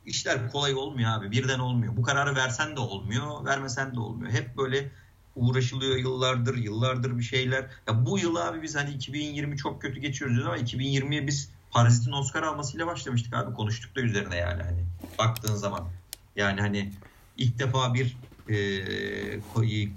işler 0.05 0.51
kolay 0.51 0.73
olmuyor 0.73 1.11
abi. 1.11 1.31
Birden 1.31 1.59
olmuyor. 1.59 1.97
Bu 1.97 2.01
kararı 2.01 2.35
versen 2.35 2.75
de 2.75 2.79
olmuyor, 2.79 3.45
vermesen 3.45 3.95
de 3.95 3.99
olmuyor. 3.99 4.31
Hep 4.31 4.57
böyle 4.57 4.91
uğraşılıyor 5.35 5.97
yıllardır, 5.97 6.57
yıllardır 6.57 7.17
bir 7.17 7.23
şeyler. 7.23 7.65
Ya 7.87 8.05
bu 8.05 8.19
yıl 8.19 8.35
abi 8.35 8.61
biz 8.61 8.75
hani 8.75 8.89
2020 8.89 9.57
çok 9.57 9.81
kötü 9.81 9.99
geçiyoruz 9.99 10.45
ama 10.45 10.57
2020'ye 10.57 11.27
biz 11.27 11.51
Parazit'in 11.71 12.11
Oscar 12.11 12.43
almasıyla 12.43 12.87
başlamıştık 12.87 13.33
abi. 13.33 13.55
Konuştuk 13.55 13.95
da 13.95 14.01
üzerine 14.01 14.35
yani 14.35 14.63
hani 14.63 14.85
baktığın 15.19 15.55
zaman. 15.55 15.89
Yani 16.35 16.61
hani 16.61 16.93
ilk 17.37 17.59
defa 17.59 17.93
bir 17.93 18.17
e, 18.49 19.39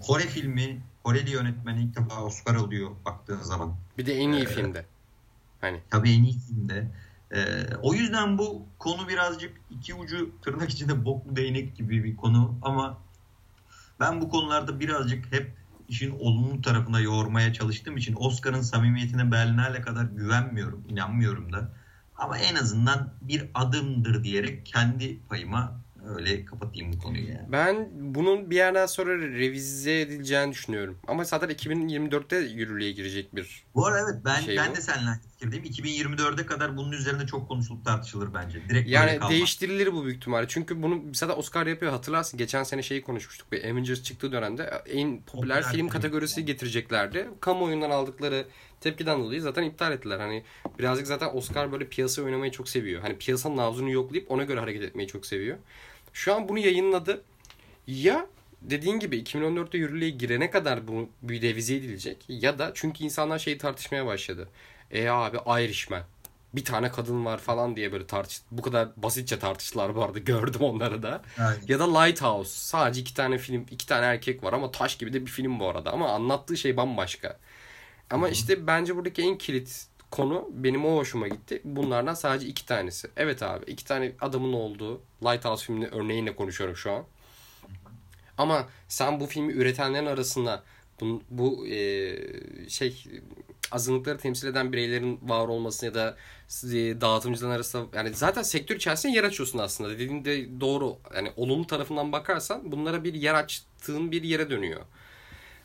Kore 0.06 0.22
filmi 0.22 0.82
Koreli 1.04 1.30
yönetmeni 1.30 1.82
ilk 1.82 1.96
defa 1.96 2.22
Oscar 2.22 2.54
alıyor 2.54 2.90
baktığın 3.04 3.42
zaman. 3.42 3.76
Bir 3.98 4.06
de 4.06 4.14
en 4.14 4.32
iyi 4.32 4.42
ee, 4.42 4.46
filmde. 4.46 4.86
Hani. 5.60 5.80
Tabii 5.90 6.10
en 6.10 6.22
iyi 6.22 6.38
filmde. 6.38 6.90
Ee, 7.34 7.66
o 7.82 7.94
yüzden 7.94 8.38
bu 8.38 8.66
konu 8.78 9.08
birazcık 9.08 9.60
iki 9.70 9.94
ucu 9.94 10.30
tırnak 10.42 10.70
içinde 10.70 11.04
boklu 11.04 11.36
değnek 11.36 11.76
gibi 11.76 12.04
bir 12.04 12.16
konu 12.16 12.58
ama 12.62 12.98
ben 14.00 14.20
bu 14.20 14.28
konularda 14.28 14.80
birazcık 14.80 15.32
hep 15.32 15.52
işin 15.88 16.10
olumlu 16.10 16.62
tarafına 16.62 17.00
yoğurmaya 17.00 17.52
çalıştığım 17.52 17.96
için 17.96 18.16
Oscar'ın 18.18 18.60
samimiyetine 18.60 19.32
Berlinale 19.32 19.80
kadar 19.80 20.04
güvenmiyorum, 20.04 20.84
inanmıyorum 20.88 21.52
da. 21.52 21.72
Ama 22.16 22.38
en 22.38 22.54
azından 22.54 23.12
bir 23.22 23.50
adımdır 23.54 24.24
diyerek 24.24 24.66
kendi 24.66 25.18
payıma 25.28 25.81
öyle 26.08 26.44
kapatayım 26.44 26.92
bu 26.92 26.98
konuyu 26.98 27.28
yani. 27.28 27.52
Ben 27.52 27.88
bunun 27.92 28.50
bir 28.50 28.56
yerden 28.56 28.86
sonra 28.86 29.18
revize 29.18 30.00
edileceğini 30.00 30.52
düşünüyorum. 30.52 30.98
Ama 31.08 31.24
zaten 31.24 31.50
2024'te 31.50 32.36
yürürlüğe 32.36 32.92
girecek 32.92 33.36
bir 33.36 33.64
Bu 33.74 33.86
arada 33.86 34.00
evet 34.10 34.20
ben 34.24 34.40
şey 34.40 34.56
ben 34.56 34.70
bu. 34.70 34.76
de 34.76 34.80
seninle 34.80 35.10
fikirdeyim. 35.32 35.64
2024'e 35.64 36.46
kadar 36.46 36.76
bunun 36.76 36.92
üzerinde 36.92 37.26
çok 37.26 37.48
konuşulup 37.48 37.84
tartışılır 37.84 38.34
bence. 38.34 38.68
Direkt 38.68 38.88
yani 38.88 39.18
değiştirilir 39.28 39.92
bu 39.92 40.04
büyük 40.04 40.16
ihtimalle. 40.16 40.46
Çünkü 40.48 40.82
bunu 40.82 41.02
zaten 41.12 41.36
Oscar 41.36 41.66
yapıyor 41.66 41.92
hatırlarsın. 41.92 42.38
Geçen 42.38 42.62
sene 42.62 42.82
şeyi 42.82 43.02
konuşmuştuk. 43.02 43.52
Bir 43.52 43.64
Avengers 43.64 44.02
çıktığı 44.02 44.32
dönemde 44.32 44.62
en 44.86 45.22
popüler, 45.22 45.22
popüler 45.24 45.62
film, 45.62 45.72
film 45.72 45.88
kategorisi 45.88 46.40
yani. 46.40 46.46
getireceklerdi. 46.46 47.28
Kamuoyundan 47.40 47.90
aldıkları 47.90 48.46
tepkiden 48.82 49.20
dolayı 49.20 49.42
zaten 49.42 49.62
iptal 49.62 49.92
ettiler. 49.92 50.18
Hani 50.18 50.42
birazcık 50.78 51.06
zaten 51.06 51.30
Oscar 51.34 51.72
böyle 51.72 51.88
piyasa 51.88 52.22
oynamayı 52.22 52.52
çok 52.52 52.68
seviyor. 52.68 53.02
Hani 53.02 53.18
piyasanın 53.18 53.56
nabzını 53.56 53.90
yoklayıp 53.90 54.30
ona 54.30 54.44
göre 54.44 54.60
hareket 54.60 54.82
etmeyi 54.82 55.08
çok 55.08 55.26
seviyor. 55.26 55.58
Şu 56.12 56.34
an 56.34 56.48
bunu 56.48 56.58
yayınladı. 56.58 57.22
Ya 57.86 58.26
dediğin 58.62 58.98
gibi 58.98 59.18
2014'te 59.18 59.78
yürürlüğe 59.78 60.10
girene 60.10 60.50
kadar 60.50 60.88
bu 60.88 61.08
bir 61.22 61.42
revize 61.42 61.74
edilecek. 61.74 62.24
Ya 62.28 62.58
da 62.58 62.70
çünkü 62.74 63.04
insanlar 63.04 63.38
şeyi 63.38 63.58
tartışmaya 63.58 64.06
başladı. 64.06 64.48
E 64.90 65.08
abi 65.08 65.36
Irishman. 65.64 66.02
Bir 66.54 66.64
tane 66.64 66.90
kadın 66.90 67.24
var 67.24 67.38
falan 67.38 67.76
diye 67.76 67.92
böyle 67.92 68.06
tartış 68.06 68.40
bu 68.50 68.62
kadar 68.62 68.88
basitçe 68.96 69.38
tartıştılar 69.38 69.94
bu 69.94 70.04
arada 70.04 70.18
gördüm 70.18 70.60
onları 70.60 71.02
da. 71.02 71.22
Aynen. 71.38 71.60
Ya 71.68 71.78
da 71.78 71.98
Lighthouse 71.98 72.50
sadece 72.50 73.00
iki 73.00 73.14
tane 73.14 73.38
film 73.38 73.66
iki 73.70 73.86
tane 73.86 74.06
erkek 74.06 74.44
var 74.44 74.52
ama 74.52 74.70
taş 74.70 74.98
gibi 74.98 75.12
de 75.12 75.20
bir 75.26 75.30
film 75.30 75.60
bu 75.60 75.68
arada 75.68 75.92
ama 75.92 76.08
anlattığı 76.08 76.56
şey 76.56 76.76
bambaşka. 76.76 77.38
Ama 78.12 78.26
Hı-hı. 78.26 78.32
işte 78.32 78.66
bence 78.66 78.96
buradaki 78.96 79.22
en 79.22 79.38
kilit 79.38 79.86
konu 80.10 80.48
benim 80.52 80.84
o 80.84 80.96
hoşuma 80.96 81.28
gitti. 81.28 81.60
Bunlardan 81.64 82.14
sadece 82.14 82.46
iki 82.46 82.66
tanesi. 82.66 83.08
Evet 83.16 83.42
abi 83.42 83.64
iki 83.70 83.84
tane 83.84 84.12
adamın 84.20 84.52
olduğu 84.52 85.00
Lighthouse 85.22 85.66
filmini 85.66 85.86
örneğiyle 85.86 86.36
konuşuyorum 86.36 86.76
şu 86.76 86.92
an. 86.92 87.04
Ama 88.38 88.68
sen 88.88 89.20
bu 89.20 89.26
filmi 89.26 89.52
üretenlerin 89.52 90.06
arasında 90.06 90.62
bu, 91.00 91.22
bu 91.30 91.66
e, 91.66 91.78
şey 92.68 93.04
azınlıkları 93.70 94.18
temsil 94.18 94.48
eden 94.48 94.72
bireylerin 94.72 95.20
var 95.22 95.48
olması 95.48 95.86
ya 95.86 95.94
da 95.94 96.16
e, 96.64 97.00
dağıtımcıların 97.00 97.54
arasında 97.54 97.98
yani 97.98 98.14
zaten 98.14 98.42
sektör 98.42 98.76
içerisinde 98.76 99.12
yer 99.12 99.24
açıyorsun 99.24 99.58
aslında. 99.58 99.90
Dediğinde 99.90 100.60
doğru. 100.60 100.98
Yani 101.14 101.32
olumlu 101.36 101.66
tarafından 101.66 102.12
bakarsan 102.12 102.72
bunlara 102.72 103.04
bir 103.04 103.14
yer 103.14 103.34
açtığın 103.34 104.12
bir 104.12 104.22
yere 104.22 104.50
dönüyor. 104.50 104.80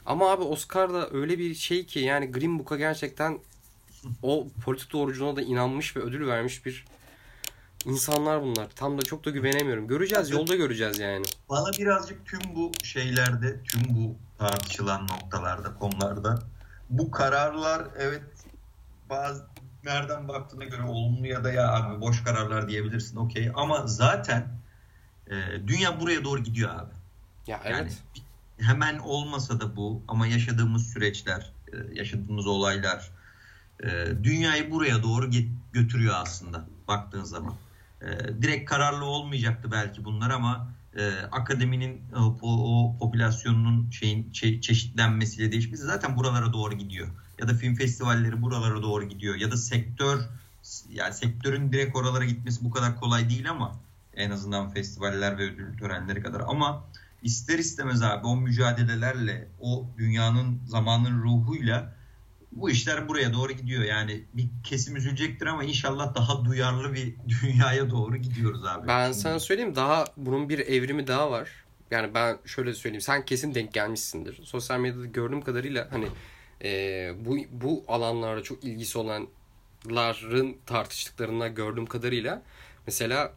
Ama 0.07 0.31
abi 0.31 0.43
Oscar'da 0.43 1.09
öyle 1.11 1.39
bir 1.39 1.55
şey 1.55 1.85
ki 1.85 1.99
yani 1.99 2.31
Green 2.31 2.59
Book'a 2.59 2.77
gerçekten 2.77 3.39
o 4.23 4.47
politik 4.65 4.93
doğruculuğuna 4.93 5.35
da 5.35 5.41
inanmış 5.41 5.95
ve 5.95 5.99
ödül 5.99 6.27
vermiş 6.27 6.65
bir 6.65 6.85
insanlar 7.85 8.41
bunlar. 8.41 8.67
Tam 8.75 8.97
da 8.97 9.01
çok 9.01 9.25
da 9.25 9.29
güvenemiyorum. 9.29 9.87
Göreceğiz, 9.87 10.29
yolda 10.29 10.55
göreceğiz 10.55 10.99
yani. 10.99 11.25
Bana 11.49 11.71
birazcık 11.79 12.25
tüm 12.25 12.39
bu 12.55 12.71
şeylerde, 12.83 13.63
tüm 13.63 13.81
bu 13.89 14.15
tartışılan 14.37 15.07
noktalarda, 15.07 15.73
konularda 15.73 16.39
bu 16.89 17.11
kararlar 17.11 17.87
evet 17.97 18.23
bazı 19.09 19.45
nereden 19.83 20.27
baktığına 20.27 20.65
göre 20.65 20.83
olumlu 20.83 21.27
ya 21.27 21.43
da 21.43 21.51
ya 21.51 21.73
abi 21.73 22.01
boş 22.01 22.23
kararlar 22.23 22.69
diyebilirsin 22.69 23.17
okey 23.17 23.51
ama 23.55 23.87
zaten 23.87 24.47
e, 25.29 25.35
dünya 25.67 25.99
buraya 25.99 26.23
doğru 26.23 26.43
gidiyor 26.43 26.69
abi. 26.75 26.93
Ya 27.47 27.61
evet. 27.65 27.97
Hemen 28.61 28.99
olmasa 28.99 29.59
da 29.59 29.75
bu 29.75 30.03
ama 30.07 30.27
yaşadığımız 30.27 30.87
süreçler, 30.93 31.51
e, 31.73 31.77
yaşadığımız 31.93 32.47
olaylar 32.47 33.11
e, 33.83 33.87
dünyayı 34.23 34.71
buraya 34.71 35.03
doğru 35.03 35.29
götürüyor 35.73 36.15
aslında 36.17 36.65
baktığın 36.87 37.23
zaman. 37.23 37.55
E, 38.01 38.07
direkt 38.41 38.69
kararlı 38.69 39.05
olmayacaktı 39.05 39.71
belki 39.71 40.05
bunlar 40.05 40.29
ama 40.29 40.77
akademinin 41.31 42.01
o, 42.41 42.95
popülasyonunun 42.99 43.91
şeyin 43.91 44.31
çe, 44.31 44.61
çeşitlenmesiyle 44.61 45.51
değişmesi 45.51 45.83
zaten 45.83 46.17
buralara 46.17 46.53
doğru 46.53 46.73
gidiyor. 46.73 47.07
Ya 47.39 47.47
da 47.47 47.53
film 47.53 47.75
festivalleri 47.75 48.41
buralara 48.41 48.81
doğru 48.81 49.03
gidiyor. 49.03 49.35
Ya 49.35 49.51
da 49.51 49.57
sektör 49.57 50.19
yani 50.89 51.13
sektörün 51.13 51.71
direkt 51.71 51.95
oralara 51.95 52.25
gitmesi 52.25 52.65
bu 52.65 52.71
kadar 52.71 52.99
kolay 52.99 53.29
değil 53.29 53.49
ama 53.49 53.75
en 54.13 54.31
azından 54.31 54.69
festivaller 54.69 55.37
ve 55.37 55.43
ödül 55.43 55.77
törenleri 55.77 56.23
kadar 56.23 56.41
ama 56.47 56.83
ister 57.23 57.59
istemez 57.59 58.03
abi 58.03 58.27
o 58.27 58.35
mücadelelerle 58.35 59.47
o 59.59 59.87
dünyanın 59.97 60.61
zamanın 60.65 61.23
ruhuyla 61.23 61.97
bu 62.51 62.69
işler 62.69 63.07
buraya 63.07 63.33
doğru 63.33 63.51
gidiyor. 63.51 63.83
Yani 63.83 64.23
bir 64.33 64.49
kesim 64.63 64.95
üzülecektir 64.95 65.45
ama 65.45 65.63
inşallah 65.63 66.15
daha 66.15 66.45
duyarlı 66.45 66.93
bir 66.93 67.15
dünyaya 67.41 67.89
doğru 67.89 68.17
gidiyoruz 68.17 68.65
abi. 68.65 68.87
Ben 68.87 69.11
sana 69.11 69.39
söyleyeyim 69.39 69.75
daha 69.75 70.05
bunun 70.17 70.49
bir 70.49 70.59
evrimi 70.59 71.07
daha 71.07 71.31
var. 71.31 71.49
Yani 71.91 72.13
ben 72.13 72.37
şöyle 72.45 72.73
söyleyeyim 72.73 73.01
sen 73.01 73.25
kesin 73.25 73.55
denk 73.55 73.73
gelmişsindir. 73.73 74.45
Sosyal 74.45 74.79
medyada 74.79 75.05
gördüğüm 75.05 75.41
kadarıyla 75.41 75.87
hani 75.91 76.07
e, 76.63 77.11
bu 77.25 77.37
bu 77.51 77.83
alanlarda 77.87 78.43
çok 78.43 78.63
ilgisi 78.63 78.97
olanların 78.97 80.57
tartıştıklarından 80.65 81.55
gördüğüm 81.55 81.85
kadarıyla 81.85 82.41
mesela 82.87 83.33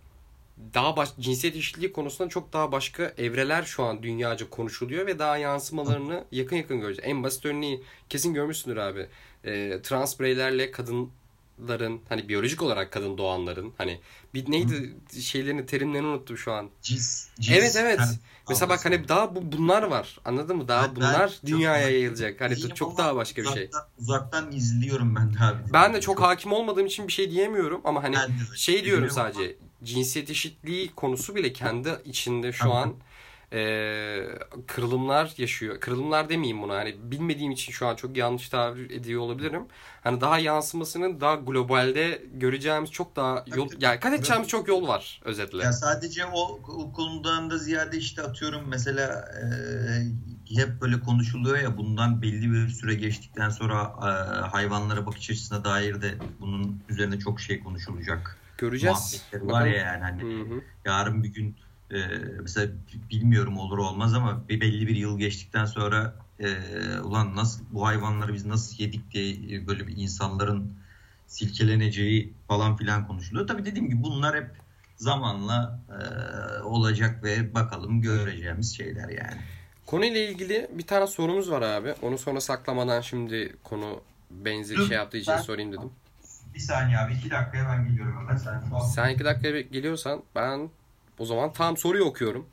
daha 0.74 0.96
baş, 0.96 1.08
cinsiyet 1.20 1.56
eşitliği 1.56 1.92
konusunda 1.92 2.28
çok 2.28 2.52
daha 2.52 2.72
başka 2.72 3.14
evreler 3.18 3.62
şu 3.62 3.82
an 3.84 4.02
dünyaca 4.02 4.50
konuşuluyor 4.50 5.06
ve 5.06 5.18
daha 5.18 5.36
yansımalarını 5.36 6.24
yakın 6.32 6.56
yakın 6.56 6.80
göreceğiz. 6.80 7.10
En 7.10 7.22
basit 7.22 7.46
örneği 7.46 7.82
kesin 8.08 8.34
görmüşsündür 8.34 8.76
abi. 8.76 9.06
E, 9.44 9.82
trans 9.82 10.20
bireylerle 10.20 10.70
kadınların 10.70 12.00
hani 12.08 12.28
biyolojik 12.28 12.62
olarak 12.62 12.92
kadın 12.92 13.18
doğanların 13.18 13.72
hani 13.78 14.00
bir 14.34 14.50
neydi 14.50 14.94
Hı. 15.12 15.22
şeylerini 15.22 15.66
terimlerini 15.66 16.06
unuttum 16.06 16.38
şu 16.38 16.52
an. 16.52 16.70
Cis, 16.82 17.28
cis 17.40 17.56
evet 17.56 17.76
evet. 17.76 17.98
Sen, 17.98 18.18
Mesela 18.48 18.68
bak 18.68 18.84
hani 18.84 19.08
daha 19.08 19.34
bu 19.34 19.52
bunlar 19.52 19.82
var. 19.82 20.18
Anladın 20.24 20.56
mı? 20.56 20.68
Daha 20.68 20.88
ben, 20.88 20.96
bunlar 20.96 21.38
ben 21.42 21.50
dünyaya 21.50 21.82
çok, 21.82 21.92
yayılacak. 21.92 22.40
Hani 22.40 22.74
çok 22.74 22.98
daha 22.98 23.16
başka 23.16 23.42
bir 23.42 23.48
şey. 23.48 23.62
uzaktan, 23.62 23.80
şey. 23.80 23.88
Uzaktan 23.98 24.52
izliyorum 24.52 25.16
ben 25.16 25.34
de 25.34 25.38
abi. 25.38 25.72
Ben 25.72 25.94
de 25.94 26.00
çok, 26.00 26.16
çok 26.16 26.26
hakim 26.26 26.52
olmadığım 26.52 26.86
için 26.86 27.08
bir 27.08 27.12
şey 27.12 27.30
diyemiyorum 27.30 27.80
ama 27.84 28.02
hani 28.02 28.16
şey 28.56 28.84
diyorum 28.84 29.10
sadece. 29.10 29.40
Ama 29.40 29.69
cinsiyet 29.84 30.30
eşitliği 30.30 30.90
konusu 30.94 31.34
bile 31.34 31.52
kendi 31.52 31.90
içinde 32.04 32.52
şu 32.52 32.72
an 32.72 32.94
e, 33.52 33.60
kırılımlar 34.66 35.34
yaşıyor. 35.36 35.80
Kırılımlar 35.80 36.28
demeyeyim 36.28 36.62
buna. 36.62 36.74
Hani 36.74 36.96
bilmediğim 37.02 37.52
için 37.52 37.72
şu 37.72 37.86
an 37.86 37.96
çok 37.96 38.16
yanlış 38.16 38.48
tabir 38.48 38.90
ediyor 38.90 39.20
olabilirim. 39.20 39.62
Hani 40.02 40.20
daha 40.20 40.38
yansımasının 40.38 41.20
daha 41.20 41.34
globalde 41.34 42.22
göreceğimiz 42.32 42.90
çok 42.90 43.16
daha 43.16 43.44
yol 43.56 43.68
yani 43.80 44.00
kat 44.00 44.12
edeceğimiz 44.12 44.48
çok 44.48 44.68
yol 44.68 44.88
var 44.88 45.20
özetle. 45.24 45.62
Ya 45.62 45.72
sadece 45.72 46.26
o, 46.26 46.60
o 46.68 46.92
konudan 46.92 47.50
da 47.50 47.58
ziyade 47.58 47.98
işte 47.98 48.22
atıyorum 48.22 48.62
mesela 48.68 49.24
e, 49.42 49.44
hep 50.56 50.80
böyle 50.80 51.00
konuşuluyor 51.00 51.58
ya 51.58 51.76
bundan 51.76 52.22
belli 52.22 52.52
bir 52.52 52.68
süre 52.68 52.94
geçtikten 52.94 53.50
sonra 53.50 53.82
e, 53.82 54.08
hayvanlara 54.46 55.06
bakış 55.06 55.30
açısına 55.30 55.64
dair 55.64 56.02
de 56.02 56.14
bunun 56.40 56.82
üzerine 56.88 57.18
çok 57.18 57.40
şey 57.40 57.60
konuşulacak. 57.60 58.39
Göreceğiz. 58.60 59.22
var 59.32 59.66
ya 59.66 59.76
yani 59.76 60.02
hani 60.02 60.22
hı 60.22 60.54
hı. 60.54 60.62
yarın 60.84 61.22
bir 61.22 61.28
gün 61.28 61.56
e, 61.90 61.98
mesela 62.40 62.72
bilmiyorum 63.10 63.58
olur 63.58 63.78
olmaz 63.78 64.14
ama 64.14 64.48
bir 64.48 64.60
belli 64.60 64.86
bir 64.86 64.96
yıl 64.96 65.18
geçtikten 65.18 65.64
sonra 65.64 66.14
e, 66.40 66.48
ulan 67.00 67.36
nasıl 67.36 67.64
bu 67.70 67.86
hayvanları 67.86 68.34
biz 68.34 68.46
nasıl 68.46 68.82
yedik 68.82 69.10
diye 69.10 69.66
böyle 69.66 69.86
bir 69.86 69.96
insanların 69.96 70.72
silkeleneceği 71.26 72.32
falan 72.48 72.76
filan 72.76 73.06
konuşuluyor. 73.06 73.46
Tabii 73.46 73.64
dediğim 73.64 73.88
gibi 73.88 74.02
bunlar 74.02 74.36
hep 74.36 74.50
zamanla 74.96 75.80
e, 75.88 76.62
olacak 76.62 77.24
ve 77.24 77.54
bakalım 77.54 78.02
göreceğimiz 78.02 78.76
şeyler 78.76 79.08
yani. 79.08 79.40
Konuyla 79.86 80.20
ilgili 80.20 80.70
bir 80.74 80.86
tane 80.86 81.06
sorumuz 81.06 81.50
var 81.50 81.62
abi. 81.62 81.94
Onu 82.02 82.18
sonra 82.18 82.40
saklamadan 82.40 83.00
şimdi 83.00 83.56
konu 83.64 84.00
benzer 84.30 84.76
şey 84.76 84.96
yaptığı 84.96 85.16
için 85.16 85.32
ben, 85.32 85.42
sorayım 85.42 85.72
dedim. 85.72 85.90
Bir 86.54 86.58
saniye 86.58 86.98
abi 86.98 87.12
iki 87.12 87.30
dakikaya 87.30 87.68
ben 87.68 87.88
geliyorum 87.88 88.16
hemen. 88.18 88.36
Sen, 88.36 88.62
Sen 88.94 89.14
iki 89.14 89.24
dakikaya 89.24 89.60
geliyorsan 89.60 90.22
ben 90.34 90.70
o 91.18 91.24
zaman 91.24 91.52
tam 91.52 91.76
soruyu 91.76 92.04
okuyorum. 92.04 92.46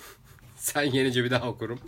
Sen 0.56 0.82
yenince 0.82 1.24
bir 1.24 1.30
daha 1.30 1.48
okurum. 1.48 1.80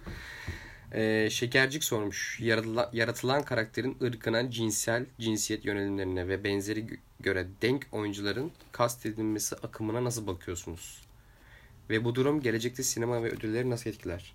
Ee, 0.92 1.28
şekercik 1.30 1.84
sormuş. 1.84 2.40
Yaratılan, 2.40 2.90
yaratılan 2.92 3.42
karakterin 3.42 3.96
ırkına, 4.02 4.50
cinsel, 4.50 5.06
cinsiyet 5.20 5.64
yönelimlerine 5.64 6.28
ve 6.28 6.44
benzeri 6.44 6.86
göre 7.20 7.46
denk 7.62 7.86
oyuncuların 7.92 8.52
kast 8.72 9.06
edilmesi 9.06 9.56
akımına 9.56 10.04
nasıl 10.04 10.26
bakıyorsunuz? 10.26 11.02
Ve 11.90 12.04
bu 12.04 12.14
durum 12.14 12.40
gelecekte 12.40 12.82
sinema 12.82 13.22
ve 13.22 13.28
ödülleri 13.28 13.70
nasıl 13.70 13.90
etkiler? 13.90 14.34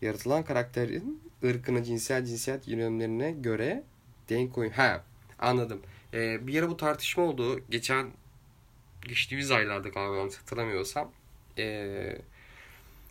Yaratılan 0.00 0.44
karakterin 0.44 1.22
ırkına, 1.44 1.84
cinsel, 1.84 2.24
cinsiyet 2.24 2.68
yönelimlerine 2.68 3.32
göre 3.32 3.84
denk 4.28 4.58
oyun... 4.58 4.70
Ha 4.70 5.04
anladım. 5.38 5.80
Ee, 6.14 6.46
bir 6.46 6.52
yere 6.52 6.68
bu 6.68 6.76
tartışma 6.76 7.22
oldu. 7.24 7.60
Geçen 7.70 8.10
geçtiğimiz 9.02 9.50
aylarda 9.50 9.88
galiba 9.88 10.22
hatırlamıyorsam 10.22 11.12
e, 11.58 12.18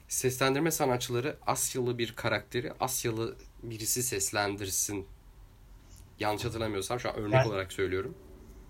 seslendirme 0.07 0.71
sanatçıları 0.71 1.37
Asyalı 1.47 1.97
bir 1.97 2.15
karakteri 2.15 2.73
Asyalı 2.79 3.35
birisi 3.63 4.03
seslendirsin. 4.03 5.07
Yanlış 6.19 6.45
hatırlamıyorsam 6.45 6.99
şu 6.99 7.09
an 7.09 7.15
örnek 7.15 7.31
Gel. 7.31 7.45
olarak 7.45 7.73
söylüyorum. 7.73 8.15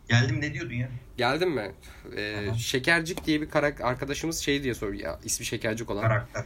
Geldim 0.09 0.41
ne 0.41 0.53
diyordun 0.53 0.73
ya? 0.73 0.89
Geldim 1.17 1.51
mi? 1.51 1.71
Ee, 2.17 2.49
Şekercik 2.57 3.25
diye 3.25 3.41
bir 3.41 3.49
karak 3.49 3.81
arkadaşımız 3.81 4.39
şey 4.39 4.63
diye 4.63 4.73
soruyor 4.73 5.03
ya 5.03 5.19
ismi 5.23 5.45
Şekercik 5.45 5.89
olan. 5.89 6.01
Karakter. 6.01 6.45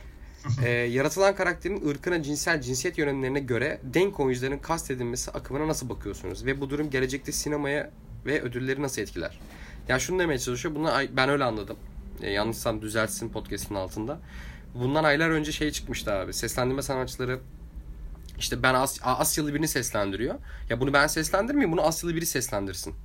E, 0.64 0.70
yaratılan 0.70 1.36
karakterin 1.36 1.90
ırkına, 1.90 2.24
cinsel, 2.24 2.62
cinsiyet 2.62 2.98
yönelimlerine 2.98 3.40
göre 3.40 3.80
denk 3.84 4.20
oyuncuların 4.20 4.58
kast 4.58 4.92
edilmesi 4.92 5.32
akımına 5.32 5.68
nasıl 5.68 5.90
bakıyorsunuz? 5.90 6.46
Ve 6.46 6.62
bu 6.62 6.70
durum 6.70 6.90
gelecekte 6.90 7.32
sinemaya 7.32 7.92
ve 8.26 8.42
ödülleri 8.42 8.82
nasıl 8.82 9.02
etkiler? 9.02 9.40
Yani 9.88 10.02
şunu 10.02 10.20
demeye 10.20 10.40
çalışıyor. 10.40 10.76
Bunu 10.76 10.92
ben 11.12 11.30
öyle 11.30 11.44
anladım. 11.44 11.78
E, 12.22 12.30
yanlışsam 12.30 12.82
düzeltsin 12.82 13.30
podcast'in 13.30 13.76
altında. 13.76 14.20
Bundan 14.76 15.04
aylar 15.04 15.30
önce 15.30 15.52
şey 15.52 15.72
çıkmıştı 15.72 16.14
abi. 16.14 16.34
Seslendirme 16.34 16.82
sanatçıları 16.82 17.40
işte 18.40 18.64
ben 18.64 18.74
As 18.74 19.00
Asyalı 19.04 19.54
birini 19.54 19.68
seslendiriyor. 19.68 20.36
Ya 20.70 20.80
bunu 20.80 20.94
ben 20.94 21.08
seslendirmeyeyim, 21.08 21.72
bunu 21.72 21.82
Asyalı 21.82 22.16
biri 22.16 22.26
seslendirsin. 22.26 22.96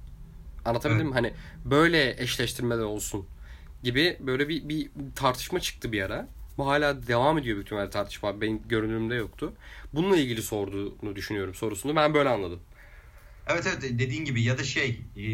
Anlatabildim 0.65 1.01
evet. 1.01 1.11
mi? 1.11 1.15
Hani 1.15 1.33
böyle 1.65 2.23
eşleştirmeler 2.23 2.83
olsun 2.83 3.27
gibi 3.83 4.17
böyle 4.21 4.49
bir, 4.49 4.69
bir 4.69 4.91
tartışma 5.17 5.61
çıktı 5.61 5.93
bir 5.93 6.03
ara. 6.03 6.29
Bu 6.59 6.67
hala 6.67 7.07
devam 7.07 7.39
ediyor 7.39 7.57
büyük 7.57 7.67
ihtimalle 7.67 7.91
tartışma. 7.91 8.41
Benim 8.41 8.61
görünümde 8.69 9.15
yoktu. 9.15 9.53
Bununla 9.95 10.17
ilgili 10.17 10.43
sorduğunu 10.43 11.17
düşünüyorum 11.17 11.55
sorusunu. 11.55 11.97
Ben 11.97 12.15
böyle 12.15 12.29
anladım. 12.29 12.61
Evet 13.49 13.67
evet 13.67 13.99
dediğin 13.99 14.25
gibi 14.25 14.43
ya 14.43 14.59
da 14.59 14.65
şey 14.65 15.01
e, 15.17 15.25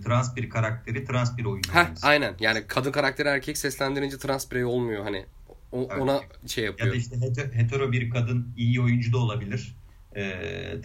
trans 0.00 0.36
bir 0.36 0.50
karakteri 0.50 1.04
trans 1.04 1.36
bir 1.36 1.44
oyuncu. 1.44 1.72
Heh, 1.72 1.86
aynen 2.02 2.34
yani 2.40 2.64
kadın 2.66 2.92
karakteri 2.92 3.28
erkek 3.28 3.58
seslendirince 3.58 4.18
trans 4.18 4.50
birey 4.50 4.64
olmuyor 4.64 5.04
hani 5.04 5.26
o, 5.72 5.88
evet. 5.90 6.02
ona 6.02 6.20
şey 6.46 6.64
yapıyor. 6.64 6.86
Ya 6.86 6.92
da 6.92 6.96
işte 6.96 7.16
hetero 7.52 7.92
bir 7.92 8.10
kadın 8.10 8.52
iyi 8.56 8.80
oyuncu 8.80 9.12
da 9.12 9.18
olabilir. 9.18 9.76
E, 10.16 10.32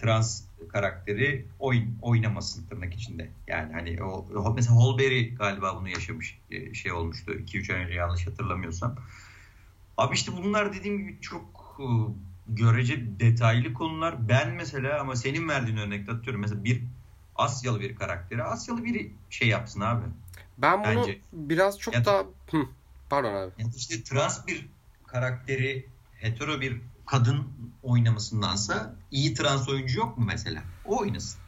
trans 0.02 0.42
karakteri 0.68 1.46
oyun 1.58 1.98
oynamasın 2.02 2.66
tırnak 2.66 2.94
içinde. 2.94 3.28
Yani 3.46 3.72
hani 3.72 4.02
o 4.02 4.54
mesela 4.54 4.76
Holberry 4.76 5.34
galiba 5.34 5.76
bunu 5.80 5.88
yaşamış 5.88 6.38
e, 6.50 6.74
şey 6.74 6.92
olmuştu 6.92 7.32
2-3 7.32 7.74
ay 7.74 7.84
önce 7.84 7.94
yanlış 7.94 8.26
hatırlamıyorsam. 8.26 8.96
Abi 9.96 10.14
işte 10.14 10.32
bunlar 10.36 10.74
dediğim 10.74 10.98
gibi 10.98 11.20
çok 11.20 11.76
e, 11.80 11.86
görece 12.48 13.20
detaylı 13.20 13.74
konular. 13.74 14.28
Ben 14.28 14.50
mesela 14.50 15.00
ama 15.00 15.16
senin 15.16 15.48
verdiğin 15.48 15.76
örnekte 15.76 16.12
atıyorum. 16.12 16.40
Mesela 16.40 16.64
bir 16.64 16.82
Asyalı 17.36 17.80
bir 17.80 17.96
karakteri 17.96 18.42
Asyalı 18.42 18.84
biri 18.84 19.12
şey 19.30 19.48
yapsın 19.48 19.80
abi. 19.80 20.04
Ben 20.58 20.84
bunu 20.84 20.96
Bence. 20.96 21.20
biraz 21.32 21.78
çok 21.78 21.94
ya 21.94 22.04
daha... 22.04 22.18
Hı, 22.50 22.66
pardon 23.10 23.34
abi. 23.34 23.52
Ya 23.58 23.66
işte 23.76 24.02
trans 24.02 24.46
bir 24.46 24.66
karakteri 25.06 25.86
hetero 26.16 26.60
bir 26.60 26.80
kadın 27.06 27.48
oynamasındansa 27.82 28.94
iyi 29.10 29.34
trans 29.34 29.68
oyuncu 29.68 29.98
yok 29.98 30.18
mu 30.18 30.24
mesela? 30.26 30.62
O 30.84 31.00
oynasın. 31.00 31.40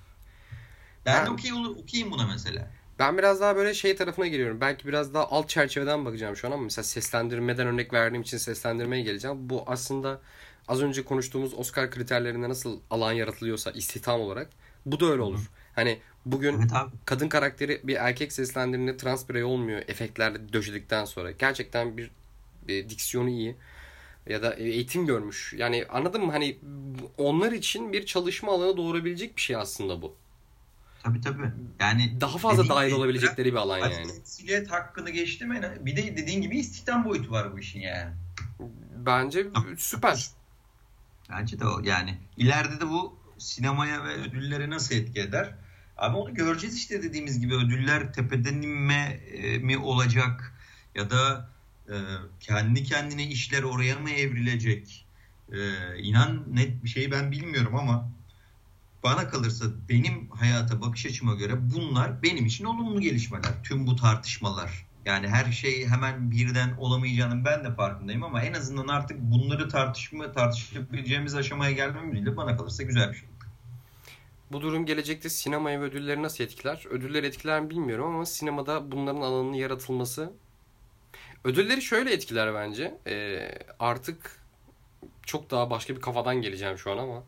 Ben, 1.07 1.27
ben 1.27 1.31
okey 1.31 1.53
okeyim 1.53 2.11
buna 2.11 2.27
mesela. 2.27 2.71
Ben 2.99 3.19
biraz 3.19 3.41
daha 3.41 3.57
böyle 3.57 3.75
şey 3.75 3.97
tarafına 3.97 4.27
geliyorum. 4.27 4.61
Belki 4.61 4.89
biraz 4.89 5.15
daha 5.15 5.29
alt 5.31 5.49
çerçeveden 5.49 6.05
bakacağım 6.05 6.37
şu 6.37 6.49
an 6.49 6.53
ama 6.53 6.63
mesela 6.63 6.85
seslendirmeden 6.85 7.67
örnek 7.67 7.93
verdiğim 7.93 8.23
için 8.23 8.39
seslendirmeye 8.39 9.03
geleceğim. 9.03 9.51
Bu 9.51 9.65
aslında 9.67 10.21
az 10.69 10.83
önce 10.83 11.05
konuştuğumuz 11.05 11.55
Oscar 11.55 11.91
kriterlerinde 11.91 12.49
nasıl 12.49 12.81
alan 12.91 13.13
yaratılıyorsa 13.13 13.71
istihdam 13.71 14.21
olarak 14.21 14.51
bu 14.87 15.01
da 15.01 15.07
öyle 15.07 15.23
olur. 15.23 15.51
Hani 15.75 15.99
bugün 16.27 16.59
evet, 16.61 16.71
kadın 17.05 17.29
karakteri 17.29 17.81
bir 17.85 17.97
erkek 17.97 18.33
seslendirdiğinde 18.33 18.97
trans 18.97 19.29
birey 19.29 19.45
olmuyor 19.45 19.83
efektlerle 19.89 20.53
döşedikten 20.53 21.05
sonra. 21.05 21.31
Gerçekten 21.31 21.97
bir 21.97 22.11
E, 22.69 22.89
diksiyonu 22.91 23.29
iyi. 23.31 23.57
Ya 24.27 24.43
da 24.43 24.55
eğitim 24.55 25.07
görmüş. 25.07 25.55
Yani 25.57 25.87
anladın 25.89 26.27
mı? 26.27 26.33
Hani 26.33 26.59
onlar 27.19 27.53
için 27.53 27.93
bir 27.93 28.07
çalışma 28.07 28.53
alanı 28.53 28.77
doğurabilecek 28.77 29.37
bir 29.37 29.43
şey 29.43 29.57
aslında 29.57 30.03
bu. 30.03 30.17
Tabii 31.07 31.21
tabii. 31.21 31.51
Yani 31.81 32.21
daha 32.21 32.39
fazla 32.39 32.69
dahil 32.69 32.93
olabilecekleri 32.93 33.53
bir 33.53 33.59
alan 33.59 33.79
yani. 33.79 34.07
Silüet 34.25 34.71
hakkını 34.71 35.11
geçtim. 35.11 35.51
Bir 35.81 35.97
de 35.97 36.17
dediğin 36.17 36.43
gibi 36.43 36.59
istihdam 36.59 37.05
boyutu 37.05 37.31
var 37.31 37.53
bu 37.53 37.59
işin 37.59 37.81
yani. 37.81 38.13
Bence 38.97 39.47
süper. 39.79 40.27
Bence 41.31 41.59
de 41.59 41.67
o. 41.67 41.81
Yani 41.85 42.19
ileride 42.37 42.81
de 42.81 42.89
bu 42.89 43.19
sinemaya 43.39 44.05
ve 44.05 44.15
ödüllere 44.15 44.71
nasıl 44.71 44.95
etki 44.95 45.21
eder? 45.21 45.55
Abi 45.97 46.17
onu 46.17 46.35
göreceğiz 46.35 46.77
işte 46.77 47.03
dediğimiz 47.03 47.41
gibi 47.41 47.55
ödüller 47.55 48.13
tepeden 48.13 48.63
inme 48.63 49.21
e, 49.33 49.59
mi 49.59 49.79
olacak 49.79 50.55
ya 50.95 51.11
da 51.11 51.49
e, 51.89 51.95
kendi 52.41 52.83
kendine 52.83 53.27
işler 53.27 53.63
oraya 53.63 53.99
mı 53.99 54.11
evrilecek? 54.11 55.07
E, 55.53 55.59
inan 55.99 56.45
net 56.51 56.85
bir 56.85 56.89
şey 56.89 57.11
ben 57.11 57.33
bilmiyorum 57.33 57.75
ama 57.75 58.16
bana 59.07 59.29
kalırsa 59.29 59.65
benim 59.89 60.31
hayata 60.31 60.81
bakış 60.81 61.07
açıma 61.07 61.35
göre 61.35 61.53
bunlar 61.75 62.23
benim 62.23 62.47
için 62.47 62.65
olumlu 62.65 63.01
gelişmeler. 63.01 63.63
Tüm 63.65 63.87
bu 63.87 63.97
tartışmalar. 63.97 64.87
Yani 65.05 65.29
her 65.29 65.53
şey 65.53 65.87
hemen 65.87 66.31
birden 66.31 66.77
olamayacağının 66.79 67.45
ben 67.45 67.65
de 67.65 67.75
farkındayım 67.75 68.25
ama 68.25 68.43
en 68.43 68.53
azından 68.53 68.89
artık 68.89 69.21
bunları 69.21 69.69
tartışma 69.69 70.33
tartışabileceğimiz 70.33 71.35
aşamaya 71.35 71.73
gelmemiz 71.73 72.37
bana 72.37 72.57
kalırsa 72.57 72.83
güzel 72.83 73.11
bir 73.13 73.17
şey. 73.17 73.29
Bu 74.53 74.61
durum 74.61 74.87
gelecekte 74.87 75.29
sinemaya 75.29 75.81
ve 75.81 75.85
ödülleri 75.85 76.23
nasıl 76.23 76.45
etkiler? 76.45 76.85
Ödüller 76.91 77.25
etkiler 77.25 77.61
mi 77.61 77.71
bilmiyorum 77.71 78.15
ama 78.15 78.27
sinemada 78.27 78.93
bunların 78.93 79.21
alanının 79.21 79.53
yaratılması 79.53 80.33
ödülleri 81.45 81.83
şöyle 81.83 82.13
etkiler 82.13 82.55
bence. 82.55 82.99
Ee, 83.07 83.49
artık 83.79 84.41
çok 85.23 85.51
daha 85.51 85.71
başka 85.71 85.97
bir 85.97 86.01
kafadan 86.01 86.43
geleceğim 86.43 86.79
şu 86.79 86.93
an 86.93 86.99
ama 86.99 87.23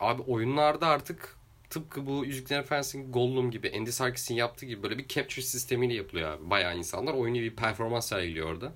abi 0.00 0.22
oyunlarda 0.22 0.86
artık 0.86 1.36
tıpkı 1.70 2.06
bu 2.06 2.24
Yüzüklerin 2.24 2.60
Efendisi'nin 2.60 3.12
Gollum 3.12 3.50
gibi 3.50 3.72
Andy 3.76 3.90
Serkis'in 3.90 4.34
yaptığı 4.34 4.66
gibi 4.66 4.82
böyle 4.82 4.98
bir 4.98 5.08
capture 5.08 5.42
sistemiyle 5.42 5.94
yapılıyor 5.94 6.30
abi. 6.30 6.50
Bayağı 6.50 6.78
insanlar 6.78 7.14
oyunu 7.14 7.38
bir 7.38 7.56
performans 7.56 8.08
sergiliyor 8.08 8.48
orada. 8.48 8.72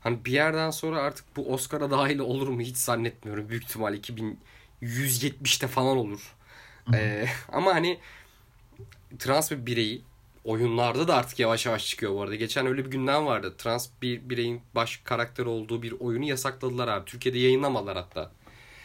Hani 0.00 0.24
bir 0.24 0.32
yerden 0.32 0.70
sonra 0.70 1.00
artık 1.00 1.36
bu 1.36 1.52
Oscar'a 1.52 1.90
dahil 1.90 2.18
olur 2.18 2.48
mu 2.48 2.60
hiç 2.60 2.76
zannetmiyorum. 2.76 3.48
Büyük 3.48 3.64
ihtimal 3.64 3.94
2170'te 3.94 5.66
falan 5.66 5.96
olur. 5.96 6.34
Ee, 6.94 7.26
ama 7.52 7.74
hani 7.74 7.98
trans 9.18 9.50
bir 9.50 9.66
bireyi 9.66 10.02
oyunlarda 10.44 11.08
da 11.08 11.16
artık 11.16 11.38
yavaş 11.38 11.66
yavaş 11.66 11.86
çıkıyor 11.86 12.12
bu 12.12 12.22
arada. 12.22 12.34
Geçen 12.34 12.66
öyle 12.66 12.84
bir 12.84 12.90
gündem 12.90 13.26
vardı. 13.26 13.54
Trans 13.58 13.88
bir 14.02 14.30
bireyin 14.30 14.60
baş 14.74 14.96
karakter 14.96 15.46
olduğu 15.46 15.82
bir 15.82 15.92
oyunu 15.92 16.24
yasakladılar 16.24 16.88
abi. 16.88 17.04
Türkiye'de 17.04 17.38
yayınlamadılar 17.38 17.96
hatta. 17.96 18.30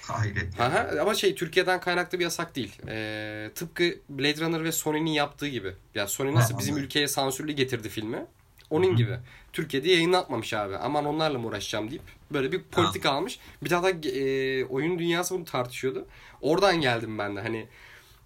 Hayret. 0.08 0.62
Aha, 0.62 0.90
ama 1.02 1.14
şey 1.14 1.36
Türkiye'den 1.36 1.80
kaynaklı 1.80 2.20
bir 2.20 2.24
yasak 2.24 2.56
değil. 2.56 2.82
Ee, 2.88 3.52
tıpkı 3.56 3.96
Blade 4.10 4.42
Runner 4.46 4.64
ve 4.64 4.72
Sony'nin 4.72 5.12
yaptığı 5.12 5.48
gibi. 5.48 5.74
Ya 5.96 6.08
Sony 6.08 6.36
nasıl 6.36 6.54
ha, 6.54 6.60
bizim 6.60 6.74
anladım. 6.74 6.86
ülkeye 6.86 7.08
sansürlü 7.08 7.52
getirdi 7.52 7.90
filmi. 7.90 8.26
Onun 8.70 8.88
Hı-hı. 8.88 8.96
gibi. 8.96 9.18
Türkiye'de 9.54 9.90
yayınlatmamış 9.90 10.54
abi. 10.54 10.78
Aman 10.78 11.06
onlarla 11.06 11.40
mı 11.40 11.48
uğraşacağım 11.48 11.90
deyip 11.90 12.04
böyle 12.32 12.52
bir 12.52 12.62
politik 12.64 13.06
ha. 13.06 13.10
almış. 13.10 13.40
Bir 13.64 13.70
daha 13.70 13.84
da 13.84 13.90
e, 14.10 14.66
oyun 14.66 15.00
dünyası 15.00 15.36
bunu 15.36 15.46
tartışıyordu. 15.46 16.06
Oradan 16.42 16.82
geldim 16.82 17.18
ben 17.18 17.36
de 17.36 17.42
hani 17.42 17.68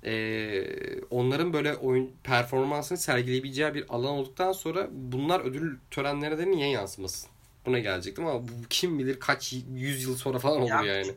e, 0.05 0.13
onların 1.09 1.53
böyle 1.53 1.75
oyun 1.75 2.11
performansını 2.23 2.97
sergileyebileceği 2.97 3.73
bir 3.73 3.85
alan 3.89 4.11
olduktan 4.11 4.51
sonra 4.51 4.87
bunlar 4.91 5.39
ödül 5.39 5.77
törenlerine 5.91 6.37
de 6.37 6.51
niye 6.51 6.69
yansımasın? 6.69 7.29
Buna 7.65 7.79
gelecektim 7.79 8.25
ama 8.25 8.43
bu 8.47 8.51
kim 8.69 8.99
bilir 8.99 9.19
kaç 9.19 9.53
yüz 9.75 10.03
yıl 10.03 10.15
sonra 10.15 10.39
falan 10.39 10.61
olur 10.61 10.69
ya, 10.69 10.95
yani. 10.95 11.11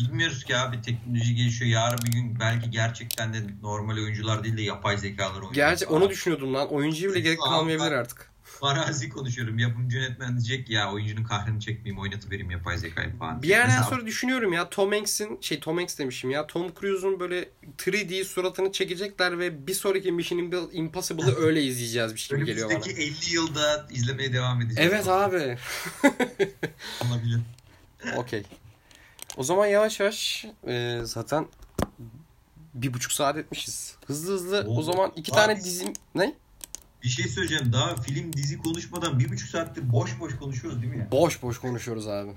Bilmiyoruz 0.00 0.44
ki 0.44 0.56
abi 0.56 0.82
teknoloji 0.82 1.34
gelişiyor. 1.34 1.70
Yarın 1.70 1.98
bir 2.06 2.12
gün 2.12 2.40
belki 2.40 2.70
gerçekten 2.70 3.34
de 3.34 3.38
normal 3.62 3.94
oyuncular 3.94 4.44
değil 4.44 4.56
de 4.56 4.62
yapay 4.62 4.98
zekalar 4.98 5.34
oynuyor. 5.34 5.54
Gerçi 5.54 5.86
onu 5.86 6.10
düşünüyordum 6.10 6.54
lan. 6.54 6.72
Oyuncuya 6.72 7.10
bile 7.10 7.20
gerek 7.20 7.40
kalmayabilir 7.40 7.92
artık 7.92 8.30
farazi 8.60 9.08
konuşuyorum. 9.08 9.58
Yapımcı 9.58 9.96
yönetmen 9.96 10.38
diyecek 10.38 10.70
ya 10.70 10.92
oyuncunun 10.92 11.24
kahrını 11.24 11.60
çekmeyeyim 11.60 12.02
oynatıvereyim 12.02 12.50
yapay 12.50 12.78
zekayı 12.78 13.16
falan. 13.16 13.42
Bir 13.42 13.48
yerden 13.48 13.66
Mesela... 13.68 13.84
sonra 13.84 14.06
düşünüyorum 14.06 14.52
ya 14.52 14.70
Tom 14.70 14.92
Hanks'in 14.92 15.38
şey 15.40 15.60
Tom 15.60 15.76
Hanks 15.76 15.98
demişim 15.98 16.30
ya 16.30 16.46
Tom 16.46 16.74
Cruise'un 16.80 17.20
böyle 17.20 17.48
3D 17.78 18.24
suratını 18.24 18.72
çekecekler 18.72 19.38
ve 19.38 19.66
bir 19.66 19.74
sonraki 19.74 20.12
Mission 20.12 20.68
Impossible'ı 20.72 21.36
öyle 21.36 21.62
izleyeceğiz 21.62 22.14
bir 22.14 22.20
şey 22.20 22.38
geliyor 22.38 22.70
bana. 22.70 22.78
50 22.78 23.34
yılda 23.34 23.86
izlemeye 23.90 24.32
devam 24.32 24.62
edeceğiz. 24.62 24.92
Evet 24.92 25.08
abi. 25.08 25.58
Olabilir. 27.04 27.40
Okey. 28.16 28.42
O 29.40 29.42
zaman 29.42 29.66
yavaş 29.66 30.00
yavaş 30.00 30.46
e, 30.66 31.00
zaten 31.04 31.46
bir 32.74 32.94
buçuk 32.94 33.12
saat 33.12 33.36
etmişiz. 33.36 33.96
Hızlı 34.06 34.32
hızlı 34.32 34.64
Oo, 34.68 34.76
o 34.76 34.82
zaman 34.82 35.12
iki 35.16 35.32
abi. 35.32 35.40
tane 35.40 35.56
dizim... 35.56 35.92
Ne? 36.14 36.34
Bir 37.02 37.08
şey 37.08 37.28
söyleyeceğim. 37.28 37.72
Daha 37.72 37.96
film 37.96 38.32
dizi 38.32 38.58
konuşmadan 38.58 39.18
bir 39.18 39.30
buçuk 39.30 39.48
saattir 39.48 39.92
boş 39.92 40.20
boş 40.20 40.38
konuşuyoruz 40.38 40.82
değil 40.82 40.92
mi 40.92 40.98
ya? 40.98 41.10
Boş 41.12 41.42
boş 41.42 41.58
konuşuyoruz 41.58 42.08
abi. 42.08 42.30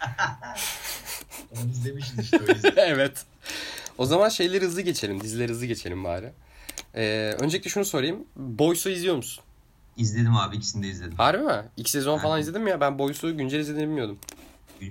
Onu 1.52 1.70
izlemişiz 1.70 2.18
işte 2.18 2.40
evet. 2.76 3.24
O 3.98 4.06
zaman 4.06 4.28
şeyleri 4.28 4.64
hızlı 4.64 4.80
geçelim. 4.80 5.20
Dizileri 5.20 5.52
hızlı 5.52 5.66
geçelim 5.66 6.04
bari. 6.04 6.32
Ee, 6.94 7.36
öncelikle 7.40 7.70
şunu 7.70 7.84
sorayım. 7.84 8.24
Boys'u 8.36 8.88
izliyor 8.90 9.16
musun? 9.16 9.44
İzledim 9.96 10.36
abi. 10.36 10.56
ikisini 10.56 10.82
de 10.82 10.88
izledim. 10.88 11.16
Harbi 11.16 11.42
mi? 11.42 11.64
İki 11.76 11.90
sezon 11.90 12.12
yani. 12.12 12.22
falan 12.22 12.40
izledim 12.40 12.62
mi 12.62 12.70
ya? 12.70 12.80
Ben 12.80 12.98
Boys'u 12.98 13.36
güncel 13.36 13.58
izlediğini 13.58 13.88
bilmiyordum. 13.88 14.18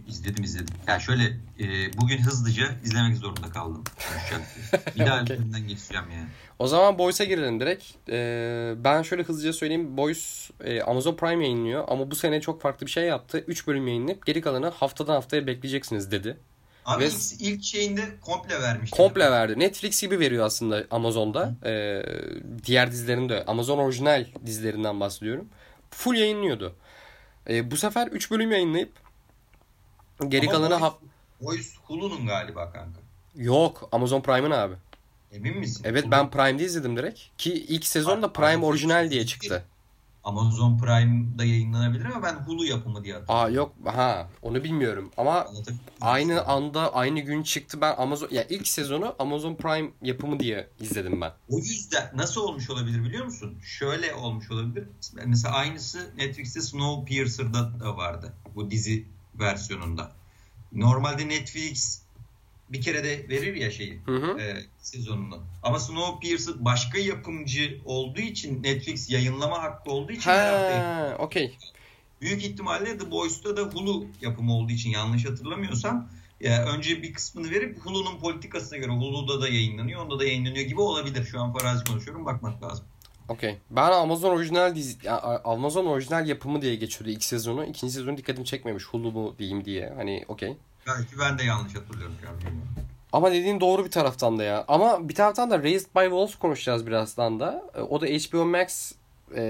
İzledim 0.07 0.43
izledim. 0.43 0.75
Yani 0.87 1.01
şöyle 1.01 1.23
e, 1.59 1.93
bugün 1.97 2.17
hızlıca 2.17 2.75
izlemek 2.83 3.17
zorunda 3.17 3.49
kaldım. 3.49 3.83
bir 4.95 4.99
daha 5.05 5.21
okay. 5.21 5.37
geçeceğim 5.67 6.05
yani. 6.15 6.27
O 6.59 6.67
zaman 6.67 6.97
Boys'a 6.97 7.23
girelim 7.23 7.59
direkt. 7.59 7.83
Ee, 8.09 8.73
ben 8.77 9.01
şöyle 9.01 9.23
hızlıca 9.23 9.53
söyleyeyim. 9.53 9.97
Boys 9.97 10.49
e, 10.63 10.81
Amazon 10.81 11.15
Prime 11.15 11.43
yayınlıyor 11.43 11.85
ama 11.87 12.11
bu 12.11 12.15
sene 12.15 12.41
çok 12.41 12.61
farklı 12.61 12.85
bir 12.85 12.91
şey 12.91 13.03
yaptı. 13.03 13.43
3 13.47 13.67
bölüm 13.67 13.87
yayınlayıp 13.87 14.25
geri 14.25 14.41
kalanı 14.41 14.69
haftadan 14.69 15.13
haftaya 15.13 15.47
bekleyeceksiniz 15.47 16.11
dedi. 16.11 16.37
Abi 16.85 17.03
Ve 17.03 17.09
ilk, 17.39 17.63
şeyinde 17.63 18.01
komple 18.21 18.61
vermiş. 18.61 18.91
Komple 18.91 19.31
verdi. 19.31 19.59
Netflix 19.59 20.01
gibi 20.01 20.19
veriyor 20.19 20.45
aslında 20.45 20.85
Amazon'da. 20.91 21.55
Ee, 21.65 22.03
diğer 22.65 22.91
dizilerinde 22.91 23.45
Amazon 23.45 23.77
orijinal 23.77 24.25
dizilerinden 24.45 24.99
bahsediyorum. 24.99 25.47
Full 25.91 26.15
yayınlıyordu. 26.15 26.75
Ee, 27.49 27.71
bu 27.71 27.77
sefer 27.77 28.07
3 28.07 28.31
bölüm 28.31 28.51
yayınlayıp 28.51 28.91
geri 30.27 30.49
Ama 30.49 30.51
kalanı 30.51 30.81
Boys, 30.81 30.93
Boys 31.41 31.77
Hulu'nun 31.83 32.27
galiba 32.27 32.71
kanka. 32.71 32.99
Yok 33.35 33.89
Amazon 33.91 34.21
Prime'ın 34.21 34.51
abi. 34.51 34.75
Emin 35.31 35.57
misin? 35.57 35.81
Evet 35.85 36.05
ben 36.11 36.31
Prime'de 36.31 36.65
izledim 36.65 36.97
direkt. 36.97 37.19
Ki 37.37 37.53
ilk 37.53 37.85
sezon 37.85 38.21
da 38.21 38.33
Prime 38.33 38.65
orijinal 38.65 39.11
diye 39.11 39.25
çıktı. 39.25 39.65
Amazon 40.23 40.77
Prime'da 40.77 41.43
yayınlanabilir 41.45 42.05
ama 42.05 42.23
ben 42.23 42.33
Hulu 42.33 42.65
yapımı 42.65 43.03
diye 43.03 43.13
hatırlıyorum. 43.13 43.45
Aa 43.45 43.49
yok 43.49 43.73
ha 43.85 44.27
onu 44.41 44.63
bilmiyorum 44.63 45.11
ama 45.17 45.47
aynı 46.01 46.45
anda 46.45 46.93
aynı 46.95 47.19
gün 47.19 47.43
çıktı 47.43 47.81
ben 47.81 47.95
Amazon 47.97 48.29
ya 48.31 48.43
ilk 48.43 48.67
sezonu 48.67 49.15
Amazon 49.19 49.55
Prime 49.55 49.89
yapımı 50.01 50.39
diye 50.39 50.67
izledim 50.79 51.21
ben. 51.21 51.31
O 51.49 51.57
yüzden 51.57 52.11
nasıl 52.15 52.41
olmuş 52.41 52.69
olabilir 52.69 53.03
biliyor 53.03 53.25
musun? 53.25 53.57
Şöyle 53.63 54.13
olmuş 54.13 54.51
olabilir. 54.51 54.83
Mesela 55.25 55.53
aynısı 55.55 56.09
Netflix'te 56.17 56.61
Snowpiercer'da 56.61 57.79
da 57.79 57.97
vardı 57.97 58.33
bu 58.55 58.71
dizi 58.71 59.05
versiyonunda. 59.39 60.11
Normalde 60.71 61.29
Netflix 61.29 62.01
bir 62.69 62.81
kere 62.81 63.03
de 63.03 63.29
verir 63.29 63.55
ya 63.55 63.71
şeyi 63.71 64.01
hı 64.05 64.15
hı. 64.15 64.39
E, 64.39 64.65
sezonunu. 64.79 65.39
Ama 65.63 65.79
Snowpiercer 65.79 66.55
başka 66.59 66.99
yapımcı 66.99 67.81
olduğu 67.85 68.19
için 68.19 68.63
Netflix 68.63 69.09
yayınlama 69.09 69.63
hakkı 69.63 69.91
olduğu 69.91 70.11
için 70.11 70.29
ha, 70.29 71.15
okey. 71.19 71.57
Büyük 72.21 72.43
ihtimalle 72.43 72.97
The 72.97 73.11
Boys'ta 73.11 73.57
da 73.57 73.61
Hulu 73.61 74.05
yapımı 74.21 74.53
olduğu 74.53 74.71
için 74.71 74.89
yanlış 74.89 75.25
hatırlamıyorsam 75.25 76.09
ya 76.41 76.65
önce 76.65 77.03
bir 77.03 77.13
kısmını 77.13 77.51
verip 77.51 77.85
Hulu'nun 77.85 78.19
politikasına 78.19 78.77
göre 78.77 78.91
Hulu'da 78.91 79.41
da 79.41 79.49
yayınlanıyor, 79.49 80.05
onda 80.05 80.19
da 80.19 80.25
yayınlanıyor 80.25 80.65
gibi 80.65 80.81
olabilir. 80.81 81.25
Şu 81.25 81.41
an 81.41 81.53
farazi 81.53 81.83
konuşuyorum, 81.83 82.25
bakmak 82.25 82.63
lazım. 82.63 82.85
Okey. 83.29 83.57
Ben 83.69 83.91
Amazon 83.91 84.29
orijinal 84.29 84.75
dizi, 84.75 84.97
yani 85.03 85.19
Amazon 85.43 85.85
orijinal 85.85 86.27
yapımı 86.27 86.61
diye 86.61 86.75
geçiyordu 86.75 87.09
ilk 87.09 87.23
sezonu. 87.23 87.65
İkinci 87.65 87.93
sezonu 87.93 88.17
dikkatimi 88.17 88.45
çekmemiş. 88.45 88.85
Hulu 88.85 89.11
mu 89.11 89.35
diyeyim 89.39 89.65
diye. 89.65 89.93
Hani 89.95 90.25
okey. 90.27 90.57
Belki 90.87 91.19
ben 91.19 91.39
de 91.39 91.43
yanlış 91.43 91.75
hatırlıyorum. 91.75 92.15
Ama 93.13 93.31
dediğin 93.31 93.59
doğru 93.59 93.85
bir 93.85 93.91
taraftan 93.91 94.39
da 94.39 94.43
ya. 94.43 94.65
Ama 94.67 95.09
bir 95.09 95.15
taraftan 95.15 95.51
da 95.51 95.63
Raised 95.63 95.95
by 95.95 96.03
Wolves 96.03 96.35
konuşacağız 96.35 96.87
birazdan 96.87 97.39
da. 97.39 97.63
E, 97.75 97.81
o 97.81 98.01
da 98.01 98.05
HBO 98.05 98.45
Max 98.45 98.91
e, 99.35 99.41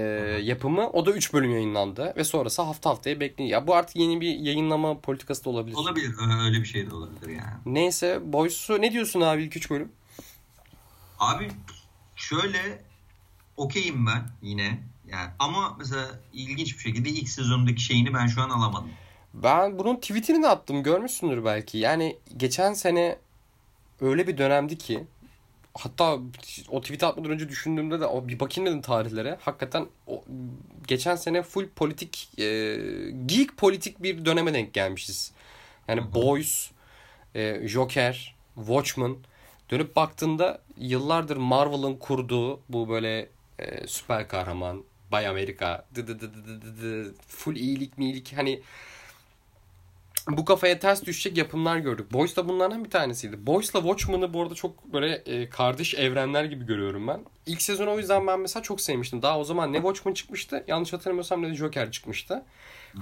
yapımı. 0.42 0.90
O 0.90 1.06
da 1.06 1.10
3 1.10 1.32
bölüm 1.32 1.52
yayınlandı. 1.52 2.12
Ve 2.16 2.24
sonrası 2.24 2.62
hafta 2.62 2.90
haftaya 2.90 3.20
bekliyor. 3.20 3.50
Ya 3.50 3.66
bu 3.66 3.74
artık 3.74 3.96
yeni 3.96 4.20
bir 4.20 4.38
yayınlama 4.38 5.00
politikası 5.00 5.44
da 5.44 5.50
olabilir. 5.50 5.76
Olabilir. 5.76 6.14
Öyle 6.44 6.60
bir 6.60 6.66
şey 6.66 6.90
de 6.90 6.94
olabilir 6.94 7.28
yani. 7.28 7.56
Neyse. 7.66 8.20
Boys'u 8.24 8.80
ne 8.80 8.92
diyorsun 8.92 9.20
abi 9.20 9.42
ilk 9.42 9.56
3 9.56 9.70
bölüm? 9.70 9.92
Abi 11.18 11.50
şöyle 12.16 12.87
okeyim 13.58 14.06
ben 14.06 14.30
yine. 14.42 14.80
Yani 15.10 15.30
ama 15.38 15.76
mesela 15.78 16.06
ilginç 16.32 16.74
bir 16.74 16.82
şekilde 16.82 17.08
ilk 17.08 17.28
sezondaki 17.28 17.82
şeyini 17.82 18.14
ben 18.14 18.26
şu 18.26 18.42
an 18.42 18.50
alamadım. 18.50 18.90
Ben 19.34 19.78
bunun 19.78 19.96
tweetini 19.96 20.42
de 20.42 20.48
attım 20.48 20.82
görmüşsündür 20.82 21.44
belki. 21.44 21.78
Yani 21.78 22.16
geçen 22.36 22.72
sene 22.72 23.18
öyle 24.00 24.26
bir 24.26 24.38
dönemdi 24.38 24.78
ki 24.78 25.04
hatta 25.74 26.18
o 26.68 26.80
tweet 26.80 27.04
atmadan 27.04 27.30
önce 27.30 27.48
düşündüğümde 27.48 28.00
de 28.00 28.06
o 28.06 28.28
bir 28.28 28.40
bakayım 28.40 28.70
dedim 28.70 28.82
tarihlere. 28.82 29.38
Hakikaten 29.40 29.86
o, 30.06 30.24
geçen 30.86 31.16
sene 31.16 31.42
full 31.42 31.68
politik 31.76 32.28
e, 32.38 32.76
geek 33.26 33.56
politik 33.56 34.02
bir 34.02 34.24
döneme 34.24 34.54
denk 34.54 34.74
gelmişiz. 34.74 35.32
Yani 35.88 36.00
Hı-hı. 36.00 36.14
Boys, 36.14 36.70
e, 37.34 37.68
Joker, 37.68 38.34
Watchmen 38.54 39.16
dönüp 39.70 39.96
baktığında 39.96 40.62
yıllardır 40.76 41.36
Marvel'ın 41.36 41.96
kurduğu 41.96 42.60
bu 42.68 42.88
böyle 42.88 43.28
e, 43.58 43.86
süper 43.86 44.28
kahraman, 44.28 44.84
Bay 45.12 45.26
Amerika, 45.26 45.84
dı 45.94 46.06
dı 46.06 46.20
dı 46.20 46.34
dı 46.34 46.62
dı 46.62 46.82
dı, 46.82 47.14
full 47.28 47.56
iyilik 47.56 47.98
miyilik 47.98 48.32
hani 48.36 48.62
bu 50.28 50.44
kafaya 50.44 50.78
ters 50.78 51.02
düşecek 51.04 51.36
yapımlar 51.36 51.78
gördük. 51.78 52.12
Boys 52.12 52.36
da 52.36 52.48
bunlardan 52.48 52.84
bir 52.84 52.90
tanesiydi. 52.90 53.46
Boys'la 53.46 53.80
Watchmen'ı 53.80 54.34
bu 54.34 54.42
arada 54.42 54.54
çok 54.54 54.92
böyle 54.92 55.14
e, 55.14 55.48
kardeş 55.48 55.94
evrenler 55.94 56.44
gibi 56.44 56.66
görüyorum 56.66 57.08
ben. 57.08 57.20
İlk 57.46 57.62
sezon 57.62 57.86
o 57.86 57.98
yüzden 57.98 58.26
ben 58.26 58.40
mesela 58.40 58.62
çok 58.62 58.80
sevmiştim. 58.80 59.22
Daha 59.22 59.38
o 59.38 59.44
zaman 59.44 59.72
ne 59.72 59.76
Watchmen 59.76 60.14
çıkmıştı 60.14 60.64
yanlış 60.68 60.92
hatırlamıyorsam 60.92 61.42
ne 61.42 61.50
de 61.50 61.54
Joker 61.54 61.90
çıkmıştı. 61.90 62.42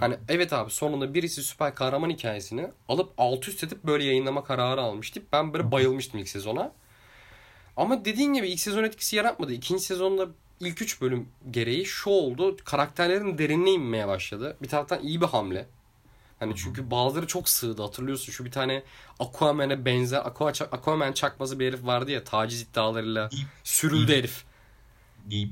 Hani 0.01 0.17
evet 0.29 0.53
abi 0.53 0.71
sonunda 0.71 1.15
birisi 1.15 1.43
süper 1.43 1.75
kahraman 1.75 2.11
hikayesini 2.11 2.69
alıp 2.89 3.13
alt 3.19 3.49
üst 3.49 3.65
edip 3.65 3.85
böyle 3.85 4.05
yayınlama 4.05 4.45
kararı 4.45 4.81
almıştı. 4.81 5.23
Ben 5.33 5.53
böyle 5.53 5.73
bayılmıştım 5.73 6.21
ilk 6.21 6.29
sezona. 6.29 6.73
Ama 7.77 8.05
dediğin 8.05 8.33
gibi 8.33 8.49
ilk 8.49 8.61
sezon 8.61 8.85
etkisi 8.85 9.17
yaratmadı. 9.17 9.53
İkinci 9.53 9.85
sezonda 9.85 10.29
ilk 10.61 10.83
üç 10.83 11.01
bölüm 11.01 11.29
gereği 11.51 11.87
şu 11.87 12.11
oldu. 12.11 12.57
Karakterlerin 12.65 13.39
derinliğe 13.39 13.75
inmeye 13.77 14.09
başladı. 14.09 14.57
Bir 14.63 14.69
taraftan 14.69 15.03
iyi 15.03 15.21
bir 15.21 15.27
hamle. 15.27 15.67
Hani 16.39 16.57
çünkü 16.57 16.91
bazıları 16.91 17.27
çok 17.27 17.49
sığdı 17.49 17.83
hatırlıyorsun. 17.83 18.33
Şu 18.33 18.45
bir 18.45 18.51
tane 18.51 18.83
Aquaman'e 19.19 19.85
benzer 19.85 20.23
Aquaman 20.73 21.13
çakması 21.13 21.61
bir 21.61 21.67
herif 21.67 21.87
vardı 21.87 22.11
ya 22.11 22.25
taciz 22.25 22.63
iddialarıyla 22.63 23.31
sürüldü 23.65 24.09
Deep. 24.09 24.19
herif. 24.19 24.45
Deep. 25.31 25.51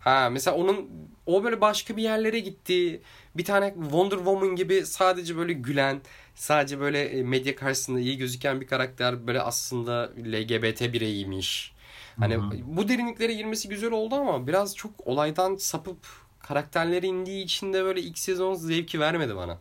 Ha 0.00 0.30
mesela 0.30 0.56
onun 0.56 0.90
o 1.26 1.44
böyle 1.44 1.60
başka 1.60 1.96
bir 1.96 2.02
yerlere 2.02 2.40
gitti. 2.40 3.02
Bir 3.36 3.44
tane 3.44 3.74
Wonder 3.74 4.16
Woman 4.16 4.56
gibi 4.56 4.86
sadece 4.86 5.36
böyle 5.36 5.52
gülen, 5.52 6.00
sadece 6.36 6.80
böyle 6.80 7.04
e, 7.04 7.22
medya 7.22 7.56
karşısında 7.56 8.00
iyi 8.00 8.16
gözüken 8.16 8.60
bir 8.60 8.66
karakter 8.66 9.26
böyle 9.26 9.40
aslında 9.40 10.12
LGBT 10.18 10.92
bireyiymiş. 10.92 11.72
Hani 12.18 12.34
Hı-hı. 12.34 12.50
bu 12.64 12.88
derinliklere 12.88 13.34
girmesi 13.34 13.68
güzel 13.68 13.90
oldu 13.90 14.14
ama 14.14 14.46
biraz 14.46 14.76
çok 14.76 15.06
olaydan 15.06 15.56
sapıp 15.56 15.98
karakterleri 16.38 17.06
indiği 17.06 17.44
için 17.44 17.72
de 17.72 17.84
böyle 17.84 18.00
ilk 18.00 18.18
sezon 18.18 18.54
zevki 18.54 19.00
vermedi 19.00 19.36
bana. 19.36 19.58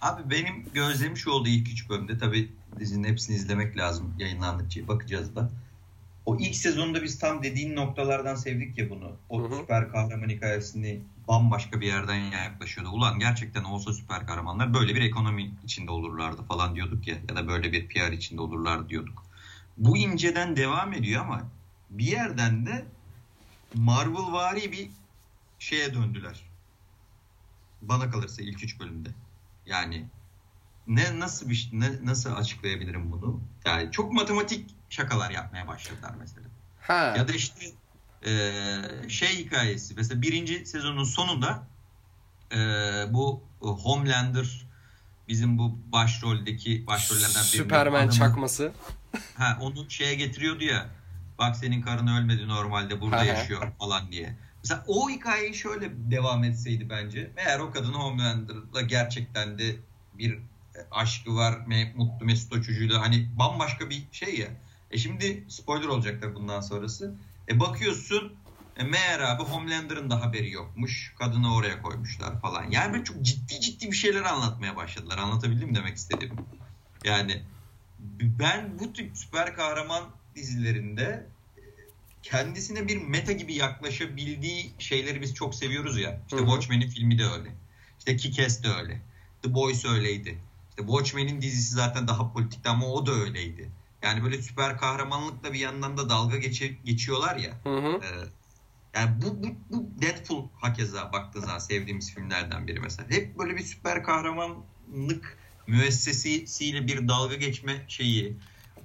Abi 0.00 0.30
benim 0.30 0.66
gözlemim 0.74 1.16
şu 1.16 1.30
oldu 1.30 1.48
ilk 1.48 1.68
üç 1.68 1.88
bölümde. 1.88 2.18
Tabi 2.18 2.52
dizinin 2.78 3.08
hepsini 3.08 3.36
izlemek 3.36 3.76
lazım 3.76 4.14
yayınlandıkça 4.18 4.88
bakacağız 4.88 5.36
da. 5.36 5.50
O 6.26 6.36
ilk 6.36 6.56
sezonda 6.56 7.02
biz 7.02 7.18
tam 7.18 7.42
dediğin 7.42 7.76
noktalardan 7.76 8.34
sevdik 8.34 8.78
ya 8.78 8.90
bunu. 8.90 9.12
O 9.28 9.42
hı 9.42 9.46
hı. 9.46 9.56
süper 9.56 9.92
kahraman 9.92 10.28
hikayesini 10.28 11.00
bambaşka 11.28 11.80
bir 11.80 11.86
yerden 11.86 12.14
yaklaşıyordu. 12.14 12.90
Ulan 12.90 13.18
gerçekten 13.18 13.64
olsa 13.64 13.92
süper 13.92 14.26
kahramanlar 14.26 14.74
böyle 14.74 14.94
bir 14.94 15.02
ekonomi 15.02 15.54
içinde 15.64 15.90
olurlardı 15.90 16.42
falan 16.42 16.74
diyorduk 16.74 17.06
ya. 17.06 17.16
Ya 17.28 17.36
da 17.36 17.48
böyle 17.48 17.72
bir 17.72 17.88
PR 17.88 18.12
içinde 18.12 18.42
olurlar 18.42 18.88
diyorduk. 18.88 19.22
Bu 19.76 19.96
inceden 19.96 20.56
devam 20.56 20.92
ediyor 20.92 21.22
ama 21.22 21.42
bir 21.90 22.04
yerden 22.04 22.66
de 22.66 22.86
Marvel 23.74 24.32
vari 24.32 24.72
bir 24.72 24.90
şeye 25.58 25.94
döndüler. 25.94 26.40
Bana 27.82 28.10
kalırsa 28.10 28.42
ilk 28.42 28.64
üç 28.64 28.80
bölümde. 28.80 29.08
Yani 29.66 30.06
ne 30.86 31.20
nasıl 31.20 31.50
bir 31.50 31.70
ne, 31.72 32.06
nasıl 32.06 32.36
açıklayabilirim 32.36 33.12
bunu? 33.12 33.40
Yani 33.64 33.90
çok 33.92 34.12
matematik 34.12 34.74
şakalar 34.90 35.30
yapmaya 35.30 35.68
başladılar 35.68 36.14
mesela. 36.18 36.46
Ha. 36.80 37.14
Ya 37.16 37.28
da 37.28 37.32
işte 37.32 37.66
e, 38.26 38.52
şey 39.08 39.38
hikayesi 39.38 39.94
mesela 39.96 40.22
birinci 40.22 40.66
sezonun 40.66 41.04
sonunda 41.04 41.66
e, 42.52 42.58
bu 43.10 43.42
Homelander 43.60 44.66
bizim 45.28 45.58
bu 45.58 45.78
başroldeki 45.92 46.86
başrollerden 46.86 47.42
biri. 47.52 47.62
Superman 47.62 47.98
adamı, 47.98 48.12
çakması. 48.12 48.72
Ha 49.34 49.58
onu 49.60 49.90
şeye 49.90 50.14
getiriyordu 50.14 50.64
ya. 50.64 50.90
Bak 51.38 51.56
senin 51.56 51.82
karın 51.82 52.06
ölmedi 52.06 52.48
normalde 52.48 53.00
burada 53.00 53.24
yaşıyor 53.24 53.72
falan 53.78 54.12
diye. 54.12 54.36
Mesela 54.62 54.84
o 54.86 55.10
hikayeyi 55.10 55.54
şöyle 55.54 55.90
devam 56.10 56.44
etseydi 56.44 56.90
bence. 56.90 57.30
Meğer 57.36 57.58
o 57.58 57.70
kadın 57.70 57.92
Homelander'la 57.92 58.80
gerçekten 58.80 59.58
de 59.58 59.76
bir 60.14 60.32
e, 60.34 60.40
aşkı 60.90 61.36
var. 61.36 61.58
Mutlu 61.96 62.26
Mesut 62.26 62.52
o 62.52 62.62
çocuğuyla 62.62 63.00
hani 63.00 63.28
bambaşka 63.38 63.90
bir 63.90 64.02
şey 64.12 64.38
ya. 64.38 64.48
E 64.90 64.98
şimdi 64.98 65.44
spoiler 65.48 65.86
olacaklar 65.86 66.34
bundan 66.34 66.60
sonrası. 66.60 67.14
E 67.48 67.60
bakıyorsun 67.60 68.36
e 68.76 68.84
meğer 68.84 69.20
abi 69.20 69.42
Homelander'ın 69.42 70.10
da 70.10 70.20
haberi 70.20 70.50
yokmuş. 70.50 71.14
Kadını 71.18 71.54
oraya 71.54 71.82
koymuşlar 71.82 72.40
falan. 72.40 72.70
Yani 72.70 72.92
böyle 72.92 73.04
çok 73.04 73.22
ciddi 73.22 73.60
ciddi 73.60 73.86
bir 73.86 73.96
şeyler 73.96 74.22
anlatmaya 74.22 74.76
başladılar. 74.76 75.18
Anlatabildim 75.18 75.68
mi 75.68 75.74
demek 75.74 75.96
istedim. 75.96 76.30
Yani 77.04 77.42
ben 78.20 78.78
bu 78.78 78.92
tip 78.92 79.16
süper 79.16 79.54
kahraman 79.56 80.04
dizilerinde 80.34 81.26
kendisine 82.22 82.88
bir 82.88 82.96
meta 82.96 83.32
gibi 83.32 83.54
yaklaşabildiği 83.54 84.74
şeyleri 84.78 85.20
biz 85.20 85.34
çok 85.34 85.54
seviyoruz 85.54 85.98
ya. 85.98 86.20
İşte 86.24 86.36
Hı-hı. 86.36 86.46
Watchmen'in 86.46 86.88
filmi 86.88 87.18
de 87.18 87.24
öyle. 87.24 87.54
İşte 87.98 88.16
Kick-Ass 88.16 88.62
de 88.62 88.68
öyle. 88.68 89.02
The 89.42 89.54
Boys 89.54 89.84
öyleydi. 89.84 90.38
İşte 90.70 90.82
Watchmen'in 90.82 91.42
dizisi 91.42 91.74
zaten 91.74 92.08
daha 92.08 92.32
politikti 92.32 92.68
ama 92.68 92.86
o 92.86 93.06
da 93.06 93.12
öyleydi. 93.12 93.70
Yani 94.04 94.24
böyle 94.24 94.42
süper 94.42 94.78
kahramanlıkla 94.78 95.52
bir 95.52 95.58
yandan 95.58 95.96
da 95.96 96.08
dalga 96.08 96.36
geçi, 96.36 96.78
geçiyorlar 96.84 97.36
ya. 97.36 97.52
Hı 97.64 97.76
hı. 97.78 97.92
E, 97.92 98.08
yani 98.94 99.10
bu, 99.22 99.42
bu, 99.42 99.48
bu 99.70 100.02
Deadpool 100.02 100.48
hakeza 100.60 101.12
baktığı 101.12 101.40
zaman 101.40 101.58
sevdiğimiz 101.58 102.14
filmlerden 102.14 102.66
biri 102.66 102.80
mesela. 102.80 103.10
Hep 103.10 103.38
böyle 103.38 103.56
bir 103.56 103.62
süper 103.62 104.02
kahramanlık 104.02 105.38
müessesesiyle 105.66 106.86
bir 106.86 107.08
dalga 107.08 107.34
geçme 107.34 107.84
şeyi 107.88 108.36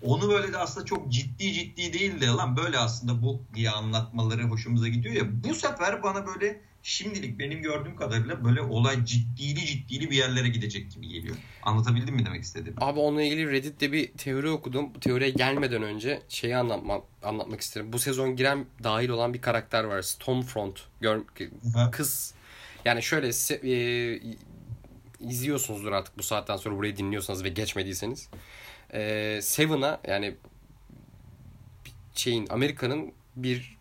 onu 0.02 0.30
böyle 0.30 0.54
de 0.54 0.58
aslında 0.58 0.86
çok 0.86 1.12
ciddi 1.12 1.54
ciddi 1.54 1.94
değil 1.94 2.22
de 2.22 2.28
lan 2.28 2.58
böyle 2.58 2.78
aslında 2.78 3.22
bu 3.22 3.42
diye 3.54 3.70
anlatmaları 3.70 4.44
hoşumuza 4.44 4.88
gidiyor 4.88 5.16
ya. 5.16 5.44
Bu 5.44 5.56
sefer 5.56 6.04
bana 6.04 6.28
böyle 6.28 6.62
şimdilik 6.84 7.40
benim 7.40 7.62
gördüğüm 7.62 7.96
kadarıyla 7.96 8.46
böyle 8.46 8.62
olay 8.62 9.06
ciddili 9.06 9.66
ciddili 9.66 10.10
bir 10.10 10.16
yerlere 10.16 10.48
gidecek 10.48 10.92
gibi 10.92 11.08
geliyor. 11.08 11.36
Anlatabildim 11.64 12.16
mi 12.16 12.26
demek 12.26 12.44
istedim? 12.44 12.76
Abi 12.82 13.00
onunla 13.00 13.22
ilgili 13.22 13.52
Reddit'te 13.52 13.92
bir 13.92 14.12
teori 14.14 14.50
okudum. 14.50 14.96
Bu 14.96 15.00
teoriye 15.00 15.30
gelmeden 15.30 15.84
önce 15.84 16.22
şeyi 16.30 16.58
anlatmak, 16.58 17.04
anlatmak 17.24 17.62
isterim. 17.62 17.94
Bu 17.94 18.00
sezon 18.00 18.36
giren 18.36 18.66
dahil 18.84 19.10
olan 19.10 19.34
bir 19.34 19.42
karakter 19.42 19.84
var. 19.84 20.02
Stormfront. 20.02 20.80
Gör, 21.02 21.22
kız. 21.92 22.34
Yani 22.86 23.04
şöyle 23.04 23.28
e, 23.64 24.20
izliyorsunuzdur 25.20 25.92
artık 25.92 26.18
bu 26.18 26.24
saatten 26.24 26.58
sonra 26.58 26.76
burayı 26.76 26.98
dinliyorsanız 26.98 27.44
ve 27.44 27.50
geçmediyseniz 27.50 28.30
e, 28.94 29.40
Seven'a 29.42 30.02
yani 30.08 30.36
şeyin 32.16 32.48
Amerika'nın 32.50 33.12
bir 33.36 33.79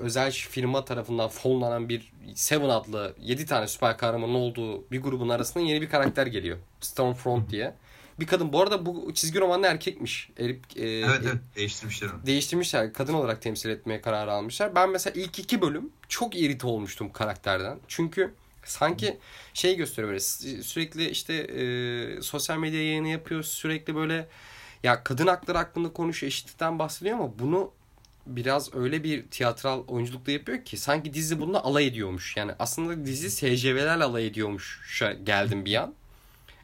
özel 0.00 0.30
firma 0.30 0.84
tarafından 0.84 1.28
fonlanan 1.28 1.88
bir 1.88 2.12
Seven 2.34 2.68
adlı 2.68 3.14
7 3.20 3.46
tane 3.46 3.68
süper 3.68 3.98
kahramanın 3.98 4.34
olduğu 4.34 4.90
bir 4.90 5.02
grubun 5.02 5.28
arasında 5.28 5.64
yeni 5.64 5.82
bir 5.82 5.88
karakter 5.88 6.26
geliyor. 6.26 6.58
Stormfront 6.80 7.50
diye. 7.50 7.74
Bir 8.20 8.26
kadın. 8.26 8.52
Bu 8.52 8.62
arada 8.62 8.86
bu 8.86 9.14
çizgi 9.14 9.40
romanlı 9.40 9.66
erkekmiş. 9.66 10.30
Erip, 10.38 10.60
e, 10.76 10.88
evet 10.88 11.20
evet 11.22 11.36
değiştirmişler 11.56 12.08
onu. 12.08 12.26
Değiştirmişler. 12.26 12.92
Kadın 12.92 13.14
olarak 13.14 13.42
temsil 13.42 13.70
etmeye 13.70 14.00
karar 14.00 14.28
almışlar. 14.28 14.74
Ben 14.74 14.90
mesela 14.90 15.20
ilk 15.20 15.38
iki 15.38 15.62
bölüm 15.62 15.90
çok 16.08 16.36
irite 16.36 16.66
olmuştum 16.66 17.12
karakterden. 17.12 17.78
Çünkü 17.88 18.34
Sanki 18.64 19.18
şey 19.54 19.76
gösteriyor 19.76 20.08
böyle 20.08 20.20
sürekli 20.62 21.10
işte 21.10 21.34
e, 21.34 22.22
sosyal 22.22 22.58
medya 22.58 22.82
yayını 22.82 23.08
yapıyor 23.08 23.42
sürekli 23.42 23.94
böyle 23.94 24.28
ya 24.82 25.04
kadın 25.04 25.26
hakları 25.26 25.58
hakkında 25.58 25.92
konuşuyor 25.92 26.28
eşitlikten 26.28 26.78
bahsediyor 26.78 27.18
ama 27.18 27.38
bunu 27.38 27.72
biraz 28.36 28.74
öyle 28.74 29.04
bir 29.04 29.26
tiyatral 29.26 29.84
oyunculukla 29.88 30.32
yapıyor 30.32 30.64
ki 30.64 30.76
sanki 30.76 31.14
dizi 31.14 31.40
bununla 31.40 31.62
alay 31.62 31.86
ediyormuş. 31.86 32.36
Yani 32.36 32.52
aslında 32.58 33.06
dizi 33.06 33.30
SCV'lerle 33.30 34.04
alay 34.04 34.26
ediyormuş 34.26 34.80
şu 34.84 35.24
geldim 35.24 35.64
bir 35.64 35.74
an. 35.74 35.94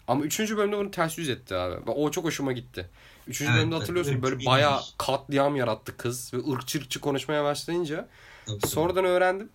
Ama 0.08 0.24
üçüncü 0.24 0.56
bölümde 0.56 0.76
bunu 0.76 0.90
ters 0.90 1.18
yüz 1.18 1.28
etti 1.28 1.54
abi. 1.54 1.90
O 1.90 2.10
çok 2.10 2.24
hoşuma 2.24 2.52
gitti. 2.52 2.88
Üçüncü 3.28 3.50
evet, 3.50 3.60
bölümde 3.60 3.74
hatırlıyorsun 3.74 4.12
evet, 4.12 4.22
böyle 4.22 4.46
bayağı 4.46 4.80
katliam 4.98 5.56
yarattı 5.56 5.96
kız 5.96 6.34
ve 6.34 6.52
ırkçı 6.52 6.78
ırkçı 6.78 7.00
konuşmaya 7.00 7.44
başlayınca 7.44 8.08
Tabii. 8.46 8.66
sonradan 8.66 9.04
öğrendim. 9.04 9.48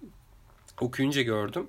Okuyunca 0.81 1.21
gördüm. 1.21 1.67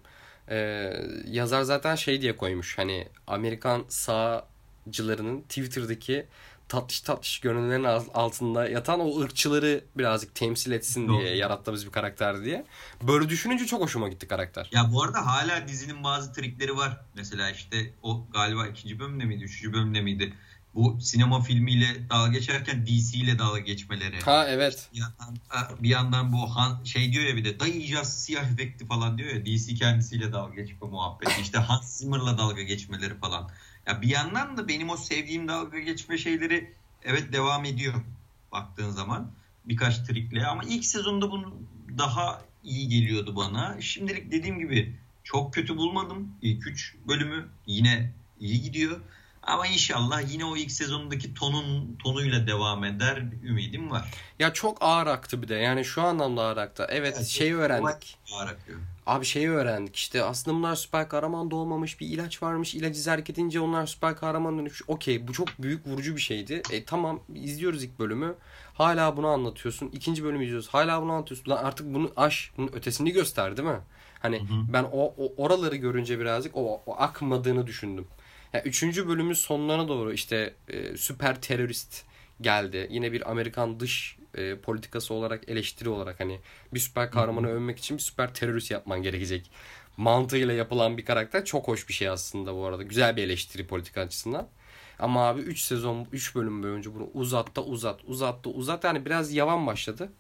Ee, 0.49 0.93
yazar 1.27 1.63
zaten 1.63 1.95
şey 1.95 2.21
diye 2.21 2.37
koymuş 2.37 2.79
hani 2.79 3.09
Amerikan 3.27 3.85
sağcılarının 3.89 5.41
Twitter'daki 5.41 6.27
tatlış 6.73 7.01
tatlış 7.01 7.41
görünenlerin 7.41 7.85
altında 8.15 8.69
yatan 8.69 9.01
o 9.01 9.21
ırkçıları 9.21 9.85
birazcık 9.97 10.35
temsil 10.35 10.73
etsin 10.73 11.09
diye 11.09 11.31
Doğru. 11.31 11.37
yarattığımız 11.37 11.87
bir 11.87 11.91
karakter 11.91 12.45
diye. 12.45 12.67
Böyle 13.03 13.29
düşününce 13.29 13.67
çok 13.67 13.81
hoşuma 13.81 14.09
gitti 14.09 14.29
karakter. 14.29 14.69
Ya 14.73 14.93
bu 14.93 15.03
arada 15.03 15.27
hala 15.27 15.69
dizinin 15.69 16.05
bazı 16.05 16.33
trikleri 16.33 16.77
var. 16.77 17.01
Mesela 17.15 17.51
işte 17.51 17.95
o 18.03 18.27
galiba 18.33 18.67
ikinci 18.67 18.99
bölümde 18.99 19.25
miydi, 19.25 19.45
üçüncü 19.45 19.73
bölümde 19.73 20.01
miydi? 20.01 20.33
bu 20.75 21.01
sinema 21.01 21.41
filmiyle 21.41 21.87
dalga 22.11 22.33
geçerken 22.33 22.87
DC 22.87 23.19
ile 23.19 23.39
dalga 23.39 23.59
geçmeleri. 23.59 24.21
Ha 24.21 24.47
evet. 24.49 24.89
Bir 24.93 24.99
yandan, 24.99 25.39
bir 25.83 25.89
yandan 25.89 26.33
bu 26.33 26.57
Han, 26.57 26.85
şey 26.85 27.13
diyor 27.13 27.25
ya 27.25 27.37
bir 27.37 27.45
de 27.45 27.61
dayayacağız 27.61 28.09
siyah 28.09 28.53
efekti 28.53 28.87
falan 28.87 29.19
diyor 29.19 29.31
ya 29.35 29.47
DC 29.47 29.75
kendisiyle 29.75 30.33
dalga 30.33 30.55
geçme 30.55 30.89
muhabbeti. 30.89 31.41
İşte 31.41 31.59
Hans 31.59 31.99
Zimmer'la 31.99 32.39
dalga 32.39 32.63
geçmeleri 32.63 33.19
falan. 33.19 33.51
Ya 33.87 34.03
bir 34.03 34.09
yandan 34.09 34.57
da 34.57 34.69
benim 34.69 34.91
o 34.91 34.97
sevdiğim 34.97 35.49
dalga 35.49 35.79
geçme 35.79 36.19
şeyleri 36.19 36.75
evet 37.05 37.33
devam 37.33 37.65
ediyor 37.65 37.95
baktığın 38.53 38.91
zaman 38.91 39.33
birkaç 39.65 39.99
trikle 39.99 40.47
ama 40.47 40.63
ilk 40.65 40.85
sezonda 40.85 41.31
bunu 41.31 41.55
daha 41.99 42.43
iyi 42.65 42.89
geliyordu 42.89 43.37
bana. 43.37 43.81
Şimdilik 43.81 44.33
dediğim 44.33 44.59
gibi 44.59 44.97
çok 45.25 45.55
kötü 45.55 45.77
bulmadım. 45.77 46.35
İlk 46.43 46.67
3 46.67 46.97
bölümü 47.09 47.49
yine 47.67 48.13
iyi 48.41 48.63
gidiyor. 48.63 49.01
Ama 49.43 49.67
inşallah 49.67 50.33
yine 50.33 50.45
o 50.45 50.57
ilk 50.57 50.73
sezonundaki 50.73 51.35
tonun 51.35 51.97
tonuyla 51.97 52.47
devam 52.47 52.85
eder 52.85 53.23
ümidim 53.43 53.91
var. 53.91 54.11
Ya 54.39 54.53
çok 54.53 54.79
ağır 54.81 55.07
aktı 55.07 55.43
bir 55.43 55.49
de. 55.49 55.55
Yani 55.55 55.85
şu 55.85 56.03
anlamda 56.03 56.43
ağır 56.43 56.57
aktı. 56.57 56.87
Evet, 56.89 57.15
evet 57.17 57.27
şeyi 57.27 57.55
öğrendik. 57.55 58.19
Ağır 58.33 58.49
akıyor. 58.49 58.79
Abi 59.07 59.25
şeyi 59.25 59.51
öğrendik 59.51 59.97
işte 59.97 60.25
aslında 60.25 60.57
bunlar 60.57 60.75
süper 60.75 61.09
kahraman 61.09 61.51
doğmamış 61.51 62.01
bir 62.01 62.07
ilaç 62.07 62.43
varmış 62.43 62.75
ilacı 62.75 63.01
zerk 63.01 63.31
edince 63.31 63.61
onlar 63.61 63.87
süper 63.87 64.17
kahraman 64.17 64.59
dönüş. 64.59 64.83
Okey 64.89 65.29
bu 65.29 65.33
çok 65.33 65.49
büyük 65.59 65.87
vurucu 65.87 66.17
bir 66.17 66.21
şeydi. 66.21 66.63
E 66.71 66.85
tamam 66.85 67.21
izliyoruz 67.35 67.85
ilk 67.85 67.99
bölümü 67.99 68.35
hala 68.75 69.17
bunu 69.17 69.27
anlatıyorsun. 69.27 69.91
İkinci 69.93 70.25
bölümü 70.25 70.45
izliyoruz 70.45 70.69
hala 70.69 71.03
bunu 71.03 71.13
anlatıyorsun. 71.13 71.51
Lan 71.51 71.65
artık 71.65 71.95
bunu 71.95 72.13
aş 72.17 72.53
bunun 72.57 72.69
ötesini 72.73 73.13
göster 73.13 73.57
değil 73.57 73.69
mi? 73.69 73.81
Hani 74.21 74.39
hı 74.39 74.43
hı. 74.43 74.73
ben 74.73 74.85
o, 74.93 75.15
o 75.19 75.33
oraları 75.37 75.77
görünce 75.77 76.21
birazcık 76.21 76.57
o, 76.57 76.83
o 76.87 76.97
akmadığını 76.99 77.67
düşündüm. 77.67 78.07
Yani 78.53 78.63
üçüncü 78.65 79.09
bölümün 79.09 79.35
sonlarına 79.35 79.89
doğru 79.89 80.13
işte 80.13 80.55
e, 80.69 80.97
süper 80.97 81.41
terörist 81.41 82.05
geldi. 82.41 82.87
Yine 82.91 83.13
bir 83.13 83.31
Amerikan 83.31 83.81
dış 83.81 84.17
e, 84.35 84.57
politikası 84.57 85.15
olarak 85.15 85.49
eleştiri 85.49 85.89
olarak 85.89 86.21
hani 86.21 86.41
bir 86.75 86.81
süper 86.81 87.11
kahramanı 87.11 87.47
Hı-hı. 87.47 87.55
övmek 87.55 87.79
için 87.79 87.97
bir 87.97 88.03
süper 88.03 88.35
terörist 88.35 88.71
yapman 88.71 89.03
gerekecek. 89.03 89.51
Mantığıyla 89.97 90.55
yapılan 90.55 90.99
bir 90.99 91.05
karakter 91.05 91.45
çok 91.45 91.69
hoş 91.69 91.89
bir 91.89 91.95
şey 91.95 92.09
aslında 92.09 92.55
bu 92.55 92.65
arada. 92.65 92.83
Güzel 92.83 93.17
bir 93.17 93.23
eleştiri 93.23 93.67
politika 93.67 94.01
açısından. 94.01 94.49
Ama 94.99 95.29
abi 95.29 95.41
3 95.41 95.61
sezon 95.61 96.07
3 96.13 96.35
bölüm 96.35 96.63
boyunca 96.63 96.95
bunu 96.95 97.11
uzattı 97.15 97.63
uzat 97.63 98.01
uzattı 98.05 98.51
uzat 98.51 98.85
yani 98.85 99.05
biraz 99.05 99.33
yavan 99.33 99.67
başladı. 99.67 100.13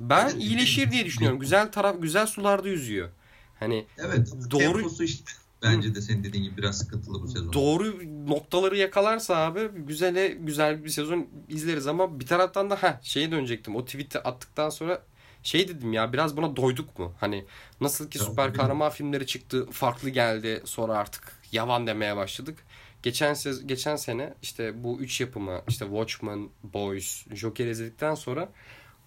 Ben 0.00 0.38
iyileşir 0.38 0.90
diye 0.90 1.04
düşünüyorum. 1.04 1.38
Güzel 1.40 1.72
taraf 1.72 1.96
güzel 2.02 2.26
sularda 2.26 2.68
yüzüyor. 2.68 3.08
Hani 3.60 3.86
evet, 3.98 4.32
doğru 4.50 5.04
işte 5.04 5.32
Bence 5.62 5.94
de 5.94 6.00
senin 6.00 6.24
dediğin 6.24 6.44
gibi 6.44 6.56
biraz 6.56 6.78
sıkıntılı 6.78 7.22
bu 7.22 7.28
sezon. 7.28 7.52
Doğru 7.52 7.98
noktaları 8.26 8.76
yakalarsa 8.76 9.36
abi 9.36 9.60
güzele 9.76 10.28
güzel 10.28 10.84
bir 10.84 10.90
sezon 10.90 11.26
izleriz 11.48 11.86
ama 11.86 12.20
bir 12.20 12.26
taraftan 12.26 12.70
da 12.70 12.82
ha 12.82 13.00
şeye 13.02 13.30
dönecektim. 13.30 13.76
O 13.76 13.84
tweet'i 13.84 14.18
attıktan 14.18 14.70
sonra 14.70 15.02
şey 15.42 15.68
dedim 15.68 15.92
ya 15.92 16.12
biraz 16.12 16.36
buna 16.36 16.56
doyduk 16.56 16.98
mu? 16.98 17.14
Hani 17.20 17.44
nasıl 17.80 18.10
ki 18.10 18.18
süper 18.18 18.54
kahraman 18.54 18.90
filmleri 18.90 19.26
çıktı 19.26 19.66
farklı 19.70 20.10
geldi 20.10 20.62
sonra 20.64 20.94
artık 20.94 21.32
yavan 21.52 21.86
demeye 21.86 22.16
başladık. 22.16 22.58
Geçen 23.02 23.34
sez 23.34 23.66
geçen 23.66 23.96
sene 23.96 24.34
işte 24.42 24.84
bu 24.84 24.98
üç 25.00 25.20
yapımı 25.20 25.62
işte 25.68 25.84
Watchmen, 25.84 26.48
Boys, 26.62 27.26
Joker 27.34 27.66
izledikten 27.66 28.14
sonra 28.14 28.48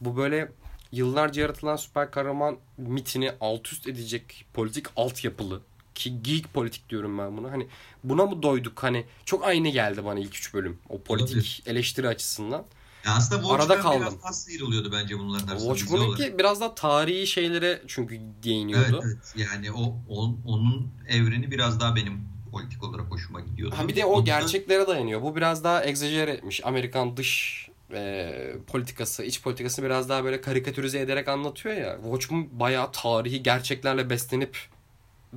bu 0.02 0.18
böyle 0.18 0.52
yıllarca 0.92 1.42
yaratılan 1.42 1.76
süper 1.76 2.12
kahraman 2.12 2.58
mitini 2.78 3.32
alt 3.42 3.68
üst 3.68 3.88
edecek 3.88 4.46
politik 4.54 4.86
altyapılı 4.96 5.62
ki 6.04 6.24
geek 6.24 6.54
politik 6.54 6.90
diyorum 6.90 7.18
ben 7.18 7.38
buna. 7.38 7.52
Hani 7.52 7.68
buna 8.04 8.26
mı 8.26 8.44
doyduk? 8.44 8.84
Hani 8.84 9.06
çok 9.26 9.46
aynı 9.46 9.70
geldi 9.70 10.06
bana 10.06 10.20
ilk 10.20 10.38
üç 10.38 10.54
bölüm. 10.54 10.80
O 10.90 11.02
politik 11.02 11.36
Olabilir. 11.36 11.64
eleştiri 11.66 12.08
açısından. 12.08 12.66
Ya 13.06 13.16
aslında 13.16 13.42
Watchmen 13.42 13.66
Arada 13.66 13.82
kaldım. 13.82 14.02
biraz 14.02 14.24
daha 14.24 14.34
sıyrılıyordu 14.34 14.92
bence 14.92 15.20
bunların 15.20 15.48
arasında. 15.48 15.76
Watchmen'ınki 15.76 16.38
biraz 16.38 16.62
daha 16.62 16.76
tarihi 16.76 17.28
şeylere 17.28 17.82
çünkü 17.88 18.20
değiniyordu. 18.44 19.02
Evet, 19.04 19.18
evet. 19.36 19.50
Yani 19.50 19.72
o 19.72 19.96
on, 20.10 20.40
onun 20.46 20.92
evreni 21.10 21.52
biraz 21.52 21.80
daha 21.80 21.96
benim 21.96 22.14
politik 22.52 22.84
olarak 22.84 23.12
hoşuma 23.12 23.40
gidiyordu. 23.42 23.76
Ha 23.78 23.88
bir 23.88 23.96
de 23.96 24.06
o 24.06 24.10
Ondan... 24.10 24.26
gerçeklere 24.26 24.88
dayanıyor. 24.88 25.22
Bu 25.22 25.36
biraz 25.36 25.64
daha 25.64 25.86
egzajere 25.86 26.32
etmiş. 26.32 26.66
Amerikan 26.66 27.18
dış 27.18 27.62
e, 27.94 28.34
politikası, 28.68 29.24
iç 29.24 29.42
politikası 29.42 29.84
biraz 29.84 30.10
daha 30.10 30.24
böyle 30.24 30.42
karikatürize 30.42 31.00
ederek 31.00 31.28
anlatıyor 31.28 31.76
ya. 31.76 32.00
Watchmen 32.04 32.60
bayağı 32.60 32.92
tarihi 32.92 33.44
gerçeklerle 33.44 34.10
beslenip 34.10 34.58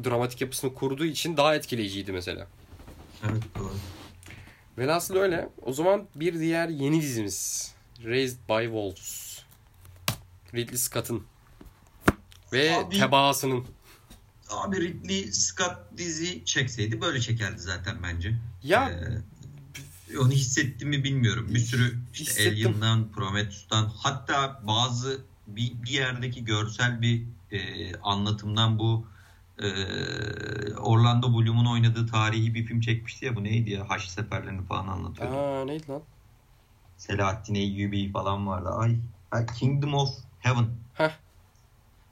dramatik 0.05 0.41
yapısını 0.41 0.75
kurduğu 0.75 1.05
için 1.05 1.37
daha 1.37 1.55
etkileyiciydi 1.55 2.13
mesela. 2.13 2.47
Evet 3.31 3.43
doğru. 3.59 3.75
Velhasıl 4.79 5.17
öyle. 5.17 5.49
O 5.63 5.73
zaman 5.73 6.07
bir 6.15 6.41
diğer 6.41 6.69
yeni 6.69 7.03
dizimiz. 7.03 7.71
Raised 8.05 8.39
by 8.49 8.65
Wolves. 8.65 9.41
Ridley 10.55 10.79
Scott'ın. 10.79 11.23
Ve 12.53 12.77
abi, 12.77 12.99
tebaasının. 12.99 13.65
Abi 14.51 14.81
Ridley 14.81 15.33
Scott 15.33 15.77
dizi 15.97 16.45
çekseydi 16.45 17.01
böyle 17.01 17.21
çekerdi 17.21 17.61
zaten 17.61 17.97
bence. 18.03 18.35
Ya 18.63 18.91
ee, 20.11 20.19
onu 20.19 20.31
hissettim 20.31 20.89
mi 20.89 21.05
bilmiyorum. 21.05 21.47
Bir 21.55 21.59
sürü 21.59 21.99
işte 22.15 22.49
Alien'dan, 22.49 23.13
Prometheus'tan 23.13 23.93
hatta 23.97 24.63
bazı 24.67 25.21
bir, 25.47 25.73
bir 25.83 25.91
yerdeki 25.91 26.45
görsel 26.45 27.03
bir 27.03 27.23
e, 27.53 27.93
anlatımdan 27.97 28.79
bu 28.79 29.07
e, 29.59 29.67
Orlando 30.75 31.33
Bloom'un 31.33 31.67
oynadığı 31.67 32.07
tarihi 32.07 32.55
bir 32.55 32.67
film 32.67 32.81
çekmişti 32.81 33.25
ya 33.25 33.37
bu 33.37 33.45
neydi 33.45 33.71
ya 33.71 33.91
Haç 33.91 34.07
seferlerini 34.07 34.67
falan 34.67 34.89
anlatıyordu. 34.89 35.37
Aa 35.37 35.65
neydi 35.65 35.89
lan? 35.89 36.03
Selahattin 36.97 37.55
Eyyubi 37.55 38.13
falan 38.13 38.47
vardı. 38.47 38.71
Ay, 39.31 39.47
Kingdom 39.59 39.95
of 39.95 40.09
Heaven. 40.41 40.67
Heh. 40.95 41.11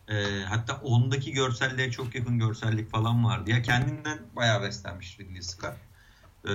E, 0.09 0.45
hatta 0.45 0.81
ondaki 0.83 1.33
görselliğe 1.33 1.91
çok 1.91 2.15
yakın 2.15 2.39
görsellik 2.39 2.91
falan 2.91 3.25
vardı. 3.25 3.51
Ya 3.51 3.63
kendinden 3.63 4.19
bayağı 4.37 4.63
beslenmiş 4.63 5.21
Ridley 5.21 5.43
Scott. 5.43 5.75
E, 6.45 6.53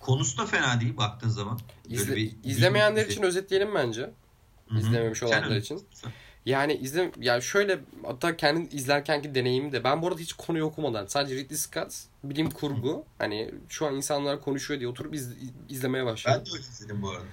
konusu 0.00 0.38
da 0.38 0.46
fena 0.46 0.80
değil 0.80 0.96
baktığın 0.96 1.28
zaman. 1.28 1.60
İzle, 1.88 2.16
bir, 2.16 2.36
izlemeyenler 2.44 3.06
için 3.06 3.22
özetleyelim 3.22 3.74
bence. 3.74 4.02
Hı-hı. 4.02 4.78
İzlememiş 4.78 5.22
olanlar 5.22 5.56
için. 5.56 5.82
Sen 5.92 6.12
yani 6.46 6.74
izle 6.74 7.10
yani 7.20 7.42
şöyle 7.42 7.78
hatta 8.02 8.36
kendim 8.36 8.68
izlerkenki 8.72 9.34
deneyimi 9.34 9.72
de 9.72 9.84
ben 9.84 10.02
bu 10.02 10.08
arada 10.08 10.20
hiç 10.20 10.32
konuyu 10.32 10.64
okumadan 10.64 11.06
sadece 11.06 11.34
Ridley 11.34 11.58
Scott 11.58 11.94
bilim 12.24 12.50
kurgu 12.50 13.04
hani 13.18 13.50
şu 13.68 13.86
an 13.86 13.94
insanlar 13.94 14.40
konuşuyor 14.40 14.80
diye 14.80 14.88
oturup 14.88 15.14
iz, 15.14 15.30
izlemeye 15.68 16.04
başladım. 16.04 16.42
Ben 16.46 16.54
de 16.54 16.58
izledim 16.60 17.02
bu 17.02 17.10
arada. 17.10 17.24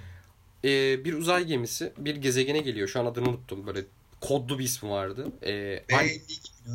Ee, 0.64 1.04
bir 1.04 1.14
uzay 1.14 1.44
gemisi 1.44 1.92
bir 1.98 2.16
gezegene 2.16 2.60
geliyor. 2.60 2.88
Şu 2.88 3.00
an 3.00 3.06
adını 3.06 3.28
unuttum. 3.28 3.66
Böyle 3.66 3.84
kodlu 4.20 4.58
bir 4.58 4.64
ismi 4.64 4.90
vardı. 4.90 5.26
Ee, 5.42 5.82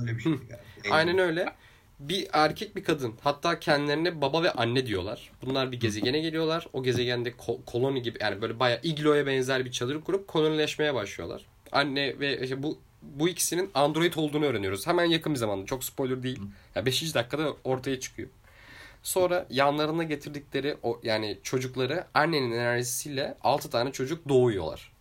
öyle 0.01 0.17
bir 0.17 0.23
şey 0.23 0.33
Aynen 0.91 1.17
öyle. 1.17 1.53
Bir 1.99 2.27
erkek 2.33 2.75
bir 2.75 2.83
kadın. 2.83 3.13
Hatta 3.21 3.59
kendilerine 3.59 4.21
baba 4.21 4.43
ve 4.43 4.51
anne 4.51 4.85
diyorlar. 4.85 5.31
Bunlar 5.41 5.71
bir 5.71 5.79
gezegene 5.79 6.19
geliyorlar. 6.19 6.67
O 6.73 6.83
gezegende 6.83 7.29
ko- 7.29 7.65
koloni 7.65 8.01
gibi 8.01 8.17
yani 8.21 8.41
böyle 8.41 8.59
bayağı 8.59 8.79
igloya 8.83 9.25
benzer 9.25 9.65
bir 9.65 9.71
çadır 9.71 10.01
kurup 10.01 10.27
kolonileşmeye 10.27 10.93
başlıyorlar 10.93 11.45
anne 11.73 12.19
ve 12.19 12.41
işte 12.41 12.63
bu 12.63 12.79
bu 13.01 13.29
ikisinin 13.29 13.71
Android 13.73 14.13
olduğunu 14.13 14.45
öğreniyoruz. 14.45 14.87
Hemen 14.87 15.05
yakın 15.05 15.33
bir 15.33 15.39
zamanda. 15.39 15.65
Çok 15.65 15.83
spoiler 15.83 16.23
değil. 16.23 16.39
Ya 16.75 16.85
5. 16.85 17.15
dakikada 17.15 17.53
ortaya 17.63 17.99
çıkıyor. 17.99 18.29
Sonra 19.03 19.45
yanlarına 19.49 20.03
getirdikleri 20.03 20.77
o 20.83 20.99
yani 21.03 21.39
çocukları 21.43 22.05
annenin 22.13 22.51
enerjisiyle 22.51 23.37
6 23.43 23.69
tane 23.69 23.91
çocuk 23.91 24.29
doğuyorlar. 24.29 24.91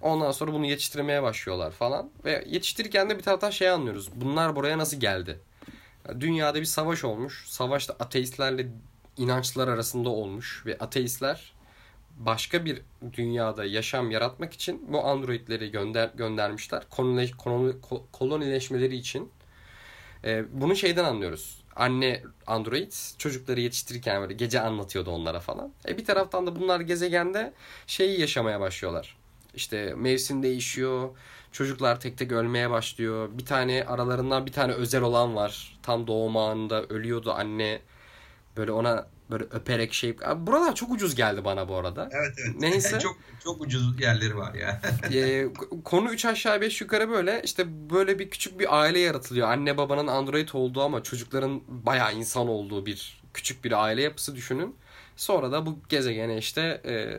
Ondan 0.00 0.30
sonra 0.30 0.52
bunu 0.52 0.66
yetiştirmeye 0.66 1.22
başlıyorlar 1.22 1.70
falan. 1.70 2.10
Ve 2.24 2.44
yetiştirirken 2.46 3.10
de 3.10 3.18
bir 3.18 3.22
taraftan 3.22 3.50
şey 3.50 3.68
anlıyoruz. 3.68 4.10
Bunlar 4.14 4.56
buraya 4.56 4.78
nasıl 4.78 5.00
geldi? 5.00 5.38
Dünyada 6.20 6.60
bir 6.60 6.64
savaş 6.64 7.04
olmuş. 7.04 7.44
Savaşta 7.48 7.94
ateistlerle 8.00 8.66
inançlar 9.16 9.68
arasında 9.68 10.08
olmuş. 10.08 10.62
Ve 10.66 10.78
ateistler 10.78 11.52
başka 12.26 12.64
bir 12.64 12.82
dünyada 13.12 13.64
yaşam 13.64 14.10
yaratmak 14.10 14.52
için 14.52 14.92
bu 14.92 15.04
androidleri 15.04 15.70
gönder 15.70 16.10
göndermişler. 16.14 16.82
Kolonileş, 16.90 17.32
kolonileşmeleri 18.12 18.96
için. 18.96 19.30
E, 20.24 20.44
bunu 20.52 20.76
şeyden 20.76 21.04
anlıyoruz. 21.04 21.62
Anne 21.76 22.22
android 22.46 22.92
çocukları 23.18 23.60
yetiştirirken 23.60 24.22
böyle 24.22 24.34
gece 24.34 24.60
anlatıyordu 24.60 25.10
onlara 25.10 25.40
falan. 25.40 25.72
E 25.88 25.98
bir 25.98 26.04
taraftan 26.04 26.46
da 26.46 26.56
bunlar 26.56 26.80
gezegende 26.80 27.52
şeyi 27.86 28.20
yaşamaya 28.20 28.60
başlıyorlar. 28.60 29.16
İşte 29.54 29.94
mevsim 29.94 30.42
değişiyor. 30.42 31.10
Çocuklar 31.52 32.00
tek 32.00 32.18
tek 32.18 32.32
ölmeye 32.32 32.70
başlıyor. 32.70 33.28
Bir 33.32 33.44
tane 33.46 33.84
aralarından 33.84 34.46
bir 34.46 34.52
tane 34.52 34.72
özel 34.72 35.02
olan 35.02 35.34
var. 35.36 35.78
Tam 35.82 36.06
doğum 36.06 36.36
anında 36.36 36.82
ölüyordu 36.84 37.32
anne. 37.32 37.80
Böyle 38.56 38.72
ona 38.72 39.06
Böyle 39.32 39.44
öperek 39.50 39.94
şey. 39.94 40.16
Buralar 40.36 40.74
çok 40.74 40.90
ucuz 40.90 41.14
geldi 41.14 41.44
bana 41.44 41.68
bu 41.68 41.76
arada. 41.76 42.08
Evet 42.12 42.34
evet. 42.46 42.60
Neyse. 42.60 42.98
çok 43.02 43.16
çok 43.44 43.60
ucuz 43.60 44.00
yerleri 44.00 44.36
var 44.36 44.54
ya. 44.54 44.80
e, 45.12 45.46
konu 45.84 46.12
3 46.12 46.24
aşağı 46.24 46.60
5 46.60 46.80
yukarı 46.80 47.10
böyle 47.10 47.42
işte 47.44 47.90
böyle 47.90 48.18
bir 48.18 48.30
küçük 48.30 48.60
bir 48.60 48.80
aile 48.80 48.98
yaratılıyor. 48.98 49.48
Anne 49.48 49.76
babanın 49.76 50.06
android 50.06 50.48
olduğu 50.52 50.82
ama 50.82 51.02
çocukların 51.02 51.62
bayağı 51.68 52.14
insan 52.14 52.48
olduğu 52.48 52.86
bir 52.86 53.22
küçük 53.34 53.64
bir 53.64 53.84
aile 53.84 54.02
yapısı 54.02 54.36
düşünün. 54.36 54.76
Sonra 55.16 55.52
da 55.52 55.66
bu 55.66 55.78
gezegene 55.88 56.38
işte 56.38 56.80
e, 56.84 57.18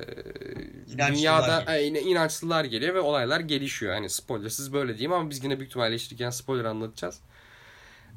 dünyada 1.08 1.76
e, 1.78 1.88
inançlılar 1.88 2.66
geliyor 2.66 2.96
ve 2.96 3.00
olaylar 3.00 3.40
gelişiyor. 3.40 3.94
Hani 3.94 4.10
spoilersız 4.10 4.74
böyle 4.74 4.94
diyeyim 4.94 5.14
ama 5.14 5.30
biz 5.30 5.44
yine 5.44 5.60
büyük 5.60 5.70
ihtimalle 5.70 5.90
eleştirirken 5.90 6.30
spoiler 6.30 6.66
anlatacağız. 6.66 7.20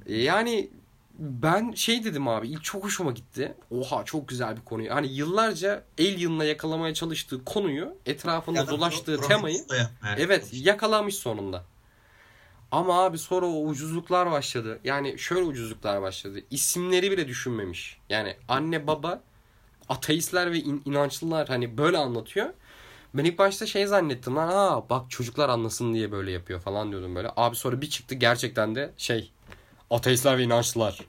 E, 0.07 0.17
yani 0.17 0.71
ben 1.19 1.73
şey 1.73 2.05
dedim 2.05 2.29
abi 2.29 2.49
ilk 2.49 2.65
çok 2.65 2.85
hoşuma 2.85 3.11
gitti. 3.13 3.55
Oha 3.71 4.05
çok 4.05 4.29
güzel 4.29 4.57
bir 4.57 4.61
konu. 4.63 4.83
Hani 4.91 5.13
yıllarca 5.13 5.83
Alien'la 5.99 6.45
yakalamaya 6.45 6.95
çalıştığı 6.95 7.45
konuyu 7.45 7.97
etrafında 8.07 8.59
ya 8.59 8.67
dolaştığı 8.69 9.17
temayı 9.29 9.57
evet 10.23 10.49
yakalamış 10.53 11.15
sonunda. 11.15 11.65
Ama 12.71 13.05
abi 13.05 13.19
sonra 13.19 13.47
o 13.47 13.65
ucuzluklar 13.67 14.31
başladı. 14.31 14.79
Yani 14.85 15.19
şöyle 15.19 15.43
ucuzluklar 15.45 16.03
başladı. 16.03 16.41
İsimleri 16.51 17.11
bile 17.11 17.29
düşünmemiş. 17.29 17.99
Yani 18.09 18.37
anne 18.49 18.87
baba 18.87 19.23
ateistler 19.89 20.53
ve 20.53 20.59
in- 20.59 20.83
inançlılar 20.85 21.49
hani 21.49 21.79
böyle 21.79 21.99
anlatıyor. 21.99 22.47
Ben 23.15 23.25
ilk 23.25 23.39
başta 23.39 23.67
şey 23.67 23.87
zannettim 23.87 24.37
lan 24.37 24.49
ha 24.49 24.85
bak 24.91 25.11
çocuklar 25.11 25.49
anlasın 25.49 25.95
diye 25.95 26.13
böyle 26.13 26.31
yapıyor 26.31 26.61
falan 26.61 26.91
diyordum 26.91 27.15
böyle. 27.15 27.31
Abi 27.37 27.57
sonra 27.57 27.81
bir 27.81 27.91
çıktı 27.91 28.15
gerçekten 28.15 28.75
de 28.75 28.93
şey 28.97 29.33
ateistler 29.91 30.39
ve 30.39 30.43
inançlılar. 30.43 31.01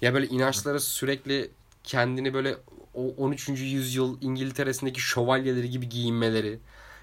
Ya 0.00 0.14
böyle 0.14 0.26
inançları 0.26 0.80
sürekli 0.80 1.50
kendini 1.84 2.34
böyle 2.34 2.56
o 2.94 3.14
13. 3.18 3.48
yüzyıl 3.48 4.18
İngiltere'sindeki 4.22 5.00
şövalyeleri 5.00 5.70
gibi 5.70 5.88
giyinmeleri. 5.88 6.58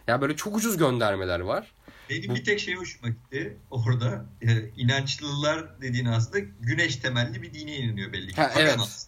Ya 0.08 0.22
böyle 0.22 0.36
çok 0.36 0.56
ucuz 0.56 0.78
göndermeler 0.78 1.40
var. 1.40 1.72
Benim 2.10 2.36
bir 2.36 2.44
tek 2.44 2.60
şey 2.60 2.76
hoşuma 2.76 3.10
gitti 3.10 3.58
orada. 3.72 4.26
E, 4.42 4.70
inançlılar 4.78 5.82
dediğin 5.82 6.06
aslında 6.06 6.40
güneş 6.60 6.96
temelli 6.96 7.42
bir 7.42 7.54
dine 7.54 7.76
inanıyor 7.76 8.14
belli 8.14 8.28
ki. 8.28 8.42
Ha, 8.42 8.52
evet. 8.58 9.08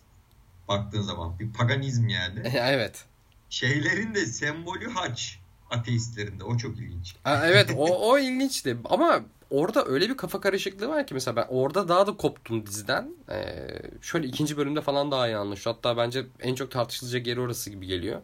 Baktığın 0.68 1.02
zaman 1.02 1.40
bir 1.40 1.54
paganizm 1.54 2.08
yani. 2.08 2.40
evet. 2.54 3.06
Şeylerin 3.50 4.16
de 4.16 4.26
sembolü 4.26 4.90
haç 4.90 5.39
ateistlerinde. 5.72 6.44
O 6.44 6.58
çok 6.58 6.78
ilginç. 6.78 7.16
Evet 7.26 7.72
o, 7.78 8.12
o 8.12 8.20
ilginçti. 8.20 8.78
Ama 8.86 9.22
orada 9.50 9.86
öyle 9.86 10.10
bir 10.10 10.18
kafa 10.18 10.42
karışıklığı 10.42 10.90
var 10.90 11.08
ki 11.08 11.14
mesela 11.14 11.36
ben 11.36 11.46
orada 11.50 11.88
daha 11.88 12.08
da 12.08 12.18
koptum 12.18 12.66
diziden. 12.66 13.16
Ee, 13.32 13.68
şöyle 14.02 14.28
ikinci 14.28 14.58
bölümde 14.58 14.82
falan 14.82 15.12
daha 15.12 15.28
iyi 15.28 15.38
anlaşıyor. 15.38 15.76
Hatta 15.76 15.98
bence 15.98 16.26
en 16.40 16.56
çok 16.56 16.72
tartışılacak 16.72 17.28
yeri 17.28 17.40
orası 17.40 17.70
gibi 17.70 17.88
geliyor. 17.88 18.22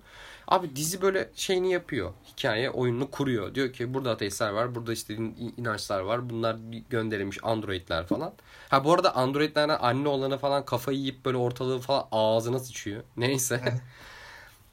Abi 0.48 0.76
dizi 0.76 1.02
böyle 1.02 1.30
şeyini 1.36 1.72
yapıyor. 1.72 2.14
Hikaye 2.28 2.70
oyununu 2.70 3.12
kuruyor. 3.12 3.56
Diyor 3.56 3.74
ki 3.74 3.94
burada 3.94 4.12
ateistler 4.12 4.50
var. 4.50 4.76
Burada 4.76 4.94
işte 4.94 5.16
inançlar 5.58 6.00
var. 6.00 6.30
Bunlar 6.30 6.58
gönderilmiş 6.90 7.38
androidler 7.44 8.06
falan. 8.08 8.34
Ha 8.70 8.84
bu 8.84 8.94
arada 8.94 9.16
androidlerden 9.16 9.78
anne 9.82 10.08
olanı 10.08 10.38
falan 10.38 10.66
kafayı 10.66 10.98
yiyip 10.98 11.26
böyle 11.26 11.38
ortalığı 11.38 11.80
falan 11.80 12.08
ağzına 12.12 12.60
sıçıyor. 12.60 13.04
Neyse. 13.18 13.62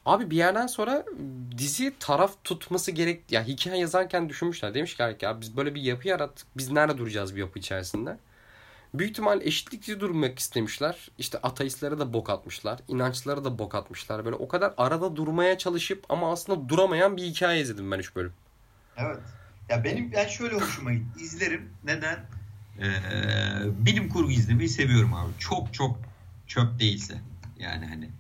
Abi 0.06 0.30
bir 0.30 0.36
yerden 0.36 0.66
sonra 0.66 1.04
dizi 1.58 1.92
taraf 2.00 2.32
tutması 2.44 2.90
gerek 2.90 3.32
ya 3.32 3.44
hikaye 3.44 3.78
yazarken 3.78 4.28
düşünmüşler. 4.28 4.74
Demişler 4.74 5.18
ki 5.18 5.24
ya 5.24 5.40
biz 5.40 5.56
böyle 5.56 5.74
bir 5.74 5.82
yapı 5.82 6.08
yarattık. 6.08 6.46
Biz 6.56 6.70
nerede 6.70 6.98
duracağız 6.98 7.34
bir 7.34 7.40
yapı 7.40 7.58
içerisinde? 7.58 8.18
Büyük 8.94 9.10
ihtimal 9.10 9.40
eşitlikçi 9.42 10.00
durmak 10.00 10.38
istemişler. 10.38 11.08
İşte 11.18 11.38
ateistlere 11.38 11.98
de 11.98 12.12
bok 12.12 12.30
atmışlar. 12.30 12.80
inançlara 12.88 13.44
da 13.44 13.58
bok 13.58 13.74
atmışlar. 13.74 14.24
Böyle 14.24 14.36
o 14.36 14.48
kadar 14.48 14.74
arada 14.76 15.16
durmaya 15.16 15.58
çalışıp 15.58 16.04
ama 16.08 16.32
aslında 16.32 16.68
duramayan 16.68 17.16
bir 17.16 17.22
hikaye 17.22 17.60
izledim 17.60 17.90
ben 17.90 17.98
3 17.98 18.16
bölüm. 18.16 18.32
Evet. 18.96 19.18
Ya 19.68 19.84
benim 19.84 20.12
ben 20.12 20.28
şöyle 20.28 20.54
hoşuma 20.54 20.92
gitti. 20.92 21.24
İzlerim. 21.24 21.70
Neden? 21.84 22.18
Ee, 22.80 22.84
bilim 23.86 24.08
kurgu 24.08 24.30
izlemeyi 24.30 24.68
seviyorum 24.68 25.14
abi. 25.14 25.32
Çok 25.38 25.74
çok 25.74 25.98
çöp 26.46 26.80
değilse. 26.80 27.14
Yani 27.58 27.86
hani 27.86 28.10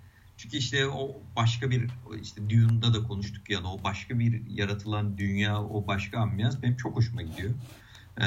çünkü 0.42 0.56
işte 0.56 0.86
o 0.86 1.20
başka 1.36 1.70
bir 1.70 1.90
işte 2.22 2.50
Dune'da 2.50 2.94
da 2.94 3.02
konuştuk 3.02 3.50
ya 3.50 3.62
o 3.62 3.84
başka 3.84 4.18
bir 4.18 4.42
yaratılan 4.48 5.18
dünya, 5.18 5.62
o 5.62 5.86
başka 5.86 6.18
ambiyans 6.18 6.62
benim 6.62 6.76
çok 6.76 6.96
hoşuma 6.96 7.22
gidiyor. 7.22 7.50
Ee, 8.20 8.24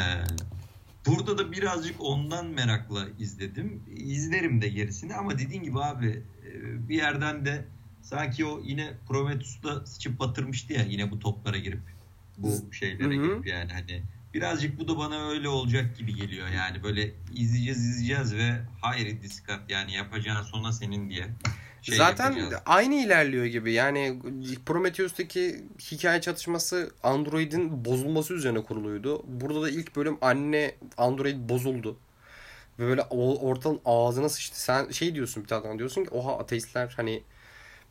burada 1.05 1.37
da 1.37 1.51
birazcık 1.51 1.95
ondan 1.99 2.47
merakla 2.47 3.07
izledim. 3.19 3.83
İzlerim 3.95 4.61
de 4.61 4.69
gerisini 4.69 5.15
ama 5.15 5.39
dediğin 5.39 5.63
gibi 5.63 5.79
abi 5.79 6.23
e, 6.45 6.89
bir 6.89 6.95
yerden 6.95 7.45
de 7.45 7.65
sanki 8.01 8.45
o 8.45 8.61
yine 8.65 8.93
Prometheus'ta 9.07 9.85
sıçıp 9.85 10.19
batırmıştı 10.19 10.73
ya 10.73 10.83
yine 10.83 11.11
bu 11.11 11.19
toplara 11.19 11.57
girip 11.57 11.81
bu 12.37 12.73
şeylere 12.73 13.15
Hı-hı. 13.15 13.25
girip 13.25 13.47
yani 13.47 13.71
hani 13.71 14.03
birazcık 14.33 14.79
bu 14.79 14.87
da 14.87 14.97
bana 14.97 15.29
öyle 15.29 15.49
olacak 15.49 15.97
gibi 15.97 16.15
geliyor 16.15 16.47
yani 16.47 16.83
böyle 16.83 17.11
izleyeceğiz 17.33 17.85
izleyeceğiz 17.85 18.35
ve 18.35 18.61
hayır 18.81 19.21
diskat 19.21 19.71
yani 19.71 19.93
yapacağın 19.93 20.43
sona 20.43 20.71
senin 20.71 21.09
diye 21.09 21.27
şey 21.85 21.97
Zaten 21.97 22.31
yapacağız. 22.31 22.63
aynı 22.65 22.95
ilerliyor 22.95 23.45
gibi. 23.45 23.73
Yani 23.73 24.19
Prometheus'taki 24.65 25.63
hikaye 25.91 26.21
çatışması 26.21 26.91
Android'in 27.03 27.85
bozulması 27.85 28.33
üzerine 28.33 28.63
kuruluydu. 28.63 29.23
Burada 29.27 29.61
da 29.61 29.69
ilk 29.69 29.95
bölüm 29.95 30.17
anne 30.21 30.75
Android 30.97 31.49
bozuldu. 31.49 31.97
Ve 32.79 32.87
böyle 32.87 33.01
ortadan 33.01 33.79
ağzına 33.85 34.29
sıçtı. 34.29 34.61
Sen 34.61 34.89
şey 34.89 35.15
diyorsun 35.15 35.43
bir 35.43 35.47
taraftan 35.47 35.79
diyorsun 35.79 36.03
ki 36.03 36.09
oha 36.09 36.37
ateistler 36.39 36.93
hani 36.97 37.23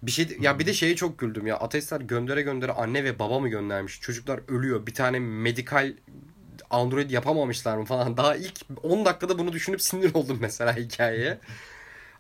bir 0.02 0.10
şey 0.10 0.36
ya 0.40 0.58
bir 0.58 0.66
de 0.66 0.72
şeye 0.72 0.96
çok 0.96 1.18
güldüm 1.18 1.46
ya. 1.46 1.56
Ateistler 1.56 2.00
göndere 2.00 2.42
göndere 2.42 2.72
anne 2.72 3.04
ve 3.04 3.18
baba 3.18 3.40
mı 3.40 3.48
göndermiş? 3.48 4.00
Çocuklar 4.00 4.40
ölüyor. 4.48 4.86
Bir 4.86 4.94
tane 4.94 5.18
medikal 5.18 5.92
Android 6.70 7.10
yapamamışlar 7.10 7.76
mı 7.76 7.84
falan. 7.84 8.16
Daha 8.16 8.36
ilk 8.36 8.60
10 8.82 9.04
dakikada 9.04 9.38
bunu 9.38 9.52
düşünüp 9.52 9.82
sinir 9.82 10.14
oldum 10.14 10.38
mesela 10.40 10.76
hikayeye. 10.76 11.38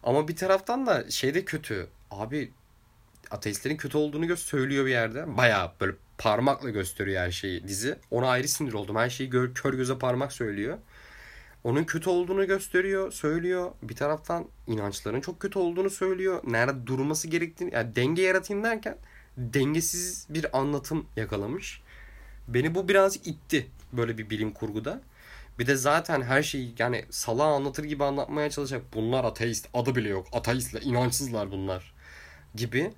Ama 0.04 0.28
bir 0.28 0.36
taraftan 0.36 0.86
da 0.86 1.10
şey 1.10 1.34
de 1.34 1.44
kötü. 1.44 1.86
Abi 2.10 2.50
ateistlerin 3.30 3.76
kötü 3.76 3.98
olduğunu 3.98 4.36
söylüyor 4.36 4.86
bir 4.86 4.90
yerde. 4.90 5.36
Baya 5.36 5.74
böyle 5.80 5.92
parmakla 6.18 6.70
gösteriyor 6.70 7.22
her 7.22 7.30
şeyi 7.30 7.68
dizi. 7.68 7.98
Ona 8.10 8.28
ayrı 8.28 8.48
sinir 8.48 8.72
oldum. 8.72 8.96
Her 8.96 9.10
şeyi 9.10 9.30
gör, 9.30 9.54
kör 9.54 9.74
göze 9.74 9.98
parmak 9.98 10.32
söylüyor. 10.32 10.78
Onun 11.64 11.84
kötü 11.84 12.10
olduğunu 12.10 12.46
gösteriyor, 12.46 13.12
söylüyor. 13.12 13.70
Bir 13.82 13.96
taraftan 13.96 14.48
inançların 14.66 15.20
çok 15.20 15.40
kötü 15.40 15.58
olduğunu 15.58 15.90
söylüyor. 15.90 16.40
Nerede 16.44 16.86
durması 16.86 17.28
gerektiğini, 17.28 17.74
yani 17.74 17.96
denge 17.96 18.22
yaratayım 18.22 18.64
derken 18.64 18.96
dengesiz 19.36 20.26
bir 20.30 20.58
anlatım 20.58 21.06
yakalamış. 21.16 21.82
Beni 22.48 22.74
bu 22.74 22.88
biraz 22.88 23.16
itti 23.16 23.66
böyle 23.92 24.18
bir 24.18 24.30
bilim 24.30 24.52
kurguda. 24.52 25.00
Bir 25.58 25.66
de 25.66 25.76
zaten 25.76 26.22
her 26.22 26.42
şeyi 26.42 26.74
yani 26.78 27.04
sala 27.10 27.44
anlatır 27.44 27.84
gibi 27.84 28.04
anlatmaya 28.04 28.50
çalışacak. 28.50 28.82
Bunlar 28.94 29.24
ateist 29.24 29.68
adı 29.74 29.94
bile 29.94 30.08
yok. 30.08 30.26
Ateistler, 30.32 30.82
inançsızlar 30.82 31.50
bunlar 31.50 31.94
gibi. 32.54 32.92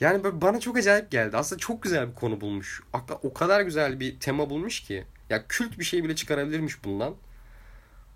Yani 0.00 0.24
böyle 0.24 0.40
bana 0.40 0.60
çok 0.60 0.76
acayip 0.76 1.10
geldi. 1.10 1.36
Aslında 1.36 1.58
çok 1.60 1.82
güzel 1.82 2.08
bir 2.08 2.14
konu 2.14 2.40
bulmuş. 2.40 2.82
Akla 2.92 3.14
o 3.14 3.34
kadar 3.34 3.60
güzel 3.60 4.00
bir 4.00 4.20
tema 4.20 4.50
bulmuş 4.50 4.80
ki. 4.80 5.04
Ya 5.30 5.46
kült 5.48 5.78
bir 5.78 5.84
şey 5.84 6.04
bile 6.04 6.16
çıkarabilirmiş 6.16 6.84
bundan. 6.84 7.14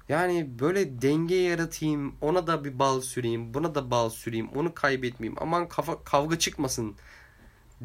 Yani 0.09 0.59
böyle 0.59 1.03
denge 1.03 1.35
yaratayım, 1.35 2.15
ona 2.21 2.47
da 2.47 2.65
bir 2.65 2.79
bal 2.79 3.01
süreyim, 3.01 3.55
buna 3.55 3.75
da 3.75 3.91
bal 3.91 4.11
süreyim, 4.11 4.49
onu 4.49 4.75
kaybetmeyeyim. 4.75 5.43
Aman 5.43 5.69
kafa 5.69 6.05
kavga 6.05 6.39
çıkmasın. 6.39 6.97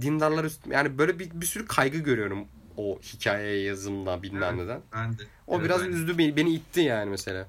Dindarlar 0.01 0.43
üst 0.43 0.67
yani 0.67 0.97
böyle 0.97 1.19
bir, 1.19 1.31
bir 1.41 1.45
sürü 1.45 1.65
kaygı 1.65 1.97
görüyorum 1.97 2.47
o 2.79 2.99
hikaye 2.99 3.61
yazımda 3.61 4.23
bilmem 4.23 4.55
evet, 4.55 4.63
neden. 4.63 4.81
Ben 4.93 5.17
de. 5.17 5.23
O 5.47 5.55
evet, 5.55 5.65
biraz 5.65 5.87
üzdü 5.87 6.17
beni, 6.17 6.35
beni 6.35 6.53
itti 6.53 6.81
yani 6.81 7.09
mesela. 7.09 7.47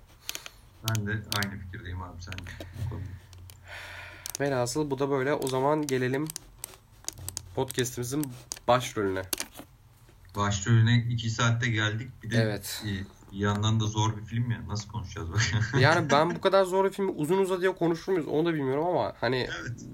Ben 0.88 1.06
de 1.06 1.10
aynı 1.10 1.60
fikirdeyim 1.60 2.02
abi 2.02 2.22
sen 2.22 2.34
de. 2.34 2.50
Velhasıl 4.40 4.90
bu 4.90 4.98
da 4.98 5.10
böyle. 5.10 5.34
O 5.34 5.48
zaman 5.48 5.86
gelelim 5.86 6.28
podcast'imizin 7.54 8.32
başrolüne. 8.68 9.22
Başrolüne 10.36 11.06
iki 11.10 11.30
saatte 11.30 11.70
geldik. 11.70 12.10
Bir 12.22 12.30
de 12.30 12.36
evet. 12.36 12.82
bir 12.84 13.06
yandan 13.38 13.80
da 13.80 13.86
zor 13.86 14.16
bir 14.16 14.24
film 14.24 14.50
ya. 14.50 14.68
Nasıl 14.68 14.88
konuşacağız 14.88 15.32
bak. 15.32 15.40
yani 15.80 16.10
ben 16.10 16.34
bu 16.34 16.40
kadar 16.46 16.64
zor 16.64 16.84
bir 16.84 16.90
filmi 16.90 17.10
uzun 17.10 17.38
uzadıya 17.38 17.74
konuşur 17.74 18.12
muyuz 18.12 18.28
onu 18.28 18.46
da 18.46 18.54
bilmiyorum 18.54 18.84
ama 18.84 19.12
hani 19.20 19.48
evet. 19.60 19.86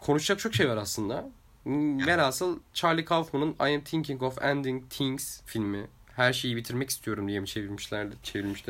konuşacak 0.00 0.38
çok 0.38 0.54
şey 0.54 0.68
var 0.68 0.76
aslında. 0.76 1.30
Velhasıl 1.66 2.58
Charlie 2.74 3.04
Kaufman'ın 3.04 3.54
I 3.60 3.74
Am 3.74 3.80
Thinking 3.80 4.22
of 4.22 4.42
Ending 4.42 4.90
Things 4.90 5.40
filmi. 5.46 5.86
Her 6.16 6.32
şeyi 6.32 6.56
bitirmek 6.56 6.90
istiyorum 6.90 7.28
diye 7.28 7.40
mi 7.40 7.46
çevirmişlerdi? 7.46 8.14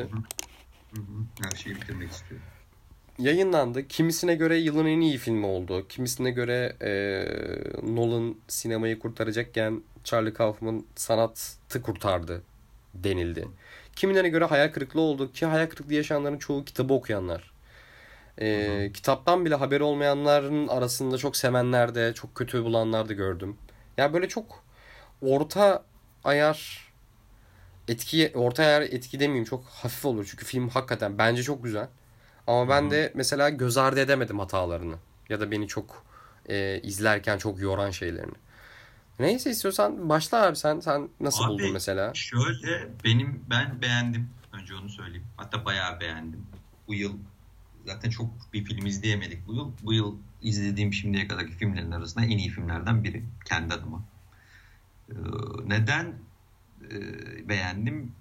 Hı 0.03 0.99
hı. 1.01 1.01
Her 1.43 1.57
şeyi 1.57 1.75
bitirmek 1.75 2.11
istiyorum. 2.11 2.45
Yayınlandı. 3.19 3.87
Kimisine 3.87 4.35
göre 4.35 4.57
yılın 4.57 4.85
en 4.85 5.01
iyi 5.01 5.17
filmi 5.17 5.45
oldu. 5.45 5.87
Kimisine 5.87 6.31
göre 6.31 6.75
e, 6.81 6.91
Nolan 7.95 8.35
sinemayı 8.47 8.99
kurtaracakken 8.99 9.81
Charlie 10.03 10.33
Kaufman 10.33 10.85
sanatı 10.95 11.81
kurtardı 11.81 12.41
denildi. 12.93 13.47
Kimilerine 13.95 14.29
göre 14.29 14.45
hayal 14.45 14.71
kırıklığı 14.71 15.01
oldu 15.01 15.31
ki 15.31 15.45
hayal 15.45 15.67
kırıklığı 15.67 15.93
yaşayanların 15.93 16.37
çoğu 16.37 16.65
kitabı 16.65 16.93
okuyanlar. 16.93 17.52
Ee, 18.41 18.91
kitaptan 18.93 19.45
bile 19.45 19.55
haberi 19.55 19.83
olmayanların 19.83 20.67
arasında 20.67 21.17
çok 21.17 21.37
sevenler 21.37 21.95
de 21.95 22.13
çok 22.13 22.35
kötü 22.35 22.63
bulanlar 22.63 23.09
da 23.09 23.13
gördüm. 23.13 23.57
Yani 23.97 24.13
böyle 24.13 24.27
çok 24.27 24.63
orta 25.21 25.83
ayar 26.23 26.91
etki 27.87 28.31
orta 28.35 28.63
ayar 28.63 28.81
etki 28.81 29.19
demeyeyim 29.19 29.45
çok 29.45 29.65
hafif 29.65 30.05
olur 30.05 30.27
çünkü 30.31 30.45
film 30.45 30.69
hakikaten 30.69 31.17
bence 31.17 31.43
çok 31.43 31.63
güzel. 31.63 31.87
Ama 32.47 32.69
ben 32.69 32.91
de 32.91 33.11
mesela 33.15 33.49
göz 33.49 33.77
ardı 33.77 33.99
edemedim 33.99 34.39
hatalarını 34.39 34.95
ya 35.29 35.39
da 35.39 35.51
beni 35.51 35.67
çok 35.67 36.05
e, 36.49 36.81
izlerken 36.83 37.37
çok 37.37 37.59
yoran 37.59 37.89
şeylerini. 37.89 38.33
Neyse 39.19 39.49
istiyorsan 39.49 40.09
başla 40.09 40.45
abi 40.45 40.55
sen 40.55 40.79
sen 40.79 41.09
nasıl 41.19 41.43
Abi, 41.43 41.51
buldun 41.51 41.71
mesela? 41.71 42.13
Şöyle 42.13 42.87
benim 43.03 43.45
ben 43.49 43.81
beğendim. 43.81 44.29
Önce 44.53 44.75
onu 44.75 44.89
söyleyeyim. 44.89 45.27
Hatta 45.37 45.65
bayağı 45.65 45.99
beğendim. 45.99 46.47
Bu 46.87 46.93
yıl 46.93 47.13
zaten 47.85 48.09
çok 48.09 48.29
bir 48.53 48.65
film 48.65 48.85
izleyemedik 48.85 49.47
bu 49.47 49.53
yıl. 49.53 49.71
Bu 49.83 49.93
yıl 49.93 50.17
izlediğim 50.41 50.93
şimdiye 50.93 51.27
kadarki 51.27 51.53
filmlerin 51.53 51.91
arasında 51.91 52.25
en 52.25 52.37
iyi 52.37 52.49
filmlerden 52.49 53.03
biri 53.03 53.23
kendi 53.45 53.73
adıma. 53.73 54.03
Ee, 55.09 55.15
neden 55.65 56.13
e, 56.91 57.49
beğendim? 57.49 58.11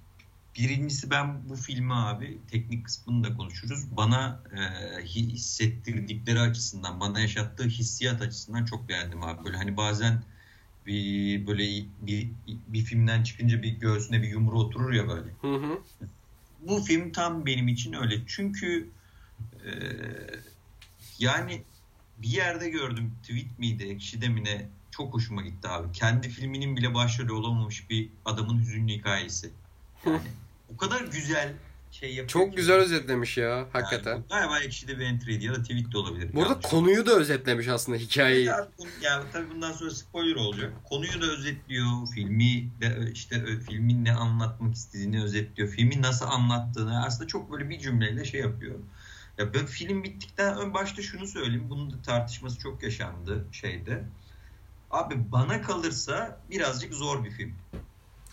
Birincisi 0.59 1.11
ben 1.11 1.49
bu 1.49 1.57
filmi 1.57 1.95
abi 1.95 2.39
teknik 2.51 2.85
kısmını 2.85 3.25
da 3.25 3.35
konuşuruz. 3.37 3.97
Bana 3.97 4.41
e, 4.53 5.03
hissettirdikleri 5.05 6.41
açısından, 6.41 7.01
bana 7.01 7.21
yaşattığı 7.21 7.65
hissiyat 7.65 8.23
açısından 8.23 8.65
çok 8.65 8.89
beğendim 8.89 9.23
abi. 9.23 9.45
Böyle 9.45 9.57
hani 9.57 9.77
bazen 9.77 10.23
bir 10.87 11.47
böyle 11.47 11.85
bir, 12.01 12.31
bir 12.47 12.81
filmden 12.81 13.23
çıkınca 13.23 13.63
bir 13.63 13.73
göğsüne 13.73 14.23
bir 14.23 14.29
yumru 14.29 14.61
oturur 14.61 14.93
ya 14.93 15.09
böyle. 15.09 15.31
Hı 15.41 15.55
hı. 15.55 15.79
Bu 16.61 16.83
film 16.83 17.13
tam 17.13 17.47
benim 17.47 17.69
için 17.69 17.93
öyle. 17.93 18.17
Çünkü 18.27 18.91
e, 19.67 19.73
yani 21.19 21.63
bir 22.19 22.29
yerde 22.29 22.69
gördüm 22.69 23.15
tweet 23.23 23.59
miydi 23.59 23.85
ekşide 23.85 24.29
mi 24.29 24.45
ne 24.45 24.69
çok 24.91 25.15
hoşuma 25.15 25.43
gitti 25.43 25.69
abi. 25.69 25.93
Kendi 25.93 26.29
filminin 26.29 26.77
bile 26.77 26.95
başrolü 26.95 27.33
olamamış 27.33 27.91
bir 27.91 28.09
adamın 28.25 28.61
hüzünlü 28.61 28.93
hikayesi. 28.93 29.51
Yani 30.07 30.21
o 30.75 30.77
kadar 30.77 31.01
güzel 31.01 31.53
şey 31.91 32.09
yapıyor 32.09 32.29
Çok 32.29 32.51
ki. 32.51 32.57
güzel 32.57 32.77
özetlemiş 32.77 33.37
ya 33.37 33.69
hakikaten. 33.73 34.13
Yani, 34.15 34.25
galiba 34.31 34.59
ekşide 34.61 34.99
bir 34.99 35.05
entry'di 35.05 35.45
ya 35.45 35.55
da 35.55 35.63
tweet 35.63 35.93
de 35.93 35.99
olabilir. 35.99 36.31
Burada 36.35 36.49
Yanlış 36.49 36.67
konuyu 36.67 37.07
da 37.07 37.13
özetlemiş 37.17 37.69
aslında 37.69 37.99
hikayeyi. 37.99 38.47
ya, 38.47 38.69
ya 39.03 39.23
tabii 39.33 39.51
bundan 39.55 39.73
sonra 39.73 39.91
spoiler 39.91 40.35
olacak. 40.37 40.73
Konuyu 40.85 41.23
da 41.23 41.27
özetliyor. 41.27 41.87
Filmi 42.15 42.69
de 42.81 43.11
işte 43.13 43.61
filmin 43.69 44.05
ne 44.05 44.13
anlatmak 44.13 44.75
istediğini 44.75 45.23
özetliyor. 45.23 45.69
Filmi 45.69 46.03
nasıl 46.03 46.27
anlattığını 46.27 47.05
aslında 47.05 47.27
çok 47.29 47.53
böyle 47.53 47.69
bir 47.71 47.79
cümleyle 47.79 48.25
şey 48.25 48.41
yapıyor. 48.41 48.75
Ya 49.39 49.55
ben 49.55 49.67
film 49.67 50.05
bittikten 50.05 50.57
ön 50.57 50.75
başta 50.75 51.03
şunu 51.03 51.27
söyleyeyim. 51.27 51.67
Bunun 51.71 51.91
da 51.91 52.03
tartışması 52.03 52.59
çok 52.59 52.83
yaşandı 52.83 53.47
şeyde. 53.53 54.05
Abi 54.91 55.33
bana 55.33 55.63
kalırsa 55.63 56.41
birazcık 56.51 56.95
zor 56.95 57.25
bir 57.25 57.31
film. 57.31 57.55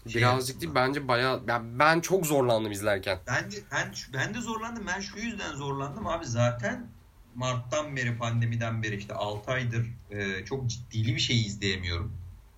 Şey 0.08 0.22
Birazcık 0.22 0.62
değil 0.62 0.72
bence 0.76 1.08
bayağı 1.08 1.48
ben, 1.48 1.80
ben 1.80 2.00
çok 2.00 2.26
zorlandım 2.26 2.72
izlerken. 2.72 3.20
Ben 3.28 3.52
de, 3.52 3.56
ben, 3.72 3.94
ben 4.14 4.34
de 4.34 4.42
zorlandım. 4.42 4.88
Ben 4.88 5.00
şu 5.00 5.20
yüzden 5.20 5.56
zorlandım 5.56 6.08
abi 6.08 6.26
zaten 6.26 6.88
Mart'tan 7.36 7.96
beri 7.96 8.18
pandemiden 8.18 8.84
beri 8.84 8.96
işte 8.96 9.14
6 9.14 9.52
aydır 9.52 9.88
e, 10.12 10.46
çok 10.46 10.70
ciddili 10.70 11.16
bir 11.16 11.20
şey 11.20 11.42
izleyemiyorum. 11.42 12.14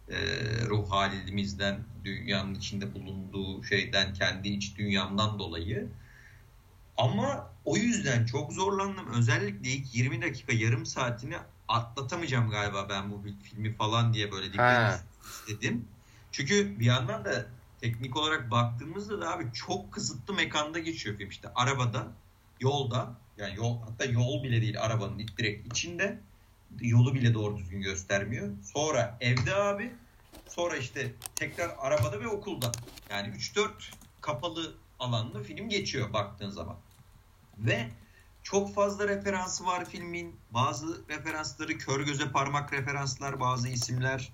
E, 0.10 0.18
ruh 0.70 0.92
halimizden, 0.92 1.80
dünyanın 2.06 2.56
içinde 2.56 2.94
bulunduğu 2.94 3.64
şeyden, 3.64 4.14
kendi 4.14 4.50
iç 4.50 4.78
dünyamdan 4.78 5.40
dolayı. 5.40 5.88
Ama 6.98 7.51
o 7.66 7.78
yüzden 7.78 8.26
çok 8.26 8.54
zorlandım. 8.54 9.14
Özellikle 9.14 9.70
ilk 9.70 9.96
20 9.96 10.22
dakika, 10.22 10.54
yarım 10.54 10.86
saatini 10.86 11.38
atlatamayacağım 11.68 12.50
galiba 12.50 12.90
ben 12.90 13.12
bu 13.12 13.24
filmi 13.44 13.74
falan 13.74 14.14
diye 14.14 14.32
böyle 14.32 14.54
dikkat 14.54 15.04
istedim. 15.26 15.86
Çünkü 16.32 16.80
bir 16.80 16.86
yandan 16.86 17.26
da 17.26 17.46
teknik 17.82 18.18
olarak 18.18 18.52
baktığımızda 18.52 19.22
da 19.22 19.34
abi 19.34 19.54
çok 19.54 19.92
kısıtlı 19.92 20.34
mekanda 20.34 20.80
geçiyor 20.80 21.18
film 21.18 21.30
işte 21.30 21.50
arabada 21.56 22.08
yolda 22.60 23.16
yani 23.38 23.56
yol 23.56 23.82
hatta 23.82 24.06
yol 24.06 24.44
bile 24.44 24.62
değil 24.62 24.82
arabanın 24.82 25.28
direkt 25.38 25.68
içinde 25.68 26.20
yolu 26.82 27.16
bile 27.16 27.34
doğru 27.34 27.58
düzgün 27.58 27.82
göstermiyor. 27.82 28.50
Sonra 28.64 29.18
evde 29.22 29.56
abi 29.56 29.92
sonra 30.48 30.78
işte 30.78 31.14
tekrar 31.36 31.76
arabada 31.80 32.22
ve 32.22 32.28
okulda 32.28 32.72
yani 33.10 33.36
3-4 33.36 33.70
kapalı 34.22 34.76
alanda 35.00 35.44
film 35.44 35.70
geçiyor 35.70 36.14
baktığın 36.14 36.50
zaman. 36.50 36.78
Ve 37.58 37.90
çok 38.44 38.74
fazla 38.74 39.08
referansı 39.08 39.66
var 39.66 39.86
filmin. 39.86 40.36
Bazı 40.50 41.08
referansları 41.10 41.78
kör 41.78 42.02
göze 42.02 42.32
parmak 42.32 42.74
referanslar, 42.74 43.40
bazı 43.40 43.70
isimler 43.70 44.32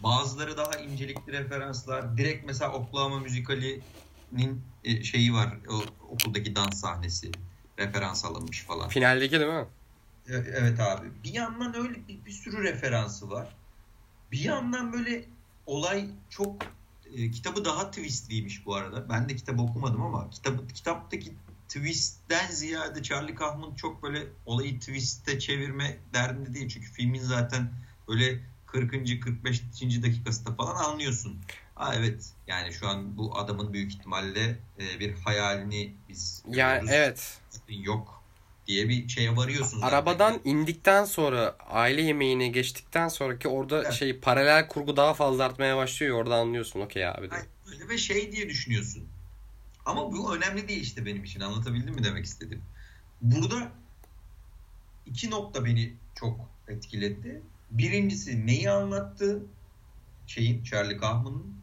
Bazıları 0.00 0.56
daha 0.56 0.76
incelikli 0.76 1.32
referanslar. 1.32 2.18
Direkt 2.18 2.46
mesela 2.46 2.72
Oklahoma 2.72 3.18
müzikalinin 3.20 4.62
e, 4.84 5.04
şeyi 5.04 5.34
var. 5.34 5.58
O, 5.68 5.84
okuldaki 6.08 6.56
dans 6.56 6.80
sahnesi 6.80 7.30
referans 7.78 8.24
alınmış 8.24 8.62
falan. 8.64 8.88
Finaldeki 8.88 9.40
değil 9.40 9.52
mi? 9.52 9.66
Evet 10.28 10.80
abi. 10.80 11.08
Bir 11.24 11.34
yandan 11.34 11.76
öyle 11.76 12.08
bir, 12.08 12.24
bir 12.24 12.30
sürü 12.30 12.62
referansı 12.62 13.30
var. 13.30 13.56
Bir 14.32 14.40
yandan 14.40 14.92
böyle 14.92 15.24
olay 15.66 16.08
çok 16.30 16.62
e, 17.14 17.30
kitabı 17.30 17.64
daha 17.64 17.90
twistliymiş 17.90 18.66
bu 18.66 18.74
arada. 18.74 19.08
Ben 19.08 19.28
de 19.28 19.36
kitabı 19.36 19.62
okumadım 19.62 20.02
ama 20.02 20.30
kitabı 20.30 20.68
kitaptaki 20.68 21.32
twist'ten 21.70 22.50
ziyade 22.50 23.02
Charlie 23.02 23.34
Kaufman 23.34 23.74
çok 23.74 24.02
böyle 24.02 24.26
olayı 24.46 24.78
twist'e 24.78 25.38
çevirme 25.38 25.98
derdinde 26.14 26.54
değil. 26.54 26.68
Çünkü 26.68 26.92
filmin 26.92 27.20
zaten 27.20 27.72
böyle 28.08 28.40
40. 28.66 28.90
45. 29.24 29.62
dakikasında 30.02 30.54
falan 30.54 30.84
anlıyorsun. 30.84 31.36
Ha 31.74 31.94
evet 31.94 32.24
yani 32.46 32.72
şu 32.72 32.88
an 32.88 33.16
bu 33.16 33.38
adamın 33.38 33.72
büyük 33.72 33.92
ihtimalle 33.92 34.58
e, 34.78 35.00
bir 35.00 35.14
hayalini 35.14 35.94
biz 36.08 36.42
ya 36.48 36.76
görüyoruz. 36.76 36.90
evet 36.92 37.38
yok 37.68 38.22
diye 38.66 38.88
bir 38.88 39.08
şeye 39.08 39.36
varıyorsun. 39.36 39.80
Zaten. 39.80 39.88
Arabadan 39.88 40.40
indikten 40.44 41.04
sonra 41.04 41.56
aile 41.68 42.02
yemeğine 42.02 42.48
geçtikten 42.48 43.08
sonraki 43.08 43.48
orada 43.48 43.82
evet. 43.82 43.92
şey 43.92 44.20
paralel 44.20 44.68
kurgu 44.68 44.96
daha 44.96 45.14
fazla 45.14 45.44
artmaya 45.44 45.76
başlıyor. 45.76 46.18
Orada 46.18 46.34
anlıyorsun 46.36 46.80
okey 46.80 47.06
abi. 47.06 47.30
De. 47.30 47.34
Öyle 47.72 47.88
ve 47.88 47.98
şey 47.98 48.32
diye 48.32 48.48
düşünüyorsun. 48.48 49.08
Ama 49.84 50.12
bu 50.12 50.36
önemli 50.36 50.68
değil 50.68 50.82
işte 50.82 51.06
benim 51.06 51.24
için. 51.24 51.40
Anlatabildim 51.40 51.94
mi 51.94 52.04
demek 52.04 52.24
istedim. 52.24 52.62
Burada 53.22 53.72
iki 55.06 55.30
nokta 55.30 55.64
beni 55.64 55.94
çok 56.14 56.40
etkiledi. 56.68 57.42
Birincisi 57.70 58.46
neyi 58.46 58.70
anlattı? 58.70 59.42
Şeyin, 60.26 60.64
Charlie 60.64 60.96
Kaufman'ın. 60.96 61.54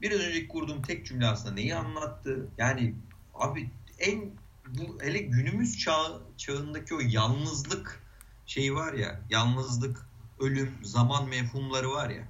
Biraz 0.00 0.20
önceki 0.20 0.48
kurduğum 0.48 0.82
tek 0.82 1.06
cümle 1.06 1.26
aslında 1.26 1.54
neyi 1.54 1.74
anlattı? 1.74 2.48
Yani 2.58 2.94
abi 3.34 3.70
en 3.98 4.30
bu 4.68 4.98
hele 5.02 5.18
günümüz 5.18 5.78
çağ, 5.78 6.20
çağındaki 6.36 6.94
o 6.94 6.98
yalnızlık 7.00 8.02
şeyi 8.46 8.74
var 8.74 8.92
ya, 8.92 9.20
yalnızlık, 9.30 10.06
ölüm, 10.40 10.72
zaman 10.82 11.28
mefhumları 11.28 11.90
var 11.90 12.10
ya. 12.10 12.28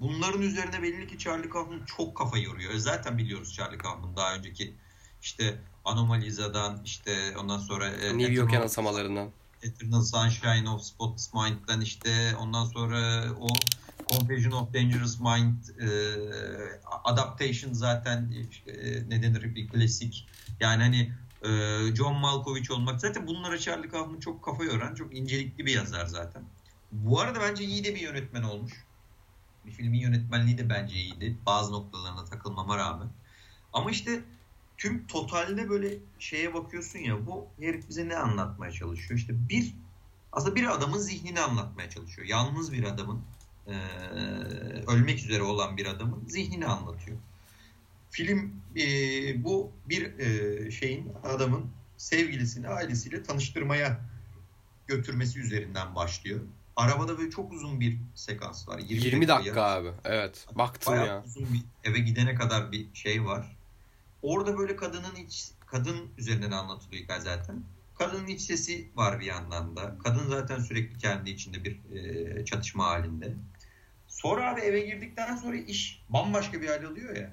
Bunların 0.00 0.42
üzerine 0.42 0.82
belli 0.82 1.08
ki 1.08 1.18
Charlie 1.18 1.48
Kaufman 1.48 1.80
çok 1.96 2.16
kafa 2.16 2.38
yoruyor. 2.38 2.74
Zaten 2.74 3.18
biliyoruz 3.18 3.54
Charlie 3.54 3.78
Kaufman 3.78 4.16
daha 4.16 4.34
önceki 4.34 4.74
işte 5.22 5.58
Anomaliza'dan 5.84 6.80
işte 6.84 7.36
ondan 7.38 7.58
sonra 7.58 7.88
New 7.90 8.32
York 8.32 8.52
yanılsamalarından 8.52 9.30
Eternal 9.62 10.02
Sunshine 10.02 10.70
of 10.70 10.82
Spotless 10.82 11.34
Mind'den 11.34 11.80
işte 11.80 12.36
ondan 12.36 12.64
sonra 12.64 13.24
o 13.40 13.48
Confession 14.10 14.52
of 14.52 14.74
Dangerous 14.74 15.20
Mind 15.20 15.80
e, 15.80 15.88
Adaptation 17.04 17.72
zaten 17.72 18.32
e, 18.66 19.08
ne 19.08 19.22
denir 19.22 19.54
bir 19.54 19.68
klasik. 19.68 20.26
Yani 20.60 20.82
hani 20.82 21.12
e, 21.42 21.50
John 21.94 22.14
Malkovich 22.14 22.70
olmak 22.70 23.00
zaten 23.00 23.26
bunlara 23.26 23.58
Charlie 23.58 23.88
Kaufman 23.88 24.20
çok 24.20 24.44
kafa 24.44 24.64
yoran 24.64 24.94
çok 24.94 25.16
incelikli 25.16 25.66
bir 25.66 25.74
yazar 25.74 26.06
zaten. 26.06 26.42
Bu 26.92 27.20
arada 27.20 27.40
bence 27.40 27.64
iyi 27.64 27.84
de 27.84 27.94
bir 27.94 28.00
yönetmen 28.00 28.42
olmuş. 28.42 28.72
Bir 29.66 29.70
filmin 29.70 29.98
yönetmenliği 29.98 30.58
de 30.58 30.68
bence 30.68 30.94
iyiydi. 30.94 31.36
Bazı 31.46 31.72
noktalarına 31.72 32.24
takılmama 32.24 32.78
rağmen. 32.78 33.08
Ama 33.72 33.90
işte 33.90 34.24
tüm 34.78 35.06
totalde 35.06 35.70
böyle 35.70 35.98
şeye 36.18 36.54
bakıyorsun 36.54 36.98
ya 36.98 37.26
bu 37.26 37.46
herif 37.60 37.88
bize 37.88 38.08
ne 38.08 38.16
anlatmaya 38.16 38.72
çalışıyor? 38.72 39.20
İşte 39.20 39.48
bir 39.48 39.74
aslında 40.32 40.54
bir 40.56 40.74
adamın 40.74 40.98
zihnini 40.98 41.40
anlatmaya 41.40 41.90
çalışıyor. 41.90 42.28
Yalnız 42.28 42.72
bir 42.72 42.84
adamın 42.84 43.22
e, 43.66 43.74
ölmek 44.86 45.18
üzere 45.18 45.42
olan 45.42 45.76
bir 45.76 45.86
adamın 45.86 46.24
zihnini 46.28 46.66
anlatıyor. 46.66 47.16
Film 48.10 48.52
e, 48.76 48.84
bu 49.44 49.70
bir 49.88 50.18
e, 50.18 50.70
şeyin 50.70 51.12
adamın 51.24 51.70
sevgilisini 51.96 52.68
ailesiyle 52.68 53.22
tanıştırmaya 53.22 54.00
götürmesi 54.86 55.40
üzerinden 55.40 55.94
başlıyor. 55.94 56.40
Arabada 56.80 57.18
böyle 57.18 57.30
çok 57.30 57.52
uzun 57.52 57.80
bir 57.80 57.98
sekans 58.14 58.68
var. 58.68 58.78
20, 58.78 59.04
20 59.04 59.28
dakika, 59.28 59.44
dakika 59.44 59.62
abi. 59.62 59.88
Evet. 60.04 60.46
Baktım 60.54 60.92
Bayağı 60.92 61.06
ya. 61.06 61.22
uzun 61.26 61.46
bir 61.52 61.90
eve 61.90 61.98
gidene 61.98 62.34
kadar 62.34 62.72
bir 62.72 62.94
şey 62.94 63.24
var. 63.24 63.56
Orada 64.22 64.58
böyle 64.58 64.76
kadının 64.76 65.14
iç 65.16 65.48
kadın 65.66 66.10
üzerinden 66.18 66.50
anlatılıyor 66.50 67.02
hikaye 67.02 67.20
zaten. 67.20 67.62
Kadının 67.98 68.26
iç 68.26 68.40
sesi 68.40 68.88
var 68.94 69.20
bir 69.20 69.24
yandan 69.24 69.76
da. 69.76 69.98
Kadın 70.04 70.28
zaten 70.28 70.58
sürekli 70.58 70.98
kendi 70.98 71.30
içinde 71.30 71.64
bir 71.64 71.78
e, 71.94 72.44
çatışma 72.44 72.86
halinde. 72.86 73.34
Sonra 74.08 74.50
abi 74.50 74.60
eve 74.60 74.80
girdikten 74.80 75.36
sonra 75.36 75.56
iş 75.56 76.02
bambaşka 76.08 76.60
bir 76.60 76.68
hal 76.68 76.84
alıyor 76.84 77.16
ya. 77.16 77.32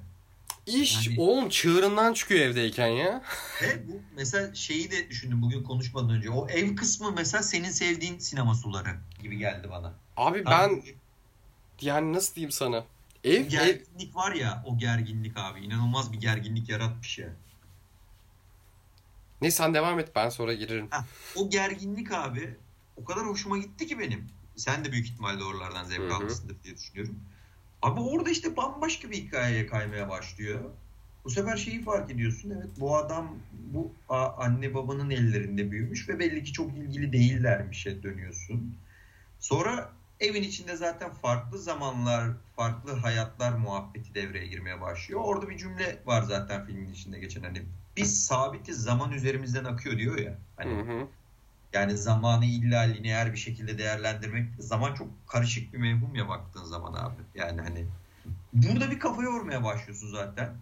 İş 0.65 1.07
yani, 1.07 1.21
oğlum 1.21 1.49
çığırından 1.49 2.13
çıkıyor 2.13 2.45
evdeyken 2.45 2.87
ya. 2.87 3.23
Ve 3.61 3.87
bu 3.87 4.01
mesela 4.15 4.55
şeyi 4.55 4.91
de 4.91 5.09
düşündüm 5.09 5.41
bugün 5.41 5.63
konuşmadan 5.63 6.09
önce. 6.09 6.29
O 6.29 6.47
ev 6.49 6.75
kısmı 6.75 7.11
mesela 7.11 7.43
senin 7.43 7.69
sevdiğin 7.69 8.19
sinema 8.19 8.55
suları 8.55 8.89
gibi 9.21 9.37
geldi 9.37 9.69
bana. 9.71 9.93
Abi 10.17 10.43
Tam 10.43 10.53
ben 10.53 10.83
yani 11.81 12.13
nasıl 12.13 12.35
diyeyim 12.35 12.51
sana? 12.51 12.85
Ev, 13.23 13.47
gerginlik 13.47 14.11
ev... 14.11 14.15
var 14.15 14.35
ya 14.35 14.63
o 14.67 14.77
gerginlik 14.77 15.37
abi. 15.37 15.59
inanılmaz 15.59 16.13
bir 16.13 16.17
gerginlik 16.17 16.69
yaratmış 16.69 17.17
ya. 17.17 17.29
Ne 19.41 19.51
sen 19.51 19.73
devam 19.73 19.99
et 19.99 20.11
ben 20.15 20.29
sonra 20.29 20.53
girerim. 20.53 20.87
Heh, 20.91 21.03
o 21.35 21.49
gerginlik 21.49 22.11
abi 22.11 22.57
o 22.97 23.05
kadar 23.05 23.25
hoşuma 23.27 23.57
gitti 23.57 23.87
ki 23.87 23.99
benim. 23.99 24.27
Sen 24.55 24.85
de 24.85 24.91
büyük 24.91 25.07
ihtimalle 25.07 25.43
oralardan 25.43 25.83
zevk 25.83 26.11
almışsındır 26.11 26.63
diye 26.63 26.75
düşünüyorum. 26.75 27.19
Abi 27.81 27.99
orada 27.99 28.29
işte 28.29 28.57
bambaşka 28.57 29.11
bir 29.11 29.15
hikayeye 29.15 29.67
kaymaya 29.67 30.09
başlıyor. 30.09 30.59
Bu 31.25 31.29
sefer 31.29 31.57
şeyi 31.57 31.83
fark 31.83 32.11
ediyorsun. 32.11 32.49
Evet 32.49 32.69
bu 32.79 32.97
adam 32.97 33.35
bu 33.73 33.91
anne 34.37 34.73
babanın 34.73 35.09
ellerinde 35.09 35.71
büyümüş 35.71 36.09
ve 36.09 36.19
belli 36.19 36.43
ki 36.43 36.53
çok 36.53 36.77
ilgili 36.77 37.13
değillermişe 37.13 38.03
dönüyorsun. 38.03 38.75
Sonra 39.39 39.89
evin 40.19 40.43
içinde 40.43 40.75
zaten 40.75 41.13
farklı 41.13 41.57
zamanlar, 41.59 42.31
farklı 42.55 42.91
hayatlar 42.91 43.51
muhabbeti 43.51 44.15
devreye 44.15 44.47
girmeye 44.47 44.81
başlıyor. 44.81 45.21
Orada 45.23 45.49
bir 45.49 45.57
cümle 45.57 45.99
var 46.05 46.21
zaten 46.21 46.65
filmin 46.65 46.93
içinde 46.93 47.19
geçen 47.19 47.43
hani 47.43 47.61
biz 47.97 48.25
sabitiz 48.25 48.77
zaman 48.77 49.11
üzerimizden 49.11 49.63
akıyor 49.63 49.97
diyor 49.97 50.17
ya. 50.17 50.37
Hani 50.57 50.71
hı 50.71 50.81
hı. 50.81 51.07
Yani 51.73 51.97
zamanı 51.97 52.45
illa 52.45 52.79
lineer 52.79 53.33
bir 53.33 53.37
şekilde 53.37 53.77
değerlendirmek 53.77 54.49
zaman 54.59 54.93
çok 54.93 55.07
karışık 55.27 55.73
bir 55.73 55.77
mevhum 55.77 56.15
ya 56.15 56.29
baktığın 56.29 56.63
zaman 56.63 56.93
abi. 56.93 57.21
Yani 57.35 57.61
hani 57.61 57.85
burada 58.53 58.91
bir 58.91 58.99
kafa 58.99 59.23
yormaya 59.23 59.63
başlıyorsun 59.63 60.11
zaten. 60.11 60.55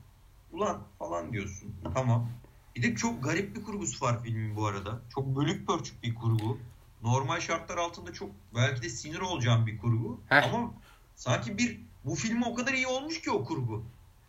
Ulan 0.52 0.82
falan 1.00 1.34
diyorsun. 1.34 1.76
Tamam. 1.94 2.30
Bir 2.76 2.84
de 2.84 2.96
çok 2.96 3.24
garip 3.24 3.56
bir 3.56 3.64
kurgusu 3.64 4.06
var 4.06 4.24
filmin 4.24 4.56
bu 4.56 4.68
arada. 4.68 5.02
Çok 5.16 5.36
bölük 5.36 5.68
pörçük 5.68 6.04
bir 6.04 6.16
kurgu. 6.16 6.60
Normal 7.02 7.40
şartlar 7.40 7.78
altında 7.78 8.14
çok 8.14 8.30
belki 8.56 8.82
de 8.82 8.90
sinir 8.90 9.20
olacağım 9.20 9.68
bir 9.68 9.78
kurgu. 9.78 10.20
Heh. 10.30 10.54
Ama 10.54 10.74
sanki 11.16 11.58
bir 11.58 11.80
bu 12.06 12.16
filmi 12.16 12.46
o 12.46 12.56
kadar 12.56 12.74
iyi 12.74 12.88
olmuş 12.88 13.22
ki 13.22 13.32
o 13.32 13.44
kurgu. 13.44 13.84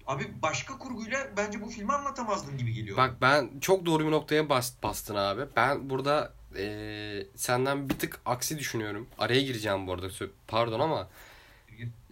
Abi 0.07 0.43
başka 0.43 0.79
kurguyla 0.79 1.19
bence 1.37 1.63
bu 1.63 1.69
filmi 1.69 1.93
anlatamazdın 1.93 2.59
gibi 2.59 2.73
geliyor. 2.73 2.97
Bak 2.97 3.15
ben 3.21 3.51
çok 3.61 3.87
doğru 3.87 4.07
bir 4.07 4.11
noktaya 4.11 4.49
bas, 4.49 4.73
bastın 4.83 5.15
abi. 5.15 5.43
Ben 5.57 5.91
burada 5.91 6.33
e, 6.59 7.27
senden 7.35 7.89
bir 7.89 7.99
tık 7.99 8.21
aksi 8.27 8.59
düşünüyorum. 8.59 9.07
Araya 9.19 9.43
gireceğim 9.43 9.87
bu 9.87 9.93
arada. 9.93 10.09
Pardon 10.49 10.81
ama 10.81 11.09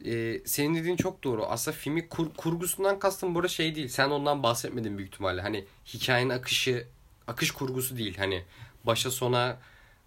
e, 0.04 0.40
senin 0.44 0.74
dediğin 0.74 0.96
çok 0.96 1.24
doğru. 1.24 1.46
Aslında 1.46 1.76
filmi 1.76 2.08
kur, 2.08 2.34
kurgusundan 2.36 2.98
kastım 2.98 3.34
burada 3.34 3.48
şey 3.48 3.74
değil. 3.74 3.88
Sen 3.88 4.10
ondan 4.10 4.42
bahsetmedin 4.42 4.98
büyük 4.98 5.12
ihtimalle. 5.12 5.40
Hani 5.40 5.64
hikayenin 5.86 6.30
akışı 6.30 6.86
akış 7.26 7.50
kurgusu 7.50 7.98
değil. 7.98 8.18
Hani 8.18 8.44
başa 8.84 9.10
sona 9.10 9.58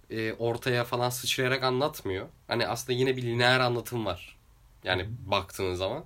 e, 0.10 0.34
ortaya 0.34 0.84
falan 0.84 1.10
sıçrayarak 1.10 1.64
anlatmıyor. 1.64 2.28
Hani 2.48 2.68
aslında 2.68 3.00
yine 3.00 3.18
bir 3.18 3.24
lineer 3.24 3.60
anlatım 3.60 4.06
var. 4.06 4.38
Yani 4.84 5.06
baktığın 5.26 5.74
zaman. 5.74 6.06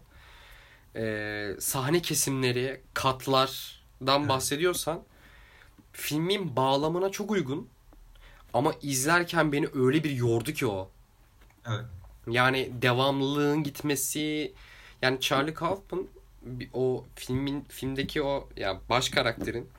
E, 0.95 1.55
sahne 1.59 2.01
kesimleri, 2.01 2.81
katlardan 2.93 4.29
bahsediyorsan 4.29 5.03
filmin 5.91 6.55
bağlamına 6.55 7.09
çok 7.09 7.31
uygun 7.31 7.69
ama 8.53 8.73
izlerken 8.81 9.51
beni 9.51 9.67
öyle 9.73 10.03
bir 10.03 10.09
yordu 10.09 10.51
ki 10.51 10.67
o. 10.67 10.89
Evet. 11.67 11.85
Yani 12.27 12.71
devamlılığın 12.81 13.63
gitmesi 13.63 14.53
yani 15.01 15.19
Charlie 15.19 15.53
Kaufman 15.53 16.07
o 16.73 17.05
filmin 17.15 17.61
filmdeki 17.69 18.21
o 18.21 18.49
ya 18.57 18.67
yani 18.67 18.79
baş 18.89 19.09
karakterin 19.09 19.69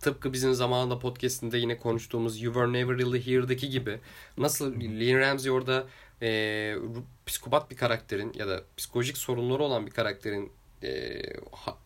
tıpkı 0.00 0.32
bizim 0.32 0.54
zamanında 0.54 0.98
podcast'inde 0.98 1.58
yine 1.58 1.78
konuştuğumuz 1.78 2.42
You 2.42 2.54
Were 2.54 2.72
Never 2.72 2.98
Really 2.98 3.26
Here'daki 3.26 3.70
gibi 3.70 4.00
nasıl 4.38 4.80
Lynn 4.80 5.20
Ramsey 5.20 5.50
orada 5.50 5.86
e, 6.22 6.74
psikopat 7.26 7.70
bir 7.70 7.76
karakterin 7.76 8.32
ya 8.34 8.48
da 8.48 8.62
psikolojik 8.76 9.18
sorunları 9.18 9.62
olan 9.62 9.86
bir 9.86 9.90
karakterin 9.90 10.52
e, 10.82 11.22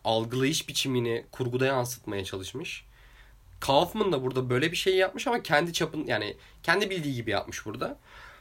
algılayış 0.04 0.68
biçimini 0.68 1.24
kurguda 1.32 1.66
yansıtmaya 1.66 2.24
çalışmış. 2.24 2.84
Kaufman 3.60 4.12
da 4.12 4.22
burada 4.22 4.50
böyle 4.50 4.72
bir 4.72 4.76
şey 4.76 4.96
yapmış 4.96 5.26
ama 5.26 5.42
kendi 5.42 5.72
çapın 5.72 6.04
yani 6.06 6.36
kendi 6.62 6.90
bildiği 6.90 7.14
gibi 7.14 7.30
yapmış 7.30 7.66
burada. 7.66 7.98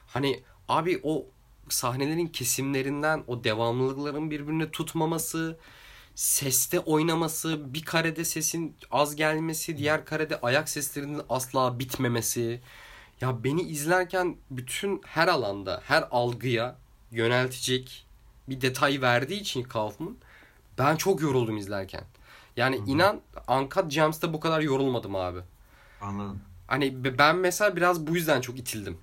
Hani 0.07 0.43
abi 0.69 0.99
o 1.03 1.25
sahnelerin 1.69 2.27
kesimlerinden 2.27 3.23
o 3.27 3.43
devamlılıkların 3.43 4.31
birbirini 4.31 4.71
tutmaması, 4.71 5.57
seste 6.15 6.79
oynaması, 6.79 7.73
bir 7.73 7.85
karede 7.85 8.25
sesin 8.25 8.75
az 8.91 9.15
gelmesi, 9.15 9.77
diğer 9.77 10.05
karede 10.05 10.41
ayak 10.41 10.69
seslerinin 10.69 11.21
asla 11.29 11.79
bitmemesi. 11.79 12.61
Ya 13.21 13.43
beni 13.43 13.61
izlerken 13.61 14.37
bütün 14.51 15.01
her 15.05 15.27
alanda, 15.27 15.81
her 15.85 16.07
algıya 16.11 16.75
yöneltecek 17.11 18.05
bir 18.49 18.61
detay 18.61 19.01
verdiği 19.01 19.41
için 19.41 19.63
Kaufman 19.63 20.17
ben 20.77 20.95
çok 20.95 21.21
yoruldum 21.21 21.57
izlerken. 21.57 22.03
Yani 22.57 22.77
Hı-hı. 22.77 22.85
inan 22.85 23.21
Uncut 23.47 23.91
Gems'te 23.91 24.33
bu 24.33 24.39
kadar 24.39 24.61
yorulmadım 24.61 25.15
abi. 25.15 25.39
Anladım. 26.01 26.39
Hani 26.67 27.17
ben 27.17 27.35
mesela 27.35 27.75
biraz 27.75 28.07
bu 28.07 28.15
yüzden 28.15 28.41
çok 28.41 28.59
itildim. 28.59 28.97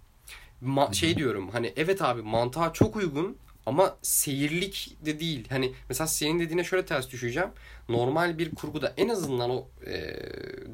Ma- 0.65 0.95
şey 0.95 1.17
diyorum 1.17 1.51
hani 1.51 1.73
evet 1.77 2.03
abi 2.03 2.23
mantığa 2.23 2.73
çok 2.73 2.97
uygun 2.97 3.37
ama 3.67 3.97
seyirlik 4.03 4.97
de 5.07 5.21
değil. 5.21 5.49
Hani 5.49 5.73
mesela 5.89 6.07
senin 6.09 6.41
dediğine 6.41 6.65
şöyle 6.65 6.87
ters 6.87 7.11
düşeceğim. 7.11 7.49
Normal 7.89 8.39
bir 8.39 8.55
kurguda 8.55 8.95
en 8.97 9.09
azından 9.09 9.51
o 9.51 9.67
e, 9.87 9.93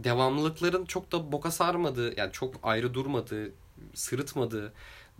devamlılıkların 0.04 0.84
çok 0.84 1.12
da 1.12 1.32
boka 1.32 1.50
sarmadığı 1.50 2.18
yani 2.20 2.32
çok 2.32 2.54
ayrı 2.62 2.94
durmadığı, 2.94 3.52
sırıtmadığı, 3.94 4.72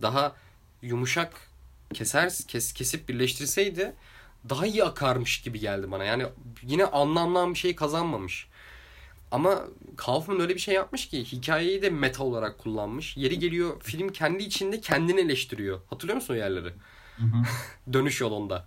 daha 0.03 0.37
yumuşak 0.83 1.33
keser 1.95 2.33
kes, 2.49 2.73
kesip 2.73 3.09
birleştirseydi 3.09 3.93
daha 4.49 4.67
iyi 4.67 4.85
akarmış 4.85 5.43
gibi 5.43 5.61
geldi 5.61 5.91
bana. 5.91 6.05
Yani 6.05 6.27
yine 6.63 6.85
anlamlan 6.85 7.55
bir 7.55 7.59
şey 7.59 7.77
kazanmamış. 7.77 8.49
Ama 9.31 9.65
Kaufman 9.97 10.41
öyle 10.41 10.55
bir 10.55 10.61
şey 10.61 10.75
yapmış 10.75 11.09
ki 11.09 11.25
hikayeyi 11.25 11.83
de 11.83 11.91
meta 11.91 12.25
olarak 12.25 12.59
kullanmış. 12.59 13.17
Yeri 13.17 13.39
geliyor 13.39 13.81
film 13.83 14.09
kendi 14.09 14.43
içinde 14.43 14.81
kendini 14.81 15.21
eleştiriyor. 15.21 15.81
Hatırlıyor 15.91 16.17
musun 16.17 16.35
o 16.35 16.37
yerleri? 16.37 16.73
Dönüş 17.93 18.21
yolunda. 18.21 18.67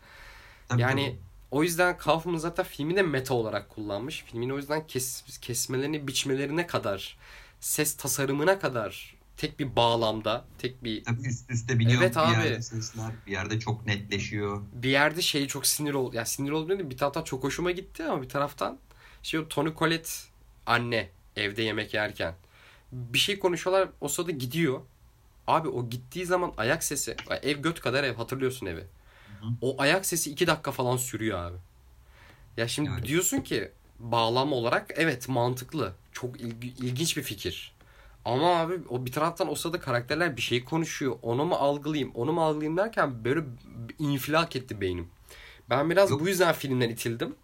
Tabii 0.67 0.81
yani 0.81 1.05
tabii. 1.05 1.19
o 1.51 1.63
yüzden 1.63 1.97
Kaufman 1.97 2.37
zaten 2.37 2.65
filmi 2.65 2.95
de 2.95 3.01
meta 3.01 3.33
olarak 3.33 3.69
kullanmış. 3.69 4.23
Filmin 4.27 4.49
o 4.49 4.57
yüzden 4.57 4.87
kes, 4.87 5.23
kesmelerini, 5.41 6.07
biçmelerine 6.07 6.67
kadar, 6.67 7.17
ses 7.59 7.97
tasarımına 7.97 8.59
kadar 8.59 9.12
tek 9.37 9.59
bir 9.59 9.75
bağlamda, 9.75 10.45
tek 10.57 10.83
bir... 10.83 11.03
Tabii 11.03 11.27
üst 11.27 11.49
üste 11.49 11.79
biliyor 11.79 12.01
evet, 12.01 12.15
bir 12.15 12.19
abi. 12.19 12.31
yerde 12.31 12.61
sesler, 12.61 13.11
bir 13.27 13.31
yerde 13.31 13.59
çok 13.59 13.85
netleşiyor. 13.85 14.61
Bir 14.73 14.89
yerde 14.89 15.21
şey 15.21 15.47
çok 15.47 15.67
sinir 15.67 15.93
oldu. 15.93 16.15
Ya 16.15 16.25
sinir 16.25 16.51
oldu 16.51 16.69
değil 16.69 16.89
Bir 16.89 16.97
taraftan 16.97 17.23
çok 17.23 17.43
hoşuma 17.43 17.71
gitti 17.71 18.03
ama 18.03 18.21
bir 18.21 18.29
taraftan 18.29 18.79
şey 19.23 19.39
o 19.39 19.47
Tony 19.47 19.73
Collette 19.79 20.09
anne 20.65 21.09
evde 21.35 21.61
yemek 21.61 21.93
yerken 21.93 22.35
bir 22.91 23.19
şey 23.19 23.39
konuşuyorlar 23.39 23.89
o 24.01 24.07
sırada 24.07 24.31
gidiyor. 24.31 24.81
Abi 25.47 25.67
o 25.67 25.89
gittiği 25.89 26.25
zaman 26.25 26.53
ayak 26.57 26.83
sesi 26.83 27.15
ev 27.41 27.57
göt 27.57 27.79
kadar 27.79 28.03
ev 28.03 28.15
hatırlıyorsun 28.15 28.65
evi. 28.65 28.81
Hı 28.81 29.45
hı. 29.45 29.49
O 29.61 29.81
ayak 29.81 30.05
sesi 30.05 30.31
iki 30.31 30.47
dakika 30.47 30.71
falan 30.71 30.97
sürüyor 30.97 31.39
abi. 31.39 31.57
Ya 32.57 32.67
şimdi 32.67 32.89
yani. 32.89 33.05
diyorsun 33.05 33.41
ki 33.41 33.71
bağlam 33.99 34.53
olarak 34.53 34.91
evet 34.95 35.29
mantıklı. 35.29 35.93
Çok 36.11 36.41
ilginç 36.41 37.17
bir 37.17 37.23
fikir. 37.23 37.72
Ama 38.25 38.55
abi 38.55 38.73
o 38.89 39.05
bir 39.05 39.11
taraftan 39.11 39.51
o 39.51 39.55
sırada 39.55 39.79
karakterler 39.79 40.37
bir 40.37 40.41
şey 40.41 40.63
konuşuyor. 40.63 41.15
Onu 41.21 41.45
mu 41.45 41.55
algılayayım, 41.55 42.11
onu 42.15 42.33
mu 42.33 42.43
algılayayım 42.43 42.77
derken 42.77 43.25
böyle 43.25 43.41
infilak 43.99 44.55
etti 44.55 44.81
beynim. 44.81 45.07
Ben 45.69 45.89
biraz 45.89 46.11
Yok. 46.11 46.21
bu 46.21 46.27
yüzden 46.27 46.53
filmden 46.53 46.89
itildim. 46.89 47.35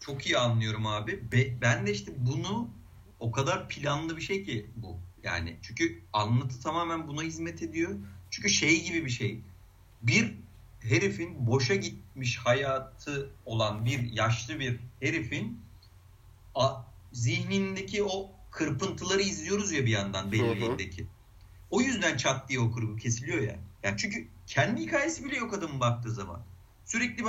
Çok 0.00 0.26
iyi 0.26 0.38
anlıyorum 0.38 0.86
abi. 0.86 1.24
Ben 1.62 1.86
de 1.86 1.92
işte 1.92 2.12
bunu 2.18 2.68
o 3.20 3.32
kadar 3.32 3.68
planlı 3.68 4.16
bir 4.16 4.22
şey 4.22 4.44
ki 4.44 4.70
bu. 4.76 4.96
Yani 5.22 5.56
çünkü 5.62 6.02
anlatı 6.12 6.60
tamamen 6.60 7.08
buna 7.08 7.22
hizmet 7.22 7.62
ediyor. 7.62 7.94
Çünkü 8.30 8.48
şey 8.48 8.84
gibi 8.84 9.04
bir 9.04 9.10
şey. 9.10 9.40
Bir 10.02 10.34
herifin 10.80 11.46
boşa 11.46 11.74
gitmiş 11.74 12.38
hayatı 12.38 13.30
olan 13.46 13.84
bir 13.84 14.12
yaşlı 14.12 14.60
bir 14.60 14.80
herifin 15.00 15.60
a, 16.54 16.74
zihnindeki 17.12 18.02
o 18.04 18.30
kırpıntıları 18.58 19.22
izliyoruz 19.22 19.72
ya 19.72 19.86
bir 19.86 19.90
yandan 19.90 20.32
belirliğindeki. 20.32 21.06
O 21.70 21.80
yüzden 21.80 22.16
çat 22.16 22.48
diye 22.48 22.60
o 22.60 22.70
kurgu 22.70 22.96
kesiliyor 22.96 23.42
ya. 23.42 23.56
Yani 23.82 23.98
çünkü 23.98 24.26
kendi 24.46 24.80
hikayesi 24.80 25.24
bile 25.24 25.36
yok 25.36 25.54
adamın 25.54 25.80
baktığı 25.80 26.10
zaman. 26.10 26.40
Sürekli 26.84 27.24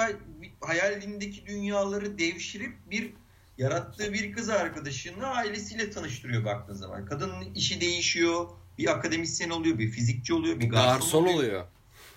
hayalindeki 0.61 1.45
dünyaları 1.45 2.17
devşirip 2.19 2.73
bir 2.91 3.13
yarattığı 3.57 4.13
bir 4.13 4.31
kız 4.31 4.49
arkadaşını 4.49 5.27
ailesiyle 5.27 5.91
tanıştırıyor 5.91 6.45
baktığın 6.45 6.73
zaman. 6.73 7.05
Kadının 7.05 7.53
işi 7.55 7.81
değişiyor. 7.81 8.49
Bir 8.77 8.91
akademisyen 8.91 9.49
oluyor, 9.49 9.79
bir 9.79 9.91
fizikçi 9.91 10.33
oluyor, 10.33 10.59
bir 10.59 10.69
garson, 10.69 10.99
Garson 10.99 11.23
oluyor. 11.23 11.35
oluyor. 11.35 11.65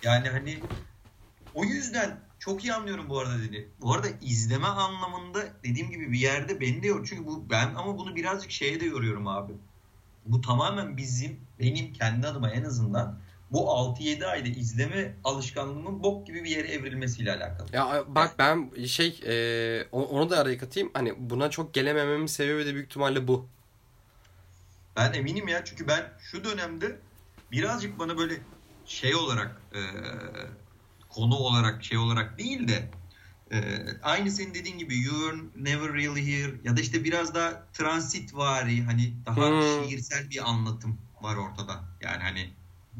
Yani 0.02 0.28
hani 0.28 0.58
o 1.54 1.64
yüzden 1.64 2.20
çok 2.44 2.64
iyi 2.64 2.74
anlıyorum 2.74 3.08
bu 3.08 3.18
arada 3.18 3.38
dedi. 3.38 3.68
Bu 3.80 3.94
arada 3.94 4.08
izleme 4.20 4.66
anlamında 4.66 5.44
dediğim 5.64 5.90
gibi 5.90 6.12
bir 6.12 6.18
yerde 6.18 6.60
beni 6.60 6.82
de 6.82 6.86
yor. 6.86 7.06
Çünkü 7.10 7.26
bu 7.26 7.50
ben 7.50 7.74
ama 7.74 7.98
bunu 7.98 8.16
birazcık 8.16 8.50
şeye 8.50 8.80
de 8.80 8.84
yoruyorum 8.84 9.28
abi. 9.28 9.52
Bu 10.26 10.40
tamamen 10.40 10.96
bizim 10.96 11.40
benim 11.60 11.92
kendi 11.92 12.26
adıma 12.26 12.50
en 12.50 12.64
azından 12.64 13.18
bu 13.50 13.58
6-7 13.58 14.26
ayda 14.26 14.48
izleme 14.48 15.14
alışkanlığımın 15.24 16.02
bok 16.02 16.26
gibi 16.26 16.44
bir 16.44 16.50
yere 16.50 16.68
evrilmesiyle 16.68 17.32
alakalı. 17.32 17.68
Ya 17.72 18.04
bak 18.08 18.34
ben 18.38 18.70
şey 18.86 19.20
e, 19.26 19.86
onu 19.92 20.30
da 20.30 20.38
araya 20.38 20.58
katayım. 20.58 20.90
Hani 20.94 21.30
buna 21.30 21.50
çok 21.50 21.74
gelemememin 21.74 22.26
sebebi 22.26 22.66
de 22.66 22.74
büyük 22.74 22.86
ihtimalle 22.86 23.28
bu. 23.28 23.46
Ben 24.96 25.12
eminim 25.12 25.48
ya 25.48 25.64
çünkü 25.64 25.88
ben 25.88 26.12
şu 26.20 26.44
dönemde 26.44 26.98
birazcık 27.52 27.98
bana 27.98 28.18
böyle 28.18 28.34
şey 28.86 29.14
olarak 29.14 29.60
e, 29.74 29.80
konu 31.14 31.34
olarak 31.34 31.84
şey 31.84 31.98
olarak 31.98 32.38
değil 32.38 32.68
de 32.68 32.90
e, 33.52 33.58
aynı 34.02 34.30
senin 34.30 34.54
dediğin 34.54 34.78
gibi 34.78 34.98
You 35.02 35.14
Were 35.14 35.64
Never 35.64 35.92
Really 35.94 36.26
Here 36.32 36.52
ya 36.64 36.76
da 36.76 36.80
işte 36.80 37.04
biraz 37.04 37.34
daha 37.34 37.66
transit 37.72 38.34
vari 38.34 38.82
hani 38.82 39.12
daha 39.26 39.36
Hmm. 39.50 39.88
şiirsel 39.88 40.30
bir 40.30 40.50
anlatım 40.50 40.98
var 41.22 41.36
ortada. 41.36 41.84
Yani 42.00 42.22
hani 42.22 42.50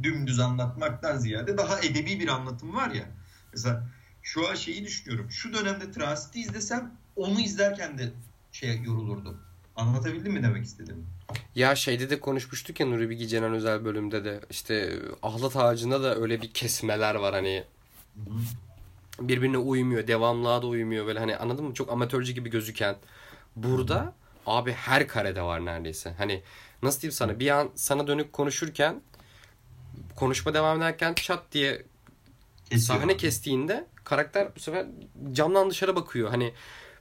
dümdüz 0.03 0.41
anlatmaktan 0.41 1.19
ziyade 1.19 1.59
daha 1.59 1.81
edebi 1.81 2.21
bir 2.21 2.29
anlatım 2.29 2.75
var 2.75 2.91
ya. 2.91 3.05
Mesela 3.53 3.89
şu 4.23 4.49
an 4.51 4.55
şeyi 4.55 4.85
düşünüyorum. 4.85 5.31
Şu 5.31 5.55
dönemde 5.55 5.93
Transit'i 5.93 6.41
izlesem 6.41 6.95
onu 7.17 7.41
izlerken 7.41 7.99
de 7.99 8.13
şey 8.53 8.83
yorulurdum. 8.83 9.37
Anlatabildim 9.77 10.33
mi 10.33 10.43
demek 10.43 10.65
istedim? 10.65 11.07
Ya 11.55 11.75
şeyde 11.75 12.11
de 12.11 12.21
konuşmuştuk 12.21 12.81
ya 12.81 12.87
Nuri 12.87 13.11
Bilge 13.11 13.27
Ceylan 13.29 13.53
özel 13.53 13.85
bölümde 13.85 14.25
de 14.25 14.41
işte 14.51 14.99
ahlat 15.23 15.57
ağacında 15.57 16.03
da 16.03 16.17
öyle 16.17 16.43
bir 16.43 16.53
kesmeler 16.53 17.15
var 17.15 17.35
hani 17.35 17.65
birbirine 19.21 19.59
uymuyor, 19.59 20.07
devamlığa 20.07 20.63
da 20.63 20.67
uymuyor 20.67 21.07
böyle 21.07 21.19
hani 21.19 21.37
anladın 21.37 21.65
mı? 21.65 21.75
Çok 21.75 21.93
amatörce 21.93 22.33
gibi 22.33 22.51
gözüken. 22.51 22.97
Burada 23.57 24.13
abi 24.47 24.73
her 24.73 25.09
karede 25.09 25.43
var 25.43 25.65
neredeyse. 25.65 26.15
Hani 26.19 26.43
nasıl 26.83 27.01
diyeyim 27.01 27.13
sana 27.13 27.41
bir 27.41 27.51
an 27.51 27.71
sana 27.75 28.07
dönük 28.07 28.33
konuşurken 28.33 29.01
konuşma 30.17 30.55
devam 30.55 30.79
ederken 30.79 31.15
çat 31.15 31.43
diye 31.53 31.83
Kesiyor 32.71 32.99
sahne 32.99 33.13
abi. 33.13 33.19
kestiğinde 33.19 33.87
karakter 34.05 34.49
bu 34.57 34.61
sefer 34.61 34.87
camdan 35.33 35.71
dışarı 35.71 35.97
bakıyor. 35.97 36.31
Hani 36.31 36.53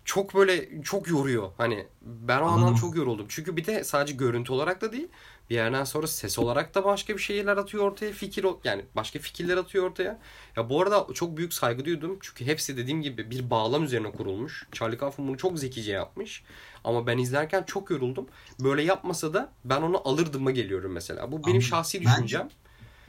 çok 0.06 0.36
böyle 0.36 0.82
çok 0.82 1.08
yoruyor. 1.08 1.52
Hani 1.58 1.88
ben 2.02 2.40
o 2.40 2.46
anlamda 2.46 2.80
çok 2.80 2.96
yoruldum. 2.96 3.26
Çünkü 3.30 3.58
bir 3.58 3.66
de 3.66 3.84
sadece 3.84 4.14
görüntü 4.14 4.54
olarak 4.54 4.82
da 4.82 4.92
değil. 4.92 5.08
Bir 5.52 5.56
yerden 5.56 5.84
sonra 5.84 6.08
ses 6.08 6.40
olarak 6.40 6.76
da 6.76 6.84
başka 6.86 7.14
bir 7.14 7.22
şeyler 7.22 7.58
atıyor 7.58 7.84
ortaya. 7.84 8.12
Fikir 8.12 8.46
yani 8.64 8.86
başka 8.96 9.20
fikirler 9.20 9.58
atıyor 9.58 9.86
ortaya. 9.86 10.20
Ya 10.56 10.70
bu 10.70 10.82
arada 10.82 11.08
çok 11.14 11.38
büyük 11.38 11.54
saygı 11.54 11.86
duydum. 11.86 12.18
Çünkü 12.22 12.46
hepsi 12.46 12.78
dediğim 12.78 13.02
gibi 13.02 13.32
bir 13.32 13.50
bağlam 13.50 13.84
üzerine 13.84 14.12
kurulmuş. 14.12 14.68
Charlie 14.72 14.98
Kaufman 14.98 15.28
bunu 15.28 15.38
çok 15.38 15.60
zekice 15.60 15.92
yapmış. 15.92 16.44
Ama 16.84 17.08
ben 17.08 17.18
izlerken 17.18 17.64
çok 17.64 17.90
yoruldum. 17.92 18.28
Böyle 18.60 18.82
yapmasa 18.84 19.34
da 19.34 19.52
ben 19.66 19.82
onu 19.82 20.08
alırdım'a 20.08 20.52
geliyorum 20.52 20.92
mesela. 20.92 21.28
Bu 21.32 21.36
benim 21.36 21.46
Anladım. 21.48 21.62
şahsi 21.62 22.06
Ben- 22.06 22.14
düşüncem. 22.14 22.50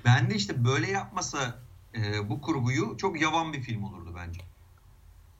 Ben 0.05 0.31
de 0.31 0.35
işte 0.35 0.65
böyle 0.65 0.91
yapmasa 0.91 1.55
e, 1.97 2.29
bu 2.29 2.41
kurguyu 2.41 2.97
çok 2.99 3.21
yavan 3.21 3.53
bir 3.53 3.61
film 3.63 3.85
olurdu 3.85 4.15
bence. 4.17 4.41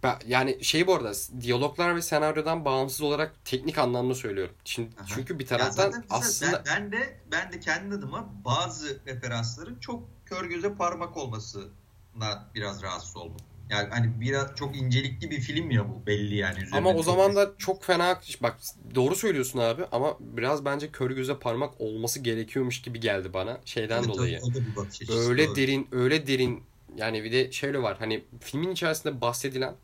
Ben, 0.03 0.19
yani 0.27 0.65
şey 0.65 0.87
bu 0.87 0.95
arada 0.95 1.13
diyaloglar 1.41 1.97
ve 1.97 2.03
senaryodan 2.03 2.65
bağımsız 2.65 3.01
olarak 3.01 3.45
teknik 3.45 3.79
anlamda 3.79 4.15
söylüyorum. 4.15 4.55
Şimdi 4.65 4.91
Aha. 4.99 5.05
çünkü 5.09 5.39
bir 5.39 5.47
taraftan 5.47 6.05
aslında 6.11 6.65
ben, 6.67 6.83
ben 6.83 6.93
de 6.93 7.21
ben 7.33 7.53
de 7.53 7.61
kendi 7.61 7.95
adıma 7.95 8.29
bazı 8.45 9.01
referansların 9.07 9.79
çok 9.81 10.03
kör 10.27 10.45
göze 10.45 10.75
parmak 10.75 11.17
olmasına 11.17 12.49
biraz 12.55 12.83
rahatsız 12.83 13.17
oldum. 13.17 13.37
Yani 13.71 13.89
hani 13.91 14.21
biraz 14.21 14.57
çok 14.57 14.77
incelikli 14.77 15.31
bir 15.31 15.41
film 15.41 15.71
ya 15.71 15.89
bu 15.89 16.07
belli 16.07 16.37
yani. 16.37 16.59
üzerinde 16.59 16.77
ama 16.77 16.95
o 16.95 17.03
zaman 17.03 17.37
da 17.37 17.53
çok 17.59 17.85
fena 17.85 18.21
bak 18.43 18.57
doğru 18.95 19.15
söylüyorsun 19.15 19.59
abi 19.59 19.83
ama 19.93 20.17
biraz 20.21 20.65
bence 20.65 20.91
kör 20.91 21.11
göze 21.11 21.39
parmak 21.39 21.81
olması 21.81 22.21
gerekiyormuş 22.21 22.83
gibi 22.83 23.01
geldi 23.01 23.33
bana 23.35 23.61
şeyden 23.65 23.99
Evet, 24.05 24.09
dolayı. 24.09 24.41
o- 24.43 24.55
da 24.55 24.67
bir 24.67 24.77
bakış 24.77 25.11
Öyle 25.11 25.49
doğru. 25.49 25.57
derin 25.57 25.89
öyle 25.93 26.27
derin 26.27 26.63
yani 26.97 27.25
bir 27.25 27.33
de 27.33 27.53
şöyle 27.53 27.83
var 27.83 27.97
hani 27.99 28.25
filmin 28.41 28.71
içerisinde 28.71 29.21
bahsedilen 29.21 29.75